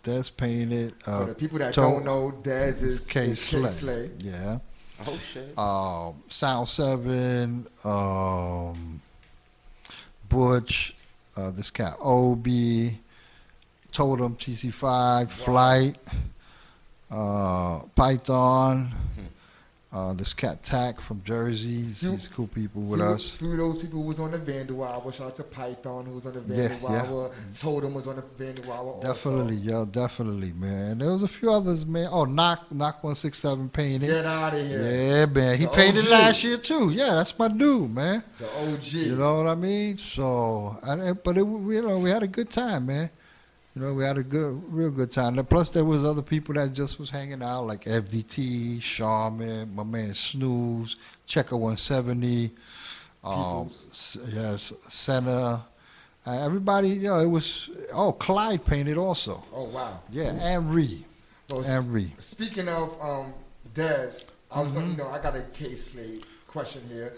Dez 0.04 0.30
painted. 0.36 0.94
Uh, 1.06 1.20
For 1.20 1.26
the 1.26 1.34
people 1.34 1.58
that 1.60 1.74
To- 1.74 1.80
don't 1.80 2.04
know, 2.04 2.32
Dez 2.42 2.82
is 2.82 3.06
K 3.06 3.26
is 3.26 3.44
K 3.48 3.56
Slay. 3.58 3.68
Slay. 3.70 4.10
Yeah. 4.18 4.58
oh 5.06 5.18
shit. 5.18 5.56
Um, 5.58 6.22
Sound 6.28 6.68
Seven. 6.68 7.66
Um, 7.84 9.00
Butch. 10.28 10.94
Uh, 11.36 11.50
this 11.50 11.70
cat 11.70 11.96
Obi. 12.00 12.98
Totem 13.92 14.36
TC5. 14.36 15.30
Flight. 15.30 15.96
Uh, 17.10 17.80
Python. 17.94 18.90
Uh, 19.94 20.14
this 20.14 20.32
cat 20.32 20.62
Tack 20.62 21.02
from 21.02 21.22
Jersey. 21.22 21.82
He's, 21.82 22.02
You- 22.02 22.12
he's 22.12 22.26
cool 22.26 22.46
people 22.46 22.80
with 22.80 23.00
few, 23.00 23.08
us. 23.10 23.28
Few 23.28 23.50
of 23.52 23.58
those 23.58 23.82
people 23.82 24.00
who 24.00 24.06
was 24.08 24.18
on 24.18 24.30
the 24.30 24.38
Vandal 24.38 24.82
Hour. 24.82 25.12
Shout 25.12 25.26
out 25.26 25.34
to 25.34 25.42
Python 25.42 26.06
who 26.06 26.12
was 26.14 26.24
on 26.24 26.32
the 26.32 26.40
Yeah, 26.56 26.68
Vandal 26.68 26.90
yeah. 26.92 27.02
Hour. 27.02 27.30
Totem 27.60 27.92
was 27.92 28.06
on 28.08 28.16
the 28.16 28.22
Vandal 28.22 28.72
Hour. 28.72 28.92
also. 28.92 29.06
Definitely, 29.12 29.56
yo, 29.56 29.84
definitely, 29.84 30.54
man. 30.54 30.96
There 30.96 31.10
was 31.10 31.22
a 31.22 31.28
few 31.28 31.52
others, 31.52 31.84
man. 31.84 32.08
Oh, 32.10 32.24
Noc, 32.24 32.60
knock 32.70 33.04
one 33.04 33.14
six 33.14 33.38
seven 33.40 33.68
painting. 33.68 34.08
Get 34.08 34.24
out 34.24 34.54
of 34.54 34.66
here. 34.66 34.80
Yeah, 34.80 35.26
man. 35.26 35.58
He 35.58 35.64
The 35.66 35.70
painted 35.72 36.04
OG. 36.06 36.10
last 36.10 36.42
year 36.42 36.56
too. 36.56 36.88
Yeah, 36.88 37.12
that's 37.12 37.38
my 37.38 37.48
dude, 37.48 37.94
man. 37.94 38.24
The 38.38 38.48
OG. 38.62 38.92
You 38.94 39.16
know 39.16 39.36
what 39.36 39.46
I 39.48 39.54
mean? 39.54 39.98
So, 39.98 40.78
and, 40.84 41.22
but 41.22 41.36
it, 41.36 41.42
we- 41.42 41.74
you 41.76 41.82
know, 41.82 41.98
we 41.98 42.08
had 42.08 42.22
a 42.22 42.26
good 42.28 42.48
time, 42.48 42.86
man. 42.86 43.10
You 43.74 43.80
know, 43.80 43.94
we 43.94 44.04
had 44.04 44.18
a 44.18 44.22
good, 44.22 44.62
real 44.72 44.90
good 44.90 45.10
time. 45.10 45.38
And 45.38 45.48
plus, 45.48 45.70
there 45.70 45.84
was 45.84 46.04
other 46.04 46.20
people 46.20 46.54
that 46.54 46.74
just 46.74 46.98
was 46.98 47.08
hanging 47.08 47.42
out, 47.42 47.62
like 47.66 47.84
FDT, 47.86 48.82
Sharman, 48.82 49.74
my 49.74 49.82
man 49.82 50.12
Snooze, 50.14 50.96
Checker 51.26 51.56
170, 51.56 52.50
um, 53.24 53.70
S- 53.90 54.18
yes, 54.32 54.72
Senna. 54.90 55.64
Uh, 56.26 56.32
everybody, 56.44 56.90
you 56.90 57.08
know, 57.08 57.18
it 57.18 57.26
was. 57.26 57.70
Oh, 57.94 58.12
Clyde 58.12 58.64
painted 58.64 58.96
also. 58.98 59.42
Oh 59.52 59.64
wow. 59.64 60.00
Yeah, 60.10 60.32
and 60.40 60.72
Ree. 60.72 61.04
Well, 61.50 61.62
And 61.64 61.92
Ree. 61.92 62.12
Speaking 62.20 62.68
of 62.68 62.96
um, 63.00 63.32
Dez, 63.74 64.28
I 64.50 64.60
was 64.60 64.68
Mm-hmm. 64.70 64.74
going. 64.74 64.86
to 64.86 64.90
You 64.92 64.96
know, 64.98 65.08
I 65.08 65.20
got 65.22 65.34
a 65.34 65.42
K 65.54 65.74
Slay 65.74 66.20
question 66.46 66.82
here. 66.92 67.14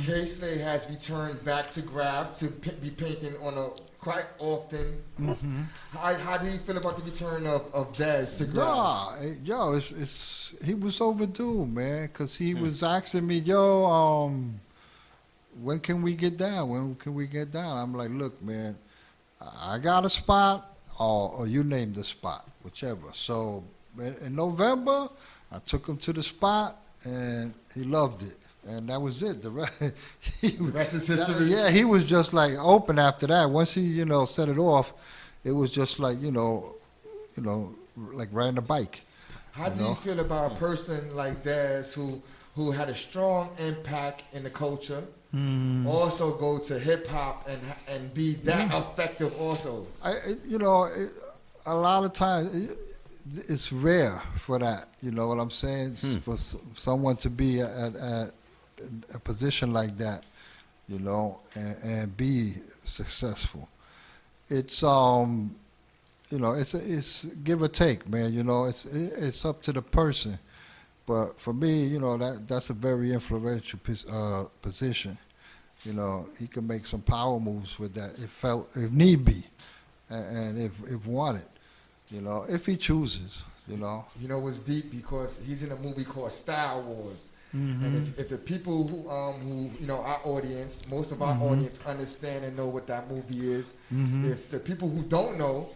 K 0.00 0.24
Slay 0.24 0.56
has 0.58 0.88
returned 0.88 1.44
back 1.44 1.68
to 1.70 1.82
graff 1.82 2.38
to 2.38 2.46
p- 2.48 2.70
be 2.80 2.90
painting 2.90 3.34
on 3.42 3.58
a 3.58 3.68
quite 4.06 4.26
often. 4.38 5.02
Mm-hmm. 5.20 5.62
How, 5.92 6.14
how 6.14 6.38
do 6.38 6.48
you 6.48 6.58
feel 6.58 6.76
about 6.76 6.96
the 6.96 7.02
return 7.02 7.44
of, 7.44 7.62
of 7.74 7.90
Dez 7.90 8.38
to 8.38 8.44
graff? 8.44 8.66
Nah, 8.66 9.16
yo, 9.42 9.72
it's, 9.74 9.90
it's 9.90 10.54
he 10.64 10.74
was 10.74 11.00
overdue, 11.00 11.66
man, 11.66 12.06
because 12.06 12.36
he 12.36 12.52
Hmm. 12.52 12.62
was 12.62 12.82
asking 12.84 13.26
me, 13.26 13.38
yo, 13.38 13.84
um, 13.84 14.60
when 15.60 15.80
can 15.80 16.02
we 16.02 16.14
get 16.14 16.36
down? 16.36 16.68
When 16.68 16.94
can 16.94 17.14
we 17.14 17.26
get 17.26 17.50
down? 17.50 17.76
I'm 17.82 17.94
like, 17.94 18.10
look, 18.10 18.40
man, 18.42 18.76
I 19.40 19.74
I 19.74 19.78
got 19.80 20.04
a 20.04 20.10
spot, 20.10 20.58
or, 21.00 21.32
or 21.38 21.46
you 21.48 21.64
name 21.64 21.92
the 21.92 22.04
spot, 22.04 22.48
whichever. 22.62 23.08
So 23.12 23.64
in, 23.98 24.14
in 24.26 24.36
November, 24.36 25.08
I 25.50 25.58
took 25.70 25.88
him 25.88 25.96
to 26.06 26.12
the 26.12 26.22
spot, 26.22 26.70
and 27.04 27.52
he 27.74 27.82
loved 27.82 28.22
it, 28.22 28.38
and 28.66 28.88
that 28.88 29.00
was 29.00 29.22
it. 29.22 29.42
The 29.42 29.50
rest, 29.50 29.72
he, 30.40 30.50
The 30.50 30.64
rest 30.64 30.94
is 30.94 31.06
history. 31.06 31.46
Yeah, 31.46 31.70
he 31.70 31.84
was 31.84 32.06
just 32.06 32.32
like 32.32 32.52
open 32.58 32.98
after 32.98 33.26
that. 33.28 33.50
Once 33.50 33.74
he, 33.74 33.82
you 33.82 34.04
know, 34.04 34.24
set 34.24 34.48
it 34.48 34.58
off, 34.58 34.92
it 35.44 35.52
was 35.52 35.70
just 35.70 35.98
like 35.98 36.20
you 36.20 36.30
know, 36.32 36.74
you 37.36 37.42
know, 37.42 37.74
like 37.96 38.28
riding 38.32 38.58
a 38.58 38.62
bike. 38.62 39.02
How 39.52 39.68
do 39.70 39.80
know? 39.80 39.88
you 39.90 39.94
feel 39.96 40.20
about 40.20 40.52
a 40.52 40.54
person 40.56 41.14
like 41.16 41.42
Dez 41.42 41.94
who 41.94 42.20
who 42.54 42.70
had 42.70 42.88
a 42.88 42.94
strong 42.94 43.50
impact 43.58 44.22
in 44.32 44.42
the 44.42 44.50
culture, 44.50 45.02
Mm. 45.34 45.84
also 45.86 46.36
go 46.38 46.56
to 46.58 46.78
hip 46.78 47.06
hop 47.08 47.46
and 47.48 47.60
and 47.88 48.14
be 48.14 48.34
that 48.44 48.70
Mm. 48.70 48.78
effective 48.80 49.38
also? 49.40 49.86
I, 50.02 50.10
I- 50.12 50.36
you 50.48 50.58
know, 50.58 50.84
it, 50.84 51.10
a 51.66 51.74
lot 51.74 52.04
of 52.04 52.12
times 52.12 52.54
it, 52.54 52.78
it's 53.48 53.72
rare 53.72 54.22
for 54.38 54.58
that. 54.60 54.88
You 55.02 55.10
know 55.10 55.26
what 55.26 55.38
I'm 55.38 55.50
saying? 55.50 55.92
S- 55.92 56.16
For 56.24 56.34
s- 56.34 56.56
someone 56.76 57.16
to 57.16 57.28
be 57.28 57.60
at, 57.60 57.96
at 57.96 58.30
a 59.14 59.18
position 59.18 59.72
like 59.72 59.96
that, 59.98 60.24
you 60.88 60.98
know, 60.98 61.40
and, 61.54 61.76
and 61.82 62.16
be 62.16 62.54
successful. 62.84 63.68
It's 64.48 64.82
um, 64.82 65.54
you 66.30 66.38
know, 66.38 66.52
it's 66.52 66.74
it's 66.74 67.24
give 67.44 67.62
or 67.62 67.68
take, 67.68 68.08
man. 68.08 68.32
You 68.32 68.44
know, 68.44 68.64
it's 68.64 68.86
it's 68.86 69.44
up 69.44 69.62
to 69.62 69.72
the 69.72 69.82
person. 69.82 70.38
But 71.06 71.40
for 71.40 71.52
me, 71.52 71.84
you 71.84 72.00
know, 72.00 72.16
that 72.16 72.48
that's 72.48 72.70
a 72.70 72.72
very 72.72 73.12
influential 73.12 73.78
uh, 74.10 74.44
position. 74.60 75.16
You 75.84 75.92
know, 75.92 76.28
he 76.38 76.48
can 76.48 76.66
make 76.66 76.84
some 76.84 77.02
power 77.02 77.38
moves 77.38 77.78
with 77.78 77.94
that 77.94 78.14
if 78.18 78.30
felt 78.30 78.68
if 78.76 78.90
need 78.90 79.24
be, 79.24 79.44
and, 80.10 80.36
and 80.36 80.58
if 80.60 80.72
if 80.90 81.06
wanted. 81.06 81.46
You 82.10 82.20
know, 82.20 82.44
if 82.48 82.66
he 82.66 82.76
chooses. 82.76 83.42
You 83.68 83.76
know. 83.76 84.04
You 84.20 84.28
know 84.28 84.46
it's 84.46 84.60
deep 84.60 84.92
because 84.92 85.40
he's 85.44 85.64
in 85.64 85.72
a 85.72 85.76
movie 85.76 86.04
called 86.04 86.32
Style 86.32 86.82
Wars. 86.82 87.30
Mhm. 87.54 87.84
And 87.84 87.96
if, 88.08 88.18
if 88.18 88.28
the 88.28 88.38
people 88.38 88.86
who, 88.88 89.08
um, 89.08 89.34
who, 89.40 89.70
you 89.80 89.86
know, 89.86 89.98
our 90.02 90.20
audience, 90.24 90.82
most 90.90 91.12
of 91.12 91.22
our 91.22 91.34
Mhm. 91.34 91.42
audience 91.52 91.78
understand 91.86 92.44
and 92.44 92.56
know 92.56 92.66
what 92.66 92.86
that 92.88 93.10
movie 93.10 93.52
is. 93.52 93.72
Mhm. 93.92 94.30
If 94.30 94.50
the 94.50 94.58
people 94.60 94.88
who 94.88 95.02
don't 95.02 95.38
know 95.38 95.68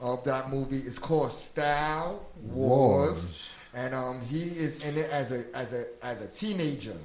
of 0.00 0.24
that 0.24 0.50
movie, 0.50 0.78
it's 0.80 0.98
called 0.98 1.32
Style 1.32 2.20
Wars, 2.42 3.08
Wars. 3.30 3.48
and 3.74 3.94
um, 3.94 4.20
he 4.22 4.42
is 4.42 4.78
in 4.82 4.98
it 4.98 5.08
as 5.10 5.30
a 5.32 5.44
as 5.54 5.72
a 5.72 5.86
as 6.04 6.20
a 6.20 6.26
teenager. 6.26 6.96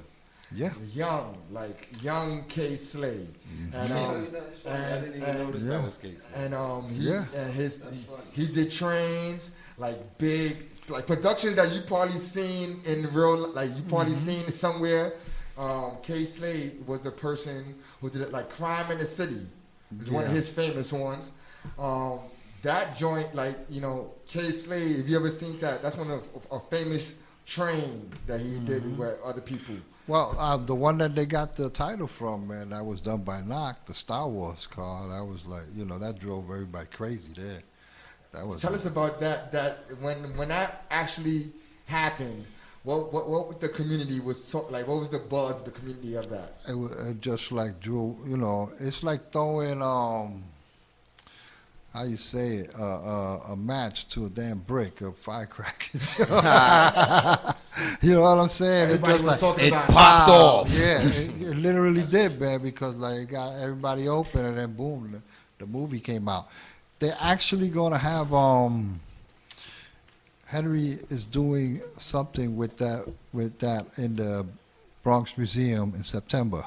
Yeah. 0.50 0.72
Young, 0.94 1.36
like 1.50 1.88
young 2.02 2.44
K. 2.48 2.76
Slay, 2.78 3.28
and 3.74 3.88
Yeah. 3.90 4.06
um, 4.08 4.28
That's 4.32 4.58
funny. 4.60 4.74
I 4.76 4.78
and, 4.80 5.04
didn't 5.04 5.16
even 5.22 5.28
and- 5.28 5.38
notice 5.46 5.64
that 5.66 5.84
was 5.84 5.98
K. 5.98 6.14
Slay. 6.16 6.42
And 6.44 6.54
um, 6.54 6.88
he, 6.88 7.10
Yeah. 7.10 7.24
and 7.36 7.52
his 7.52 7.82
he, 8.32 8.46
he 8.46 8.52
did 8.52 8.70
trains 8.70 9.50
like 9.76 10.16
big 10.18 10.67
like 10.88 11.06
productions 11.06 11.56
that 11.56 11.72
you 11.72 11.82
probably 11.82 12.18
seen 12.18 12.80
in 12.86 13.12
real 13.12 13.48
like 13.52 13.74
you 13.76 13.82
probably 13.82 14.12
Mm-hmm. 14.14 14.42
seen 14.44 14.50
somewhere. 14.50 15.12
Um, 15.56 15.96
K. 16.02 16.24
Slay 16.24 16.72
was 16.86 17.00
the 17.00 17.10
person 17.10 17.74
who 18.00 18.10
did 18.10 18.20
it 18.22 18.30
like 18.32 18.48
Crime 18.48 18.90
in 18.92 18.98
the 18.98 19.06
City. 19.06 19.40
It's 20.00 20.10
one 20.10 20.24
of 20.24 20.30
his 20.30 20.50
famous 20.50 20.92
ones. 20.92 21.32
Um, 21.78 22.20
that 22.62 22.96
joint, 22.96 23.34
like 23.34 23.56
you 23.68 23.80
know, 23.80 24.12
K. 24.26 24.50
Slay. 24.50 24.96
Have 24.98 25.08
you 25.08 25.16
ever 25.16 25.30
seen 25.30 25.58
that? 25.60 25.82
That's 25.82 25.96
one 25.96 26.10
of 26.10 26.26
a 26.52 26.60
famous 26.60 27.16
train 27.46 28.10
that 28.26 28.40
he 28.40 28.48
Mm-hmm. 28.50 28.64
did 28.66 28.98
with 28.98 29.20
other 29.24 29.40
people. 29.40 29.74
Well, 30.06 30.34
uh, 30.38 30.56
the 30.56 30.74
one 30.74 30.96
that 30.98 31.14
they 31.14 31.26
got 31.26 31.54
the 31.54 31.68
title 31.68 32.06
from, 32.06 32.48
man, 32.48 32.70
that 32.70 32.82
was 32.84 33.00
done 33.02 33.22
by 33.22 33.40
Noc, 33.42 33.84
the 33.84 33.92
Style 33.94 34.30
Wars 34.30 34.66
car. 34.66 35.06
That 35.08 35.22
was 35.24 35.44
like, 35.44 35.64
you 35.74 35.84
know, 35.84 35.98
that 35.98 36.18
drove 36.18 36.44
everybody 36.50 36.86
crazy 36.86 37.34
there. 37.38 37.60
That 38.32 38.46
was 38.46 38.60
Tell 38.60 38.74
us 38.74 38.84
about 38.84 39.20
that. 39.20 39.52
That 39.52 39.78
when 40.00 40.36
when 40.36 40.48
that 40.48 40.84
actually 40.90 41.52
happened, 41.86 42.44
what 42.82 43.12
what 43.12 43.28
what 43.28 43.60
the 43.60 43.68
community 43.68 44.20
was 44.20 44.42
so, 44.42 44.66
like? 44.70 44.86
What 44.86 45.00
was 45.00 45.10
the 45.10 45.18
buzz 45.18 45.56
of 45.56 45.64
the 45.64 45.70
community 45.70 46.14
of 46.14 46.28
that? 46.30 46.54
It, 46.68 46.74
was 46.74 46.92
it 47.10 47.20
just 47.20 47.52
like 47.52 47.80
drew, 47.80 48.16
you 48.26 48.36
know, 48.36 48.70
it's 48.80 49.02
like 49.02 49.32
throwing 49.32 49.82
um, 49.82 50.44
how 51.92 52.04
you 52.04 52.16
say 52.16 52.56
it, 52.58 52.70
uh, 52.78 52.82
uh, 52.82 53.52
a 53.52 53.56
match 53.56 54.08
to 54.08 54.26
a 54.26 54.28
damn 54.28 54.58
brick 54.58 55.00
of 55.00 55.16
firecrackers. 55.16 56.18
you 58.02 58.14
know 58.14 58.22
what 58.22 58.38
I'm 58.38 58.48
saying? 58.48 58.90
Everybody 58.90 59.12
just 59.14 59.24
was 59.24 59.32
like 59.32 59.40
talking 59.40 59.64
It 59.64 59.68
about 59.68 59.88
popped 59.88 60.30
off. 60.30 60.70
Yeah, 60.70 61.02
it, 61.02 61.30
it 61.40 61.56
literally 61.56 62.04
did, 62.04 62.40
man, 62.40 62.60
because 62.62 62.94
like 62.96 63.20
it 63.20 63.30
got 63.30 63.58
everybody 63.58 64.06
open 64.06 64.44
and 64.44 64.58
then 64.58 64.74
boom, 64.74 65.12
the, 65.12 65.64
the 65.64 65.66
movie 65.66 66.00
came 66.00 66.28
out. 66.28 66.48
They're 66.98 67.16
actually 67.20 67.68
gonna 67.68 67.98
have 67.98 68.32
um. 68.34 69.00
Henry 70.46 70.98
is 71.10 71.26
doing 71.26 71.82
something 71.98 72.56
with 72.56 72.78
that 72.78 73.04
with 73.32 73.58
that 73.58 73.86
in 73.98 74.16
the 74.16 74.46
Bronx 75.02 75.36
Museum 75.36 75.92
in 75.94 76.02
September. 76.02 76.64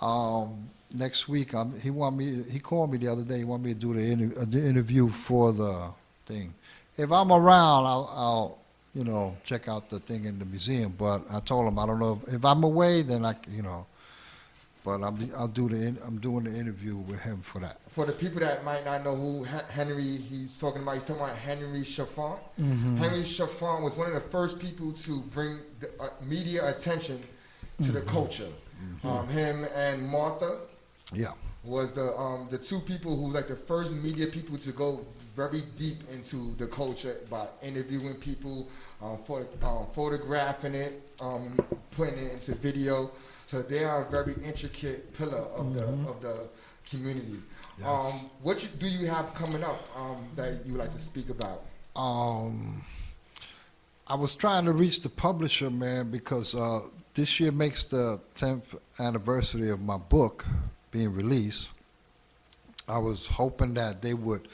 Um, 0.00 0.68
next 0.92 1.28
week, 1.28 1.54
um, 1.54 1.72
he 1.80 1.90
want 1.90 2.16
me. 2.16 2.42
He 2.50 2.58
called 2.58 2.92
me 2.92 2.98
the 2.98 3.08
other 3.08 3.22
day. 3.22 3.38
He 3.38 3.44
want 3.44 3.62
me 3.62 3.74
to 3.74 3.78
do 3.78 3.94
the, 3.94 4.00
inter- 4.00 4.40
uh, 4.40 4.44
the 4.46 4.66
interview 4.66 5.08
for 5.08 5.52
the 5.52 5.90
thing. 6.26 6.52
If 6.98 7.12
I'm 7.12 7.30
around, 7.30 7.86
I'll, 7.86 8.12
I'll 8.14 8.58
you 8.94 9.04
know 9.04 9.36
check 9.44 9.68
out 9.68 9.88
the 9.88 10.00
thing 10.00 10.24
in 10.24 10.38
the 10.38 10.44
museum. 10.44 10.94
But 10.98 11.22
I 11.30 11.40
told 11.40 11.66
him 11.66 11.78
I 11.78 11.86
don't 11.86 11.98
know 11.98 12.20
if, 12.26 12.34
if 12.34 12.44
I'm 12.44 12.62
away, 12.64 13.02
then 13.02 13.24
I 13.24 13.34
you 13.48 13.62
know. 13.62 13.86
But 14.86 15.02
I'm 15.02 15.32
I'll 15.36 15.48
do 15.48 15.68
the 15.68 15.74
in, 15.82 15.98
I'm 16.06 16.18
doing 16.20 16.44
the 16.44 16.56
interview 16.56 16.94
with 16.94 17.20
him 17.20 17.42
for 17.42 17.58
that. 17.58 17.80
For 17.88 18.06
the 18.06 18.12
people 18.12 18.38
that 18.38 18.64
might 18.64 18.84
not 18.84 19.02
know 19.02 19.16
who 19.16 19.42
Hen- 19.42 19.64
Henry 19.68 20.16
he's 20.16 20.56
talking 20.60 20.80
about, 20.80 20.94
he's 20.94 21.08
talking 21.08 21.24
about 21.24 21.34
Henry 21.34 21.80
Chalfant. 21.80 22.38
Mhm. 22.60 22.96
Henry 22.98 23.22
Chalfant 23.24 23.82
was 23.82 23.96
one 23.96 24.06
of 24.06 24.14
the 24.14 24.20
first 24.30 24.60
people 24.60 24.92
to 24.92 25.20
bring 25.22 25.58
the, 25.80 25.88
uh, 26.00 26.10
media 26.22 26.68
attention 26.68 27.18
to 27.82 27.90
the 27.90 28.00
culture. 28.02 28.46
Um, 29.02 29.26
him 29.28 29.66
and 29.74 30.06
Martha 30.06 30.60
Yeah. 31.12 31.32
was 31.64 31.90
the 31.90 32.16
um, 32.16 32.46
the 32.52 32.58
two 32.58 32.78
people 32.78 33.16
who 33.16 33.32
like 33.32 33.48
the 33.48 33.56
first 33.56 33.92
media 33.96 34.28
people 34.28 34.56
to 34.58 34.70
go 34.70 35.04
very 35.34 35.62
deep 35.76 35.98
into 36.12 36.54
the 36.58 36.66
culture 36.68 37.16
by 37.28 37.44
interviewing 37.60 38.14
people, 38.14 38.68
um, 39.02 39.18
photo, 39.24 39.48
um, 39.66 39.86
photographing 39.92 40.76
it, 40.76 41.02
um, 41.20 41.58
putting 41.90 42.18
it 42.18 42.32
into 42.34 42.54
video. 42.54 43.10
So 43.46 43.62
they 43.62 43.84
are 43.84 44.06
a 44.06 44.10
very 44.10 44.34
intricate 44.44 45.16
pillar 45.16 45.38
of 45.38 45.74
the 45.74 45.84
of 45.84 46.20
the 46.20 46.48
community. 46.88 47.38
Yes. 47.78 47.86
Um, 47.86 48.30
what 48.42 48.62
you, 48.62 48.68
do 48.78 48.86
you 48.88 49.06
have 49.06 49.34
coming 49.34 49.62
up 49.62 49.82
um, 49.96 50.26
that 50.36 50.64
you 50.64 50.72
would 50.72 50.80
like 50.80 50.92
to 50.92 50.98
speak 50.98 51.28
about? 51.28 51.62
Um, 51.94 52.82
I 54.06 54.14
was 54.14 54.34
trying 54.34 54.64
to 54.66 54.72
reach 54.72 55.00
the 55.02 55.08
publisher, 55.08 55.70
man, 55.70 56.10
because 56.10 56.54
uh, 56.54 56.80
this 57.14 57.40
year 57.40 57.52
makes 57.52 57.86
the 57.86 58.20
10th 58.36 58.78
anniversary 59.00 59.70
of 59.70 59.80
my 59.80 59.96
book 59.96 60.46
being 60.90 61.12
released. 61.12 61.68
I 62.88 62.98
was 62.98 63.26
hoping 63.26 63.74
that 63.74 64.00
they 64.00 64.14
would, 64.14 64.46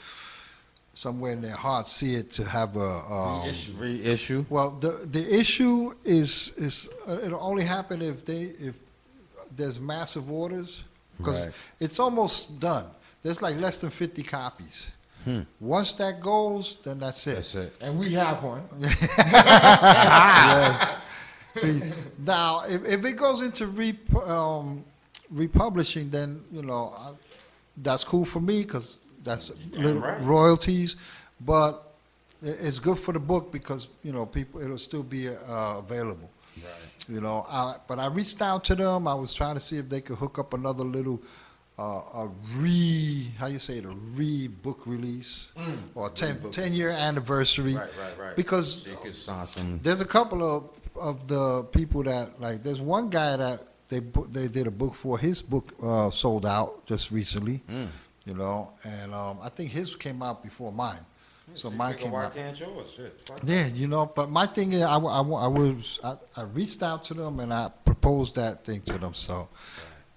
somewhere 0.93 1.33
in 1.33 1.41
their 1.41 1.55
heart, 1.55 1.87
see 1.87 2.15
it 2.15 2.31
to 2.31 2.43
have 2.43 2.75
a 2.75 2.79
um, 2.79 3.43
Reissue. 3.43 3.73
Reissue. 3.73 4.45
Well, 4.49 4.71
the 4.71 5.05
the 5.05 5.39
issue 5.39 5.93
is 6.03 6.51
is 6.57 6.89
uh, 7.07 7.19
it'll 7.23 7.39
only 7.39 7.63
happen 7.63 8.01
if 8.01 8.25
they 8.25 8.41
if 8.41 8.79
there's 9.55 9.79
massive 9.79 10.31
orders 10.31 10.83
because 11.17 11.39
Right. 11.45 11.53
it's 11.79 11.99
almost 11.99 12.59
done. 12.59 12.85
There's 13.21 13.41
like 13.41 13.55
less 13.57 13.79
than 13.79 13.89
50 13.89 14.23
copies. 14.23 14.87
Once 15.61 15.93
that 15.93 16.19
goes, 16.19 16.79
then 16.83 16.99
that's 16.99 17.25
it. 17.27 17.31
Hmm. 17.31 17.35
That's 17.37 17.55
it. 17.55 17.73
And 17.79 18.03
we 18.03 18.11
have 18.13 18.43
one. 18.43 18.63
yes. 18.81 20.93
Now, 22.25 22.63
if, 22.67 22.83
if 22.85 23.05
it 23.05 23.13
goes 23.13 23.41
into 23.41 23.67
re, 23.67 23.97
um, 24.25 24.83
republishing, 25.31 26.09
then 26.09 26.41
you 26.51 26.63
know 26.63 26.93
I, 26.97 27.11
that's 27.77 28.03
cool 28.03 28.25
for 28.25 28.41
me 28.41 28.63
because 28.63 28.97
that's 29.23 29.51
right. 29.77 30.19
royalties. 30.21 30.95
But 31.39 31.93
it's 32.41 32.79
good 32.79 32.97
for 32.97 33.13
the 33.13 33.19
book 33.19 33.51
because 33.51 33.87
you 34.03 34.11
know 34.11 34.25
people 34.25 34.61
it'll 34.61 34.79
still 34.79 35.03
be 35.03 35.29
uh, 35.29 35.77
available. 35.77 36.29
Right. 36.57 37.09
You 37.09 37.21
know, 37.21 37.45
I, 37.49 37.75
but 37.87 37.99
I 37.99 38.07
reached 38.07 38.41
out 38.41 38.63
to 38.65 38.75
them. 38.75 39.07
I 39.07 39.13
was 39.13 39.33
trying 39.33 39.55
to 39.55 39.61
see 39.61 39.77
if 39.77 39.89
they 39.89 40.01
could 40.01 40.17
hook 40.17 40.39
up 40.39 40.53
another 40.53 40.83
little, 40.83 41.21
uh, 41.77 42.01
a 42.15 42.29
re, 42.55 43.31
how 43.37 43.47
you 43.47 43.59
say 43.59 43.79
it, 43.79 43.85
a 43.85 43.89
re 43.89 44.47
book 44.47 44.81
release 44.85 45.49
or 45.95 46.09
10, 46.09 46.51
10 46.51 46.73
year 46.73 46.89
anniversary. 46.91 47.73
Mm. 47.73 47.79
Right, 47.79 47.89
right, 47.99 48.17
right. 48.27 48.35
Because 48.35 48.83
So 48.83 48.89
you 48.91 48.97
could 49.03 49.15
sign 49.15 49.45
some. 49.47 49.79
there's 49.81 50.01
a 50.01 50.05
couple 50.05 50.43
of 50.43 50.69
of 50.95 51.27
the 51.27 51.63
people 51.71 52.03
that 52.03 52.39
like. 52.39 52.63
There's 52.63 52.79
one 52.79 53.09
guy 53.09 53.35
that 53.35 53.63
they 53.89 53.99
they 54.31 54.47
did 54.47 54.67
a 54.67 54.71
book 54.71 54.93
for. 54.93 55.17
His 55.17 55.41
book 55.41 55.73
uh, 55.81 56.11
sold 56.11 56.45
out 56.45 56.85
just 56.85 57.09
recently. 57.11 57.61
Mm. 57.69 57.87
You 58.25 58.35
know, 58.35 58.71
and 58.85 59.13
um, 59.13 59.39
I 59.43 59.49
think 59.49 59.71
his 59.71 59.95
came 59.95 60.21
out 60.23 60.43
before 60.43 60.71
mine. 60.71 60.99
So 61.55 61.69
mine 61.69 61.95
came 61.97 62.11
Why 62.11 62.25
out. 62.25 62.35
can't 62.35 62.59
yours? 62.59 62.91
Shit. 62.95 63.19
fuck 63.27 63.39
Yeah, 63.43 63.67
you 63.67 63.87
know, 63.87 64.05
but 64.05 64.29
my 64.29 64.45
thing 64.45 64.73
is, 64.73 64.81
I, 64.83 64.97
wa- 64.97 65.17
I, 65.17 65.21
wa- 65.21 65.43
I 65.45 65.47
was, 65.47 65.99
I, 66.03 66.15
I 66.37 66.43
reached 66.43 66.81
out 66.83 67.03
to 67.03 67.13
them 67.13 67.39
and 67.39 67.53
I 67.53 67.69
proposed 67.85 68.35
that 68.35 68.63
thing 68.65 68.81
to 68.81 68.97
them. 68.97 69.13
So 69.13 69.47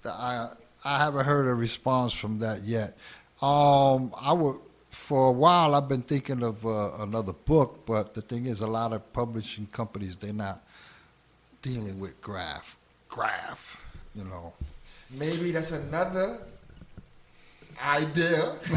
the- 0.02 0.12
I, 0.12 0.48
I 0.84 0.98
haven't 0.98 1.24
heard 1.24 1.46
a 1.46 1.54
response 1.54 2.12
from 2.12 2.38
that 2.40 2.62
yet. 2.64 2.96
Um, 3.42 4.12
I 4.20 4.32
would, 4.32 4.56
for 4.90 5.28
a 5.28 5.32
while, 5.32 5.74
I've 5.74 5.88
been 5.88 6.02
thinking 6.02 6.42
of 6.42 6.64
uh, 6.64 6.92
another 7.00 7.32
book, 7.32 7.84
but 7.86 8.14
the 8.14 8.22
thing 8.22 8.46
is, 8.46 8.60
a 8.60 8.66
lot 8.66 8.92
of 8.92 9.12
publishing 9.12 9.66
companies, 9.72 10.16
they're 10.16 10.32
not, 10.32 10.62
dealing 11.62 11.98
with 11.98 12.20
graff, 12.22 12.76
graff, 13.08 13.82
you 14.14 14.22
know. 14.24 14.54
Maybe 15.18 15.50
that's 15.50 15.72
another 15.72 16.38
idea 17.82 18.52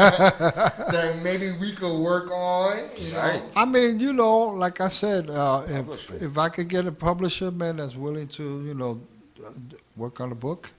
that 0.00 1.20
maybe 1.22 1.52
we 1.52 1.72
could 1.72 1.96
work 1.98 2.30
on. 2.30 2.78
You 2.98 3.12
know, 3.12 3.18
Right. 3.18 3.42
I 3.54 3.64
mean, 3.64 3.98
you 4.00 4.12
know, 4.12 4.38
like 4.48 4.80
I 4.80 4.88
said, 4.88 5.30
uh, 5.30 5.62
if 5.66 6.10
if 6.22 6.38
I 6.38 6.48
could 6.48 6.68
get 6.68 6.86
a 6.86 6.92
publisher 6.92 7.50
man 7.50 7.76
that's 7.76 7.96
willing 7.96 8.28
to, 8.28 8.64
you 8.64 8.74
know, 8.74 9.00
uh, 9.44 9.50
work 9.96 10.20
on 10.20 10.32
a 10.32 10.34
book, 10.34 10.70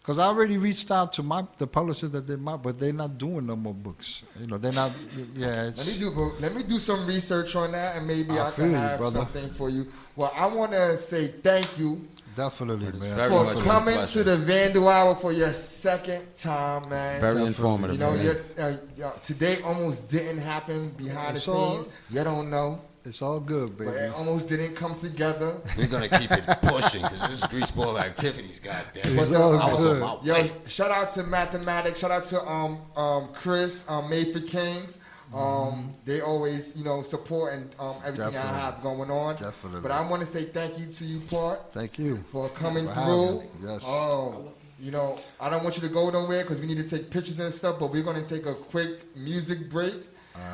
because 0.00 0.18
I 0.18 0.24
already 0.26 0.56
reached 0.58 0.90
out 0.90 1.12
to 1.14 1.22
my 1.22 1.44
the 1.58 1.66
publisher 1.66 2.08
that 2.08 2.26
did 2.26 2.40
my, 2.40 2.56
but 2.56 2.78
they're 2.80 2.92
not 2.92 3.18
doing 3.18 3.46
no 3.46 3.56
more 3.56 3.74
books. 3.74 4.22
You 4.40 4.46
know, 4.46 4.58
they're 4.58 4.72
not. 4.72 4.92
Yeah, 5.34 5.70
Let 5.76 5.86
me 5.86 5.98
do 5.98 6.10
let 6.40 6.54
me 6.54 6.62
do 6.62 6.78
some 6.78 7.06
research 7.06 7.54
on 7.56 7.72
that, 7.72 7.96
and 7.96 8.06
maybe 8.06 8.38
I 8.38 8.48
I, 8.48 8.50
can 8.50 8.74
have 8.74 8.98
brother. 8.98 9.20
something 9.20 9.50
for 9.50 9.68
you. 9.70 9.86
Well, 10.16 10.32
I 10.36 10.46
want 10.46 10.72
to 10.72 10.98
say 10.98 11.28
thank 11.28 11.78
you 11.78 12.06
definitely, 12.36 12.86
man. 12.98 13.14
very 13.16 13.30
for 13.30 13.62
coming 13.62 14.06
to 14.06 14.24
the 14.24 14.36
Vandal 14.38 14.88
Hour 14.88 15.14
for 15.14 15.32
your 15.32 15.52
second 15.52 16.34
time, 16.34 16.88
man. 16.88 17.20
Very 17.20 17.32
Definitely. 17.34 17.46
informative, 17.48 17.94
You 17.96 18.00
know, 18.00 18.12
man. 18.12 18.24
your, 18.24 18.36
uh, 18.58 18.76
your- 18.96 19.14
today 19.24 19.60
almost 19.62 20.08
didn't 20.10 20.38
happen 20.38 20.90
behind 20.90 21.36
It's 21.36 21.46
the 21.46 21.52
all- 21.52 21.74
scenes. 21.82 21.88
You 22.10 22.24
don't 22.24 22.50
know, 22.50 22.80
It's 23.04 23.20
all 23.22 23.40
good, 23.40 23.76
but 23.76 23.86
baby. 23.88 23.98
it 23.98 24.12
almost 24.16 24.48
didn't 24.48 24.74
come 24.76 24.94
together. 24.94 25.54
We're 25.76 25.86
gonna 25.88 26.08
keep 26.08 26.30
it 26.30 26.44
pushing 26.62 27.02
because 27.02 27.20
this 27.28 27.42
is 27.42 27.44
greaseball 27.48 28.00
activities, 28.00 28.60
goddamn. 28.60 29.18
It's 29.18 29.28
But 29.30 29.40
all 29.40 29.52
the- 29.52 29.58
I 29.58 29.72
was 29.72 29.84
on 29.86 29.92
good. 29.92 30.00
my 30.00 30.16
Yo, 30.22 30.34
way. 30.34 30.52
shout 30.68 30.90
out 30.90 31.10
to 31.14 31.24
Mathematics. 31.24 31.98
Shout 31.98 32.10
out 32.12 32.24
to 32.24 32.48
um 32.48 32.78
um 32.96 33.28
Chris, 33.34 33.84
um 33.88 34.08
Made 34.08 34.32
for 34.32 34.40
Kings. 34.40 34.98
Um, 35.34 35.90
they 36.04 36.20
always 36.20 36.76
you 36.76 36.84
know 36.84 37.02
support 37.02 37.54
and 37.54 37.70
um 37.78 37.96
everything 38.04 38.32
Definitely. 38.32 38.50
I 38.50 38.60
have 38.60 38.82
going 38.82 39.10
on. 39.10 39.36
Definitely. 39.36 39.80
But 39.80 39.90
I 39.90 40.06
want 40.08 40.20
to 40.20 40.26
say 40.26 40.44
thank 40.44 40.78
you 40.78 40.86
to 40.86 41.04
you, 41.04 41.20
Clark, 41.28 41.72
Thank 41.72 41.98
you. 41.98 42.18
for 42.30 42.48
coming 42.50 42.86
For 42.88 42.94
through. 42.94 43.42
yes. 43.62 43.88
Um, 43.88 44.48
you 44.78 44.90
know, 44.90 45.18
I 45.40 45.48
don't 45.48 45.62
want 45.62 45.76
you 45.76 45.82
to 45.88 45.94
go 45.94 46.10
nowhere 46.10 46.42
because 46.42 46.60
we 46.60 46.66
need 46.66 46.78
to 46.78 46.88
take 46.88 47.08
pictures 47.10 47.38
and 47.40 47.52
stuff. 47.54 47.78
But 47.78 47.92
we're 47.92 48.02
gonna 48.02 48.24
take 48.24 48.46
a 48.46 48.54
quick 48.54 49.16
music 49.16 49.70
break. 49.70 49.94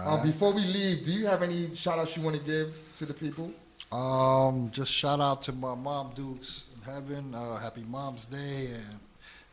Um, 0.04 0.22
before 0.22 0.52
we 0.52 0.62
leave, 0.62 1.04
do 1.04 1.12
you 1.12 1.26
have 1.26 1.42
any 1.42 1.74
shout 1.74 1.98
outs 1.98 2.16
you 2.16 2.22
want 2.22 2.36
to 2.36 2.42
give 2.42 2.82
to 2.96 3.06
the 3.06 3.14
people? 3.14 3.52
Um, 3.90 4.70
just 4.70 4.90
shout 4.92 5.20
out 5.20 5.40
to 5.42 5.52
my 5.52 5.74
mom 5.74 6.12
Dukes 6.14 6.64
in 6.74 6.82
heaven. 6.92 7.34
Uh, 7.34 7.56
happy 7.56 7.84
Mom's 7.88 8.26
Day, 8.26 8.66
and 8.74 8.98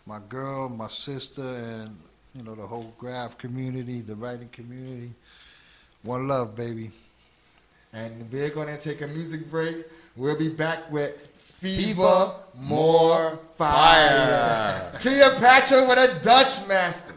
my 0.06 0.20
girl, 0.28 0.68
my 0.68 0.88
sister, 0.90 1.42
and 1.42 1.96
you 2.36 2.44
know 2.44 2.54
the 2.54 2.68
whole 2.68 2.94
graff 2.98 3.38
community, 3.38 4.02
the 4.02 4.16
writing 4.16 4.50
community. 4.50 5.12
One 6.04 6.28
love, 6.28 6.56
baby. 6.56 6.92
And 7.94 8.30
we're 8.32 8.50
gonna 8.50 8.78
take 8.78 9.02
a 9.02 9.08
music 9.08 9.50
break. 9.50 9.86
We'll 10.18 10.38
be 10.38 10.50
back 10.50 10.92
with 10.92 11.28
Fever, 11.36 11.82
Fever, 11.82 12.34
More 12.56 13.30
More 13.30 13.40
Fire. 13.58 14.92
Cleopatra 14.96 15.88
with 15.88 15.98
a 15.98 16.24
Dutch 16.24 16.68
master. 16.68 17.14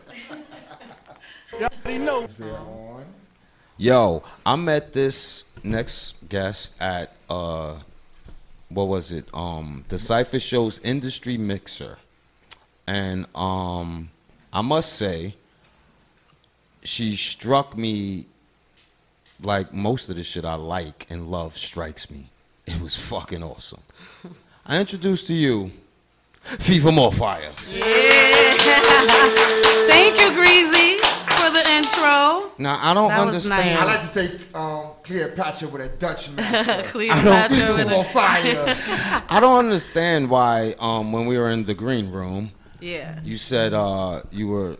Yo, 3.76 4.22
I 4.46 4.56
met 4.56 4.92
this 4.92 5.44
next 5.64 6.28
guest 6.28 6.74
at 6.80 7.12
uh, 7.28 7.74
what 8.68 8.84
was 8.84 9.12
it? 9.12 9.26
Um, 9.34 9.84
the 9.88 9.98
Cipher 9.98 10.38
Show's 10.38 10.78
industry 10.80 11.36
mixer, 11.36 11.98
and 12.86 13.26
um, 13.34 14.10
I 14.58 14.60
must 14.60 14.94
say, 14.94 15.36
she 16.82 17.14
struck 17.14 17.78
me 17.78 18.26
like 19.40 19.72
most 19.72 20.10
of 20.10 20.16
the 20.16 20.24
shit 20.24 20.44
I 20.44 20.54
like 20.54 21.06
and 21.10 21.30
love 21.30 21.56
strikes 21.56 22.10
me. 22.10 22.28
It 22.66 22.80
was 22.80 22.96
fucking 22.96 23.44
awesome. 23.44 23.82
I 24.66 24.80
introduce 24.80 25.24
to 25.28 25.34
you, 25.34 25.70
Fever 26.42 26.90
More 26.90 27.12
Fire. 27.12 27.52
Yeah. 27.70 27.82
Thank 29.86 30.20
you, 30.20 30.32
Greasy, 30.34 30.98
for 31.38 31.52
the 31.52 31.64
intro. 31.76 32.50
Now 32.58 32.80
I 32.82 32.94
don't 32.94 33.10
That 33.10 33.26
was 33.26 33.48
understand. 33.48 33.78
I 33.78 33.84
like 33.84 34.00
to 34.00 34.06
say 34.08 34.40
um, 34.54 34.90
Cleopatra 35.04 35.68
with 35.68 35.82
a 35.82 35.88
Dutch 35.88 36.30
master. 36.32 36.82
Cleopatra 36.88 37.56
Fever 37.56 37.74
with 37.74 37.92
a, 37.92 38.02
Fire. 38.02 38.64
I 39.28 39.38
don't 39.40 39.64
understand 39.64 40.28
why 40.28 40.74
um, 40.80 41.12
when 41.12 41.26
we 41.26 41.38
were 41.38 41.50
in 41.50 41.62
the 41.62 41.74
green 41.74 42.10
room, 42.10 42.50
yeah. 42.80 43.18
you 43.24 43.36
said 43.36 43.74
uh, 43.74 44.22
you 44.30 44.48
were 44.48 44.76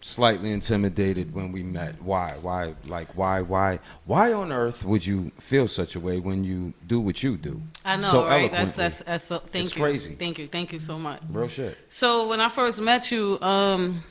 slightly 0.00 0.50
intimidated 0.50 1.32
when 1.32 1.52
we 1.52 1.62
met. 1.62 2.00
Why? 2.02 2.34
Why? 2.40 2.74
Like 2.88 3.16
why? 3.16 3.40
Why? 3.42 3.78
Why 4.04 4.32
on 4.32 4.50
earth 4.52 4.84
would 4.84 5.04
you 5.06 5.30
feel 5.38 5.68
such 5.68 5.94
a 5.94 6.00
way 6.00 6.18
when 6.18 6.42
you 6.44 6.72
do 6.86 6.98
what 7.00 7.22
you 7.22 7.36
do? 7.36 7.62
I 7.84 7.96
know, 7.96 8.08
so 8.08 8.26
right? 8.26 8.50
That's 8.50 8.74
that's 8.74 8.98
that's 9.02 9.24
so. 9.24 9.38
Thank 9.38 9.66
It's 9.66 9.76
you. 9.76 9.82
crazy. 9.82 10.14
Thank 10.14 10.38
you. 10.38 10.48
Thank 10.48 10.72
you 10.72 10.78
so 10.80 10.98
much. 10.98 11.20
real 11.30 11.48
shit. 11.48 11.78
So 11.88 12.28
when 12.28 12.40
I 12.40 12.48
first 12.48 12.80
met 12.80 13.10
you, 13.12 13.38
um, 13.40 14.02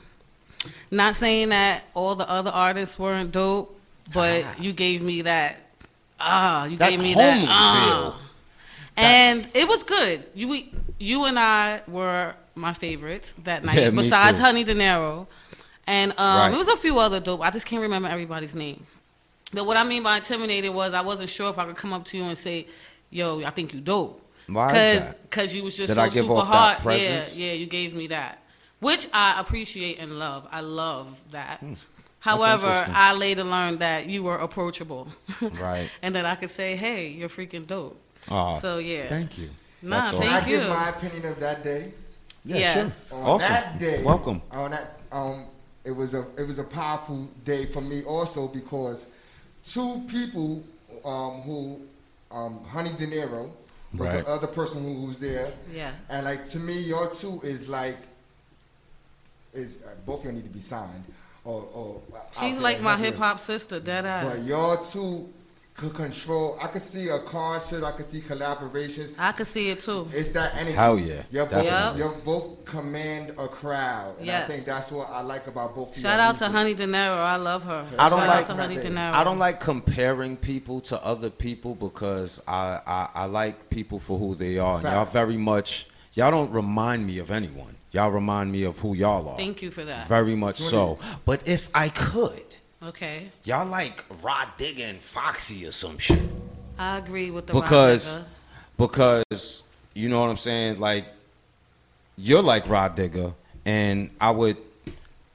not 0.90 1.14
saying 1.16 1.50
that 1.50 1.84
all 1.94 2.14
the 2.14 2.28
other 2.28 2.50
artists 2.50 2.98
weren't 2.98 3.32
dope, 3.32 3.78
but 4.14 4.44
you 4.60 4.72
gave 4.72 5.02
me 5.02 5.22
that. 5.22 5.58
Ah, 6.18 6.64
you 6.66 6.76
That 6.76 6.90
gave 6.90 7.00
me 7.00 7.14
that. 7.14 7.44
Ah. 7.48 8.16
feel. 8.16 8.22
And 8.96 9.48
it 9.54 9.66
was 9.68 9.82
good. 9.82 10.22
You 10.34 10.48
we- 10.48 10.72
you 10.98 11.24
and 11.24 11.38
I 11.38 11.82
were 11.88 12.34
my 12.54 12.72
favorites 12.72 13.34
that 13.44 13.64
night. 13.64 13.76
Yeah, 13.76 13.90
besides 13.90 14.38
too. 14.38 14.44
Honey 14.44 14.64
De 14.64 14.74
Niro, 14.74 15.26
and 15.86 16.12
um, 16.12 16.16
Right. 16.18 16.52
it 16.52 16.56
was 16.58 16.68
a 16.68 16.76
few 16.76 16.98
other 16.98 17.20
dope. 17.20 17.40
I 17.40 17.50
just 17.50 17.66
can't 17.66 17.82
remember 17.82 18.08
everybody's 18.08 18.54
name. 18.54 18.86
But 19.52 19.66
what 19.66 19.76
I 19.76 19.84
mean 19.84 20.02
by 20.02 20.16
intimidated 20.16 20.72
was 20.72 20.94
I 20.94 21.02
wasn't 21.02 21.28
sure 21.28 21.50
if 21.50 21.58
I 21.58 21.64
could 21.66 21.76
come 21.76 21.92
up 21.92 22.04
to 22.06 22.16
you 22.16 22.24
and 22.24 22.38
say, 22.38 22.66
"Yo, 23.10 23.42
I 23.44 23.50
think 23.50 23.74
you 23.74 23.80
dope." 23.80 24.18
Why 24.46 24.74
is 24.76 25.08
Cause, 25.30 25.54
you 25.54 25.62
was 25.62 25.76
just 25.76 25.94
Did 25.94 25.96
so 25.96 26.08
super 26.08 26.32
off 26.34 26.46
hot. 26.82 26.84
Yeah, 26.98 27.24
yeah, 27.34 27.52
you 27.52 27.66
gave 27.66 27.94
me 27.94 28.08
that, 28.08 28.42
which 28.80 29.06
I 29.14 29.38
appreciate 29.40 29.98
and 29.98 30.18
love. 30.18 30.46
I 30.50 30.60
love 30.62 31.22
that. 31.30 31.58
Hmm. 31.60 31.74
However. 32.20 32.68
I 32.88 33.14
later 33.14 33.44
learned 33.44 33.80
that 33.80 34.06
you 34.08 34.22
were 34.22 34.36
approachable, 34.36 35.08
Right. 35.40 35.90
and 36.02 36.14
that 36.14 36.24
I 36.24 36.34
could 36.36 36.50
say, 36.50 36.76
"Hey, 36.76 37.08
you're 37.08 37.28
freaking 37.28 37.66
dope." 37.66 38.00
Aw, 38.28 38.58
so 38.58 38.78
yeah, 38.78 39.08
Thank 39.08 39.36
you. 39.38 39.50
Nah, 39.82 40.04
That's 40.06 40.18
thank 40.18 40.30
Can 40.30 40.42
I 40.42 40.46
give 40.46 40.62
you. 40.62 40.68
my 40.68 40.88
opinion 40.90 41.26
of 41.26 41.40
that 41.40 41.64
day? 41.64 41.92
Yeah, 42.44 42.56
Yes. 42.58 43.08
sure. 43.08 43.18
On 43.18 43.24
Awesome. 43.24 43.48
that 43.52 43.78
day, 43.78 44.02
Welcome. 44.02 44.42
On 44.50 44.70
that, 44.72 44.98
um, 45.12 45.46
it 45.84 45.92
was 45.92 46.14
a 46.14 46.24
it 46.36 46.46
was 46.46 46.58
a 46.58 46.64
powerful 46.64 47.28
day 47.44 47.66
for 47.66 47.80
me 47.80 48.02
also 48.04 48.48
because 48.48 49.06
two 49.64 50.02
people 50.08 50.62
um, 51.04 51.42
who 51.42 51.80
um, 52.30 52.62
Honey 52.64 52.90
De 52.98 53.06
Niro 53.06 53.50
was 53.96 54.08
Right. 54.10 54.24
the 54.24 54.30
other 54.30 54.46
person 54.46 54.82
who 54.82 55.06
was 55.06 55.18
there, 55.18 55.52
Yeah. 55.72 55.92
and 56.08 56.24
like 56.24 56.46
to 56.46 56.58
me, 56.58 56.78
your 56.80 57.10
two 57.10 57.40
is 57.42 57.68
like 57.68 57.98
is 59.52 59.76
uh, 59.84 59.90
both 60.06 60.20
of 60.20 60.26
you 60.26 60.32
need 60.32 60.44
to 60.44 60.50
be 60.50 60.60
signed 60.60 61.04
or 61.44 61.62
or 61.74 62.00
She's 62.40 62.58
like 62.58 62.80
my 62.80 62.96
hip 62.96 63.16
hop 63.16 63.38
sister, 63.38 63.78
dead 63.80 64.04
ass. 64.06 64.24
But 64.24 64.36
ass. 64.38 64.46
your 64.48 64.76
two 64.84 65.28
could 65.28 65.32
control. 65.74 66.58
I 66.60 66.66
could 66.68 66.82
see 66.82 67.08
a 67.08 67.18
concert. 67.20 67.82
I 67.84 67.92
could 67.92 68.04
see 68.06 68.20
collaborations. 68.20 69.14
I 69.18 69.32
could 69.32 69.46
see 69.46 69.70
it 69.70 69.80
too. 69.80 70.08
It's 70.12 70.30
that 70.30 70.54
energy. 70.54 70.72
Hell 70.76 70.98
yeah, 70.98 71.22
You're 71.30 71.46
both, 71.46 71.64
definitely. 71.64 71.98
you're 72.00 72.12
both 72.24 72.64
command 72.64 73.30
a 73.38 73.48
crowd. 73.48 74.16
And 74.20 74.30
I 74.30 74.42
think 74.46 74.64
that's 74.64 74.90
what 74.92 75.08
I 75.10 75.22
like 75.22 75.46
about 75.46 75.74
both 75.74 75.98
Shout 75.98 76.12
your 76.18 76.20
out 76.20 76.36
to. 76.38 76.48
Honey 76.48 76.74
De 76.74 76.86
Niro. 76.86 77.16
I 77.16 77.36
love 77.36 77.62
her. 77.64 77.86
I 77.98 78.08
don't 78.08 78.18
Shout 78.20 78.28
like- 78.28 78.38
out 78.40 78.44
to 78.46 78.54
Honey 78.54 78.76
De 78.76 78.90
Niro. 78.90 79.12
I 79.12 79.24
don't 79.24 79.38
like 79.38 79.60
comparing 79.60 80.36
people 80.36 80.80
to 80.82 81.02
other 81.04 81.30
people 81.30 81.74
because 81.74 82.42
I, 82.46 82.80
I, 82.86 83.08
I 83.14 83.24
like 83.26 83.70
people 83.70 83.98
for 83.98 84.18
who 84.18 84.34
they 84.34 84.58
are. 84.58 84.74
And 84.76 84.84
y'all 84.84 85.04
very 85.06 85.36
much, 85.36 85.86
y'all 86.14 86.30
don't 86.30 86.52
remind 86.52 87.06
me 87.06 87.18
of 87.18 87.30
anyone. 87.30 87.76
Y'all 87.92 88.10
remind 88.10 88.50
me 88.50 88.62
of 88.64 88.78
who 88.78 88.94
y'all 88.94 89.28
are. 89.28 89.36
Thank 89.36 89.60
you 89.60 89.70
for 89.70 89.84
that. 89.84 90.08
Very 90.08 90.34
much 90.34 90.58
so. 90.58 90.98
But 91.26 91.46
if 91.46 91.68
I 91.74 91.90
could, 91.90 92.51
Okay. 92.84 93.30
y'all 93.44 93.66
like 93.66 94.04
Rah 94.22 94.46
Digga 94.58 94.90
and 94.90 95.00
Foxy 95.00 95.66
or 95.66 95.72
some 95.72 95.98
shit. 95.98 96.20
I 96.78 96.98
agree 96.98 97.30
with 97.30 97.46
the 97.46 97.52
Because, 97.52 98.14
Digger. 98.14 98.26
because 98.76 99.62
you 99.94 100.08
know 100.08 100.20
what 100.20 100.30
I'm 100.30 100.36
saying? 100.36 100.80
Like, 100.80 101.06
you're 102.16 102.42
like 102.42 102.68
Rah 102.68 102.88
Digga, 102.88 103.34
and 103.64 104.10
I 104.20 104.30
would 104.32 104.56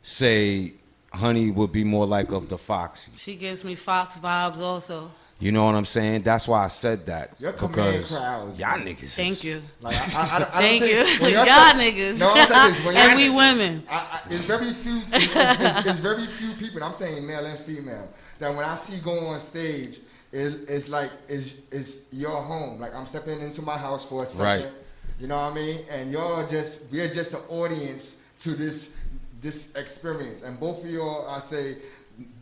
say 0.03 0.73
Honey 1.13 1.51
would 1.51 1.71
be 1.71 1.83
more 1.83 2.05
like 2.05 2.31
of 2.31 2.49
the 2.49 2.57
Foxy. 2.57 3.11
she 3.17 3.35
gives 3.35 3.63
me 3.63 3.75
Fox 3.75 4.17
vibes 4.17 4.59
also. 4.59 5.11
You 5.39 5.51
know 5.51 5.65
what 5.65 5.75
I'm 5.75 5.85
saying? 5.85 6.23
That's 6.23 6.47
why 6.47 6.63
I 6.65 6.67
said 6.67 7.05
that. 7.05 7.35
Your 7.39 7.51
because 7.51 8.17
crowds, 8.17 8.59
y'all 8.59 8.79
niggas. 8.79 9.03
is- 9.03 9.15
Thank 9.15 9.43
you. 9.43 9.61
Like, 9.81 9.95
I, 9.95 9.99
I, 9.99 10.05
I, 10.05 10.09
don't- 10.09 10.25
I 10.33 10.39
don't 10.39 10.51
Thank 10.51 10.83
think- 10.83 11.19
you. 11.19 11.23
when 11.23 11.31
Y'all 11.33 11.45
niggas. 11.45 12.19
No, 12.19 12.33
I'm 12.33 12.47
saying 12.47 12.73
this. 12.73 12.85
And 12.87 12.95
y'all- 12.95 13.15
we 13.17 13.29
women. 13.29 13.83
I, 13.89 13.95
I, 13.95 14.21
it's 14.31 14.43
very 14.45 14.73
few. 14.73 15.01
It's, 15.13 15.35
it's, 15.35 15.87
it's 15.89 15.99
very 15.99 16.25
few 16.25 16.53
people. 16.53 16.77
and 16.77 16.85
I'm 16.85 16.93
saying 16.93 17.25
male 17.27 17.45
and 17.45 17.59
female. 17.59 18.07
That 18.39 18.55
when 18.55 18.65
I 18.65 18.73
see 18.75 18.97
go 18.99 19.17
on 19.27 19.39
stage, 19.39 19.99
it, 20.31 20.67
it's 20.69 20.89
like 20.89 21.11
it's, 21.27 21.53
it's 21.71 21.99
your 22.11 22.41
home. 22.41 22.79
Like 22.79 22.95
I'm 22.95 23.05
stepping 23.05 23.39
into 23.39 23.61
my 23.61 23.77
house 23.77 24.05
for 24.05 24.23
a 24.23 24.25
second. 24.25 24.63
Right. 24.65 24.73
You 25.19 25.27
know 25.27 25.37
what 25.37 25.51
I 25.51 25.55
mean? 25.55 25.81
And 25.91 26.11
y'all 26.11 26.47
just 26.47 26.91
we're 26.91 27.13
just 27.13 27.33
an 27.33 27.41
audience 27.49 28.17
to 28.39 28.55
this 28.55 28.95
this 29.41 29.75
experience. 29.75 30.41
And 30.41 30.59
both 30.59 30.83
of 30.83 30.89
y'all, 30.89 31.27
I 31.29 31.39
say, 31.41 31.77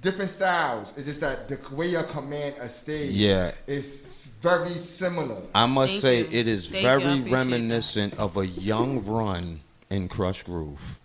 different 0.02 0.32
styles. 0.32 0.94
It's 0.96 1.06
just 1.06 1.20
that 1.22 1.48
the 1.48 1.58
way 1.76 1.88
you 1.90 2.02
command 2.10 2.56
a 2.60 2.70
stage 2.70 3.14
Yeah. 3.14 3.52
is 3.68 4.34
very 4.42 4.70
similar. 4.76 5.42
I 5.54 5.66
must 5.66 5.94
Thank 5.94 6.02
say 6.02 6.20
you. 6.20 6.40
it 6.40 6.48
is 6.48 6.68
Thank 6.68 6.84
very 6.84 7.04
appreciate 7.04 7.24
that. 7.26 7.32
reminiscent 7.32 8.18
of 8.20 8.38
a 8.38 8.46
young 8.48 9.04
run 9.06 9.62
in 9.90 10.08
Krush 10.08 10.44
Groove. 10.46 10.98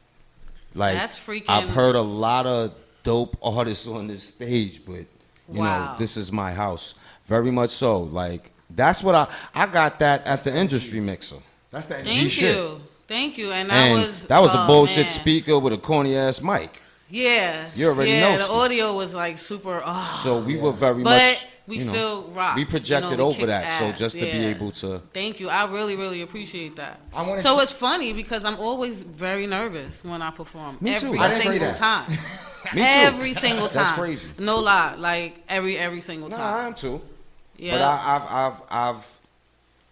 Like 0.75 0.95
That's 0.97 1.19
freaking- 1.19 1.45
I've 1.49 1.71
heard 1.71 1.95
a 1.97 2.01
lot 2.03 2.47
of 2.47 2.75
dope 3.03 3.37
artists 3.43 3.87
on 3.89 4.07
this 4.07 4.23
stage, 4.23 4.83
but 4.87 5.07
you 5.53 5.63
know, 5.63 5.95
this 5.99 6.17
is 6.17 6.31
my 6.31 6.53
house. 6.53 6.95
Very 7.27 7.51
much 7.51 7.71
so. 7.71 8.01
Like 8.03 8.53
that's 8.71 9.03
what 9.03 9.15
I 9.15 9.27
I 9.55 9.67
got 9.67 9.99
that 9.99 10.25
at 10.27 10.45
the 10.45 10.55
industry 10.55 11.01
mixer. 11.01 11.37
That's 11.73 11.87
the 11.87 11.95
Thank 11.95 12.31
shit. 12.31 12.55
you. 12.57 12.81
Thank 13.09 13.37
you. 13.39 13.51
And 13.51 13.69
that 13.71 13.75
And 13.75 14.07
was 14.07 14.27
that 14.27 14.39
was 14.41 14.55
a 14.55 14.63
oh, 14.63 14.67
bullshit 14.69 15.07
man. 15.07 15.11
speaker 15.13 15.59
with 15.59 15.73
a 15.73 15.79
corny 15.79 16.17
ass 16.17 16.41
mic. 16.41 16.81
Yeah. 17.11 17.69
You 17.75 17.89
already 17.89 18.11
yeah, 18.13 18.37
know, 18.37 18.47
the 18.47 18.53
audio 18.53 18.95
was 18.97 19.15
like 19.15 19.39
super 19.39 19.83
oh. 19.85 20.21
So 20.25 20.41
we 20.41 20.57
were 20.57 20.73
very 20.73 21.03
But 21.03 21.11
much 21.11 21.47
we 21.67 21.79
you 21.79 21.85
know, 21.87 21.93
still 21.93 22.23
rocked. 22.31 22.57
We 22.57 22.63
You 22.63 22.67
know, 22.67 22.71
projected 22.71 23.19
we 23.19 23.25
over 23.25 23.37
kicked 23.37 23.47
that. 23.49 23.79
So 23.79 23.85
ass, 23.87 23.99
just 23.99 24.15
to 24.15 24.21
be 24.23 24.45
able 24.47 24.73
to 24.73 25.01
Thank 25.13 25.41
you. 25.41 25.49
I 25.49 25.65
really, 25.67 25.97
really 25.97 26.23
appreciate 26.23 26.77
that. 26.77 27.01
I 27.15 27.23
wanna 27.23 27.43
So 27.43 27.57
see- 27.57 27.63
it's 27.65 27.73
funny 27.73 28.13
because 28.13 28.45
I'm 28.45 28.57
always 28.59 29.03
very 29.03 29.47
nervous 29.47 30.05
when 30.05 30.23
I 30.23 30.31
perform. 30.31 30.79
Me 30.81 30.99
too. 30.99 31.07
Every 31.09 31.19
I 31.19 31.29
didn't 31.29 31.43
say 31.43 31.49
single 31.51 31.69
that. 31.69 31.77
time. 31.77 32.11
Me 32.75 32.83
too. 32.83 32.87
Every 32.89 33.35
single 33.35 33.69
time. 33.69 33.85
That's 33.85 33.93
crazy. 33.99 34.29
No 34.39 34.61
lie. 34.61 34.95
Like 34.97 35.43
every 35.49 35.77
every 35.79 36.01
single 36.03 36.29
No, 36.29 36.37
time. 36.37 36.55
I 36.55 36.67
am 36.67 36.75
too. 36.75 37.01
yeah. 37.57 37.73
But 37.73 37.83
I, 37.83 38.17
I've, 38.17 38.23
I've, 38.31 38.63
I've, 38.97 39.19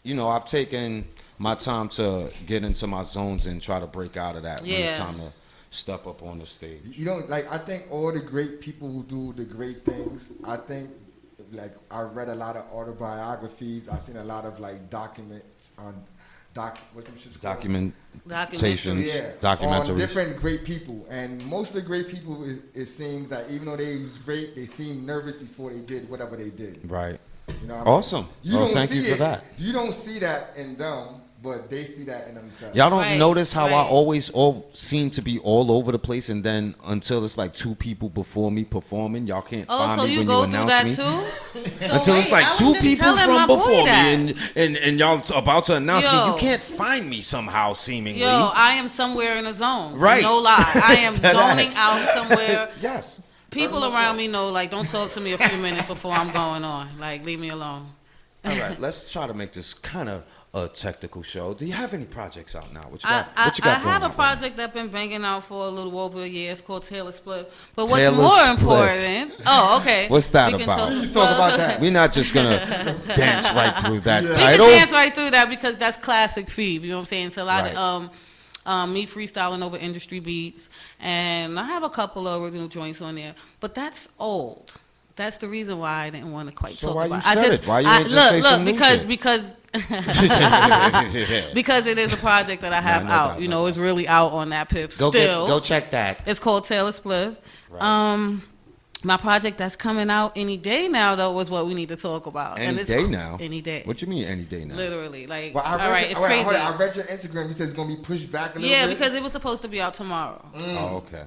you 0.05 0.15
know, 0.15 0.29
I've 0.29 0.45
taken 0.47 1.05
my 1.39 1.55
time 1.55 1.89
to 1.91 2.31
get 2.47 2.65
into 2.65 2.87
my 2.87 3.03
zones 3.05 3.47
and 3.47 3.61
try 3.63 3.81
to 3.81 3.87
break 3.87 4.17
out 4.17 4.37
of 4.37 4.43
that 4.45 4.61
when 4.61 4.71
Yeah. 4.71 4.77
it's 4.91 4.99
time 4.99 5.15
to 5.17 5.33
step 5.71 6.07
up 6.07 6.23
on 6.23 6.39
the 6.39 6.47
stage. 6.47 6.81
You 6.93 7.05
know, 7.05 7.19
like 7.29 7.51
I 7.51 7.59
think 7.59 7.87
all 7.91 8.13
the 8.13 8.21
great 8.21 8.61
people 8.61 8.91
who 8.91 9.03
do 9.05 9.33
the 9.35 9.45
great 9.45 9.85
things. 9.85 10.31
I 10.45 10.57
think, 10.57 10.91
like 11.53 11.75
I 11.91 12.03
read 12.03 12.29
a 12.29 12.35
lot 12.35 12.57
of 12.57 12.65
autobiographies. 12.73 13.89
I've 13.89 14.03
seen 14.03 14.17
a 14.17 14.25
lot 14.25 14.45
of 14.45 14.61
like 14.61 14.91
documents 14.91 15.71
on 15.79 16.03
doc. 16.55 16.79
What's 16.93 17.09
them 17.09 17.19
shit 17.19 17.41
called? 17.41 17.59
Documentations, 18.27 19.07
Yeah, 19.07 19.31
documentaries. 19.41 19.91
on 19.91 19.97
different 19.97 20.37
great 20.39 20.65
people, 20.65 21.07
and 21.09 21.45
most 21.47 21.71
of 21.71 21.75
the 21.77 21.83
great 21.83 22.09
people, 22.09 22.45
it, 22.49 22.59
it 22.75 22.87
seems 22.87 23.29
that 23.29 23.49
even 23.51 23.67
though 23.67 23.77
they 23.77 23.99
was 23.99 24.19
great, 24.19 24.55
they 24.55 24.67
seemed 24.67 25.07
nervous 25.07 25.37
before 25.37 25.71
they 25.73 25.81
did 25.81 26.09
whatever 26.11 26.37
they 26.37 26.51
did. 26.51 26.81
right. 26.91 27.19
You 27.63 27.67
know, 27.67 27.75
what 27.77 27.81
I 27.81 27.85
mean? 27.85 27.95
Awesome. 27.95 28.29
Well, 28.53 28.69
thank 28.75 28.91
you 28.93 29.01
see 29.03 29.09
for 29.09 29.15
it- 29.15 29.19
that. 29.21 29.45
You 29.57 29.73
don't 29.73 29.95
see 29.95 30.19
that 30.19 30.51
in 30.57 30.77
them, 30.77 31.18
but 31.41 31.71
they 31.71 31.85
see 31.85 32.03
that 32.05 32.27
in 32.29 32.35
themselves. 32.35 32.75
Y'all 32.77 32.91
don't 32.91 32.99
Right, 33.01 33.19
notice 33.19 33.53
how 33.53 33.67
I 33.69 33.83
always 33.85 34.29
all 34.31 34.69
seem 34.73 35.11
to 35.11 35.23
be 35.23 35.39
all 35.39 35.71
over 35.71 35.93
the 35.93 35.99
place, 35.99 36.31
and 36.31 36.43
then 36.43 36.75
until 36.87 37.25
it's 37.25 37.39
like 37.39 37.55
two 37.55 37.75
people 37.77 38.09
before 38.09 38.51
me 38.51 38.65
performing, 38.65 39.27
y'all 39.27 39.43
can't 39.43 39.67
Oh, 39.69 39.87
find 39.87 40.01
so 40.01 40.07
me 40.07 40.13
you 40.15 40.19
when 40.19 40.27
go 40.27 40.45
you 40.45 40.51
through 40.51 40.61
announce 40.63 40.97
that 40.97 41.05
me. 41.07 41.63
too? 41.63 41.69
So 41.89 41.95
Until 41.95 42.17
it's 42.17 42.31
wait, 42.31 42.45
I 42.45 42.49
like 42.49 42.57
two 42.59 42.75
people 42.75 43.17
from 43.17 43.47
before 43.47 43.85
me, 43.85 43.89
and, 43.91 44.35
and 44.57 44.77
and 44.77 44.99
y'all 44.99 45.23
about 45.35 45.65
to 45.67 45.77
announce 45.77 46.05
me. 46.05 46.27
You 46.27 46.37
can't 46.39 46.63
find 46.63 47.09
me 47.09 47.21
somehow, 47.21 47.73
seemingly. 47.73 48.21
Yo, 48.21 48.51
I 48.55 48.73
am 48.75 48.89
somewhere 48.89 49.37
in 49.37 49.47
a 49.47 49.55
zone. 49.55 49.95
Right. 49.95 50.23
No 50.23 50.39
lie. 50.39 50.81
I 50.85 50.97
am 51.01 51.15
zoning 51.17 51.69
ass. 51.69 51.75
out 51.77 52.09
somewhere. 52.15 52.71
yes. 52.81 53.23
People 53.51 53.81
Very 53.81 53.93
around 53.93 54.15
so. 54.15 54.19
me 54.19 54.29
know, 54.29 54.49
like, 54.51 54.71
don't 54.71 54.89
talk 54.89 55.11
to 55.11 55.21
me 55.21 55.33
a 55.33 55.39
few 55.39 55.57
minutes 55.59 55.87
before 55.87 56.13
I'm 56.13 56.31
going 56.33 56.65
on. 56.65 56.99
Like, 56.99 57.25
leave 57.25 57.41
me 57.41 57.49
alone. 57.49 57.87
All 58.45 58.57
right, 58.57 58.79
let's 58.81 59.11
try 59.11 59.27
to 59.27 59.35
make 59.35 59.53
this 59.53 59.75
kind 59.75 60.09
of 60.09 60.25
a 60.55 60.67
technical 60.67 61.23
show. 61.23 61.53
Do 61.53 61.67
you 61.67 61.73
have 61.75 61.93
any 61.93 62.07
projects 62.07 62.57
out 62.57 62.73
now? 62.73 62.81
What 62.89 63.03
you 63.05 63.09
got? 63.11 63.29
I, 63.37 63.47
what 63.47 63.59
you 63.59 63.65
got 63.65 63.77
I 63.77 63.81
have 63.81 64.03
a 64.03 64.09
project 64.09 64.57
that's 64.57 64.73
been 64.73 64.89
banging 64.89 65.23
out 65.25 65.45
for 65.45 65.67
a 65.67 65.69
little 65.71 65.99
over 65.99 66.23
a 66.23 66.27
year. 66.27 66.51
It's 66.53 66.63
called 66.63 66.85
Taylor 66.85 67.13
Spliff. 67.13 67.47
But 67.77 67.85
what's 67.85 67.93
Taylor 67.97 68.17
more 68.17 68.29
Spliff. 68.31 68.59
important? 68.61 69.33
Oh, 69.47 69.79
okay. 69.81 70.09
What's 70.09 70.29
that 70.31 70.55
We 70.55 70.63
about? 70.63 70.79
talk- 70.79 71.13
talk 71.13 71.37
about 71.37 71.57
that. 71.59 71.81
We're 71.83 71.91
not 71.91 72.13
just 72.15 72.33
gonna 72.33 72.97
dance 73.15 73.47
right 73.53 73.77
through 73.85 74.01
that 74.01 74.23
Yeah. 74.25 74.29
We 74.31 74.35
can 74.37 74.59
dance 74.59 74.93
right 74.93 75.15
through 75.15 75.31
that 75.31 75.51
because 75.51 75.77
that's 75.77 75.99
classic 75.99 76.49
Phoebe. 76.49 76.87
You 76.87 76.93
know 76.93 76.97
what 76.99 77.03
I'm 77.03 77.07
saying? 77.07 77.27
It's 77.29 77.37
a 77.39 77.45
lot 77.45 77.65
Right. 77.65 77.73
of 77.77 77.79
um, 77.79 78.11
um, 78.65 78.93
me 78.93 79.07
freestyling 79.07 79.63
over 79.63 79.77
industry 79.77 80.21
beats, 80.21 80.69
and 81.01 81.59
I 81.59 81.65
have 81.65 81.83
a 81.83 81.91
couple 81.91 82.27
of 82.27 82.43
original 82.43 82.69
joints 82.69 83.01
on 83.03 83.15
there. 83.17 83.35
But 83.61 83.75
that's 83.75 84.09
old. 84.19 84.75
That's 85.19 85.37
the 85.39 85.49
reason 85.49 85.79
why 85.81 86.05
I 86.05 86.11
didn't 86.11 86.33
want 86.33 86.49
to 86.49 86.55
quite 86.55 86.77
So 86.77 86.87
talk 86.89 86.97
why 86.97 87.05
you 87.07 87.13
about. 87.13 87.23
said 87.25 87.39
I 87.39 87.43
just, 87.49 87.63
it? 87.63 87.69
Why 87.69 87.81
you 87.81 87.89
I, 87.89 88.03
just 88.05 88.15
look, 88.15 88.45
look, 88.45 88.65
because 88.65 88.99
shit? 89.01 89.09
because 89.09 89.59
because 91.55 91.87
it 91.87 91.99
is 91.99 92.15
a 92.15 92.17
project 92.17 92.63
that 92.63 92.73
I 92.73 92.81
have 92.81 93.05
no 93.05 93.11
out. 93.11 93.29
doubt, 93.33 93.41
you 93.43 93.49
no 93.49 93.61
know, 93.63 93.67
it's 93.67 93.79
really 93.79 94.07
out 94.09 94.33
on 94.33 94.51
that 94.51 94.69
piff 94.69 94.97
Go 94.99 95.11
still. 95.11 95.47
get, 95.47 95.49
go 95.53 95.61
check 95.61 95.91
that. 95.91 96.23
It's 96.27 96.41
called 96.41 96.65
Taylor 96.65 96.93
Spliff. 96.93 97.37
Um, 97.81 98.43
my 99.05 99.17
project 99.17 99.59
that's 99.59 99.77
coming 99.77 100.11
out 100.11 100.33
any 100.37 100.57
day 100.57 100.89
now, 100.89 101.15
though, 101.15 101.33
was 101.33 101.51
what 101.51 101.67
we 101.67 101.75
need 101.75 101.89
to 101.91 101.97
talk 101.97 102.27
about. 102.27 102.59
Any 102.59 102.79
it's 102.79 102.91
day 102.91 103.07
now. 103.07 103.37
Any 103.41 103.61
day. 103.61 103.83
What 103.85 104.01
you 104.03 104.09
mean 104.09 104.25
any 104.25 104.43
day 104.45 104.65
now? 104.65 104.75
Literally, 104.75 105.27
like, 105.27 105.55
Well, 105.55 105.65
I 105.65 105.77
read 105.77 105.91
right, 105.91 106.01
your, 106.03 106.11
it's 106.13 106.21
wait, 106.21 106.45
crazy. 106.45 106.57
I 106.57 106.77
read 106.77 106.97
your 106.97 107.05
Instagram. 107.07 107.47
You 107.49 107.53
said 107.53 107.69
it's 107.69 107.77
gonna 107.77 107.95
be 107.95 108.01
pushed 108.01 108.31
back 108.33 108.57
a 108.57 108.59
little 108.59 108.71
Yeah, 108.71 108.87
bit. 108.87 108.99
because 108.99 109.15
it 109.15 109.23
was 109.23 109.33
supposed 109.33 109.63
to 109.63 109.69
be 109.69 109.81
out 109.81 109.95
tomorrow, 109.95 110.45
Oh, 110.55 110.97
okay. 111.07 111.25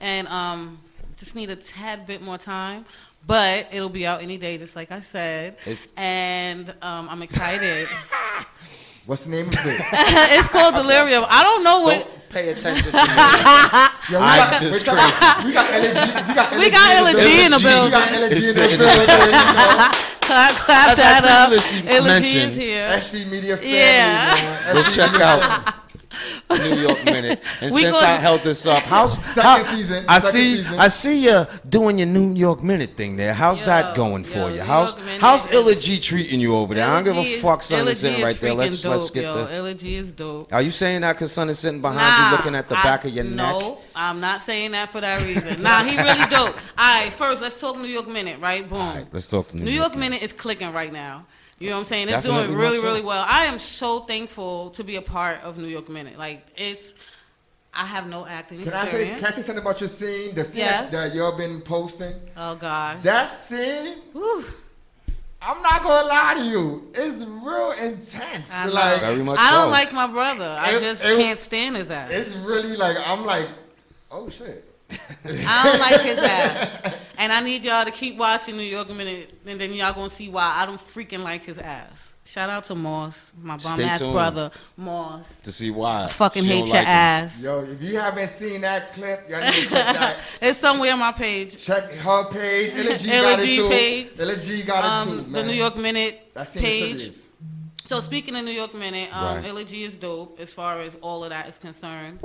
and 0.00 0.26
um, 0.28 0.80
just 1.16 1.36
need 1.36 1.50
a 1.50 1.56
tad 1.56 2.06
bit 2.06 2.22
more 2.22 2.38
time. 2.38 2.84
But 3.26 3.68
it'll 3.72 3.88
be 3.88 4.06
out 4.06 4.20
any 4.22 4.36
day, 4.36 4.58
just 4.58 4.74
like 4.76 4.90
I 4.90 5.00
said. 5.00 5.56
It's- 5.66 5.78
and 5.96 6.68
um, 6.82 7.08
I'm 7.08 7.22
excited. 7.22 7.86
What's 9.06 9.24
the 9.24 9.30
name 9.30 9.48
of 9.48 9.54
it? 9.54 9.80
it's 10.38 10.48
called 10.48 10.74
Delirium. 10.74 11.24
I 11.28 11.42
don't 11.42 11.64
know 11.64 11.80
what. 11.82 11.98
Don't 12.06 12.28
pay 12.28 12.50
attention 12.50 12.84
to 12.84 12.92
me. 12.92 13.02
Yo, 14.10 14.18
we 14.20 14.26
I'm 14.26 14.50
got, 14.50 14.60
just 14.60 14.80
we 14.80 14.86
got, 14.86 15.44
we 15.44 15.52
got 15.52 15.70
energy. 15.70 15.90
We 16.28 16.34
got 16.34 16.52
energy. 16.52 16.58
We 16.58 16.70
got 16.70 16.96
in 16.96 17.04
the 17.04 17.44
in 17.44 17.50
the 17.50 17.58
building. 17.58 17.84
We 17.84 17.90
got 17.90 18.08
building. 18.10 18.30
energy 18.30 18.46
It's 18.46 18.56
in 18.56 18.78
the 18.78 18.84
building. 18.86 19.82
Clap, 20.22 20.52
clap 20.52 20.88
As 20.90 20.96
that 20.98 21.24
up. 21.26 21.48
previously 21.48 21.78
Illa 21.88 22.00
Ghee 22.00 22.06
mentioned, 22.06 22.50
is 22.50 22.54
here. 22.54 22.88
SB 22.90 23.26
Media 23.30 23.56
family, 23.56 23.74
Yeah. 23.74 24.34
man. 24.34 24.74
Go 24.74 24.82
check 24.84 25.10
Media 25.12 25.26
out 25.26 25.74
New 26.50 26.80
York 26.80 27.04
Minute. 27.04 27.40
And 27.62 27.72
since 27.74 27.92
gonna- 27.92 28.06
I 28.06 28.16
held 28.16 28.40
this 28.42 28.66
up, 28.66 28.82
how's 28.82 29.14
Second 29.14 29.42
how- 29.42 29.62
season, 29.64 30.04
I 30.08 30.18
second 30.18 30.32
see. 30.40 30.56
season. 30.56 30.78
I 30.78 30.88
see 30.88 31.24
you 31.24 31.46
doing 31.68 31.98
your 31.98 32.06
New 32.08 32.34
York 32.34 32.62
Minute 32.62 32.96
thing 32.96 33.16
there. 33.16 33.32
How's 33.34 33.60
Yo, 33.60 33.66
that 33.66 33.94
going 33.94 34.24
yo, 34.24 34.30
for 34.30 34.50
you? 34.50 34.56
New 34.56 34.62
How's 34.62 34.96
York 34.96 35.20
how's 35.20 35.84
G 35.84 35.98
treating 35.98 36.40
you 36.40 36.54
over 36.56 36.74
there? 36.74 36.88
I 36.88 37.02
don't 37.02 37.04
give 37.04 37.16
a 37.16 37.40
fuck, 37.40 37.62
son. 37.62 37.86
Is 37.88 38.00
sitting 38.00 38.22
right 38.22 38.36
there. 38.36 38.54
Let's 38.54 38.84
let's 38.84 39.10
get 39.10 39.22
yo. 39.24 39.44
the. 39.46 39.72
Is 39.82 40.12
dope. 40.12 40.52
Are 40.52 40.62
you 40.62 40.70
saying 40.70 41.00
that 41.02 41.14
because 41.14 41.32
son 41.32 41.48
is 41.50 41.58
sitting 41.58 41.80
behind 41.80 42.00
Nah, 42.00 42.30
you, 42.30 42.36
looking 42.36 42.54
at 42.54 42.68
the 42.68 42.78
I- 42.78 42.82
back 42.82 43.04
of 43.04 43.12
your 43.12 43.24
neck? 43.24 43.36
No, 43.36 43.78
I'm 43.94 44.20
not 44.20 44.42
saying 44.42 44.72
that 44.72 44.90
for 44.90 45.00
that 45.00 45.22
reason. 45.24 45.62
nah, 45.62 45.82
he 45.84 45.96
really 45.96 46.26
dope. 46.30 46.56
All 46.78 47.00
right, 47.02 47.12
first 47.12 47.40
let's 47.42 47.58
talk 47.60 47.76
New 47.78 47.88
York 47.88 48.08
Minute, 48.08 48.40
right? 48.40 48.68
Boom. 48.68 48.80
All 48.80 48.94
right, 48.94 49.06
let's 49.12 49.28
talk 49.28 49.52
New, 49.54 49.64
New 49.64 49.70
York 49.70 49.96
Minute 49.96 50.22
is 50.22 50.32
clicking 50.32 50.72
right 50.72 50.92
now. 50.92 51.26
You 51.62 51.70
know 51.70 51.76
what 51.76 51.80
I'm 51.80 51.84
saying? 51.84 52.08
It's 52.08 52.16
Definitely 52.22 52.46
doing 52.48 52.58
really, 52.58 52.76
so. 52.78 52.82
really 52.82 53.00
well. 53.02 53.24
I 53.28 53.44
am 53.44 53.58
so 53.60 54.00
thankful 54.00 54.70
to 54.70 54.82
be 54.82 54.96
a 54.96 55.02
part 55.02 55.40
of 55.42 55.58
New 55.58 55.68
York 55.68 55.88
Minute. 55.88 56.18
Like 56.18 56.44
it's, 56.56 56.92
I 57.72 57.86
have 57.86 58.08
no 58.08 58.26
acting 58.26 58.64
Can 58.64 58.72
I 58.72 58.82
say, 58.82 58.82
experience. 58.88 59.20
can 59.20 59.28
I 59.28 59.30
say 59.36 59.42
something 59.42 59.62
about 59.62 59.80
your 59.80 59.88
scene? 59.88 60.34
The 60.34 60.44
scene 60.44 60.58
Yes. 60.58 60.90
that 60.90 61.14
y'all 61.14 61.36
been 61.36 61.60
posting. 61.60 62.14
oh 62.36 62.56
God. 62.56 63.00
That 63.04 63.26
scene, 63.30 63.98
Whew. 64.12 64.44
I'm 65.40 65.62
not 65.62 65.82
gonna 65.84 66.08
lie 66.08 66.34
to 66.38 66.44
you, 66.44 66.90
it's 66.94 67.22
real 67.24 67.72
intense. 67.80 68.52
I 68.52 68.66
know. 68.66 68.72
Like 68.72 69.00
Very 69.00 69.22
much 69.22 69.38
I 69.40 69.50
don't 69.52 69.66
so. 69.66 69.70
like 69.70 69.92
my 69.92 70.06
brother. 70.08 70.56
I 70.58 70.70
It- 70.76 70.80
just 70.80 71.04
it- 71.04 71.16
can't 71.16 71.38
stand 71.38 71.76
his 71.76 71.90
ass. 71.92 72.10
it's 72.10 72.36
really 72.38 72.76
like 72.76 72.96
I'm 73.06 73.24
like, 73.24 73.48
oh 74.10 74.28
shit. 74.30 74.68
I 75.24 75.62
don't 75.64 75.78
like 75.80 76.00
his 76.02 76.18
ass. 76.18 76.82
And 77.18 77.32
I 77.32 77.40
need 77.40 77.64
y'all 77.64 77.84
to 77.84 77.90
keep 77.90 78.16
watching 78.16 78.56
New 78.56 78.62
York 78.64 78.88
Minute, 78.90 79.32
and 79.46 79.60
then 79.60 79.72
y'all 79.74 79.92
gonna 79.92 80.10
see 80.10 80.28
why 80.28 80.54
I 80.56 80.66
don't 80.66 80.78
freaking 80.78 81.22
like 81.22 81.44
his 81.44 81.58
ass. 81.58 82.14
Shout 82.24 82.50
out 82.50 82.64
to 82.64 82.74
Moss, 82.76 83.32
my 83.40 83.56
bum 83.56 83.74
Stay 83.78 83.84
ass 83.84 84.00
tuned. 84.00 84.12
brother, 84.12 84.50
Moss. 84.76 85.26
to 85.42 85.50
see 85.52 85.70
why. 85.70 86.04
I 86.04 86.08
fucking 86.08 86.44
she 86.44 86.48
hate 86.48 86.66
your 86.66 86.74
like 86.76 86.82
him. 86.84 86.86
ass. 86.88 87.42
Yo, 87.42 87.60
if 87.64 87.82
you 87.82 87.98
haven't 87.98 88.28
seen 88.28 88.60
that 88.60 88.92
clip, 88.92 89.28
y'all 89.28 89.40
need 89.40 89.52
to 89.52 89.60
check 89.62 89.70
that. 89.70 90.16
It's 90.42 90.58
somewhere 90.58 90.92
on 90.92 91.00
my 91.00 91.12
page. 91.12 91.58
Check 91.58 91.90
her 91.90 92.24
page. 92.30 92.74
Illa 92.74 92.96
Ghee 92.98 93.10
Illa 93.12 93.36
got 93.36 93.40
it 93.40 93.56
too. 93.56 93.68
page. 93.68 94.12
Illa 94.18 94.36
Ghee 94.36 94.62
got 94.62 94.84
it 94.84 94.88
Um, 95.10 95.24
too, 95.24 95.30
the. 95.32 95.42
New 95.44 95.52
York 95.52 95.76
Minute 95.76 96.30
that 96.34 96.46
scene 96.48 96.64
is 96.64 96.70
page. 97.02 97.28
So 97.84 97.98
speaking 98.00 98.36
of 98.36 98.44
New 98.44 98.52
York 98.52 98.72
Minute, 98.74 99.14
um, 99.14 99.36
Right. 99.38 99.46
Illa 99.46 99.60
is 99.62 99.96
dope 99.96 100.38
as 100.40 100.52
far 100.52 100.78
as 100.80 100.96
all 101.02 101.24
of 101.24 101.30
that 101.30 101.48
is 101.48 101.58
concerned. 101.58 102.20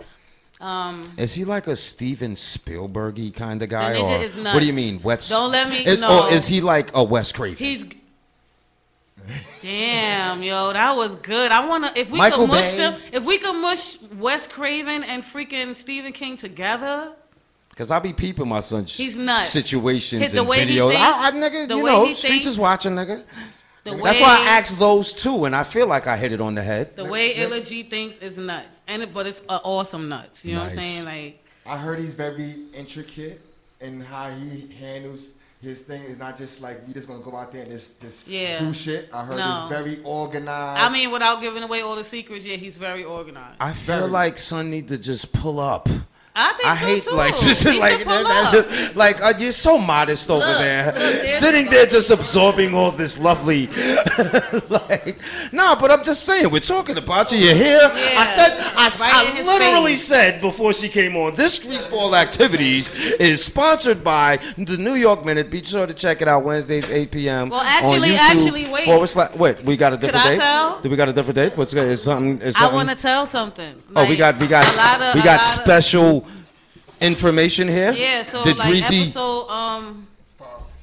Um, 0.59 1.11
Is 1.17 1.33
he 1.35 1.45
like 1.45 1.67
a 1.67 1.75
Steven 1.75 2.33
Spielbergy 2.33 3.31
kind 3.33 3.61
of 3.61 3.69
guy, 3.69 4.01
or 4.01 4.09
is 4.23 4.37
what 4.37 4.59
do 4.59 4.65
you 4.65 4.73
mean, 4.73 4.99
Wes? 5.03 5.29
Don't 5.29 5.51
let 5.51 5.69
me- 5.69 5.85
Is, 5.85 6.01
no. 6.01 6.25
Or 6.27 6.33
is 6.33 6.47
he 6.47 6.61
like 6.61 6.95
a 6.95 7.03
Wes 7.03 7.31
Craven? 7.31 7.57
he's. 7.63 7.85
Damn, 9.59 10.41
yo, 10.41 10.71
that 10.73 10.95
was 10.95 11.15
good. 11.17 11.51
I 11.51 11.65
wanna 11.67 11.91
if 11.95 12.09
we 12.09 12.17
Michael 12.17 12.39
could 12.45 12.49
mush 12.49 12.71
Bay. 12.71 12.77
them, 12.77 12.99
if 13.11 13.23
we 13.25 13.37
could 13.37 13.53
mush 13.59 14.01
Wes 14.17 14.47
Craven 14.47 15.03
and 15.03 15.21
freaking 15.23 15.75
Stephen 15.75 16.13
King 16.13 16.37
together. 16.37 17.11
Because 17.69 17.91
I'll 17.91 17.99
be 17.99 18.13
peeping 18.13 18.47
my 18.47 18.61
son's 18.61 18.95
He's 18.95 19.15
nuts. 19.17 19.49
situations 19.49 20.21
His- 20.23 20.31
the 20.31 20.39
and 20.39 20.47
way 20.47 20.65
he 20.65 20.77
videos. 20.77 20.95
I, 20.95 21.27
I, 21.27 21.31
thinks- 21.31 21.55
nigga, 21.55 21.67
the 21.67 21.75
you 21.77 21.83
way 21.83 21.91
know, 21.91 22.05
he 22.05 22.13
streets 22.15 22.31
thinks- 22.33 22.45
is 22.47 22.57
watching, 22.57 22.93
nigga. 22.93 23.23
The 23.87 23.95
way 23.95 24.03
That's 24.03 24.19
why 24.19 24.35
I 24.45 24.57
asked 24.59 24.77
those 24.79 25.13
two, 25.13 25.45
and 25.45 25.55
I 25.55 25.63
feel 25.63 25.87
like 25.87 26.07
I 26.07 26.17
hit 26.17 26.31
it 26.33 26.41
on 26.41 26.55
the 26.55 26.61
head. 26.61 26.95
the 26.95 27.05
way 27.05 27.35
Illa 27.35 27.61
Ghee 27.61 27.83
thinks 27.83 28.17
is 28.19 28.37
nuts, 28.37 28.81
and 28.87 29.01
it, 29.01 29.13
but 29.13 29.25
it's 29.27 29.41
uh, 29.47 29.59
awesome 29.63 30.09
nuts. 30.09 30.43
You 30.43 30.55
know 30.55 30.61
what 30.63 30.71
I'm 30.73 30.77
saying? 30.77 31.05
Like 31.05 31.43
I 31.65 31.77
heard 31.77 31.99
he's 31.99 32.13
very 32.15 32.55
intricate. 32.73 33.41
and 33.79 34.01
how 34.03 34.29
he 34.29 34.67
handles 34.79 35.33
his 35.61 35.81
thing. 35.83 36.01
It's 36.09 36.19
not 36.19 36.37
just 36.37 36.61
like 36.61 36.85
we 36.87 36.93
just 36.93 37.07
gonna 37.07 37.23
go 37.23 37.35
out 37.35 37.51
there 37.51 37.61
and 37.61 37.71
just 37.71 38.01
just 38.01 38.27
Yeah. 38.27 38.59
do 38.59 38.73
shit. 38.73 39.07
I 39.13 39.23
heard 39.23 39.37
No. 39.37 39.67
it's 39.69 39.69
very 39.69 39.99
organized. 40.03 40.81
I 40.81 40.89
mean, 40.91 41.11
without 41.11 41.41
giving 41.41 41.63
away 41.63 41.81
all 41.81 41.95
the 41.95 42.03
secrets, 42.03 42.45
yeah, 42.45 42.55
he's 42.55 42.77
very 42.77 43.03
organized. 43.03 43.57
I 43.59 43.73
feel 43.73 43.99
Very. 43.99 44.11
like 44.11 44.37
Son 44.37 44.69
need 44.71 44.87
to 44.89 44.97
just 44.97 45.31
pull 45.31 45.59
up. 45.59 45.87
I 46.39 46.53
think 46.53 46.69
I 46.69 46.75
so 46.75 46.85
hate 46.85 47.03
too. 47.03 47.11
like 47.15 47.37
just 47.49 47.67
He 47.67 47.79
like 47.79 48.05
that- 48.05 48.91
like 48.95 49.21
uh, 49.21 49.33
you're 49.39 49.51
so 49.51 49.77
modest 49.77 50.29
over 50.29 50.45
there, 50.45 50.93
look, 50.93 51.25
sitting 51.27 51.65
there 51.69 51.85
just 51.87 52.11
absorbing 52.11 52.73
all 52.75 52.91
this 52.91 53.19
lovely. 53.19 53.67
like, 54.69 55.17
nah, 55.51 55.73
but 55.79 55.91
I'm 55.91 56.03
just 56.03 56.23
saying 56.25 56.49
we're 56.51 56.59
talking 56.59 56.97
about 56.97 57.31
you. 57.31 57.39
You're 57.39 57.55
here. 57.55 57.79
I 57.91 58.25
said 58.25 58.51
I, 58.75 58.87
Right 58.99 59.13
I 59.37 59.43
literally 59.43 59.91
face. 59.93 60.03
said 60.05 60.41
before 60.41 60.73
she 60.73 60.89
came 60.89 61.15
on. 61.15 61.35
This 61.35 61.59
Greaseball 61.59 62.13
activities 62.13 62.89
is 63.19 63.43
sponsored 63.43 64.03
by 64.03 64.37
the 64.57 64.77
New 64.77 64.93
York 64.93 65.25
Minute. 65.25 65.49
Be 65.49 65.63
sure 65.63 65.87
to 65.87 65.93
check 65.93 66.21
it 66.21 66.27
out 66.27 66.43
Wednesdays 66.43 66.89
8 66.89 67.11
p.m. 67.11 67.49
Well, 67.49 67.61
actually- 67.61 68.15
actually, 68.15 68.71
wait. 68.71 68.85
Forward 68.85 69.07
slash, 69.07 69.33
wait, 69.35 69.63
we 69.63 69.75
got 69.75 69.93
a 69.93 69.97
different 69.97 70.25
I 70.25 70.29
date. 70.29 70.39
tell? 70.39 70.81
Do 70.81 70.89
we 70.89 70.95
got 70.95 71.09
a 71.09 71.13
different 71.13 71.35
date? 71.35 71.57
What's 71.57 71.73
good? 71.73 71.87
is 71.87 72.03
something? 72.03 72.39
Is 72.41 72.55
I 72.55 72.71
want 72.73 72.89
to 72.89 72.95
tell 72.95 73.25
something. 73.25 73.75
Oh, 73.95 74.07
we 74.07 74.15
got 74.15 74.37
we 74.39 74.47
got 74.47 74.65
a 74.71 74.77
lot 74.77 75.01
of- 75.01 75.15
we 75.15 75.21
got 75.23 75.43
special 75.43 76.26
information 77.01 77.67
here. 77.67 77.91
Yeah, 77.91 78.23
so 78.23 78.43
Did 78.43 78.57
like 78.57 78.69
Greasy 78.69 79.01
episode 79.01 79.49
um. 79.49 80.07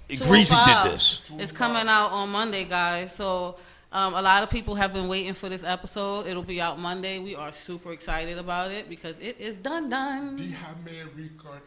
Greasy 0.09 0.55
did 0.67 0.93
this? 0.93 1.23
It's 1.39 1.51
coming 1.51 1.89
out 1.89 2.13
on 2.13 2.29
Monday, 2.29 2.65
guys. 2.65 3.15
So 3.15 3.57
um, 3.91 4.15
a 4.15 4.23
lot 4.23 4.43
of 4.43 4.51
people 4.51 4.75
have 4.75 4.93
been 4.93 5.09
waiting 5.09 5.35
for 5.35 5.49
this 5.49 5.65
episode. 5.65 6.27
It'll 6.27 6.43
be 6.43 6.61
out 6.61 6.79
Monday. 6.79 7.19
We 7.19 7.35
are 7.35 7.53
super 7.53 7.93
excited 7.93 8.39
about 8.39 8.71
it 8.71 8.89
because 8.89 9.19
it 9.19 9.41
is 9.41 9.57
done 9.57 9.89
done. 9.89 10.39
Déjame. 10.39 11.61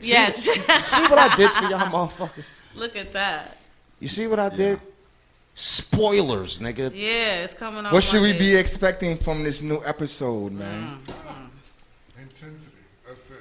Yes. 0.00 0.44
See 0.44 1.02
what 1.02 1.18
I 1.18 1.34
did 1.36 1.50
for 1.50 1.64
y'all, 1.64 1.80
motherfucker. 1.80 2.44
Look 2.74 2.96
at 2.96 3.12
that. 3.12 3.56
You 4.00 4.08
see 4.08 4.26
what 4.26 4.38
I 4.38 4.48
did? 4.48 4.80
Spoilers, 5.54 6.58
nigga. 6.60 6.90
Yeah, 6.94 7.44
it's 7.44 7.54
coming 7.54 7.84
out. 7.84 7.92
what 7.92 8.02
should 8.02 8.22
we 8.22 8.32
be 8.32 8.56
expecting 8.56 9.18
from 9.18 9.42
this 9.44 9.60
new 9.60 9.82
episode, 9.84 10.52
man? 10.52 10.98
Intensity. 12.18 12.76
That's 13.06 13.30
it. 13.30 13.36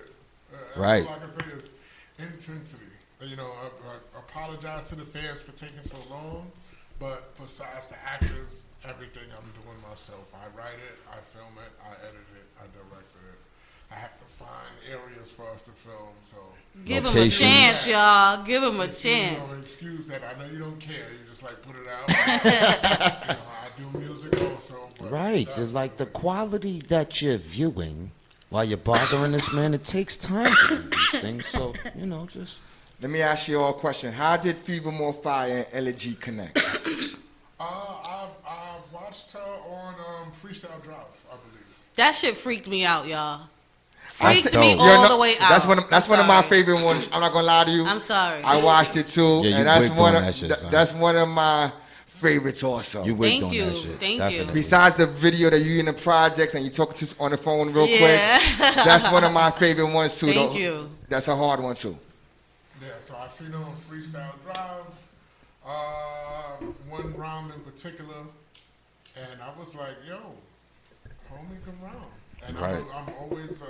Uh, 0.53 0.57
that's 0.57 0.63
Right. 0.79 1.05
All 1.07 1.13
I 1.13 1.19
can 1.19 1.29
say 1.29 1.43
is 1.55 1.71
intensity. 2.17 2.85
You 3.25 3.35
know, 3.35 3.43
I, 3.61 3.67
I 3.91 4.19
apologize 4.19 4.87
to 4.89 4.95
the 4.95 5.03
fans 5.03 5.41
for 5.41 5.51
taking 5.51 5.81
so 5.83 5.97
long, 6.09 6.51
but 6.99 7.35
besides 7.37 7.87
the 7.87 7.95
actors, 8.07 8.63
everything 8.87 9.23
I'm 9.35 9.51
doing 9.61 9.77
myself. 9.89 10.31
I 10.33 10.45
write 10.57 10.79
it, 10.79 10.95
I 11.11 11.17
film 11.17 11.51
it, 11.57 11.71
I 11.83 11.91
edit 12.07 12.27
it, 12.35 12.47
I 12.57 12.63
direct 12.71 13.11
it. 13.15 13.39
I 13.91 13.95
have 13.95 14.17
to 14.19 14.25
find 14.25 14.71
areas 14.89 15.31
for 15.31 15.49
us 15.49 15.63
to 15.63 15.71
film, 15.71 16.13
so. 16.21 16.37
Give 16.85 17.03
them 17.03 17.17
a 17.17 17.27
chance, 17.27 17.87
y'all. 17.87 18.43
Give 18.45 18.61
them 18.61 18.79
a 18.79 18.85
You 18.85 18.91
chance. 18.93 19.37
know, 19.39 19.57
excuse 19.59 20.05
that. 20.07 20.21
I 20.23 20.39
know 20.39 20.49
you 20.51 20.59
don't 20.59 20.79
care. 20.79 21.07
You 21.11 21.27
just 21.27 21.41
like 21.43 21.59
put 21.63 21.75
it 21.75 21.87
out. 21.87 22.07
you 22.45 23.33
know, 23.33 23.49
I 23.51 23.67
do 23.91 23.99
music 23.99 24.39
also. 24.43 24.87
But 25.01 25.11
Right. 25.11 25.47
Like 25.57 25.97
the 25.97 26.05
quality 26.05 26.79
that 26.87 27.19
you're 27.21 27.37
viewing 27.37 28.11
while 28.49 28.63
you're 28.63 28.77
bothering 28.77 29.31
this 29.31 29.51
man, 29.51 29.73
it 29.73 29.83
takes 29.85 30.17
time 30.17 30.51
to 30.67 30.77
do 30.77 30.89
these 30.89 31.21
things. 31.21 31.45
So, 31.45 31.73
you 31.95 32.05
know, 32.05 32.25
just 32.25 32.59
Let 33.01 33.11
me 33.11 33.21
ask 33.21 33.47
you 33.47 33.59
all 33.59 33.69
a 33.71 33.73
question. 33.73 34.11
How 34.11 34.37
did 34.37 34.57
Fever 34.57 34.91
More 34.91 35.13
Fire 35.13 35.65
and 35.71 35.87
Illa 35.87 35.91
Ghee 35.93 36.15
connect? 36.15 36.59
Uh, 37.61 37.63
I, 37.65 38.27
I 38.47 38.77
watched 38.93 39.33
her 39.33 39.39
on 39.39 39.93
um, 39.95 40.31
Freestyle 40.31 40.81
Drive, 40.81 40.95
I 41.29 41.35
believe. 41.35 41.65
That 41.95 42.15
shit 42.15 42.37
freaked 42.37 42.69
me 42.69 42.85
out, 42.85 43.05
y'all. 43.05 43.47
Freaked 44.07 44.53
me 44.53 44.75
all 44.75 44.77
not- 44.77 45.09
the 45.09 45.17
way 45.17 45.33
out. 45.41 45.49
That's 45.49 45.67
one. 45.67 45.77
Of, 45.79 45.89
that's 45.89 46.05
I'm 46.09 46.11
one 46.11 46.19
of 46.21 46.25
my 46.27 46.41
favorite 46.43 46.81
ones. 46.81 47.09
I'm 47.11 47.19
not 47.19 47.33
gonna 47.33 47.45
lie 47.45 47.65
to 47.65 47.71
you. 47.71 47.85
I'm 47.85 47.99
sorry. 47.99 48.41
I 48.43 48.63
watched 48.63 48.95
it 48.95 49.07
too, 49.07 49.41
Yeah, 49.43 49.57
and 49.57 49.67
that's 49.67 49.89
one 49.89 50.15
of 50.15 50.21
that 50.21 50.33
shit, 50.35 50.47
that- 50.47 50.71
that's 50.71 50.93
one 50.93 51.17
of 51.17 51.27
my 51.27 51.69
favorites 52.23 52.63
also. 52.63 53.03
you 53.05 53.15
wigged 53.15 53.39
Thank 53.39 53.43
on 53.45 53.53
you. 53.53 53.65
that 53.65 53.75
shit. 53.75 53.91
Thank 53.99 54.11
you. 54.13 54.17
Definitely. 54.19 54.53
Besides 54.53 54.95
the 54.95 55.07
video 55.07 55.49
that 55.49 55.59
you 55.61 55.79
in 55.79 55.85
the 55.85 55.93
projects 55.93 56.55
and 56.55 56.63
you 56.65 56.69
talking 56.71 56.95
to 56.97 57.05
us 57.05 57.15
on 57.19 57.31
the 57.31 57.37
phone 57.37 57.71
real 57.73 57.87
Yeah. 57.87 58.37
quick, 58.39 58.57
that's 58.85 59.11
one 59.11 59.23
of 59.23 59.31
my 59.31 59.51
favorite 59.51 59.91
ones 59.91 60.19
too. 60.19 60.33
Thank 60.33 60.51
though. 60.51 60.57
you. 60.57 60.89
That's 61.07 61.27
a 61.27 61.35
hard 61.35 61.61
one 61.61 61.75
too. 61.75 61.97
Yeah, 62.81 62.87
so 62.99 63.15
I 63.21 63.27
seen 63.27 63.51
her 63.51 63.57
on 63.57 63.75
Freestyle 63.89 64.31
Drive. 64.45 64.83
Uh, 65.65 66.65
one 66.89 67.15
round 67.15 67.53
in 67.53 67.59
particular, 67.61 68.15
and 69.17 69.41
I 69.41 69.49
was 69.59 69.75
like, 69.75 69.95
"Yo, 70.07 70.17
homie 71.31 71.63
can 71.63 71.79
rhyme." 71.81 71.93
And 72.47 72.57
Right. 72.57 72.75
I'm, 72.95 73.07
I'm 73.09 73.13
always, 73.19 73.61
uh, 73.61 73.65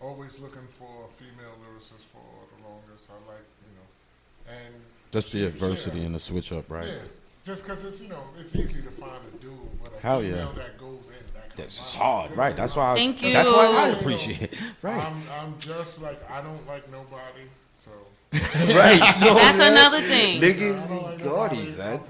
always 0.00 0.38
looking 0.38 0.66
for 0.68 1.06
a 1.08 1.12
female 1.12 1.54
lyricist 1.64 2.04
for 2.12 2.22
the 2.54 2.68
longest. 2.68 3.08
I 3.10 3.14
like, 3.28 3.42
you 3.64 3.72
know, 3.76 4.52
and 4.64 4.74
Just 5.10 5.32
the 5.32 5.38
she- 5.40 5.46
adversity 5.46 6.00
yeah. 6.00 6.06
and 6.06 6.14
the 6.14 6.20
switch 6.20 6.52
up, 6.52 6.70
right? 6.70 6.86
Yeah, 6.86 6.92
just 7.48 7.64
because 7.64 7.82
it's 7.82 8.02
you 8.02 8.10
know 8.10 8.22
it's 8.38 8.54
easy 8.54 8.82
to 8.82 8.90
find 8.90 9.20
a 9.26 9.36
dude 9.38 9.52
with 9.80 9.96
a 9.96 10.00
Hell 10.00 10.20
female 10.20 10.52
yeah. 10.54 10.62
that 10.62 10.78
goes 10.78 11.08
in. 11.08 11.24
That 11.34 11.56
This 11.56 11.80
is 11.80 11.94
hard, 11.94 12.36
right? 12.36 12.54
That's 12.54 12.76
why. 12.76 12.92
I, 12.92 12.94
Thank 12.94 13.20
That's 13.20 13.48
why 13.48 13.86
I 13.86 13.88
appreciate 13.98 14.42
it. 14.42 14.54
Right. 14.82 15.02
I'm 15.02 15.22
I'm 15.40 15.58
just 15.58 16.02
like 16.02 16.30
I 16.30 16.42
don't 16.42 16.64
like 16.68 16.88
nobody, 16.90 17.46
so 17.46 17.67
right. 18.74 19.00
No, 19.20 19.34
That's 19.34 19.58
man. 19.58 19.72
another 19.72 20.00
thing. 20.00 20.40
Niggas 20.40 20.82
I 20.84 20.86
don't 20.88 21.02
like 21.02 21.18
be 21.18 21.24
nobody. 21.24 21.56
gaudy, 21.56 21.68
son. 21.70 22.00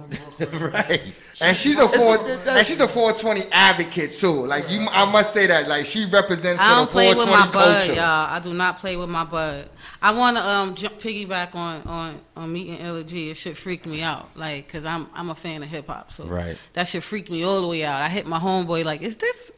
right. 0.73 1.03
And 1.41 1.57
she's 1.57 1.79
a 1.79 1.89
four, 1.89 2.19
and 2.49 2.67
she's 2.67 2.81
a 2.81 2.89
420 2.89 3.43
advocate 3.53 4.11
too. 4.13 4.45
Like 4.47 4.69
you, 4.71 4.85
I 4.91 5.11
must 5.11 5.33
say 5.33 5.47
that. 5.47 5.69
Like 5.69 5.87
she 5.87 6.07
represents 6.07 6.61
I 6.61 6.75
don't 6.75 6.87
the 6.87 6.93
play 6.93 7.09
with 7.15 7.29
420 7.29 7.31
my 7.47 7.53
bud, 7.53 7.77
culture. 7.87 7.93
y'all. 7.95 8.35
I 8.35 8.41
do 8.41 8.53
not 8.53 8.79
play 8.79 8.97
with 8.97 9.09
my 9.09 9.25
bud. 9.25 9.69
I 10.03 10.11
want 10.13 10.37
to 10.37 10.45
um 10.45 10.75
jump, 10.75 10.99
piggyback 10.99 11.55
on 11.55 11.83
on 11.83 12.21
on 12.37 12.53
meeting 12.53 12.79
Illa 12.85 13.05
Ghee. 13.05 13.31
It 13.31 13.37
should 13.37 13.57
freak 13.57 13.87
me 13.87 14.03
out, 14.03 14.29
like, 14.37 14.69
cause 14.69 14.85
I'm 14.85 15.07
I'm 15.15 15.31
a 15.31 15.35
fan 15.37 15.63
of 15.63 15.69
hip 15.69 15.87
hop, 15.87 16.11
so 16.13 16.25
Right. 16.25 16.57
that 16.73 16.89
should 16.89 17.05
freak 17.05 17.31
me 17.31 17.45
all 17.45 17.61
the 17.61 17.69
way 17.69 17.85
out. 17.85 18.03
I 18.03 18.09
hit 18.09 18.27
my 18.27 18.41
homeboy 18.41 18.85
like, 18.85 19.03
is 19.03 19.17
this 19.17 19.53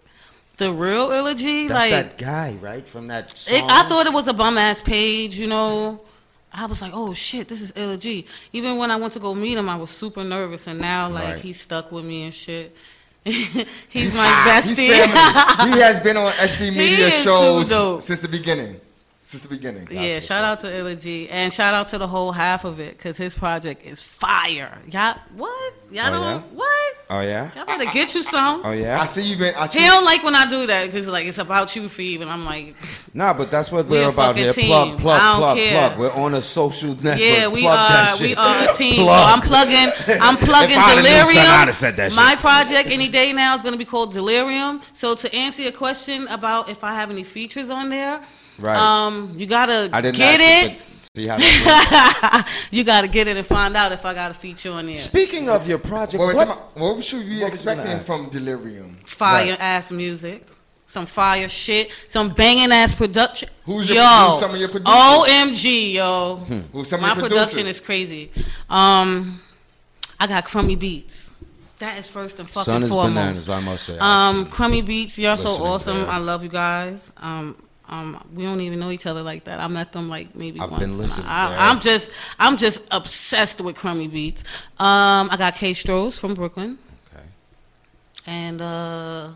the 0.59 0.71
real 0.71 1.11
Illa 1.11 1.35
Ghee? 1.35 1.69
That's 1.69 1.91
like, 1.91 2.19
that 2.19 2.19
guy, 2.19 2.59
right? 2.61 2.87
From 2.87 3.09
that 3.09 3.37
song. 3.39 3.57
It, 3.57 3.65
I 3.65 3.89
thought 3.89 4.05
it 4.07 4.13
was 4.13 4.29
a 4.29 4.35
bum 4.35 4.59
ass 4.59 4.83
page, 4.83 5.39
you 5.39 5.47
know. 5.47 6.03
I 6.53 6.67
was 6.67 6.83
like, 6.83 6.93
oh 6.95 7.15
shit, 7.15 7.49
this 7.49 7.61
is 7.63 7.73
Illa 7.77 7.97
Ghee. 7.97 8.27
Even 8.53 8.77
when 8.77 8.91
I 8.91 8.97
went 8.97 9.13
to 9.15 9.21
go 9.21 9.35
meet 9.35 9.57
him, 9.57 9.69
I 9.69 9.77
was 9.77 9.91
super 9.91 10.25
nervous, 10.25 10.67
and 10.67 10.81
now 10.81 11.09
like 11.09 11.25
Right. 11.25 11.39
he's 11.39 11.61
stuck 11.61 11.93
with 11.93 12.05
me 12.05 12.25
and 12.25 12.35
shit. 12.35 12.75
he's 13.25 14.17
my 14.17 14.31
bestie. 14.49 14.89
he 15.75 15.81
has 15.81 16.01
been 16.01 16.17
on 16.17 16.33
S3 16.33 16.75
Media 16.77 17.11
shows 17.11 18.05
since 18.05 18.21
the 18.21 18.29
beginning. 18.29 18.81
Since 19.31 19.45
the 19.45 19.49
beginning. 19.49 19.87
yeah, 19.93 20.19
shout 20.19 20.43
out 20.45 20.59
to 20.61 20.77
Illa 20.77 20.97
Ghee, 20.97 21.29
and 21.29 21.53
shout 21.53 21.73
out 21.73 21.87
to 21.89 21.99
the 21.99 22.07
whole 22.09 22.33
half 22.33 22.65
of 22.65 22.81
it, 22.81 22.99
cause 22.99 23.17
his 23.17 23.33
project 23.33 23.85
is 23.85 24.03
fire. 24.03 24.77
Y'all, 24.91 25.17
what? 25.37 25.75
Y'all 25.93 26.07
Oh, 26.09 26.11
don't 26.11 26.23
yeah? 26.23 26.39
what? 26.53 26.95
Oh 27.11 27.21
yeah. 27.21 27.51
Y'all 27.55 27.65
better 27.65 27.85
get 27.93 28.13
you 28.15 28.25
some. 28.25 28.63
Oh 28.65 28.73
yeah. 28.73 29.01
I 29.01 29.07
see 29.07 29.23
you 29.23 29.37
been. 29.37 29.55
I 29.57 29.67
see. 29.67 29.79
He 29.81 29.87
don't 29.87 30.05
like 30.05 30.25
when 30.25 30.35
I 30.35 30.49
do 30.51 30.67
that, 30.67 30.91
cause 30.91 31.07
like 31.07 31.27
it's 31.27 31.39
about 31.39 31.77
you, 31.77 31.89
Phoebe, 31.89 32.23
and 32.23 32.31
I'm 32.31 32.45
like, 32.45 32.75
Nah, 33.15 33.33
but 33.33 33.53
that's 33.53 33.71
what 33.71 33.87
We 33.87 33.99
we're 33.99 34.09
about 34.11 34.35
here. 34.37 34.53
team. 34.53 34.67
Plug, 34.67 34.99
plug, 34.99 35.21
plug, 35.39 35.57
care. 35.59 35.91
plug. 35.91 35.99
We're 36.01 36.13
on 36.25 36.35
a 36.35 36.43
social 36.43 36.95
network. 36.97 37.21
Yeah, 37.21 37.47
we 37.47 37.63
plug 37.63 37.91
are. 38.19 38.21
We 38.21 38.35
are 38.35 38.69
a 38.71 38.75
team. 38.75 38.97
So 39.07 39.09
I'm 39.13 39.41
plugging. 39.43 39.93
I'm 40.21 40.37
plugging 40.39 40.77
If 40.77 40.79
I'd 40.79 40.97
have 40.97 40.97
knew 40.97 41.03
Delirium. 41.05 41.27
something, 41.35 41.69
I'd 41.69 41.75
said 41.75 41.97
that 41.97 42.11
shit. 42.11 42.17
My 42.17 42.35
project 42.35 42.89
any 42.91 43.09
day 43.09 43.33
now 43.33 43.55
is 43.55 43.63
going 43.63 43.75
to 43.75 43.79
be 43.79 43.85
called 43.85 44.13
Delirium. 44.13 44.81
So 44.93 45.15
to 45.15 45.33
answer 45.35 45.63
your 45.63 45.73
question 45.73 46.27
about 46.29 46.69
if 46.69 46.83
I 46.83 46.95
have 46.95 47.11
any 47.13 47.23
features 47.25 47.71
on 47.71 47.91
there, 47.91 48.21
Right. 48.61 48.77
um, 48.77 49.35
you 49.37 49.47
gotta 49.47 49.89
I 49.93 50.01
didn't 50.01 50.17
get 50.19 50.41
ask 50.41 50.71
it. 50.71 50.79
but 50.79 50.87
See 51.17 51.27
how 51.27 52.45
you 52.71 52.85
gotta 52.85 53.09
get 53.09 53.27
it 53.27 53.37
and 53.37 53.47
find 53.47 53.77
out 53.77 53.91
if 53.93 54.05
I 54.05 54.15
got 54.15 54.31
a 54.31 54.35
feature 54.35 54.71
on 54.73 54.87
there. 54.87 54.95
Speaking 54.97 55.49
of 55.49 55.67
your 55.67 55.79
project, 55.79 56.19
What, 56.21 56.35
what, 56.37 56.49
what, 56.49 56.97
what 56.97 57.05
should 57.05 57.21
we 57.21 57.25
be 57.25 57.41
what 57.43 57.51
was 57.51 57.65
you 57.65 57.71
expecting 57.71 58.01
from 58.01 58.29
Delirium? 58.29 58.99
Fire 59.07 59.51
Right. 59.51 59.61
ass 59.61 59.91
music. 59.93 60.47
Some 60.87 61.07
fire 61.07 61.49
shit, 61.49 61.93
some 62.09 62.31
banging 62.35 62.73
ass 62.73 62.97
production. 62.97 63.49
Who's 63.65 63.89
your- 63.89 63.99
yo? 63.99 64.03
who's 64.31 64.41
some 64.41 64.51
of 64.55 64.59
your 64.59 64.69
producers? 64.69 64.93
OMG, 64.93 65.93
yo! 65.95 66.37
Who's 66.73 66.89
some 66.89 66.99
of 66.99 67.03
My 67.03 67.15
your 67.15 67.29
production 67.29 67.67
is 67.69 67.81
crazy. 67.81 68.33
Um, 68.69 69.41
I 70.19 70.27
got 70.27 70.45
crummy 70.45 70.75
beats. 70.75 71.31
That 71.79 71.97
is 71.97 72.09
first 72.09 72.41
and 72.41 72.51
fucking 72.51 72.65
Son 72.65 72.83
is 72.83 72.91
foremost. 72.91 73.15
bananas, 73.15 73.49
I 73.49 73.61
must 73.61 73.85
say. 73.85 73.99
Um, 74.01 74.47
crummy 74.47 74.83
beats, 74.83 75.17
you're 75.17 75.37
so 75.37 75.51
awesome. 75.65 76.07
I 76.11 76.19
love 76.19 76.43
you 76.43 76.49
guys. 76.51 77.13
Um, 77.19 77.55
um, 77.91 78.25
we 78.35 78.45
don't 78.45 78.61
even 78.61 78.79
know 78.79 78.91
each 78.91 79.07
other 79.07 79.23
like 79.23 79.45
that. 79.45 79.59
I 79.59 79.67
met 79.67 79.93
them 79.93 80.09
like 80.09 80.35
maybe 80.37 80.61
I've 80.61 80.71
once. 80.71 80.81
been 80.81 80.97
listening 80.97 81.27
I, 81.27 81.71
I'm 81.71 81.81
just, 81.81 82.13
I'm 82.39 82.57
just 82.57 82.83
obsessed 82.93 83.61
with 83.61 83.77
crummy 83.77 84.07
beats. 84.07 84.45
Um, 84.79 85.29
I 85.31 85.37
got 85.37 85.55
K 85.57 85.73
Strohs 85.73 86.19
from 86.19 86.35
Brooklyn 86.35 86.79
okay. 87.13 87.25
and 88.29 88.63
uh, 88.63 89.31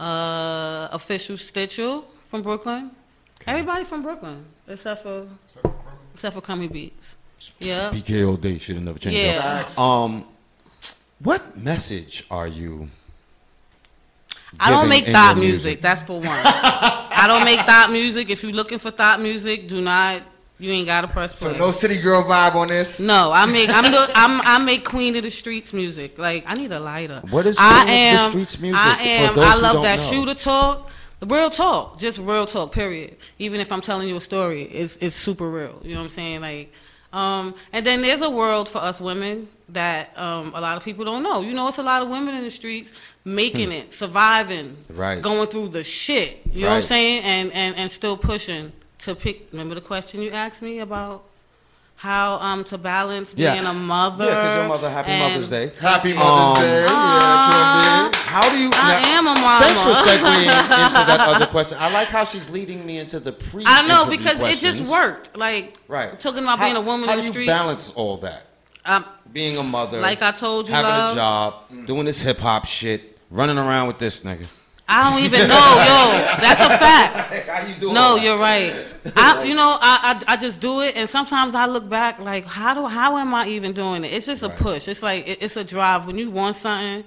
uh, 0.00 0.88
official 0.90 1.36
Stitchell 1.36 2.04
from 2.24 2.42
Brooklyn. 2.42 2.90
Okay. 3.40 3.52
Everybody 3.52 3.84
from 3.84 4.02
Brooklyn 4.02 4.44
except 4.66 5.04
for 5.04 5.28
except 6.12 6.34
for 6.34 6.40
crummy 6.40 6.66
beats. 6.66 7.16
Yeah. 7.60 7.90
PKO 7.90 8.40
day 8.40 8.58
should 8.58 8.74
have 8.76 8.84
never 8.84 8.98
changed. 8.98 9.16
Yeah. 9.18 9.40
Facts. 9.40 9.78
Um, 9.78 10.24
what 11.20 11.56
message 11.56 12.26
are 12.30 12.48
you? 12.48 12.88
I 14.58 14.70
don't 14.70 14.88
make 14.88 15.06
in 15.06 15.12
thought 15.12 15.36
your 15.36 15.44
music. 15.44 15.80
That's 15.80 16.02
for 16.02 16.20
one. 16.20 16.26
I 17.20 17.24
I 17.24 17.26
don't 17.28 17.44
make 17.44 17.60
thought 17.60 17.90
music. 17.92 18.30
If 18.30 18.42
you're 18.42 18.52
looking 18.52 18.78
for 18.78 18.90
thought 18.90 19.20
music, 19.20 19.68
do 19.68 19.80
not. 19.80 20.22
You 20.58 20.72
ain't 20.72 20.86
gotta 20.86 21.08
press 21.08 21.32
play. 21.38 21.52
So 21.52 21.58
no 21.58 21.70
city 21.70 21.98
girl 21.98 22.22
vibe 22.22 22.54
on 22.54 22.68
this. 22.68 23.00
No, 23.00 23.32
I 23.32 23.46
make 23.46 23.70
I'm 23.70 23.90
the 23.90 24.10
I'm 24.14 24.40
I 24.42 24.58
make 24.58 24.84
Queen 24.84 25.16
of 25.16 25.22
the 25.22 25.30
Streets 25.30 25.72
music. 25.72 26.18
Like 26.18 26.44
I 26.46 26.54
need 26.54 26.70
a 26.72 26.80
lighter. 26.80 27.22
What 27.30 27.46
is 27.46 27.56
I 27.58 27.84
Queen 27.84 28.14
of 28.14 28.20
the 28.20 28.30
Streets 28.30 28.58
music, 28.60 28.78
I 28.78 28.94
for 28.96 29.02
am. 29.02 29.34
those 29.36 29.44
I 29.44 29.52
who 29.56 29.62
love 29.62 29.72
don't 29.74 29.82
that 29.84 29.98
know? 29.98 30.04
shooter 30.04 30.34
talk. 30.34 30.90
Real 31.22 31.50
talk, 31.50 31.98
just 31.98 32.18
real 32.18 32.46
talk. 32.46 32.72
Period. 32.72 33.16
Even 33.38 33.60
if 33.60 33.72
I'm 33.72 33.80
telling 33.82 34.08
you 34.08 34.16
a 34.16 34.20
story, 34.20 34.62
it's 34.62 34.96
it's 34.98 35.14
super 35.16 35.50
real. 35.50 35.78
You 35.82 35.92
know 35.92 36.00
what 36.00 36.04
I'm 36.04 36.10
saying? 36.10 36.40
Like, 36.42 36.72
um, 37.12 37.54
and 37.72 37.84
then 37.84 38.00
there's 38.02 38.22
a 38.22 38.30
world 38.30 38.68
for 38.68 38.78
us 38.78 39.00
women 39.00 39.48
that 39.70 40.16
um, 40.18 40.52
a 40.54 40.60
lot 40.60 40.76
of 40.76 40.84
people 40.84 41.04
don't 41.04 41.22
know. 41.22 41.40
You 41.42 41.52
know, 41.54 41.68
it's 41.68 41.78
a 41.78 41.82
lot 41.82 42.02
of 42.02 42.08
women 42.08 42.34
in 42.34 42.42
the 42.42 42.50
streets 42.50 42.92
making 43.24 43.72
it, 43.72 43.92
surviving. 43.92 44.76
Right. 44.90 45.20
going 45.20 45.48
through 45.48 45.68
the 45.68 45.84
shit. 45.84 46.40
You 46.52 46.62
know 46.62 46.68
what 46.70 46.76
I'm 46.76 46.82
saying? 46.82 47.22
And 47.24 47.52
and 47.52 47.76
and 47.76 47.90
still 47.90 48.16
pushing 48.16 48.72
to 48.98 49.14
pick. 49.14 49.48
Remember 49.52 49.74
the 49.74 49.80
question 49.80 50.22
you 50.22 50.30
asked 50.30 50.62
me 50.62 50.78
about 50.80 51.24
how 51.96 52.38
um 52.38 52.64
to 52.64 52.78
balance 52.78 53.34
Yeah. 53.36 53.52
being 53.54 53.66
a 53.66 53.74
mother. 53.74 54.24
Yeah, 54.24 54.30
because 54.34 54.56
your 54.56 54.68
mother, 54.68 54.90
Happy 54.90 55.10
and 55.10 55.32
Mother's 55.34 55.48
Day. 55.50 55.70
Happy 55.80 56.12
Um, 56.12 56.18
Mother's 56.18 56.64
Day. 56.64 56.82
Yeah, 56.84 58.10
How 58.14 58.48
do 58.50 58.58
you? 58.58 58.70
I 58.72 59.02
now- 59.02 59.18
am 59.18 59.26
a 59.26 59.34
mama. 59.40 59.64
Thanks 59.66 59.82
for 59.82 59.90
segueing 59.90 60.44
into 60.46 61.04
that 61.06 61.20
other 61.20 61.46
question. 61.46 61.76
I 61.80 61.92
like 61.92 62.08
how 62.08 62.24
she's 62.24 62.48
leading 62.48 62.86
me 62.86 62.98
into 62.98 63.20
the 63.20 63.32
pre. 63.32 63.64
I 63.66 63.86
know 63.86 64.02
interview 64.04 64.16
because 64.18 64.40
it 64.42 64.58
just 64.60 64.90
worked. 64.90 65.36
Like 65.36 65.76
Right. 65.88 66.18
talking 66.18 66.42
about 66.42 66.58
How- 66.58 66.64
being 66.64 66.76
a 66.76 66.80
woman 66.80 67.06
how 67.08 67.14
in 67.14 67.18
the 67.18 67.22
do 67.22 67.26
you 67.26 67.32
street. 67.32 67.46
balance 67.48 67.90
all 67.94 68.16
that? 68.18 68.46
Um, 68.84 69.04
Being 69.32 69.56
a 69.58 69.62
mother, 69.62 70.00
Like 70.00 70.22
I 70.22 70.30
told 70.32 70.68
you, 70.68 70.74
having 70.74 70.90
love. 70.90 71.12
a 71.12 71.18
job, 71.20 71.86
doing 71.86 72.06
this 72.06 72.20
hip 72.22 72.38
hop 72.38 72.64
shit, 72.64 73.18
running 73.30 73.58
around 73.58 73.86
with 73.88 73.98
this 73.98 74.22
nigga. 74.22 74.46
I 74.88 75.08
don't 75.10 75.22
even 75.22 75.46
know, 75.46 75.54
yo. 75.54 76.40
That's 76.40 76.60
a 76.60 76.68
fact. 76.78 77.46
How 77.48 77.66
you 77.66 77.74
doing? 77.74 77.94
No, 77.94 78.16
you're 78.16 78.38
right. 78.38 78.74
I, 79.14 79.44
you 79.44 79.54
know, 79.54 79.78
I, 79.80 80.20
I, 80.26 80.32
I 80.32 80.36
just 80.36 80.60
do 80.60 80.80
it, 80.80 80.96
and 80.96 81.08
sometimes 81.08 81.54
I 81.54 81.66
look 81.66 81.88
back 81.88 82.18
like, 82.18 82.44
how 82.44 82.74
do, 82.74 82.86
how 82.86 83.16
am 83.18 83.32
I 83.32 83.46
even 83.48 83.72
doing 83.72 84.02
it? 84.04 84.12
It's 84.12 84.26
just 84.26 84.42
a 84.42 84.48
push. 84.48 84.88
It's 84.88 85.02
like 85.02 85.28
it, 85.28 85.42
it's 85.42 85.56
a 85.56 85.62
drive. 85.62 86.06
When 86.06 86.18
you 86.18 86.30
want 86.30 86.56
something, 86.56 87.04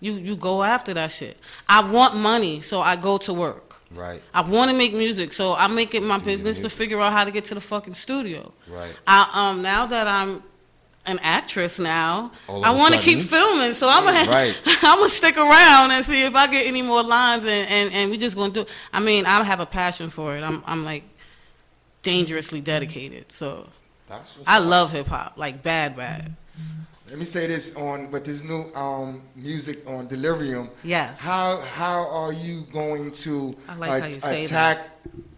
you 0.00 0.14
you 0.14 0.34
go 0.34 0.62
after 0.64 0.92
that 0.94 1.12
shit. 1.12 1.36
I 1.68 1.80
want 1.88 2.16
money, 2.16 2.60
so 2.60 2.80
I 2.80 2.96
go 2.96 3.18
to 3.18 3.32
work. 3.32 3.76
Right, 3.94 4.22
I 4.34 4.40
want 4.40 4.70
to 4.70 4.76
make 4.76 4.92
music, 4.94 5.32
so 5.34 5.54
I 5.54 5.68
make 5.68 5.94
it 5.94 6.02
my 6.02 6.18
business 6.18 6.60
to 6.60 6.68
figure 6.70 6.98
out 7.00 7.12
how 7.12 7.24
to 7.24 7.30
get 7.30 7.44
to 7.46 7.54
the 7.54 7.60
fucking 7.60 7.92
studio. 7.94 8.52
right. 8.66 8.96
I, 9.06 9.28
um, 9.34 9.60
now 9.62 9.84
that 9.86 10.06
I'm 10.08 10.42
an 11.04 11.18
actress 11.22 11.78
now, 11.78 12.30
All 12.48 12.58
of 12.58 12.64
I 12.64 12.72
a 12.72 12.76
want 12.78 12.94
to 12.94 13.00
keep 13.00 13.20
filming. 13.20 13.74
So 13.74 13.88
I'm 13.88 14.04
gonna, 14.04 14.30
Right. 14.30 14.60
I'm 14.82 14.98
gonna 14.98 15.08
stick 15.08 15.36
around 15.36 15.90
and 15.90 16.04
see 16.04 16.24
if 16.24 16.34
I 16.34 16.46
get 16.46 16.66
any 16.66 16.82
more 16.82 17.02
lines, 17.02 17.44
and, 17.44 17.68
and, 17.68 17.92
and 17.92 18.10
we 18.10 18.16
just 18.18 18.36
gonna 18.36 18.52
do. 18.52 18.66
I 18.92 19.00
mean, 19.00 19.26
I 19.26 19.42
have 19.42 19.60
a 19.60 19.66
passion 19.66 20.10
for 20.10 20.36
it. 20.36 20.42
I'm, 20.42 20.62
I'm 20.66 20.84
like 20.84 21.04
dangerously 22.02 22.60
dedicated. 22.60 23.32
So 23.32 23.68
That's 24.06 24.36
I 24.46 24.58
up. 24.58 24.66
love 24.66 24.92
hip 24.92 25.06
hop, 25.08 25.34
like 25.36 25.62
bad, 25.62 25.96
bad. 25.96 26.36
Let 27.08 27.18
me 27.18 27.24
say 27.26 27.46
this 27.46 27.76
on 27.76 28.10
with 28.10 28.24
this 28.24 28.42
new 28.42 28.72
um, 28.74 29.22
music 29.36 29.86
on 29.86 30.06
Delirium. 30.06 30.70
Yes. 30.82 31.20
How 31.22 31.60
how 31.60 32.08
are 32.08 32.32
you 32.32 32.62
going 32.72 33.12
to 33.12 33.54
I 33.68 33.74
like 33.76 34.00
how 34.02 34.06
you 34.08 34.14
say 34.14 34.44
attack 34.44 34.88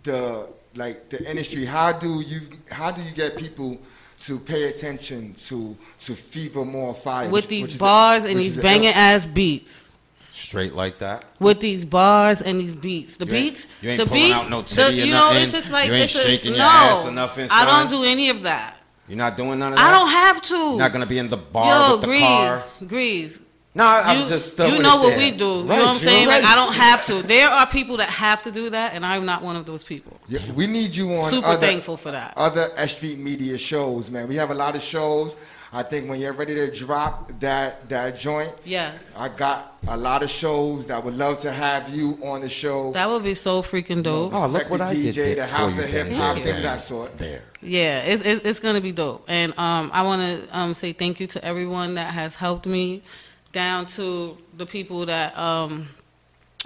the 0.04 0.52
like 0.76 1.08
the 1.08 1.28
industry? 1.28 1.64
How 1.64 1.90
do 1.90 2.20
you 2.20 2.42
how 2.70 2.92
do 2.92 3.02
you 3.02 3.10
get 3.12 3.36
people 3.36 3.78
to 4.26 4.38
pay 4.38 4.64
attention 4.64 5.34
to 5.34 5.76
to 6.00 6.14
Fever 6.14 6.64
More 6.64 6.94
Fire 6.94 7.26
With 7.26 7.32
which- 7.44 7.48
these 7.48 7.62
which 7.62 7.70
is 7.74 7.80
a- 7.80 7.84
bars 7.84 8.24
and 8.24 8.38
these 8.40 8.56
banging 8.56 8.88
ass 8.92 9.26
beats. 9.26 9.88
Straight 10.32 10.74
like 10.74 10.98
that. 10.98 11.24
With 11.40 11.60
these 11.60 11.84
bars 11.84 12.42
and 12.42 12.60
these 12.60 12.74
beats, 12.74 13.16
the 13.16 13.26
You 13.26 13.34
ain't- 13.34 13.44
beats, 13.54 13.66
you 13.82 13.90
ain't 13.90 14.00
the 14.00 14.06
pulling 14.06 14.22
beats, 14.32 14.44
out 14.44 14.50
no 14.50 14.62
titty 14.62 15.02
or 15.02 15.04
you 15.06 15.12
know, 15.12 15.18
nothing. 15.28 15.42
it's 15.42 15.52
just 15.52 15.70
like 15.70 15.88
You 15.88 15.94
ain't 15.94 16.04
it's 16.04 16.14
a, 16.16 16.18
shaking 16.26 16.52
no. 16.52 16.58
your 16.58 16.66
ass 16.66 17.06
or 17.06 17.12
nothing, 17.12 17.48
I 17.50 17.64
don't 17.64 17.88
do 17.90 18.04
any 18.04 18.28
of 18.30 18.42
that. 18.42 18.80
You're 19.08 19.18
not 19.18 19.36
doing 19.36 19.58
none 19.58 19.72
of 19.72 19.78
that. 19.78 19.86
I 19.86 19.90
don't 19.98 20.08
have 20.08 20.42
to. 20.42 20.54
You're 20.56 20.78
not 20.78 20.92
gonna 20.92 21.06
be 21.06 21.18
in 21.18 21.28
the 21.28 21.36
bar 21.36 21.88
Yo, 21.90 21.96
with 21.96 22.00
the 22.08 22.18
car. 22.20 22.64
Grease, 22.80 22.88
Grease. 22.90 23.40
No, 23.76 23.84
I- 23.84 24.14
You, 24.14 24.22
I'm 24.22 24.28
just. 24.28 24.58
you 24.58 24.78
know 24.80 24.96
what 24.96 25.10
there. 25.10 25.18
we 25.18 25.30
do. 25.32 25.44
You 25.44 25.64
know 25.64 25.66
what 25.66 25.88
I'm 25.88 25.96
saying? 25.98 26.28
right. 26.28 26.42
Like 26.42 26.52
I 26.52 26.54
don't 26.54 26.74
have 26.74 27.02
to. 27.06 27.22
There 27.22 27.48
are 27.48 27.66
people 27.66 27.96
that 27.96 28.08
have 28.08 28.42
to 28.42 28.50
do 28.52 28.70
that, 28.70 28.94
and 28.94 29.04
I'm 29.04 29.24
not 29.26 29.42
one 29.42 29.56
of 29.56 29.66
those 29.66 29.82
people. 29.82 30.16
Yeah, 30.28 30.40
we 30.52 30.66
need 30.66 30.94
you 30.94 31.10
on 31.12 31.18
Super 31.18 31.48
other, 31.48 31.60
thankful 31.66 31.96
for 31.96 32.10
that. 32.12 32.34
other 32.36 32.68
S 32.76 32.96
Street 32.96 33.18
Media 33.18 33.58
shows, 33.58 34.10
man. 34.10 34.28
We 34.28 34.36
have 34.36 34.50
a 34.50 34.54
lot 34.54 34.76
of 34.76 34.82
shows. 34.82 35.36
I 35.72 35.82
think 35.82 36.08
when 36.08 36.20
you're 36.20 36.32
ready 36.34 36.54
to 36.54 36.70
drop 36.70 37.32
that 37.40 37.88
that 37.88 38.16
joint, 38.16 38.52
Yes, 38.64 39.12
I 39.18 39.28
got 39.28 39.76
a 39.88 39.96
lot 39.96 40.22
of 40.22 40.30
shows 40.30 40.86
that 40.86 41.02
would 41.02 41.16
love 41.16 41.38
to 41.38 41.50
have 41.50 41.90
you 41.92 42.16
on 42.24 42.42
the 42.42 42.48
show. 42.48 42.92
that 42.92 43.10
would 43.10 43.24
be 43.24 43.34
so 43.34 43.60
freaking 43.60 44.04
dope. 44.04 44.32
Oh, 44.34 44.46
look 44.46 44.70
what 44.70 44.80
I 44.80 44.94
DJ, 44.94 45.14
did 45.14 45.38
the 45.38 45.46
House 45.48 45.76
of 45.78 45.86
Hip 45.86 46.08
Hop, 46.10 46.36
things 46.36 46.58
of 46.58 46.62
that 46.62 46.80
sort. 46.80 47.18
There. 47.18 47.42
Yeah, 47.60 48.02
it's 48.02 48.22
it's, 48.22 48.46
it's 48.46 48.60
gonna 48.60 48.80
be 48.80 48.92
dope, 48.92 49.24
and 49.26 49.52
um, 49.58 49.90
I 49.92 50.02
want 50.02 50.22
to 50.22 50.56
um, 50.56 50.74
say 50.76 50.92
thank 50.92 51.18
you 51.18 51.26
to 51.26 51.44
everyone 51.44 51.94
that 51.94 52.14
has 52.14 52.36
helped 52.36 52.66
me, 52.66 53.02
down 53.54 53.86
to 53.86 54.36
the 54.58 54.66
people 54.66 55.06
that 55.06 55.36
um, 55.38 55.88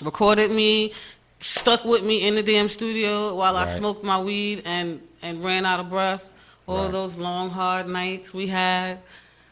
recorded 0.02 0.50
me, 0.50 0.92
stuck 1.38 1.84
with 1.84 2.02
me 2.02 2.26
in 2.26 2.34
the 2.34 2.42
damn 2.42 2.68
studio 2.68 3.32
while 3.36 3.56
I 3.56 3.66
smoked 3.66 4.02
my 4.02 4.18
weed 4.20 4.62
and 4.64 5.00
and 5.22 5.44
ran 5.44 5.64
out 5.64 5.78
of 5.78 5.88
breath. 5.88 6.32
All 6.66 6.82
Right. 6.84 6.92
those 6.92 7.16
long 7.16 7.50
hard 7.50 7.86
nights 7.88 8.34
we 8.34 8.46
had. 8.48 8.98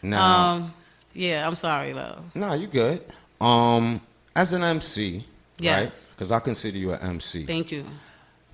No. 0.03 0.19
Um, 0.21 0.73
yeah, 1.15 1.47
I'm 1.47 1.55
sorry 1.57 1.93
though. 1.93 2.19
no, 2.35 2.53
you 2.55 2.67
good. 2.67 3.01
Um, 3.41 4.01
as 4.35 4.53
an 4.53 4.63
MC, 4.65 5.17
right? 5.17 5.25
Yes. 5.59 6.13
Because 6.13 6.31
I 6.33 6.41
consider 6.41 6.77
you 6.79 6.93
an 6.93 7.01
MC. 7.01 7.47
Thank 7.47 7.71
you. 7.73 7.85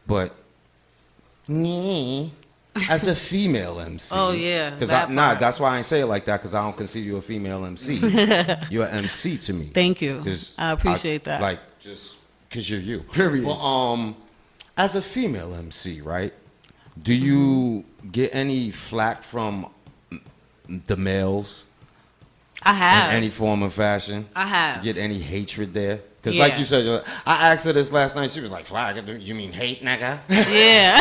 but 0.07 0.35
me 1.49 2.33
as 2.89 3.07
a 3.07 3.15
female 3.15 3.81
MC. 3.81 4.15
Oh, 4.17 4.33
yeah, 4.33 4.71
Because 4.71 4.89
that 4.91 5.11
nah, 5.11 5.29
part. 5.29 5.41
that's 5.41 5.61
why 5.61 5.75
I 5.75 5.77
ain't 5.79 5.87
say 5.87 6.01
it 6.01 6.07
like 6.07 6.25
that. 6.27 6.39
Because 6.39 6.55
I 6.55 6.63
don't 6.63 6.77
consider 6.77 7.05
you 7.05 7.17
a 7.17 7.23
female 7.23 7.65
MC. 7.65 7.95
you're 8.71 8.87
an 8.87 9.05
MC 9.05 9.37
to 9.39 9.53
me. 9.53 9.71
Thank 9.75 10.01
you. 10.01 10.21
'Cause 10.25 10.55
I 10.59 10.71
appreciate 10.73 11.25
that. 11.25 11.41
Like 11.41 11.61
just 11.81 12.17
because 12.49 12.69
you're 12.71 12.81
you. 12.81 13.01
Period. 13.01 13.45
Well, 13.45 13.61
um, 13.61 14.17
as 14.77 14.97
a 14.97 15.03
female 15.03 15.55
MC, 15.55 16.01
right? 16.01 16.33
Do 17.03 17.15
you 17.15 17.85
get 18.11 18.35
any 18.35 18.71
flack 18.71 19.23
from 19.23 19.71
the 20.69 20.97
males 20.97 21.67
I 22.63 22.75
have. 22.75 23.11
in 23.11 23.17
any 23.17 23.29
form 23.31 23.63
of 23.63 23.73
fashion? 23.75 24.29
I 24.37 24.47
have. 24.47 24.83
Get 24.85 24.97
any 24.99 25.19
hatred 25.19 25.75
there? 25.75 26.01
Because 26.23 26.39
like 26.39 26.57
you 26.57 26.65
said, 26.65 26.87
uh, 26.87 27.03
I 27.27 27.49
asked 27.51 27.65
her 27.65 27.73
this 27.73 27.91
last 27.91 28.15
night. 28.15 28.31
She 28.31 28.41
was 28.41 28.53
like, 28.53 28.65
"Flag? 28.65 29.09
You 29.21 29.35
mean 29.35 29.51
hate, 29.51 29.83
nigga?" 29.83 30.21
yeah. 30.29 30.97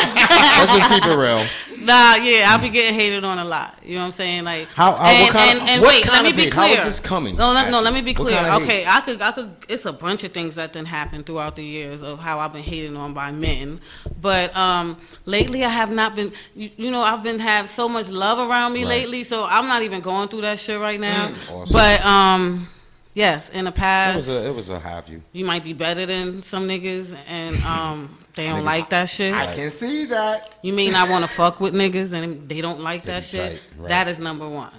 Let's 0.58 0.74
just 0.76 0.90
keep 0.90 1.06
it 1.06 1.16
real. 1.16 1.46
Nah, 1.86 2.16
yeah, 2.16 2.48
I'll 2.50 2.60
be 2.60 2.70
getting 2.70 2.96
hated 3.00 3.24
on 3.24 3.38
a 3.38 3.46
lot. 3.46 3.78
You 3.84 3.96
know 3.96 4.02
what 4.02 4.06
I'm 4.08 4.12
saying? 4.14 4.46
Like 4.46 4.68
How- 4.70 4.94
how- 4.94 5.06
and, 5.12 5.22
what 5.24 5.32
kind 5.32 5.58
of- 5.58 5.62
and, 5.62 5.70
and 5.70 5.82
what 5.84 5.90
wait, 5.90 6.04
kind 6.06 6.24
let 6.24 6.36
me 6.36 6.36
be 6.36 6.46
hate? 6.46 6.54
How 6.56 6.66
is 6.66 6.76
clear. 6.76 6.86
this 6.86 7.00
coming 7.00 7.36
No, 7.36 7.54
no, 7.54 7.70
no. 7.70 7.82
Let 7.82 7.94
me 7.94 8.02
be 8.02 8.16
clear. 8.16 8.36
kind 8.36 8.48
of 8.56 8.64
Okay, 8.64 8.84
I 8.88 9.02
could, 9.02 9.22
I 9.22 9.32
could. 9.32 9.52
It's 9.70 9.86
a 9.86 9.94
bunch 9.94 10.24
of 10.24 10.32
things 10.32 10.56
that 10.56 10.74
then 10.74 10.86
happened 10.86 11.28
throughout 11.28 11.56
the 11.56 11.64
years 11.64 12.02
of 12.02 12.20
how 12.20 12.40
I've 12.40 12.54
been 12.54 12.64
hated 12.64 12.96
on 12.96 13.14
by 13.14 13.30
men. 13.32 13.80
But 14.20 14.56
um, 14.56 14.98
lately, 15.26 15.64
I 15.64 15.70
have 15.70 15.92
not 15.92 16.16
been. 16.16 16.32
You, 16.56 16.72
you 16.78 16.90
know, 16.92 17.04
I've 17.04 17.22
been 17.22 17.38
have 17.40 17.70
so 17.70 17.88
much 17.88 18.10
love 18.10 18.40
around 18.40 18.74
me 18.74 18.82
Right. 18.84 18.90
lately, 19.02 19.24
so 19.24 19.46
I'm 19.48 19.68
not 19.68 19.84
even 19.84 20.02
going 20.02 20.30
through 20.30 20.42
that 20.42 20.60
shit 20.60 20.80
right 20.80 21.00
now. 21.00 21.32
Awesome. 21.52 21.74
But 21.74 22.04
um, 22.06 22.68
yes, 23.14 23.50
in 23.50 23.66
the 23.66 23.72
It 23.72 23.76
past, 23.76 24.16
was 24.16 24.30
a, 24.30 24.46
it 24.48 24.56
was 24.56 24.70
a 24.70 24.80
have 24.80 25.08
you. 25.10 25.22
you 25.34 25.46
might 25.46 25.64
be 25.64 25.74
better 25.74 26.06
than 26.06 26.42
some 26.44 26.68
niggas, 26.68 27.16
and 27.28 27.56
um, 27.64 28.18
they 28.36 28.48
don't 28.48 28.64
like 28.64 28.90
that 28.90 29.10
shit. 29.10 29.34
I 29.34 29.54
can 29.54 29.72
see 29.72 30.06
that. 30.06 30.54
You 30.62 30.74
may 30.74 30.90
not 30.90 31.10
want 31.10 31.24
to 31.24 31.30
fuck 31.30 31.60
with 31.60 31.74
niggas 31.74 32.14
and 32.14 32.48
they 32.48 32.62
don't 32.62 32.80
like 32.82 33.04
that 33.06 33.24
shit. 33.24 33.52
tight, 33.54 33.62
right. 33.78 33.88
That 33.90 34.08
is 34.08 34.20
number 34.20 34.48
one. 34.48 34.72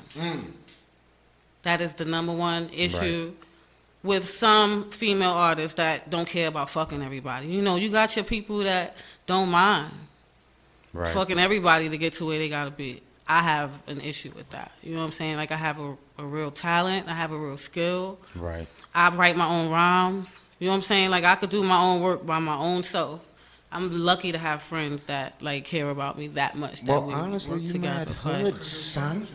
That 1.62 1.80
is 1.80 1.92
the 1.94 2.04
number 2.04 2.32
one 2.32 2.70
issue 2.72 3.32
with 4.02 4.28
some 4.28 4.90
female 4.90 5.30
artists 5.30 5.76
that 5.76 6.10
don't 6.10 6.26
care 6.28 6.48
about 6.48 6.68
fucking 6.70 7.02
everybody. 7.02 7.46
You 7.46 7.62
know, 7.62 7.76
you 7.76 7.88
got 7.90 8.16
your 8.16 8.24
people 8.24 8.58
that 8.58 8.96
don't 9.26 9.48
mind 9.50 9.92
Right. 10.94 11.08
fucking 11.08 11.38
everybody 11.38 11.88
to 11.88 11.96
get 11.96 12.12
to 12.14 12.26
where 12.26 12.38
they 12.38 12.48
gotta 12.50 12.70
be. 12.70 13.00
I 13.26 13.42
have 13.42 13.82
an 13.86 14.00
issue 14.02 14.30
with 14.36 14.50
that. 14.50 14.72
You 14.82 14.92
know 14.92 14.98
what 14.98 15.06
I'm 15.06 15.12
saying? 15.12 15.36
Like 15.36 15.50
I 15.52 15.56
have 15.56 15.78
a, 15.80 15.96
a 16.18 16.24
real 16.24 16.50
talent. 16.50 17.08
I 17.08 17.14
have 17.14 17.32
a 17.32 17.38
real 17.38 17.56
skill. 17.56 18.18
Right. 18.34 18.66
I 18.94 19.10
write 19.10 19.36
my 19.36 19.46
own 19.48 19.70
rhymes. 19.70 20.40
You 20.58 20.66
know 20.66 20.72
what 20.72 20.76
I'm 20.76 20.82
saying? 20.82 21.10
Like 21.10 21.24
I 21.24 21.34
could 21.34 21.50
do 21.50 21.62
my 21.62 21.80
own 21.80 22.00
work 22.00 22.24
by 22.24 22.38
my 22.38 22.56
own 22.56 22.82
self. 22.82 23.20
I'm 23.74 23.90
lucky 24.04 24.32
to 24.32 24.38
have 24.38 24.62
friends 24.62 25.06
that 25.06 25.40
like 25.40 25.64
care 25.64 25.88
about 25.88 26.18
me 26.18 26.28
that 26.28 26.56
much. 26.56 26.82
That 26.82 26.88
Well, 26.88 27.02
we 27.04 27.14
honestly, 27.14 27.52
work 27.54 27.62
you 27.62 27.68
together. 27.68 28.10
mad 28.24 28.42
hood, 28.42 28.62
son. 28.62 29.26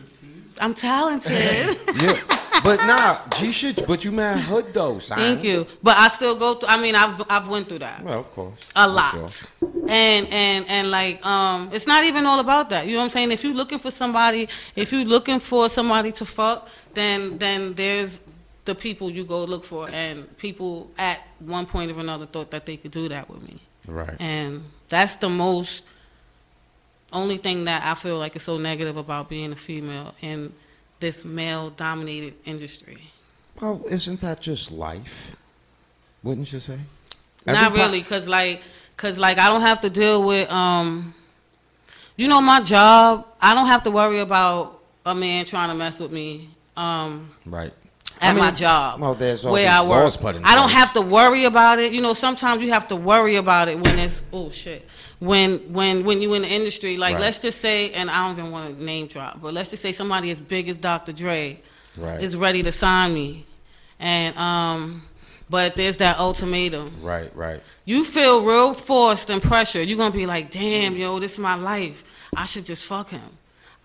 I'm 0.60 0.74
talented. 0.74 1.32
yeah. 2.02 2.20
But 2.64 2.80
nah, 2.86 3.18
G 3.36 3.52
shit. 3.52 3.86
But 3.86 4.04
you 4.04 4.10
mad 4.12 4.40
hood 4.40 4.74
though, 4.74 4.98
son. 4.98 5.18
Thank 5.18 5.44
you. 5.44 5.66
But 5.82 5.96
I 5.96 6.08
still 6.08 6.36
go 6.36 6.54
through. 6.54 6.68
I 6.68 6.76
mean, 6.80 6.94
I've 6.94 7.22
I've 7.30 7.48
went 7.48 7.68
through 7.68 7.78
that 7.80 8.02
Well, 8.02 8.20
of 8.20 8.32
course. 8.34 8.68
a 8.74 8.88
lot. 8.88 9.12
sure. 9.30 9.68
And 9.88 10.26
and 10.28 10.66
and 10.68 10.90
like 10.90 11.24
um, 11.24 11.70
it's 11.72 11.86
not 11.86 12.04
even 12.04 12.26
all 12.26 12.40
about 12.40 12.68
that. 12.70 12.86
You 12.86 12.92
know 12.94 12.98
what 12.98 13.04
I'm 13.04 13.10
saying? 13.10 13.30
If 13.32 13.44
you're 13.44 13.54
looking 13.54 13.78
for 13.78 13.90
somebody, 13.90 14.48
if 14.74 14.92
you're 14.92 15.04
looking 15.04 15.38
for 15.40 15.68
somebody 15.68 16.12
to 16.12 16.24
fuck, 16.26 16.68
then 16.94 17.38
then 17.38 17.74
there's 17.74 18.22
the 18.64 18.74
people 18.74 19.10
you 19.10 19.24
go 19.24 19.44
look 19.44 19.64
for, 19.64 19.88
and 19.92 20.36
people 20.36 20.90
at 20.98 21.20
one 21.38 21.64
point 21.64 21.90
or 21.90 22.00
another 22.00 22.26
thought 22.26 22.50
that 22.50 22.66
they 22.66 22.76
could 22.76 22.90
do 22.90 23.08
that 23.08 23.30
with 23.30 23.42
me. 23.42 23.60
Right. 23.86 24.16
And 24.20 24.64
that's 24.88 25.14
the 25.14 25.28
most 25.30 25.84
only 27.12 27.36
thing 27.38 27.64
that 27.64 27.84
I 27.84 27.94
feel 27.94 28.18
like 28.18 28.36
is 28.36 28.42
so 28.42 28.58
negative 28.58 28.96
about 28.96 29.28
being 29.28 29.52
a 29.52 29.56
female 29.56 30.14
in 30.20 30.52
this 31.00 31.24
male 31.24 31.70
dominated 31.70 32.34
industry. 32.44 33.10
Well, 33.60 33.82
isn't 33.88 34.20
that 34.20 34.40
just 34.40 34.70
life? 34.72 35.34
Wouldn't 36.22 36.52
you 36.52 36.60
say? 36.60 36.78
Not 37.46 37.56
Every 37.56 37.78
po- 37.78 37.84
really, 37.84 38.02
cause 38.02 38.28
like, 38.28 38.62
cause 38.96 39.18
like 39.18 39.38
I 39.38 39.48
don't 39.48 39.62
have 39.62 39.80
to 39.82 39.90
deal 39.90 40.22
with 40.22 40.50
um, 40.50 41.14
you 42.16 42.28
know, 42.28 42.40
my 42.40 42.60
job. 42.60 43.26
I 43.40 43.54
don't 43.54 43.68
have 43.68 43.84
to 43.84 43.90
worry 43.90 44.18
about 44.18 44.82
a 45.06 45.14
man 45.14 45.44
trying 45.44 45.68
to 45.70 45.74
mess 45.74 46.00
with 46.00 46.12
me. 46.12 46.50
Um, 46.76 47.30
Right. 47.46 47.72
At 48.20 48.30
I 48.30 48.32
mean, 48.32 48.44
my 48.44 48.50
job. 48.50 49.00
well, 49.00 49.14
there's 49.14 49.44
all 49.44 49.52
where 49.52 49.68
I 49.68 49.80
work. 49.82 50.04
laws 50.04 50.16
put 50.16 50.36
in 50.36 50.44
I 50.44 50.54
don't 50.54 50.70
have 50.70 50.92
to 50.94 51.00
worry 51.00 51.44
about 51.44 51.78
it. 51.78 51.92
You 51.92 52.00
know, 52.02 52.14
sometimes 52.14 52.62
you 52.62 52.70
have 52.70 52.88
to 52.88 52.96
worry 52.96 53.36
about 53.36 53.68
it 53.68 53.78
when 53.78 53.98
it's 53.98 54.22
oh 54.32 54.50
shit. 54.50 54.88
When 55.20 55.58
when 55.72 56.04
when 56.04 56.22
you 56.22 56.34
in 56.34 56.42
the 56.42 56.48
industry, 56.48 56.96
like 56.96 57.14
Right. 57.14 57.20
let's 57.22 57.38
just 57.40 57.60
say, 57.60 57.92
and 57.92 58.10
I 58.10 58.26
don't 58.26 58.38
even 58.38 58.50
want 58.52 58.76
to 58.78 58.84
name 58.84 59.06
drop, 59.08 59.40
but 59.42 59.52
let's 59.54 59.70
just 59.70 59.82
say 59.82 59.92
somebody 59.92 60.30
as 60.30 60.40
big 60.40 60.68
as 60.68 60.78
Dr. 60.78 61.12
Dre 61.12 61.60
Right. 61.98 62.20
is 62.22 62.36
ready 62.36 62.62
to 62.62 62.70
sign 62.70 63.12
me, 63.14 63.44
and 63.98 64.36
um, 64.38 65.02
but 65.50 65.74
there's 65.76 65.96
that 65.96 66.18
ultimatum. 66.18 67.00
Right. 67.02 67.34
Right. 67.34 67.60
You 67.84 68.04
feel 68.04 68.44
real 68.44 68.74
forced 68.74 69.30
and 69.30 69.42
pressure. 69.42 69.82
You're 69.82 69.98
gonna 69.98 70.12
be 70.14 70.26
like, 70.26 70.50
damn, 70.50 70.96
yo, 70.96 71.18
this 71.18 71.32
is 71.32 71.38
my 71.38 71.54
life. 71.54 72.04
I 72.36 72.44
should 72.44 72.66
just 72.66 72.86
fuck 72.86 73.10
him. 73.10 73.30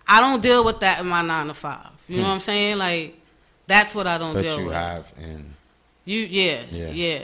I 0.07 0.19
don't 0.19 0.41
deal 0.41 0.63
with 0.65 0.81
that 0.81 0.99
in 0.99 1.07
my 1.07 1.21
nine 1.21 1.47
to 1.47 1.53
five. 1.53 1.89
You 2.09 2.17
know 2.17 2.27
what 2.27 2.33
I'm 2.35 2.39
saying? 2.41 2.77
Like, 2.77 3.17
that's 3.67 3.93
what 3.95 4.07
I 4.07 4.17
don't. 4.17 4.33
But 4.33 4.43
deal 4.43 4.59
you 4.59 4.65
with. 4.65 4.73
have, 4.75 5.13
and 5.17 5.53
You 6.05 6.19
yeah, 6.21 6.61
Yeah. 6.71 6.89
yeah, 6.89 7.19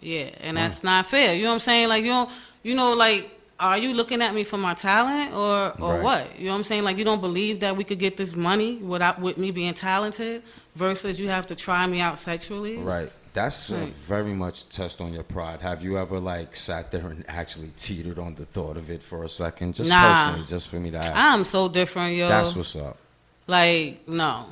yeah, 0.00 0.30
and 0.40 0.56
mm. 0.56 0.60
that's 0.60 0.82
not 0.84 1.06
fair. 1.06 1.34
You 1.34 1.42
know 1.42 1.48
what 1.48 1.54
I'm 1.54 1.60
saying? 1.60 1.88
Like 1.88 2.02
you 2.04 2.10
don't, 2.10 2.30
you 2.62 2.74
know, 2.74 2.94
like 2.94 3.28
are 3.60 3.78
you 3.78 3.94
looking 3.94 4.20
at 4.22 4.34
me 4.34 4.42
for 4.44 4.56
my 4.58 4.74
talent 4.74 5.32
or 5.34 5.72
or 5.80 5.94
Right. 5.94 6.02
what? 6.02 6.38
You 6.38 6.46
know 6.46 6.52
what 6.52 6.58
I'm 6.58 6.64
saying? 6.64 6.84
Like 6.84 6.98
you 6.98 7.04
don't 7.04 7.20
believe 7.20 7.60
that 7.60 7.76
we 7.76 7.84
could 7.84 7.98
get 7.98 8.16
this 8.16 8.34
money 8.34 8.76
without 8.76 9.20
with 9.20 9.38
me 9.38 9.50
being 9.50 9.74
talented 9.74 10.42
versus 10.74 11.18
you 11.20 11.28
have 11.28 11.46
to 11.48 11.54
try 11.54 11.86
me 11.86 12.00
out 12.00 12.18
sexually. 12.18 12.76
right. 12.78 13.10
That's 13.34 13.70
Right. 13.70 13.88
very 13.88 14.34
much 14.34 14.64
a 14.64 14.68
test 14.68 15.00
on 15.00 15.14
your 15.14 15.22
pride. 15.22 15.62
Have 15.62 15.82
you 15.82 15.96
ever 15.96 16.20
like 16.20 16.54
sat 16.54 16.90
there 16.90 17.06
and 17.08 17.24
actually 17.28 17.70
teetered 17.78 18.18
on 18.18 18.34
the 18.34 18.44
thought 18.44 18.76
of 18.76 18.90
it 18.90 19.02
for 19.02 19.24
a 19.24 19.28
second, 19.28 19.74
just 19.74 19.88
Nah. 19.88 20.02
personally, 20.02 20.46
just 20.48 20.68
for 20.68 20.76
me 20.78 20.90
to 20.90 20.98
ask? 20.98 21.14
I'm 21.16 21.44
so 21.46 21.66
different, 21.68 22.14
yo. 22.16 22.28
That's 22.28 22.54
what's 22.54 22.76
up. 22.76 22.98
like 23.46 24.06
no, 24.06 24.46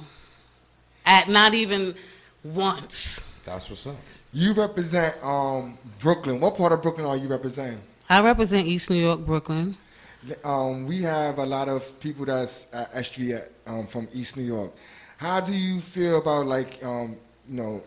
at 1.06 1.28
not 1.28 1.54
even 1.54 1.94
once. 2.44 3.28
That's 3.44 3.68
what's 3.68 3.86
up. 3.86 3.96
You 4.32 4.52
represent 4.52 5.16
um, 5.24 5.78
Brooklyn. 5.98 6.40
What 6.40 6.56
part 6.56 6.72
of 6.72 6.82
Brooklyn 6.82 7.06
are 7.06 7.16
you 7.16 7.28
representing? 7.28 7.80
I 8.08 8.20
represent 8.20 8.66
East 8.66 8.90
New 8.90 8.96
York, 8.96 9.20
Brooklyn. 9.20 9.74
Um, 10.44 10.86
we 10.86 11.02
have 11.02 11.38
a 11.38 11.46
lot 11.46 11.68
of 11.68 11.98
people 11.98 12.26
that's 12.26 12.66
at 12.72 12.90
S 12.92 13.08
Street 13.08 13.36
um, 13.66 13.86
from 13.86 14.06
East 14.12 14.36
New 14.36 14.42
York. 14.42 14.72
How 15.16 15.40
do 15.40 15.52
you 15.52 15.80
feel 15.80 16.18
about 16.18 16.46
like 16.46 16.82
um, 16.84 17.16
you 17.48 17.56
know, 17.56 17.82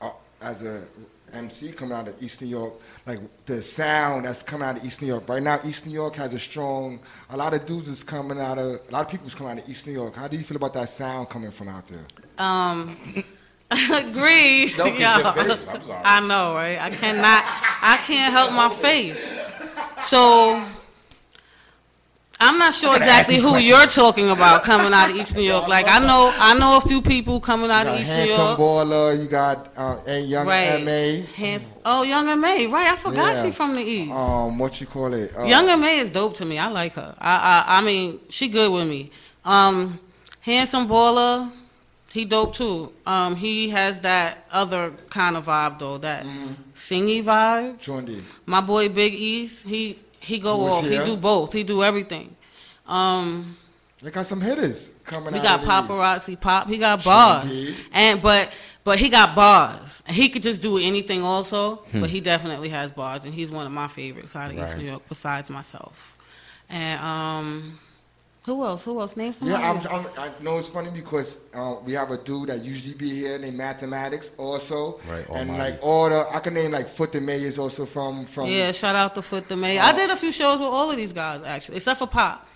uh, 0.00 0.10
as 0.40 0.62
a 0.62 0.84
MC 1.32 1.72
coming 1.72 1.96
out 1.96 2.08
of 2.08 2.22
East 2.22 2.42
New 2.42 2.48
York, 2.48 2.74
like 3.06 3.18
the 3.46 3.60
sound 3.60 4.24
that's 4.24 4.42
coming 4.42 4.66
out 4.66 4.78
of 4.78 4.84
East 4.84 5.02
New 5.02 5.08
York. 5.08 5.28
Right 5.28 5.42
now, 5.42 5.58
East 5.64 5.86
New 5.86 5.92
York 5.92 6.14
has 6.16 6.34
a 6.34 6.38
strong. 6.38 7.00
A 7.30 7.36
lot 7.36 7.54
of 7.54 7.66
dudes 7.66 7.88
is 7.88 8.02
coming 8.02 8.40
out 8.40 8.58
of. 8.58 8.80
A 8.88 8.92
lot 8.92 9.04
of 9.04 9.10
people's 9.10 9.34
coming 9.34 9.52
out 9.58 9.64
of 9.64 9.68
East 9.68 9.86
New 9.86 9.92
York. 9.92 10.14
How 10.14 10.28
do 10.28 10.36
you 10.36 10.42
feel 10.42 10.56
about 10.56 10.74
that 10.74 10.88
sound 10.88 11.28
coming 11.28 11.50
from 11.50 11.68
out 11.68 11.86
there? 11.88 12.04
Um, 12.38 12.88
agreed. 13.70 14.72
Don't 14.76 14.96
get 14.96 15.18
yo. 15.18 15.18
your 15.18 15.32
face, 15.32 15.68
I'm 15.68 15.82
sorry. 15.82 16.02
I 16.04 16.20
know, 16.26 16.54
right? 16.54 16.78
I 16.80 16.90
cannot. 16.90 17.42
I 17.82 17.98
can't 18.06 18.32
help 18.32 18.52
my 18.52 18.68
face. 18.68 19.30
So. 20.00 20.64
I'm 22.40 22.58
not 22.58 22.74
sure 22.74 22.96
exactly 22.96 23.36
who 23.38 23.56
you're 23.58 23.86
talking 23.86 24.28
about 24.28 24.64
coming 24.64 24.92
out 24.92 25.08
of 25.08 25.16
East 25.16 25.36
New 25.36 25.42
York. 25.42 25.68
Like 25.68 25.86
I 25.88 26.00
know, 26.00 26.32
I 26.36 26.52
know 26.58 26.76
a 26.76 26.80
few 26.80 27.00
people 27.00 27.38
coming 27.40 27.70
out 27.70 27.86
of 27.86 27.98
East 27.98 28.12
New 28.12 28.24
York. 28.24 28.38
Handsome. 28.38 28.56
Baller. 28.58 29.18
You 29.22 29.28
got 29.28 29.72
uh, 29.76 30.00
a 30.06 30.18
young 30.20 30.46
Right. 30.46 30.84
Ma. 30.84 31.26
Hands, 31.36 31.68
oh, 31.84 32.02
Young 32.02 32.28
M.A, 32.28 32.66
right? 32.66 32.88
I 32.92 32.96
forgot 32.96 33.36
Yeah. 33.36 33.42
she 33.44 33.50
from 33.52 33.76
the 33.76 33.82
East. 33.82 34.12
Um, 34.12 34.58
what 34.58 34.78
you 34.80 34.86
call 34.86 35.14
it? 35.14 35.34
Uh, 35.34 35.44
Young 35.44 35.68
M.A 35.68 35.98
is 36.00 36.10
dope 36.10 36.34
to 36.34 36.44
me. 36.44 36.58
I 36.58 36.68
like 36.68 36.94
her. 36.94 37.14
I, 37.18 37.64
I 37.66 37.78
I 37.78 37.80
mean, 37.82 38.18
she 38.28 38.48
good 38.48 38.70
with 38.72 38.88
me. 38.88 39.10
Um, 39.44 40.00
handsome 40.40 40.88
baller, 40.88 41.50
he 42.14 42.24
dope 42.24 42.54
too. 42.54 42.92
Um, 43.06 43.34
he 43.36 43.70
has 43.70 44.00
that 44.00 44.46
other 44.52 44.92
kind 45.10 45.36
of 45.36 45.46
vibe 45.46 45.78
though, 45.80 45.98
that 45.98 46.24
Mm-hmm. 46.24 46.52
singy 46.74 47.22
vibe. 47.24 47.78
John 47.80 48.04
D. 48.04 48.22
My 48.46 48.60
boy 48.60 48.88
Big 48.88 49.12
East, 49.14 49.66
he 49.66 49.98
he 50.20 50.38
go 50.38 50.54
Who 50.60 50.66
is 50.68 50.72
off. 50.74 50.84
He 50.84 50.90
here? 50.96 51.04
do 51.04 51.16
both. 51.16 51.52
He 51.52 51.64
do 51.64 51.82
everything. 51.82 52.34
Um, 52.86 53.56
They 54.02 54.10
got 54.10 54.26
some 54.26 54.40
hitters 54.40 54.92
coming 55.04 55.32
we 55.32 55.38
out. 55.40 55.44
got 55.44 55.60
of 55.60 55.66
the 55.66 55.72
East. 55.72 55.88
paparazzi 55.88 56.40
pop. 56.40 56.68
He 56.68 56.78
got 56.78 57.02
bars, 57.04 57.44
Indeed. 57.44 57.74
and 57.92 58.22
but 58.22 58.52
but 58.84 58.98
he 58.98 59.08
got 59.08 59.34
bars. 59.34 60.02
He 60.06 60.28
could 60.28 60.42
just 60.42 60.60
do 60.62 60.78
anything 60.78 61.22
also, 61.22 61.76
Hmm. 61.90 62.00
but 62.02 62.10
he 62.10 62.20
definitely 62.20 62.68
has 62.68 62.90
bars, 62.92 63.24
and 63.24 63.32
he's 63.34 63.50
one 63.50 63.66
of 63.66 63.72
my 63.72 63.88
favorites 63.88 64.36
out 64.36 64.50
of 64.52 64.58
East 64.62 64.76
New 64.78 64.84
York 64.92 65.02
besides 65.08 65.48
myself. 65.50 66.16
And 66.68 67.00
um, 67.00 67.78
who 68.46 68.62
else? 68.64 68.84
Who 68.84 69.00
else? 69.00 69.16
Name 69.16 69.32
somebody. 69.32 69.60
Yeah, 69.62 69.70
I'm, 69.70 69.78
I'm, 69.88 70.06
I 70.18 70.30
know 70.42 70.58
it's 70.58 70.68
funny 70.68 70.90
because 70.90 71.38
uh, 71.54 71.76
we 71.84 71.92
have 71.94 72.10
a 72.10 72.18
dude 72.18 72.48
that 72.50 72.62
usually 72.64 72.94
be 72.94 73.08
here 73.10 73.38
named 73.38 73.56
Mathematics 73.56 74.32
also. 74.36 75.00
Right, 75.08 75.26
And 75.30 75.50
Almighty. 75.50 75.58
like 75.72 75.78
all 75.82 76.10
the, 76.10 76.26
I 76.32 76.40
can 76.40 76.54
name 76.54 76.70
like 76.72 76.88
Foot 76.88 77.12
the 77.12 77.20
May 77.20 77.42
is 77.42 77.58
also 77.58 77.86
from 77.86 78.26
from. 78.26 78.46
yeah, 78.46 78.70
shout 78.72 78.94
out 78.96 79.14
to 79.14 79.22
Foot 79.22 79.48
the 79.48 79.56
May. 79.56 79.78
I 79.78 79.92
did 79.92 80.10
a 80.10 80.16
few 80.16 80.30
shows 80.32 80.58
with 80.58 80.68
all 80.68 80.90
of 80.90 80.96
these 80.96 81.12
guys 81.12 81.42
actually, 81.44 81.76
except 81.76 81.98
for 81.98 82.06
Pop. 82.06 82.46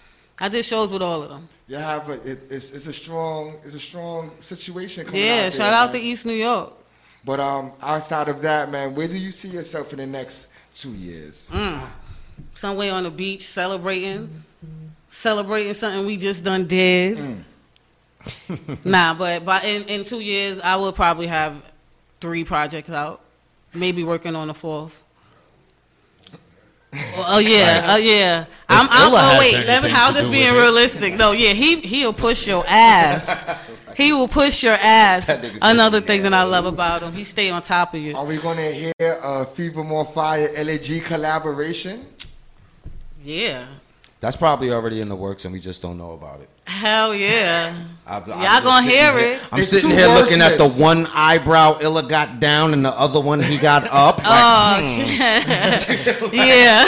I 0.41 0.49
did 0.49 0.65
shows 0.65 0.89
with 0.91 1.03
all 1.03 1.23
of 1.23 1.31
them. 1.31 1.49
You 1.67 1.77
have 1.77 2.09
a, 2.09 2.13
it, 2.31 2.41
it's, 2.51 2.71
it's 2.71 2.87
a 2.87 2.93
strong 2.93 3.57
it's 3.65 3.75
a 3.75 3.81
strong 3.81 4.31
situation 4.41 5.05
coming 5.07 5.21
Yeah, 5.23 5.33
out 5.33 5.37
there, 5.41 5.51
shout 5.51 5.73
out 5.75 5.93
man. 5.93 6.01
to 6.03 6.07
East 6.07 6.27
New 6.27 6.33
York. 6.35 6.73
But 7.25 7.41
um, 7.41 7.73
outside 7.83 8.29
of 8.29 8.41
that, 8.43 8.71
man, 8.71 8.95
where 8.95 9.09
do 9.09 9.17
you 9.19 9.33
see 9.33 9.49
yourself 9.49 9.93
in 9.93 9.99
the 9.99 10.07
next 10.07 10.49
two 10.75 10.93
years? 10.93 11.51
Mm. 11.53 11.81
Somewhere 12.55 12.93
on 12.95 13.03
the 13.03 13.11
beach 13.11 13.43
celebrating, 13.47 14.45
celebrating 15.11 15.75
something 15.75 16.07
we 16.07 16.17
just 16.17 16.45
done 16.45 16.67
did. 16.67 17.19
Mm. 17.19 18.85
nah, 18.85 19.15
but 19.15 19.45
but 19.45 19.65
in, 19.65 19.85
in 19.85 20.05
two 20.05 20.21
years, 20.21 20.61
I 20.61 20.77
will 20.77 20.93
probably 20.93 21.27
have 21.27 21.63
three 22.21 22.45
projects 22.45 22.91
out, 22.91 23.21
maybe 23.75 24.05
working 24.05 24.37
on 24.37 24.51
a 24.51 24.55
fourth. 24.55 25.03
Oh, 26.91 27.25
oh, 27.29 27.39
yeah, 27.39 27.85
oh 27.89 27.97
yeah. 27.97 28.47
I'm, 28.67 28.89
I'm 28.91 29.09
Illa 29.09 29.21
oh 29.21 29.39
wait, 29.39 29.67
let 29.67 29.83
me 29.83 29.91
how's 29.91 30.15
this 30.15 30.27
being 30.29 30.53
with 30.53 30.59
it. 30.59 30.63
realistic? 30.63 31.15
No, 31.15 31.33
yeah, 31.33 31.53
he 31.53 31.81
he'll 31.81 32.15
push 32.15 32.47
your 32.47 32.65
ass. 32.67 33.47
He 33.95 34.13
will 34.13 34.29
push 34.29 34.63
your 34.63 34.75
ass. 34.75 35.27
That 35.27 35.43
nigga 35.43 35.59
said 35.59 35.75
Another 35.75 36.01
thing 36.01 36.23
that 36.23 36.33
I 36.33 36.45
love 36.45 36.65
about 36.65 37.03
him, 37.03 37.13
he 37.13 37.25
stay 37.25 37.51
on 37.51 37.61
top 37.63 37.95
of 37.95 38.01
you. 38.01 38.17
Are 38.17 38.25
we 38.25 38.39
gonna 38.39 38.71
hear 38.71 38.93
a 38.99 39.45
Fever 39.45 39.85
More 39.85 40.05
Fire 40.05 40.49
LAG 40.65 41.05
collaboration? 41.05 42.07
Yeah, 43.23 43.67
That's 44.21 44.35
probably 44.35 44.73
already 44.73 45.01
in 45.01 45.09
the 45.09 45.15
works, 45.15 45.45
and 45.45 45.53
we 45.55 45.61
just 45.61 45.81
don't 45.81 45.97
know 45.97 46.11
about 46.11 46.41
it. 46.41 46.49
hell 46.67 47.15
yeah. 47.15 47.73
I'm- 48.07 48.23
I'm 48.25 48.43
Y'all 48.43 48.61
gonna 48.63 48.83
sitting 48.83 48.99
hear 48.99 49.19
here- 49.19 49.33
it. 49.37 49.41
I'm 49.53 49.61
It's 49.61 49.71
sitting 49.71 49.91
here 49.91 50.09
looking 50.09 50.41
at 50.41 50.59
the 50.59 50.69
one 50.69 51.07
eyebrow 51.15 51.79
Illa 51.81 52.03
got 52.03 52.41
down 52.41 52.73
and 52.73 52.85
the 52.85 52.91
other 52.91 53.21
one 53.21 53.41
he 53.41 53.59
got 53.59 53.85
up. 53.93 54.19
Like, 54.19 54.27
Oh 54.27 54.81
hmm, 54.83 55.07
shit! 55.07 56.33
yeah, 56.35 56.85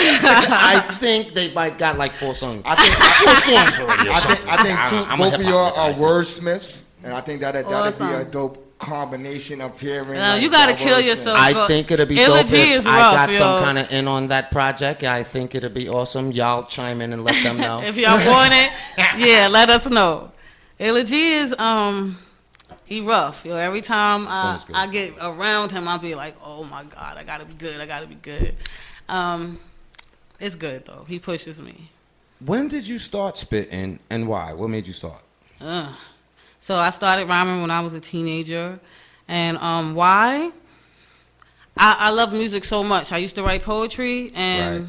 I 0.51 0.81
think 0.99 1.33
they 1.35 1.53
might 1.53 1.79
got 1.79 1.99
like 1.99 2.13
four 2.15 2.35
songs. 2.35 2.63
I 2.67 2.75
think 2.75 2.95
four 2.95 3.35
songs 3.55 3.81
already 3.81 4.09
or 4.09 4.13
I 4.13 4.21
think. 4.21 4.49
I 4.49 4.63
think 4.63 4.81
two, 4.89 5.11
I'm 5.11 5.19
both 5.19 5.35
of 5.35 5.43
y'all 5.43 5.71
guy. 5.75 5.91
are 5.91 5.95
wordsmiths, 5.95 6.85
and 7.05 7.13
I 7.13 7.21
think 7.21 7.41
that 7.43 7.53
that'd 7.53 7.99
be 7.99 8.05
a 8.13 8.25
dope 8.25 8.67
combination 8.81 9.61
of 9.61 9.79
hearing. 9.81 10.15
No, 10.15 10.33
like, 10.33 10.43
you 10.43 10.51
gotta 10.51 10.75
kill 10.75 11.01
yourself. 11.01 11.39
I 11.39 11.67
think 11.69 11.91
it'll 11.91 12.07
be 12.07 12.19
Illa 12.19 12.39
dope 12.39 12.49
G 12.49 12.57
if 12.57 12.81
is 12.81 12.87
I 12.87 12.99
rough, 12.99 13.15
got 13.15 13.33
some 13.33 13.63
kind 13.63 13.79
of 13.79 13.91
in 13.93 14.09
on 14.09 14.29
that 14.29 14.51
project. 14.51 15.05
I 15.05 15.23
think 15.23 15.55
it'll 15.55 15.71
be 15.71 15.89
awesome. 15.89 16.33
Y'all 16.33 16.65
chime 16.65 17.01
in 17.01 17.13
and 17.13 17.23
let 17.23 17.41
them 17.45 17.59
know. 17.59 17.83
if 17.85 17.97
y'all 17.97 18.17
want 18.27 18.53
it, 18.53 18.73
yeah, 19.19 19.49
let 19.49 19.71
us 19.71 19.89
know. 19.89 20.33
Illa 20.79 21.05
G 21.05 21.35
is 21.35 21.55
um, 21.59 22.19
he 22.87 23.01
rough. 23.03 23.45
Yo, 23.45 23.55
every 23.55 23.83
time 23.83 24.27
I, 24.27 24.61
I 24.73 24.87
get 24.87 25.15
around 25.21 25.71
him, 25.71 25.87
I'll 25.87 25.99
be 25.99 26.15
like, 26.15 26.35
oh 26.43 26.65
my 26.65 26.85
god, 26.85 27.19
I 27.19 27.23
gotta 27.23 27.45
be 27.45 27.55
good. 27.55 27.81
I 27.81 27.87
gotta 27.87 28.07
be 28.07 28.17
good. 28.17 28.57
Um, 29.09 29.61
it's 30.41 30.57
good 30.57 30.87
though. 30.87 31.05
He 31.07 31.19
pushes 31.19 31.61
me. 31.61 31.91
when 32.41 32.69
did 32.69 32.89
you 32.89 32.99
start 32.99 33.37
spitting 33.37 33.99
and 34.09 34.27
why? 34.27 34.55
What 34.55 34.71
made 34.71 34.87
you 34.87 34.95
start? 34.95 35.23
Ugh. 35.61 35.95
So 36.61 36.77
I 36.77 36.91
started 36.91 37.27
rhyming 37.27 37.63
when 37.63 37.71
I 37.71 37.81
was 37.81 37.95
a 37.95 38.01
teenager, 38.01 38.79
and 39.27 39.57
um, 39.59 39.95
why? 39.95 40.51
I, 41.77 41.97
I 41.99 42.11
love 42.11 42.33
music 42.35 42.65
so 42.65 42.85
much. 42.85 43.13
I 43.13 43.17
used 43.17 43.35
to 43.37 43.43
write 43.43 43.63
poetry, 43.63 44.31
and 44.35 44.81
Right. 44.85 44.89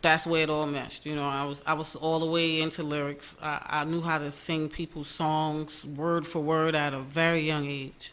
that's 0.00 0.26
where 0.28 0.42
it 0.44 0.50
all 0.50 0.66
meshed. 0.66 1.06
You 1.06 1.16
know, 1.16 1.28
I 1.28 1.44
was 1.44 1.64
I 1.66 1.72
was 1.74 1.96
all 1.96 2.20
the 2.20 2.26
way 2.26 2.60
into 2.60 2.84
lyrics. 2.84 3.34
I, 3.42 3.60
I 3.80 3.84
knew 3.84 4.00
how 4.00 4.18
to 4.18 4.30
sing 4.30 4.68
people's 4.68 5.08
songs 5.08 5.84
word 5.84 6.24
for 6.26 6.40
word 6.40 6.76
at 6.76 6.94
a 6.94 7.00
very 7.00 7.40
young 7.40 7.66
age, 7.66 8.12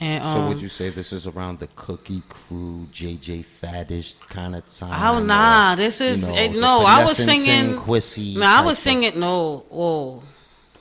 And 0.00 0.24
um, 0.24 0.32
So 0.32 0.48
would 0.48 0.60
you 0.60 0.68
say 0.68 0.88
this 0.90 1.12
is 1.12 1.28
around 1.28 1.60
the 1.60 1.68
Cookie 1.76 2.22
Crew, 2.28 2.88
JJ 2.92 3.44
Faddish 3.62 4.18
kind 4.28 4.56
of 4.56 4.66
time? 4.66 4.98
Oh 5.00 5.18
or, 5.18 5.20
nah, 5.24 5.76
this 5.76 6.00
you 6.00 6.06
is 6.06 6.22
know, 6.28 6.34
eh, 6.34 6.48
the 6.48 6.60
no. 6.60 6.84
I 6.86 7.04
was 7.04 7.16
singing. 7.18 7.76
Quissy. 7.76 8.34
Man, 8.36 8.48
I 8.48 8.62
was 8.62 8.80
singing 8.80 9.20
no. 9.20 9.64
Oh, 9.70 10.24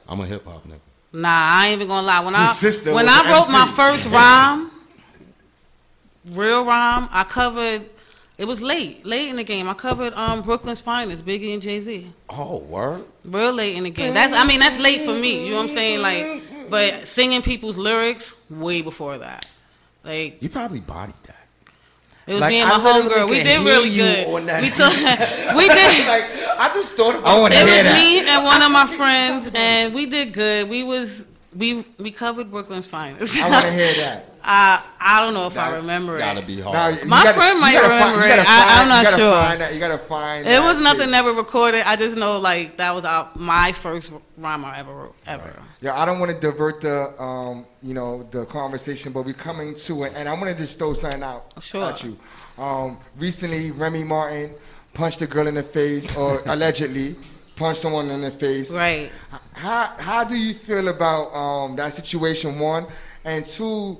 I'm 0.08 0.20
a 0.22 0.26
hip 0.26 0.46
hop 0.46 0.66
nigga. 0.68 0.80
Nah, 1.14 1.30
I 1.30 1.68
ain't 1.68 1.78
even 1.78 1.88
gonna 1.90 2.08
lie. 2.08 2.20
When 2.22 2.36
I 2.36 2.54
when 2.94 3.10
I 3.10 3.32
wrote 3.32 3.52
my 3.52 3.66
first 3.68 4.08
rhyme, 4.10 4.72
real 6.26 6.66
rhyme, 6.66 7.08
I 7.12 7.24
covered. 7.24 7.90
It 8.38 8.46
was 8.46 8.62
late, 8.62 9.06
late 9.06 9.30
in 9.30 9.36
the 9.36 9.44
game. 9.44 9.70
I 9.70 9.74
covered 9.74 10.14
um 10.14 10.42
Brooklyn's 10.42 10.82
finest, 10.82 11.26
Biggie 11.26 11.54
and 11.54 11.62
Jay 11.62 11.80
Z. 11.80 12.12
Oh, 12.30 12.58
word. 12.58 13.06
Real 13.24 13.54
late 13.54 13.76
in 13.76 13.84
the 13.84 13.90
game. 13.92 14.14
That's 14.14 14.34
I 14.34 14.46
mean 14.46 14.60
that's 14.60 14.80
late 14.80 15.02
for 15.02 15.14
me. 15.14 15.46
You 15.46 15.52
know 15.52 15.58
what 15.58 15.64
I'm 15.64 15.70
saying? 15.70 16.02
Like, 16.02 16.70
but 16.70 17.08
singing 17.08 17.42
people's 17.42 17.78
lyrics 17.78 18.34
way 18.50 18.82
before 18.82 19.18
that. 19.20 19.46
Like 20.04 20.42
You 20.42 20.50
probably 20.50 20.80
bodied 20.80 21.16
that. 21.24 21.41
It 22.32 22.36
was 22.36 22.42
Like, 22.42 22.52
me 22.52 22.62
and 22.62 22.70
my 22.70 22.76
homegirl. 22.76 23.30
We 23.30 23.44
did 23.44 23.48
hear 23.48 23.60
really 23.60 23.94
good. 23.94 24.28
We 24.64 24.70
took 24.70 24.94
we 25.60 25.68
did. 25.68 26.08
like 26.14 26.26
I 26.58 26.72
just 26.74 26.96
thought 26.96 27.16
about. 27.16 27.28
I 27.28 27.42
want 27.42 27.54
It 27.54 27.62
was 27.64 27.84
that. 27.84 27.96
me 27.96 28.20
and 28.26 28.46
one 28.46 28.62
of 28.62 28.72
my 28.72 28.88
friends, 28.88 29.52
and 29.54 29.94
we 29.94 30.06
did 30.06 30.32
good. 30.32 30.70
We 30.70 30.84
was 30.84 31.28
we 31.54 31.84
we 32.00 32.10
covered 32.10 32.50
Brooklyn's 32.50 32.88
finest. 32.88 33.38
I 33.38 33.50
want 33.50 33.66
to 33.66 33.72
hear 33.82 33.94
that. 33.96 34.31
I 34.44 34.82
I 35.00 35.24
don't 35.24 35.34
know 35.34 35.46
if 35.48 35.58
I 35.58 35.72
That's 35.72 35.82
remember 35.84 36.18
Gotta 36.18 36.40
it. 36.40 36.48
be 36.48 36.60
hard. 36.62 36.74
Now, 36.74 37.06
My 37.06 37.24
gotta- 37.24 37.38
friend 37.38 37.60
might 37.60 37.76
remember 37.76 38.22
find- 38.22 38.32
it. 38.32 38.36
gotta 38.46 38.50
I- 38.50 38.82
I'm 38.82 38.88
not 38.90 39.06
you 39.06 39.12
sure. 39.18 39.32
Find 39.34 39.62
that, 39.62 39.74
you 39.74 39.80
gotta 39.80 39.98
find. 39.98 40.46
It 40.46 40.50
that 40.50 40.64
was 40.64 40.80
nothing 40.80 41.02
shit. 41.02 41.10
never 41.10 41.32
recorded. 41.32 41.82
I 41.88 41.96
just 41.96 42.16
know 42.18 42.40
like 42.40 42.78
that 42.78 42.94
was 42.96 43.06
our, 43.06 43.30
my 43.36 43.72
first 43.72 44.14
rhyme 44.38 44.66
I 44.66 44.80
ever 44.80 44.94
wrote 44.94 45.16
ever. 45.28 45.54
Yeah, 45.82 46.00
I 46.00 46.06
don't 46.06 46.20
want 46.20 46.32
to 46.32 46.40
divert 46.40 46.82
the, 46.82 47.22
um, 47.22 47.66
you 47.84 47.94
know, 47.94 48.28
the 48.32 48.46
conversation, 48.46 49.12
but 49.12 49.26
we're 49.26 49.34
coming 49.34 49.76
to 49.76 50.04
it, 50.04 50.14
and 50.16 50.28
I'm 50.30 50.40
gonna 50.40 50.56
just 50.56 50.78
throw 50.80 50.94
something 50.94 51.24
out 51.24 51.46
Sure. 51.62 51.90
at 51.90 52.04
you. 52.04 52.18
Um, 52.58 53.00
recently, 53.18 53.72
Remy 53.72 54.04
Martin 54.04 54.54
punched 54.94 55.22
a 55.22 55.28
girl 55.28 55.48
in 55.48 55.56
the 55.56 55.64
face, 55.64 56.16
or 56.18 56.42
allegedly 56.48 57.16
punched 57.56 57.82
someone 57.82 58.10
in 58.10 58.22
the 58.22 58.32
face. 58.32 58.72
Right. 58.72 59.12
How 59.54 59.92
how 60.00 60.24
do 60.24 60.36
you 60.36 60.54
feel 60.54 60.88
about 60.88 61.34
um, 61.36 61.76
that 61.78 61.94
situation? 61.94 62.58
One 62.60 62.86
and 63.24 63.46
two, 63.46 64.00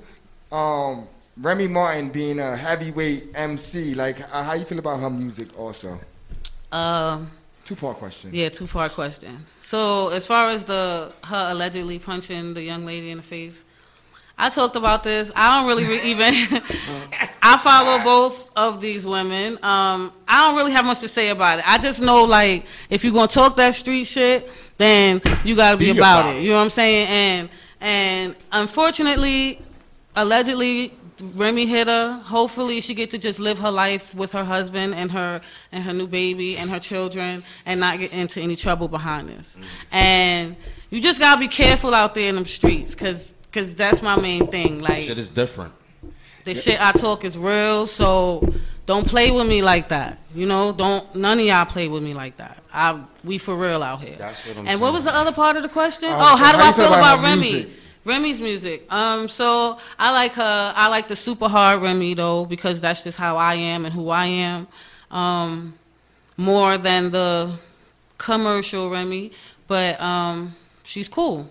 um, 0.52 1.06
Remy 1.40 1.68
Martin 1.68 2.10
being 2.10 2.38
a 2.38 2.56
heavyweight 2.56 3.28
MC. 3.34 3.94
Like, 3.94 4.20
uh, 4.34 4.42
how 4.44 4.52
you 4.54 4.64
feel 4.64 4.78
about 4.78 5.00
her 5.00 5.10
music? 5.10 5.48
Also, 5.58 5.98
Um. 6.70 7.30
two 7.64 7.74
part 7.76 7.96
question. 7.96 8.30
Yeah, 8.32 8.48
two 8.50 8.66
part 8.66 8.92
question. 8.92 9.46
So 9.60 10.08
as 10.10 10.26
far 10.26 10.48
as 10.48 10.64
the 10.64 11.12
her 11.24 11.48
allegedly 11.52 11.98
punching 11.98 12.54
the 12.54 12.62
young 12.62 12.84
lady 12.84 13.10
in 13.10 13.16
the 13.18 13.22
face, 13.22 13.64
I 14.38 14.48
talked 14.50 14.76
about 14.76 15.02
this. 15.04 15.30
I 15.36 15.58
don't 15.58 15.68
really 15.68 15.84
re- 15.86 16.02
even. 16.04 16.34
I 17.44 17.56
follow 17.58 18.02
both 18.04 18.50
of 18.56 18.80
these 18.80 19.06
women. 19.06 19.54
Um, 19.64 20.12
I 20.28 20.46
don't 20.46 20.56
really 20.56 20.72
have 20.72 20.84
much 20.84 21.00
to 21.00 21.08
say 21.08 21.30
about 21.30 21.58
it. 21.58 21.64
I 21.68 21.78
just 21.78 22.00
know 22.02 22.24
like 22.24 22.66
if 22.90 23.04
you're 23.04 23.12
gonna 23.12 23.26
talk 23.28 23.56
that 23.56 23.74
street 23.74 24.04
shit, 24.04 24.50
then 24.76 25.20
you 25.44 25.54
gotta 25.56 25.76
be, 25.76 25.92
Be 25.92 25.98
about, 25.98 26.20
about 26.20 26.36
it. 26.36 26.42
You 26.42 26.50
know 26.50 26.56
what 26.58 26.64
I'm 26.64 26.70
saying? 26.70 27.08
And 27.08 27.48
and 27.80 28.36
unfortunately, 28.52 29.60
allegedly. 30.16 30.92
Remy 31.36 31.66
hit 31.66 31.86
her. 31.86 32.18
Hopefully, 32.24 32.80
she 32.80 32.94
get 32.94 33.10
to 33.10 33.18
just 33.18 33.38
live 33.38 33.58
her 33.60 33.70
life 33.70 34.12
with 34.14 34.32
her 34.32 34.42
husband 34.44 34.94
and 34.94 35.10
her 35.12 35.40
and 35.70 35.84
her 35.84 35.92
new 35.92 36.08
baby 36.08 36.56
and 36.56 36.68
her 36.68 36.80
children, 36.80 37.44
and 37.64 37.78
not 37.78 37.98
get 37.98 38.12
into 38.12 38.40
any 38.40 38.56
trouble 38.56 38.88
behind 38.88 39.28
this. 39.28 39.56
And 39.92 40.56
you 40.90 41.00
just 41.00 41.20
gotta 41.20 41.38
be 41.38 41.46
careful 41.48 41.94
out 41.94 42.14
there 42.14 42.28
in 42.28 42.34
them 42.34 42.46
streets, 42.46 42.94
cause 42.96 43.34
cause 43.52 43.74
that's 43.74 44.02
my 44.02 44.16
main 44.16 44.48
thing. 44.48 44.80
Like 44.80 45.04
Shit 45.04 45.18
is 45.18 45.30
different. 45.30 45.74
the 46.44 46.54
shit 46.54 46.80
I 46.80 46.90
talk 46.92 47.24
is 47.24 47.38
real, 47.38 47.86
so 47.86 48.52
don't 48.86 49.06
play 49.06 49.30
with 49.30 49.46
me 49.46 49.62
like 49.62 49.90
that. 49.90 50.18
You 50.34 50.46
know, 50.46 50.72
don't 50.72 51.14
none 51.14 51.38
of 51.38 51.44
y'all 51.44 51.66
play 51.66 51.86
with 51.86 52.02
me 52.02 52.14
like 52.14 52.38
that. 52.38 52.64
I 52.72 52.98
we 53.22 53.38
for 53.38 53.54
real 53.54 53.82
out 53.84 54.00
here. 54.00 54.16
That's 54.16 54.44
what 54.48 54.58
I'm 54.58 54.66
and 54.66 54.80
what 54.80 54.92
was 54.92 55.04
the 55.04 55.14
other 55.14 55.32
part 55.32 55.56
of 55.56 55.62
the 55.62 55.68
question? 55.68 56.08
Um, 56.08 56.16
oh, 56.18 56.36
how 56.36 56.50
do 56.52 56.58
how 56.58 56.70
I 56.70 56.72
feel 56.72 56.86
feel 56.86 56.94
about 56.94 57.18
about, 57.18 57.22
Remy? 57.28 57.52
music? 57.52 57.68
Remy's 58.04 58.40
music. 58.40 58.90
Um, 58.92 59.28
so 59.28 59.78
I 59.98 60.12
like 60.12 60.32
her. 60.32 60.72
I 60.74 60.88
like 60.88 61.08
the 61.08 61.16
super 61.16 61.48
hard 61.48 61.82
Remy 61.82 62.14
though 62.14 62.44
because 62.44 62.80
that's 62.80 63.02
just 63.04 63.18
how 63.18 63.36
I 63.36 63.54
am 63.54 63.84
and 63.84 63.94
who 63.94 64.10
I 64.10 64.26
am. 64.26 64.66
Um, 65.10 65.74
more 66.36 66.78
than 66.78 67.10
the 67.10 67.52
commercial 68.18 68.90
Remy, 68.90 69.32
but 69.66 70.00
um, 70.00 70.56
she's 70.82 71.08
cool. 71.08 71.48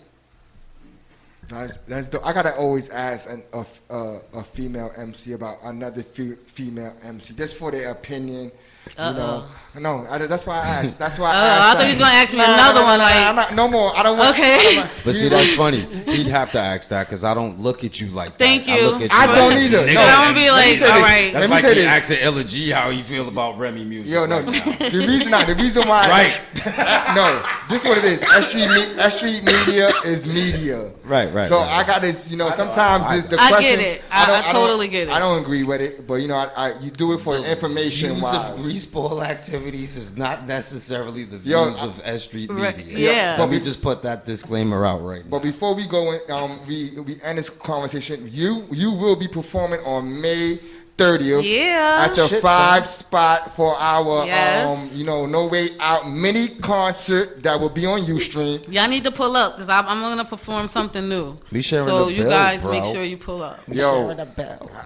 That's 1.48 1.78
that's 1.78 2.07
dope. 2.10 2.26
I 2.26 2.34
gotta 2.34 2.56
always 2.56 2.90
ask 2.90 3.30
an, 3.30 3.44
a, 3.53 3.65
a 3.94 4.22
a 4.34 4.44
female 4.44 4.91
MC 4.98 5.34
about 5.34 5.57
another 5.64 6.02
fe- 6.02 6.38
female 6.48 6.94
MC 7.03 7.34
just 7.34 7.57
for 7.57 7.72
their 7.72 7.91
opinion. 7.91 8.52
You 8.98 9.14
know, 9.14 9.45
no, 9.80 10.06
I, 10.10 10.18
that's 10.18 10.45
why 10.45 10.56
I 10.58 10.68
asked. 10.68 10.99
That's 10.99 11.18
why 11.18 11.32
I 11.32 11.34
Oh, 11.34 11.36
asked. 11.38 11.62
I 11.62 11.72
thought 11.72 11.78
that. 11.78 11.84
he 11.86 11.90
was 11.91 11.98
gonna 11.99 12.14
ask 12.14 12.32
me 12.34 12.40
Nah, 12.40 12.45
nah, 12.48 12.53
another 12.56 12.80
nah, 12.82 12.86
one, 12.88 12.99
like- 12.99 13.16
I'm 13.16 13.36
not, 13.36 13.56
no 13.56 13.68
more. 13.70 13.95
I 13.95 14.03
don't 14.03 14.18
want. 14.18 14.36
Okay. 14.38 14.80
I 14.80 14.90
But 15.06 15.16
see, 15.16 15.30
that's 15.30 15.53
funny. 15.56 15.82
He'd 16.12 16.28
have 16.28 16.52
to 16.52 16.60
ask 16.60 16.90
that 16.90 17.08
because 17.08 17.24
I 17.24 17.34
don't 17.34 17.60
look 17.60 17.84
at 17.86 18.02
you 18.02 18.08
like 18.08 18.32
that. 18.38 18.40
Thank 18.40 18.68
I 18.68 18.78
you. 18.80 18.88
look 18.88 19.02
at 19.02 19.12
I 19.14 19.26
like 19.28 19.36
don't 19.38 19.53
a 19.53 19.62
either. 19.62 19.78
nigga. 19.88 19.94
No, 19.95 20.02
I'm 20.02 20.24
gonna 20.26 20.34
be 20.36 20.49
let 20.52 20.66
me 20.66 20.72
like, 20.72 20.76
say 20.78 20.90
all 20.90 20.95
this. 20.99 21.03
That's 21.32 21.34
Let 21.34 21.41
me 21.44 21.48
like 21.56 21.62
say 21.64 21.70
you 21.70 21.76
this. 21.76 21.86
asking 21.86 22.18
Illa 22.20 22.44
G 22.44 22.70
how 22.72 22.90
you 22.90 23.03
feel 23.03 23.28
about 23.30 23.58
Remy 23.58 23.86
music. 23.86 24.12
Yo, 24.12 24.26
no. 24.26 24.41
right. 24.41 24.91
The 24.91 25.06
reason, 25.08 25.32
not 25.32 25.48
the 25.48 25.56
reason 25.56 25.88
why. 25.88 26.10
Right. 26.10 26.41
no, 27.16 27.41
this 27.70 27.84
is 27.86 27.90
what 27.90 27.98
it 27.98 28.03
is. 28.03 28.22
S 28.24 28.49
Street, 28.49 28.68
me, 28.68 28.82
S 28.99 29.18
Street 29.18 29.44
Media 29.44 29.90
is 30.06 30.28
media. 30.28 30.91
Right, 31.06 31.32
right, 31.34 31.48
So 31.48 31.60
right, 31.60 31.80
I 31.80 31.84
got 31.88 32.02
this. 32.02 32.30
You 32.30 32.38
know, 32.38 32.49
sometimes 32.52 33.06
I- 33.06 33.22
the, 33.22 33.28
the 33.36 33.41
I 33.41 33.62
get 33.62 33.80
it. 33.80 34.02
I- 34.12 34.26
don't- 34.26 34.48
I 34.48 34.52
totally 34.52 34.88
get 34.90 35.08
it. 35.08 35.12
I 35.14 35.20
don't 35.20 35.41
agree 35.41 35.64
with 35.64 35.82
it, 35.82 36.06
but 36.06 36.16
you 36.16 36.28
know, 36.28 36.36
I, 36.36 36.49
I 36.56 36.80
you 36.82 36.91
do 36.91 37.14
it 37.14 37.20
for 37.20 37.36
information 37.38 38.12
Views 38.12 38.24
wise. 38.24 38.70
Greaseball 38.72 39.23
activities 39.26 39.98
is 39.98 40.18
not 40.18 40.48
necessarily 40.48 41.23
the 41.23 41.38
views 41.38 41.52
Yo, 41.53 41.73
of 41.88 42.02
S 42.03 42.23
Street 42.23 42.52
Right, 42.52 42.77
Media. 42.77 42.98
yeah. 43.14 43.30
Let 43.31 43.38
But 43.38 43.49
we- 43.49 43.60
just 43.60 43.81
put 43.81 44.02
that 44.03 44.26
disclaimer 44.26 44.85
out 44.85 45.03
right 45.03 45.23
now. 45.23 45.31
But 45.31 45.43
before 45.43 45.73
we 45.76 45.85
go 45.88 46.11
in, 46.11 46.19
um, 46.31 46.60
we 46.68 46.91
we 47.06 47.18
end 47.23 47.38
this 47.38 47.49
conversation. 47.49 48.27
You 48.31 48.65
you 48.72 48.91
will 48.91 49.15
be 49.15 49.27
performing 49.27 49.80
on 49.85 50.22
May 50.22 50.60
30th. 51.02 51.44
Yeah. 51.44 52.06
At 52.07 52.15
the 52.15 52.28
Shit, 52.28 52.41
five 52.41 52.86
son. 52.86 53.06
spot 53.06 53.56
for 53.56 53.76
our 53.78 54.26
Yes. 54.26 54.94
um, 54.94 54.99
you 54.99 55.06
know, 55.06 55.26
No 55.26 55.48
Way 55.48 55.69
Out 55.80 56.10
mini 56.10 56.48
concert 56.61 57.41
that 57.44 57.60
will 57.60 57.69
be 57.69 57.86
on 57.86 58.02
Ustream. 58.02 58.64
Y'all 58.72 58.88
need 58.88 59.03
to 59.03 59.11
pull 59.11 59.36
up 59.36 59.56
because 59.56 59.69
I'm, 59.69 59.88
I'm 59.88 60.02
gonna 60.02 60.26
perform 60.26 60.68
something 60.68 61.07
new. 61.10 61.38
Be 61.52 61.61
sharing 61.61 61.86
so 61.86 62.06
the 62.06 62.14
you 62.14 62.23
bill, 62.23 62.32
guys 62.32 62.61
bro. 62.64 62.72
make 62.72 62.84
sure 62.86 63.03
you 63.03 63.18
pull 63.18 63.41
up. 63.41 63.60
Yo, 63.68 64.10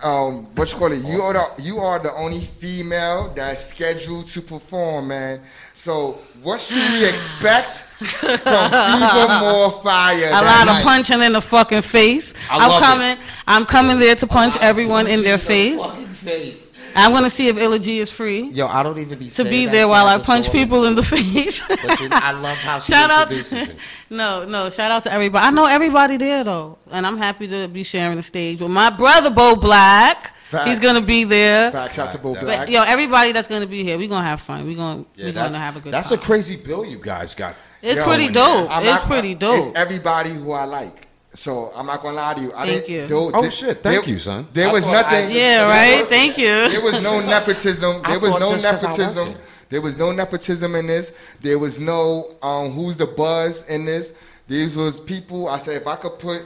um, 0.03 0.45
what 0.55 0.71
you 0.71 0.77
call 0.77 0.91
it? 0.91 1.03
You 1.03 1.21
are 1.21 1.33
the 1.33 1.63
you 1.63 1.79
are 1.79 1.99
the 1.99 2.13
only 2.13 2.39
female 2.39 3.33
that's 3.35 3.65
scheduled 3.69 4.27
to 4.27 4.41
perform, 4.41 5.09
man. 5.09 5.41
So 5.73 6.19
what 6.45 6.61
should 6.61 6.77
we 6.77 7.05
expect 7.09 7.73
from 7.73 8.37
Fever 8.37 9.39
More 9.41 9.71
Fire? 9.83 10.15
A 10.27 10.29
that 10.29 10.43
lot 10.43 10.67
of 10.67 10.75
night? 10.75 10.83
punching 10.83 11.21
in 11.21 11.33
the 11.33 11.41
fucking 11.41 11.81
face. 11.81 12.33
I 12.49 12.63
am 12.63 12.69
love 12.69 12.81
it. 12.81 12.85
coming. 12.85 13.17
I'm 13.47 13.65
coming 13.65 13.99
there 13.99 14.15
to 14.15 14.27
punch 14.27 14.55
everyone 14.61 15.07
in 15.07 15.23
their 15.23 15.37
face. 15.37 15.81
face. 16.17 16.71
I'm 16.97 17.11
gonna 17.11 17.29
see 17.29 17.49
if 17.49 17.57
Illa 17.57 17.77
G 17.77 17.99
is 17.99 18.09
free 18.09 18.43
Yo, 18.51 18.67
I 18.67 18.81
don't 18.81 18.97
even 18.99 19.19
be 19.19 19.29
to 19.29 19.43
be 19.43 19.65
there 19.65 19.85
while 19.85 20.07
I 20.07 20.17
punch 20.17 20.49
people 20.49 20.85
in 20.85 20.95
the 20.95 21.03
face. 21.03 21.61
But 21.67 21.99
you- 21.99 22.07
I 22.09 22.31
love 22.31 22.57
how 22.59 22.79
she 22.79 22.93
shout 22.93 23.11
out 23.11 23.29
to 23.31 23.75
no, 24.09 24.45
no. 24.45 24.69
Shout 24.69 24.91
out 24.91 25.03
to 25.03 25.11
everybody. 25.11 25.45
I 25.45 25.49
know 25.51 25.65
everybody 25.65 26.15
there 26.15 26.43
though, 26.45 26.77
and 26.91 27.05
I'm 27.05 27.17
happy 27.17 27.49
to 27.49 27.67
be 27.67 27.83
sharing 27.83 28.15
the 28.15 28.23
stage 28.23 28.61
with 28.61 28.71
my 28.71 28.89
brother 28.91 29.29
Bo 29.29 29.55
Black. 29.57 30.31
Facts. 30.49 30.69
He's 30.69 30.79
gonna 30.79 31.01
be 31.01 31.23
there. 31.23 31.71
Fact, 31.71 31.95
shout 31.95 32.07
out 32.09 32.11
to 32.13 32.17
Bo 32.19 32.33
Black. 32.35 32.59
But 32.59 32.69
yo, 32.69 32.83
everybody 32.83 33.31
that's 33.31 33.47
gonna 33.47 33.65
be 33.65 33.83
here, 33.83 33.97
we're 33.97 34.07
gonna 34.07 34.27
have 34.27 34.39
fun. 34.41 34.67
We 34.67 34.75
gonna 34.75 35.05
Yeah, 35.15 35.25
we 35.25 35.31
that's, 35.31 35.47
gonna 35.49 35.57
have 35.63 35.75
a 35.75 35.79
good 35.79 35.83
time. 35.85 35.91
that's 35.91 36.09
time. 36.09 36.19
a 36.19 36.21
crazy 36.21 36.55
bill 36.55 36.85
you 36.85 36.99
guys 36.99 37.33
got. 37.33 37.55
it's 37.81 37.99
Yo, 37.99 38.05
pretty 38.05 38.29
dope. 38.29 38.69
I'm 38.69 38.83
it's 38.83 38.91
not- 39.01 39.07
pretty 39.07 39.33
dope. 39.35 39.57
It's 39.57 39.75
everybody 39.75 40.29
who 40.31 40.51
I 40.51 40.65
like. 40.65 41.07
So 41.33 41.71
I'm 41.75 41.87
not 41.87 42.01
gonna 42.01 42.15
lie 42.15 42.33
to 42.35 42.41
you. 42.41 42.51
I 42.55 42.65
Thank 42.65 42.85
didn't, 42.85 42.89
you. 42.89 43.07
there- 43.07 43.35
Oh, 43.37 43.41
there- 43.41 43.51
shit. 43.51 43.83
Thank 43.83 44.05
there- 44.05 44.13
you, 44.13 44.19
son. 44.19 44.47
There 44.53 44.69
I 44.69 44.71
was 44.71 44.83
thought 44.85 45.05
I- 45.07 45.19
nothing. 45.21 45.35
Yeah, 45.35 45.63
right. 45.67 45.99
was- 45.99 46.09
Thank 46.09 46.37
you. 46.37 46.69
There 46.69 46.81
was 46.81 47.03
no 47.03 47.19
nepotism. 47.27 48.01
There 48.03 48.19
was 48.19 48.39
no 48.39 48.51
just 48.51 48.63
'cause 48.65 48.83
I 48.83 48.87
nepotism. 48.89 49.35
There 49.69 49.81
was 49.81 49.97
no 49.97 50.11
nepotism 50.11 50.75
in 50.75 50.87
this. 50.87 51.11
There 51.41 51.57
was 51.59 51.79
no 51.79 52.29
um, 52.43 52.71
who's 52.71 52.97
the 52.97 53.07
buzz 53.07 53.67
in 53.67 53.83
this. 53.85 54.13
These 54.47 54.75
was 54.77 55.01
people. 55.01 55.49
I 55.49 55.57
said 55.57 55.81
if 55.81 55.87
I 55.87 55.95
could 55.95 56.19
put, 56.19 56.43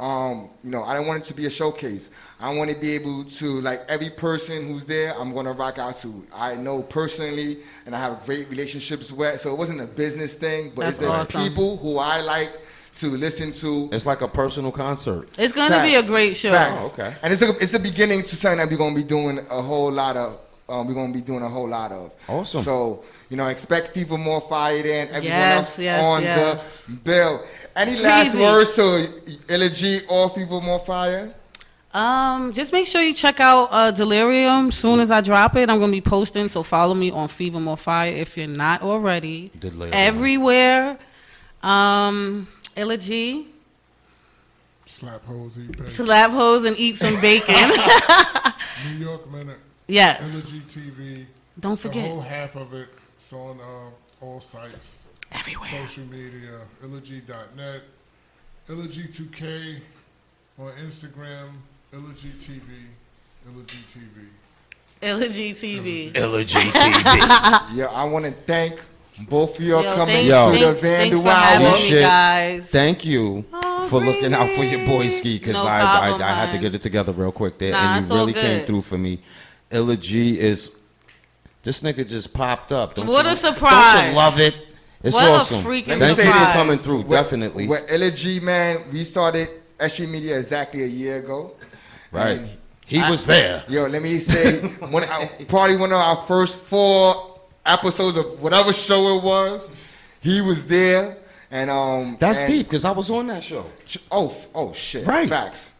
um, 0.00 0.50
you 0.62 0.70
know, 0.70 0.84
I 0.84 0.94
don't 0.94 1.06
want 1.06 1.22
it 1.22 1.24
to 1.26 1.34
be 1.34 1.46
a 1.46 1.50
showcase. 1.50 2.10
I 2.38 2.54
want 2.54 2.70
to 2.70 2.76
be 2.76 2.92
able 2.92 3.24
to 3.24 3.60
like 3.60 3.82
every 3.88 4.10
person 4.10 4.66
who's 4.68 4.84
there. 4.84 5.12
I'm 5.18 5.34
gonna 5.34 5.52
rock 5.52 5.78
out 5.78 5.96
to. 5.98 6.24
I 6.34 6.54
know 6.54 6.82
personally, 6.82 7.58
and 7.84 7.96
I 7.96 7.98
have 7.98 8.24
great 8.24 8.48
relationships 8.48 9.10
with. 9.10 9.40
So 9.40 9.52
it 9.52 9.58
wasn't 9.58 9.80
a 9.80 9.86
business 9.86 10.36
thing, 10.36 10.72
but 10.74 10.82
That's 10.82 10.98
it's 10.98 11.06
the 11.06 11.12
awesome. 11.12 11.42
people 11.42 11.76
who 11.78 11.98
I 11.98 12.20
like 12.20 12.52
to 12.96 13.16
listen 13.16 13.50
to. 13.52 13.88
It's 13.92 14.06
like 14.06 14.20
a 14.20 14.28
personal 14.28 14.70
concert. 14.70 15.28
It's 15.36 15.52
gonna 15.52 15.82
be 15.82 15.96
a 15.96 16.02
great 16.04 16.36
show. 16.36 16.52
Facts. 16.52 16.84
Oh, 16.84 16.92
okay. 16.92 17.14
And 17.22 17.32
it's 17.32 17.42
a, 17.42 17.50
it's 17.58 17.74
a 17.74 17.80
beginning 17.80 18.22
to 18.22 18.36
something 18.36 18.58
that 18.58 18.70
we're 18.70 18.78
gonna 18.78 18.94
be 18.94 19.04
doing 19.04 19.38
a 19.38 19.62
whole 19.62 19.90
lot 19.90 20.16
of. 20.16 20.38
Um, 20.68 20.86
we're 20.86 20.94
gonna 20.94 21.12
be 21.14 21.22
doing 21.22 21.42
a 21.42 21.48
whole 21.48 21.66
lot 21.68 21.92
of. 21.92 22.12
Awesome. 22.28 22.62
So 22.62 23.02
you 23.30 23.36
know, 23.36 23.46
expect 23.48 23.88
Fever 23.94 24.18
More 24.18 24.40
Fire 24.40 24.82
than 24.82 25.08
everyone 25.08 25.24
Yes, 25.24 25.56
else 25.56 25.78
yes, 25.78 26.04
on 26.04 26.22
yes. 26.22 26.84
the 26.84 26.92
bill. 26.92 27.42
Any 27.74 27.96
last 27.96 28.36
words 28.36 28.74
to 28.74 29.08
Illa 29.48 29.70
G 29.70 30.00
or 30.10 30.28
Fever 30.30 30.60
More 30.60 30.78
Fire? 30.78 31.34
Um, 31.94 32.52
just 32.52 32.72
make 32.74 32.86
sure 32.86 33.00
you 33.00 33.14
check 33.14 33.40
out 33.40 33.68
uh, 33.72 33.90
Delirium. 33.90 34.70
Soon 34.70 35.00
as 35.00 35.10
I 35.10 35.22
drop 35.22 35.56
it, 35.56 35.70
I'm 35.70 35.78
gonna 35.80 35.90
be 35.90 36.02
posting. 36.02 36.48
So 36.50 36.62
follow 36.62 36.94
me 36.94 37.10
on 37.10 37.28
Fever 37.28 37.60
More 37.60 37.78
Fire 37.78 38.12
if 38.12 38.36
you're 38.36 38.46
not 38.46 38.82
already. 38.82 39.50
Delirium. 39.58 39.94
Everywhere. 39.94 40.98
Um, 41.62 42.46
Illa 42.76 42.98
G. 42.98 43.46
Slap 44.84 45.24
hoes, 45.24 45.58
eat 45.58 45.72
bacon. 45.72 45.90
Slap 45.90 46.30
hoes 46.30 46.64
and 46.64 46.76
eat 46.78 46.96
some 46.96 47.20
bacon. 47.20 47.54
New 48.86 48.98
York 49.06 49.30
Minute. 49.30 49.58
Yes. 49.88 50.20
Energy 50.20 50.60
TV. 50.68 51.26
Don't 51.58 51.78
forget. 51.78 52.04
The 52.04 52.10
whole 52.10 52.20
half 52.20 52.54
of 52.56 52.72
it. 52.74 52.82
it 52.82 52.88
is 53.18 53.32
on 53.32 53.58
uh, 53.60 54.24
all 54.24 54.40
sites. 54.40 55.02
Everywhere. 55.32 55.68
Social 55.86 56.04
media, 56.04 56.60
illogy.net, 56.82 57.82
illogy2k 58.68 59.80
on 60.58 60.70
Instagram, 60.86 61.48
illogy 61.92 62.30
TV, 62.38 62.86
illogy 63.46 63.82
TV. 63.92 64.28
Illa 65.00 65.28
G 65.28 66.58
TV. 66.58 67.76
Yeah, 67.76 67.86
I 67.94 68.04
want 68.04 68.24
to 68.24 68.32
thank 68.32 68.80
both 69.28 69.58
of 69.58 69.64
y'all 69.64 69.82
Yo, 69.82 69.94
coming 69.94 70.14
thanks, 70.14 70.28
Yo. 70.28 70.46
to 70.46 70.58
the 70.58 70.64
thanks, 70.64 70.80
thanks 70.82 71.14
Vandal 71.14 71.22
for 71.22 71.30
having 71.30 71.94
me, 71.94 72.00
guys. 72.00 72.70
Thank 72.70 73.04
you 73.04 73.44
Oh, 73.52 73.88
for 73.88 74.00
looking 74.00 74.34
out 74.34 74.50
for 74.50 74.64
your 74.64 74.84
boy 74.86 74.98
really? 74.98 75.08
Ski 75.10 75.38
because 75.38 75.54
No 75.54 75.64
I, 75.64 75.80
I 75.80 76.14
I 76.14 76.32
had 76.32 76.52
to 76.52 76.58
get 76.58 76.74
it 76.74 76.82
together 76.82 77.12
real 77.12 77.32
quick 77.32 77.58
there, 77.58 77.72
Nah, 77.72 77.90
and 77.90 77.98
it's 77.98 78.10
you 78.10 78.16
all 78.16 78.26
really 78.26 78.40
came 78.40 78.66
through 78.66 78.82
for 78.82 78.98
me. 78.98 79.20
Illa 79.70 79.96
G 79.96 80.38
is 80.38 80.76
this 81.62 81.80
nigga 81.82 82.08
just 82.08 82.32
popped 82.32 82.72
up. 82.72 82.94
Don't 82.94 83.06
What 83.06 83.26
you, 83.26 83.32
a 83.32 83.36
surprise. 83.36 83.94
Don't 83.94 84.10
you 84.10 84.16
love 84.16 84.38
it? 84.40 84.54
It's 85.02 85.14
What 85.14 85.28
a 85.28 85.30
awesome. 85.32 85.62
freaking 85.62 85.98
Thank 85.98 86.18
you 86.18 86.24
for 86.24 86.52
coming 86.52 86.78
through. 86.78 86.98
With- 87.02 87.10
Definitely. 87.10 87.68
With 87.68 87.90
Illa 87.90 88.10
G, 88.10 88.40
man, 88.40 88.80
we 88.90 89.04
started 89.04 89.48
SG 89.78 90.08
Media 90.08 90.38
exactly 90.38 90.82
a 90.82 90.86
year 90.86 91.16
ago. 91.18 91.54
Right. 92.10 92.38
And 92.38 92.48
He 92.86 92.98
I- 93.00 93.10
was 93.10 93.26
there. 93.26 93.64
Yo, 93.68 93.86
let 93.86 94.02
me 94.02 94.18
say, 94.18 94.58
one, 94.90 95.04
probably 95.48 95.76
one 95.76 95.92
of 95.92 95.98
our 95.98 96.16
first 96.26 96.58
four 96.58 97.38
episodes 97.66 98.16
of 98.16 98.42
whatever 98.42 98.72
show 98.72 99.18
it 99.18 99.22
was. 99.22 99.70
He 100.20 100.40
was 100.40 100.66
there, 100.66 101.16
and 101.50 101.70
um. 101.70 102.16
That's 102.18 102.38
and- 102.38 102.52
deep 102.52 102.66
because 102.66 102.84
I 102.84 102.90
was 102.90 103.08
on 103.10 103.26
that 103.28 103.44
show. 103.44 103.66
Oh, 104.10 104.34
oh 104.54 104.72
shit. 104.72 105.06
Right. 105.06 105.28
Facts. 105.28 105.70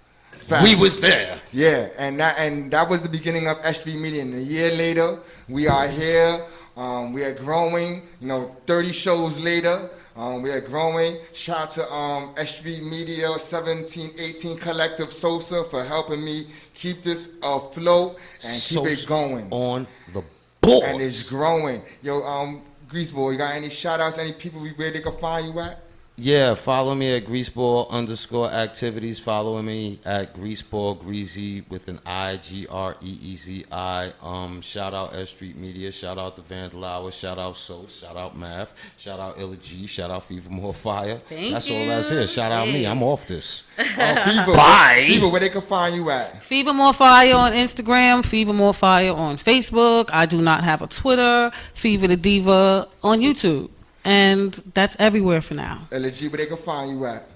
Facts. 0.49 0.65
We 0.65 0.75
was 0.77 0.99
there. 1.01 1.39
Yeah, 1.53 1.89
and 1.99 2.19
that 2.21 2.39
and 2.39 2.71
that 2.71 2.89
was 2.89 3.03
the 3.03 3.09
beginning 3.09 3.49
of 3.49 3.59
SG 3.59 3.95
Media. 4.01 4.23
And 4.23 4.35
a 4.35 4.41
year 4.43 4.71
later, 4.75 5.19
we 5.49 5.69
are 5.69 5.87
here. 5.87 6.41
Um, 6.75 7.13
we 7.13 7.23
are 7.23 7.35
growing. 7.35 8.03
You 8.21 8.29
know, 8.29 8.57
30 8.67 8.93
shows 8.93 9.39
later, 9.39 9.91
um, 10.17 10.41
we 10.43 10.51
are 10.51 10.61
growing. 10.63 11.19
Shout 11.35 11.59
out 11.59 11.71
to 11.73 11.93
um, 11.93 12.35
SG 12.37 12.81
Media 12.83 13.29
17, 13.39 14.13
18 14.19 14.57
Collective 14.59 15.13
Sosa 15.13 15.65
for 15.65 15.85
helping 15.85 16.25
me 16.25 16.47
keep 16.73 17.03
this 17.03 17.37
afloat 17.43 18.19
and 18.43 18.63
keep 18.63 18.87
it 18.87 19.07
going. 19.07 19.49
on 19.51 19.87
the 20.15 20.23
board. 20.63 20.85
And 20.85 21.03
it's 21.03 21.29
growing. 21.29 21.83
Yo, 22.03 22.23
um, 22.23 22.63
Greaseball, 22.89 23.33
you 23.33 23.39
got 23.39 23.55
any 23.55 23.69
shout 23.69 24.01
outs, 24.01 24.17
any 24.17 24.33
people 24.33 24.61
we- 24.63 24.71
where 24.71 24.91
they 24.91 25.01
can 25.01 25.17
find 25.19 25.47
you 25.53 25.61
at? 25.61 25.83
Yeah, 26.21 26.55
follow 26.55 26.97
me 26.97 27.15
at 27.17 27.27
greaseball 27.27 27.91
underscore 27.91 28.51
activities. 28.51 29.21
Follow 29.21 29.63
me 29.63 30.01
at 30.05 30.35
greaseball 30.35 30.99
greasy 30.99 31.61
with 31.69 31.87
an 31.87 32.01
I 32.05 32.39
G 32.39 32.67
R 32.69 32.97
E 33.01 33.19
E 33.23 33.37
Z 33.37 33.65
I. 33.71 34.13
Um, 34.21 34.61
shout 34.61 34.95
out 34.95 35.15
S 35.15 35.31
Street 35.31 35.57
Media. 35.57 35.93
Shout 35.93 36.19
out 36.19 36.35
the 36.35 36.43
Vandal 36.43 36.85
Hour. 36.85 37.13
Shout 37.13 37.39
out 37.39 37.57
Sos. 37.57 38.01
Shout 38.01 38.17
out 38.17 38.37
Math. 38.37 38.75
Shout 38.97 39.21
out 39.21 39.39
Illa 39.39 39.55
G. 39.59 39.87
Shout 39.87 40.11
out 40.11 40.25
Fever 40.25 40.51
More 40.51 40.75
Fire. 40.75 41.19
Thank 41.21 41.53
that's 41.53 41.71
all 41.71 41.87
that's 41.87 42.11
here. 42.11 42.27
Shout 42.27 42.51
out 42.51 42.67
me. 42.67 42.85
I'm 42.85 43.03
off 43.03 43.27
this. 43.27 43.65
Uh, 43.99 44.25
Fever, 44.25 44.57
Bye. 44.57 45.05
Fever, 45.07 45.29
where 45.29 45.41
they 45.41 45.49
can 45.49 45.61
find 45.61 45.95
you 45.95 46.11
at? 46.11 46.43
Fever 46.43 46.73
More 46.73 46.93
Fire 46.93 47.35
on 47.37 47.53
Instagram, 47.53 48.25
Fever 48.25 48.53
More 48.53 48.75
Fire 48.75 49.13
on 49.13 49.37
Facebook. 49.37 50.11
I 50.13 50.27
do 50.27 50.41
not 50.43 50.65
have 50.65 50.83
a 50.83 50.89
Twitter. 50.89 51.53
Fever 51.75 52.09
the 52.09 52.17
Diva 52.17 52.89
on 53.05 53.21
YouTube. 53.21 53.71
And 54.05 54.55
that's 54.75 54.97
everywhere 54.99 55.41
for 55.41 55.55
now. 55.55 55.89
LG, 55.91 56.31
where 56.31 56.39
they 56.39 56.47
can 56.47 56.57
find 56.57 56.91
you 56.93 57.05
at? 57.07 57.29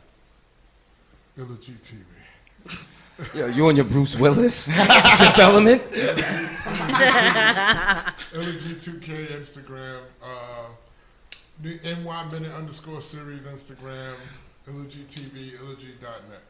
Illogy 1.37 1.77
TV. 1.79 2.05
Yo, 3.35 3.47
you 3.47 3.69
and 3.69 3.77
your 3.77 3.87
Bruce 3.87 4.17
Willis 4.17 4.67
development. 4.67 5.83
Illogy2k 8.33 9.27
Instagram. 9.29 10.01
Uh, 10.23 10.67
new 11.63 11.79
NY 11.85 12.25
Minute 12.33 12.53
underscore 12.55 13.01
series 13.01 13.47
Instagram. 13.47 14.15
Illogy 14.67 15.05
TV, 15.05 15.53
illogy.net. 15.59 16.43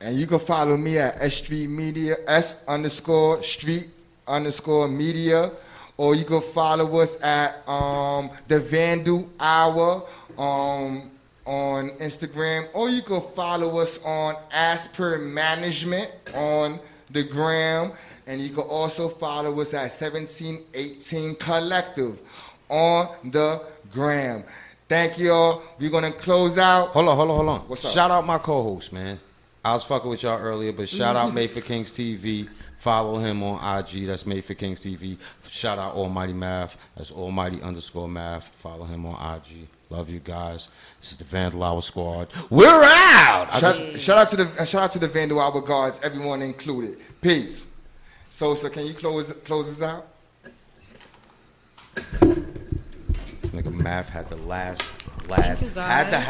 And 0.00 0.18
you 0.18 0.26
can 0.26 0.38
follow 0.38 0.76
me 0.76 0.98
at 0.98 1.20
S 1.20 1.36
Street 1.36 1.68
Media, 1.68 2.16
S 2.26 2.64
underscore 2.66 3.42
Street 3.42 3.90
underscore 4.26 4.88
Media, 4.88 5.50
or 6.00 6.14
you 6.14 6.24
can 6.24 6.40
follow 6.40 6.96
us 6.96 7.22
at 7.22 7.62
um, 7.68 8.30
the 8.48 8.58
Vandal 8.58 9.28
Hour 9.38 10.02
um, 10.38 11.10
on 11.44 11.90
Instagram, 12.00 12.68
or 12.72 12.88
you 12.88 13.02
can 13.02 13.20
follow 13.20 13.80
us 13.80 14.02
on 14.02 14.34
As 14.50 14.88
Per 14.88 15.18
Management 15.18 16.10
on 16.34 16.80
the 17.10 17.22
gram, 17.22 17.92
and 18.26 18.40
you 18.40 18.48
can 18.48 18.62
also 18.62 19.10
follow 19.10 19.60
us 19.60 19.74
at 19.74 19.92
1718 19.92 21.34
Collective 21.34 22.18
on 22.70 23.08
the 23.30 23.62
gram. 23.92 24.42
Thank 24.88 25.18
you 25.18 25.32
all. 25.32 25.62
We're 25.78 25.90
gonna 25.90 26.12
close 26.12 26.56
out. 26.56 26.88
Hold 26.88 27.10
on, 27.10 27.16
hold 27.16 27.30
on, 27.30 27.36
hold 27.36 27.48
on. 27.50 27.60
What's 27.68 27.84
up? 27.84 27.92
Shout 27.92 28.10
out 28.10 28.24
my 28.24 28.38
co-host, 28.38 28.90
man. 28.94 29.20
I 29.62 29.74
was 29.74 29.84
fucking 29.84 30.08
with 30.08 30.22
y'all 30.22 30.40
earlier, 30.40 30.72
but 30.72 30.88
shout 30.88 31.14
out 31.14 31.34
Made 31.34 31.50
for 31.50 31.60
Kings 31.60 31.92
TV. 31.92 32.48
Follow 32.80 33.18
him 33.18 33.42
on 33.42 33.58
IG. 33.78 34.06
That's 34.06 34.24
Made 34.24 34.42
for 34.42 34.54
Kings 34.54 34.80
TV. 34.80 35.18
Shout 35.46 35.78
out 35.78 35.94
Almighty 35.94 36.32
Math. 36.32 36.78
That's 36.96 37.10
Almighty 37.10 37.60
underscore 37.60 38.08
Math. 38.08 38.48
Follow 38.54 38.86
him 38.86 39.04
on 39.04 39.36
IG. 39.36 39.68
Love 39.90 40.08
you 40.08 40.18
guys. 40.18 40.68
This 40.98 41.12
is 41.12 41.18
the 41.18 41.24
Vandal 41.24 41.62
Hour 41.62 41.82
Squad. 41.82 42.28
We're 42.48 42.66
out. 42.66 43.52
Shout, 43.52 43.76
just- 43.76 44.00
shout 44.02 44.16
out 44.16 44.28
to 44.28 44.36
the 44.36 44.64
shout 44.64 44.84
out 44.84 44.90
to 44.92 44.98
the 44.98 45.08
Vandal 45.08 45.40
Hour 45.40 45.60
guards, 45.60 46.00
everyone 46.02 46.40
included. 46.40 46.96
Peace. 47.20 47.66
So, 48.30 48.54
Sosa, 48.54 48.70
can 48.70 48.86
you 48.86 48.94
close 48.94 49.30
close 49.44 49.68
us 49.68 49.82
out? 49.82 50.06
this 51.94 53.50
nigga 53.50 53.74
Math 53.74 54.08
had 54.08 54.30
the 54.30 54.36
last, 54.36 54.94
last, 55.28 55.60
you, 55.60 55.68
had 55.68 56.06
the 56.06 56.12
guys. 56.16 56.24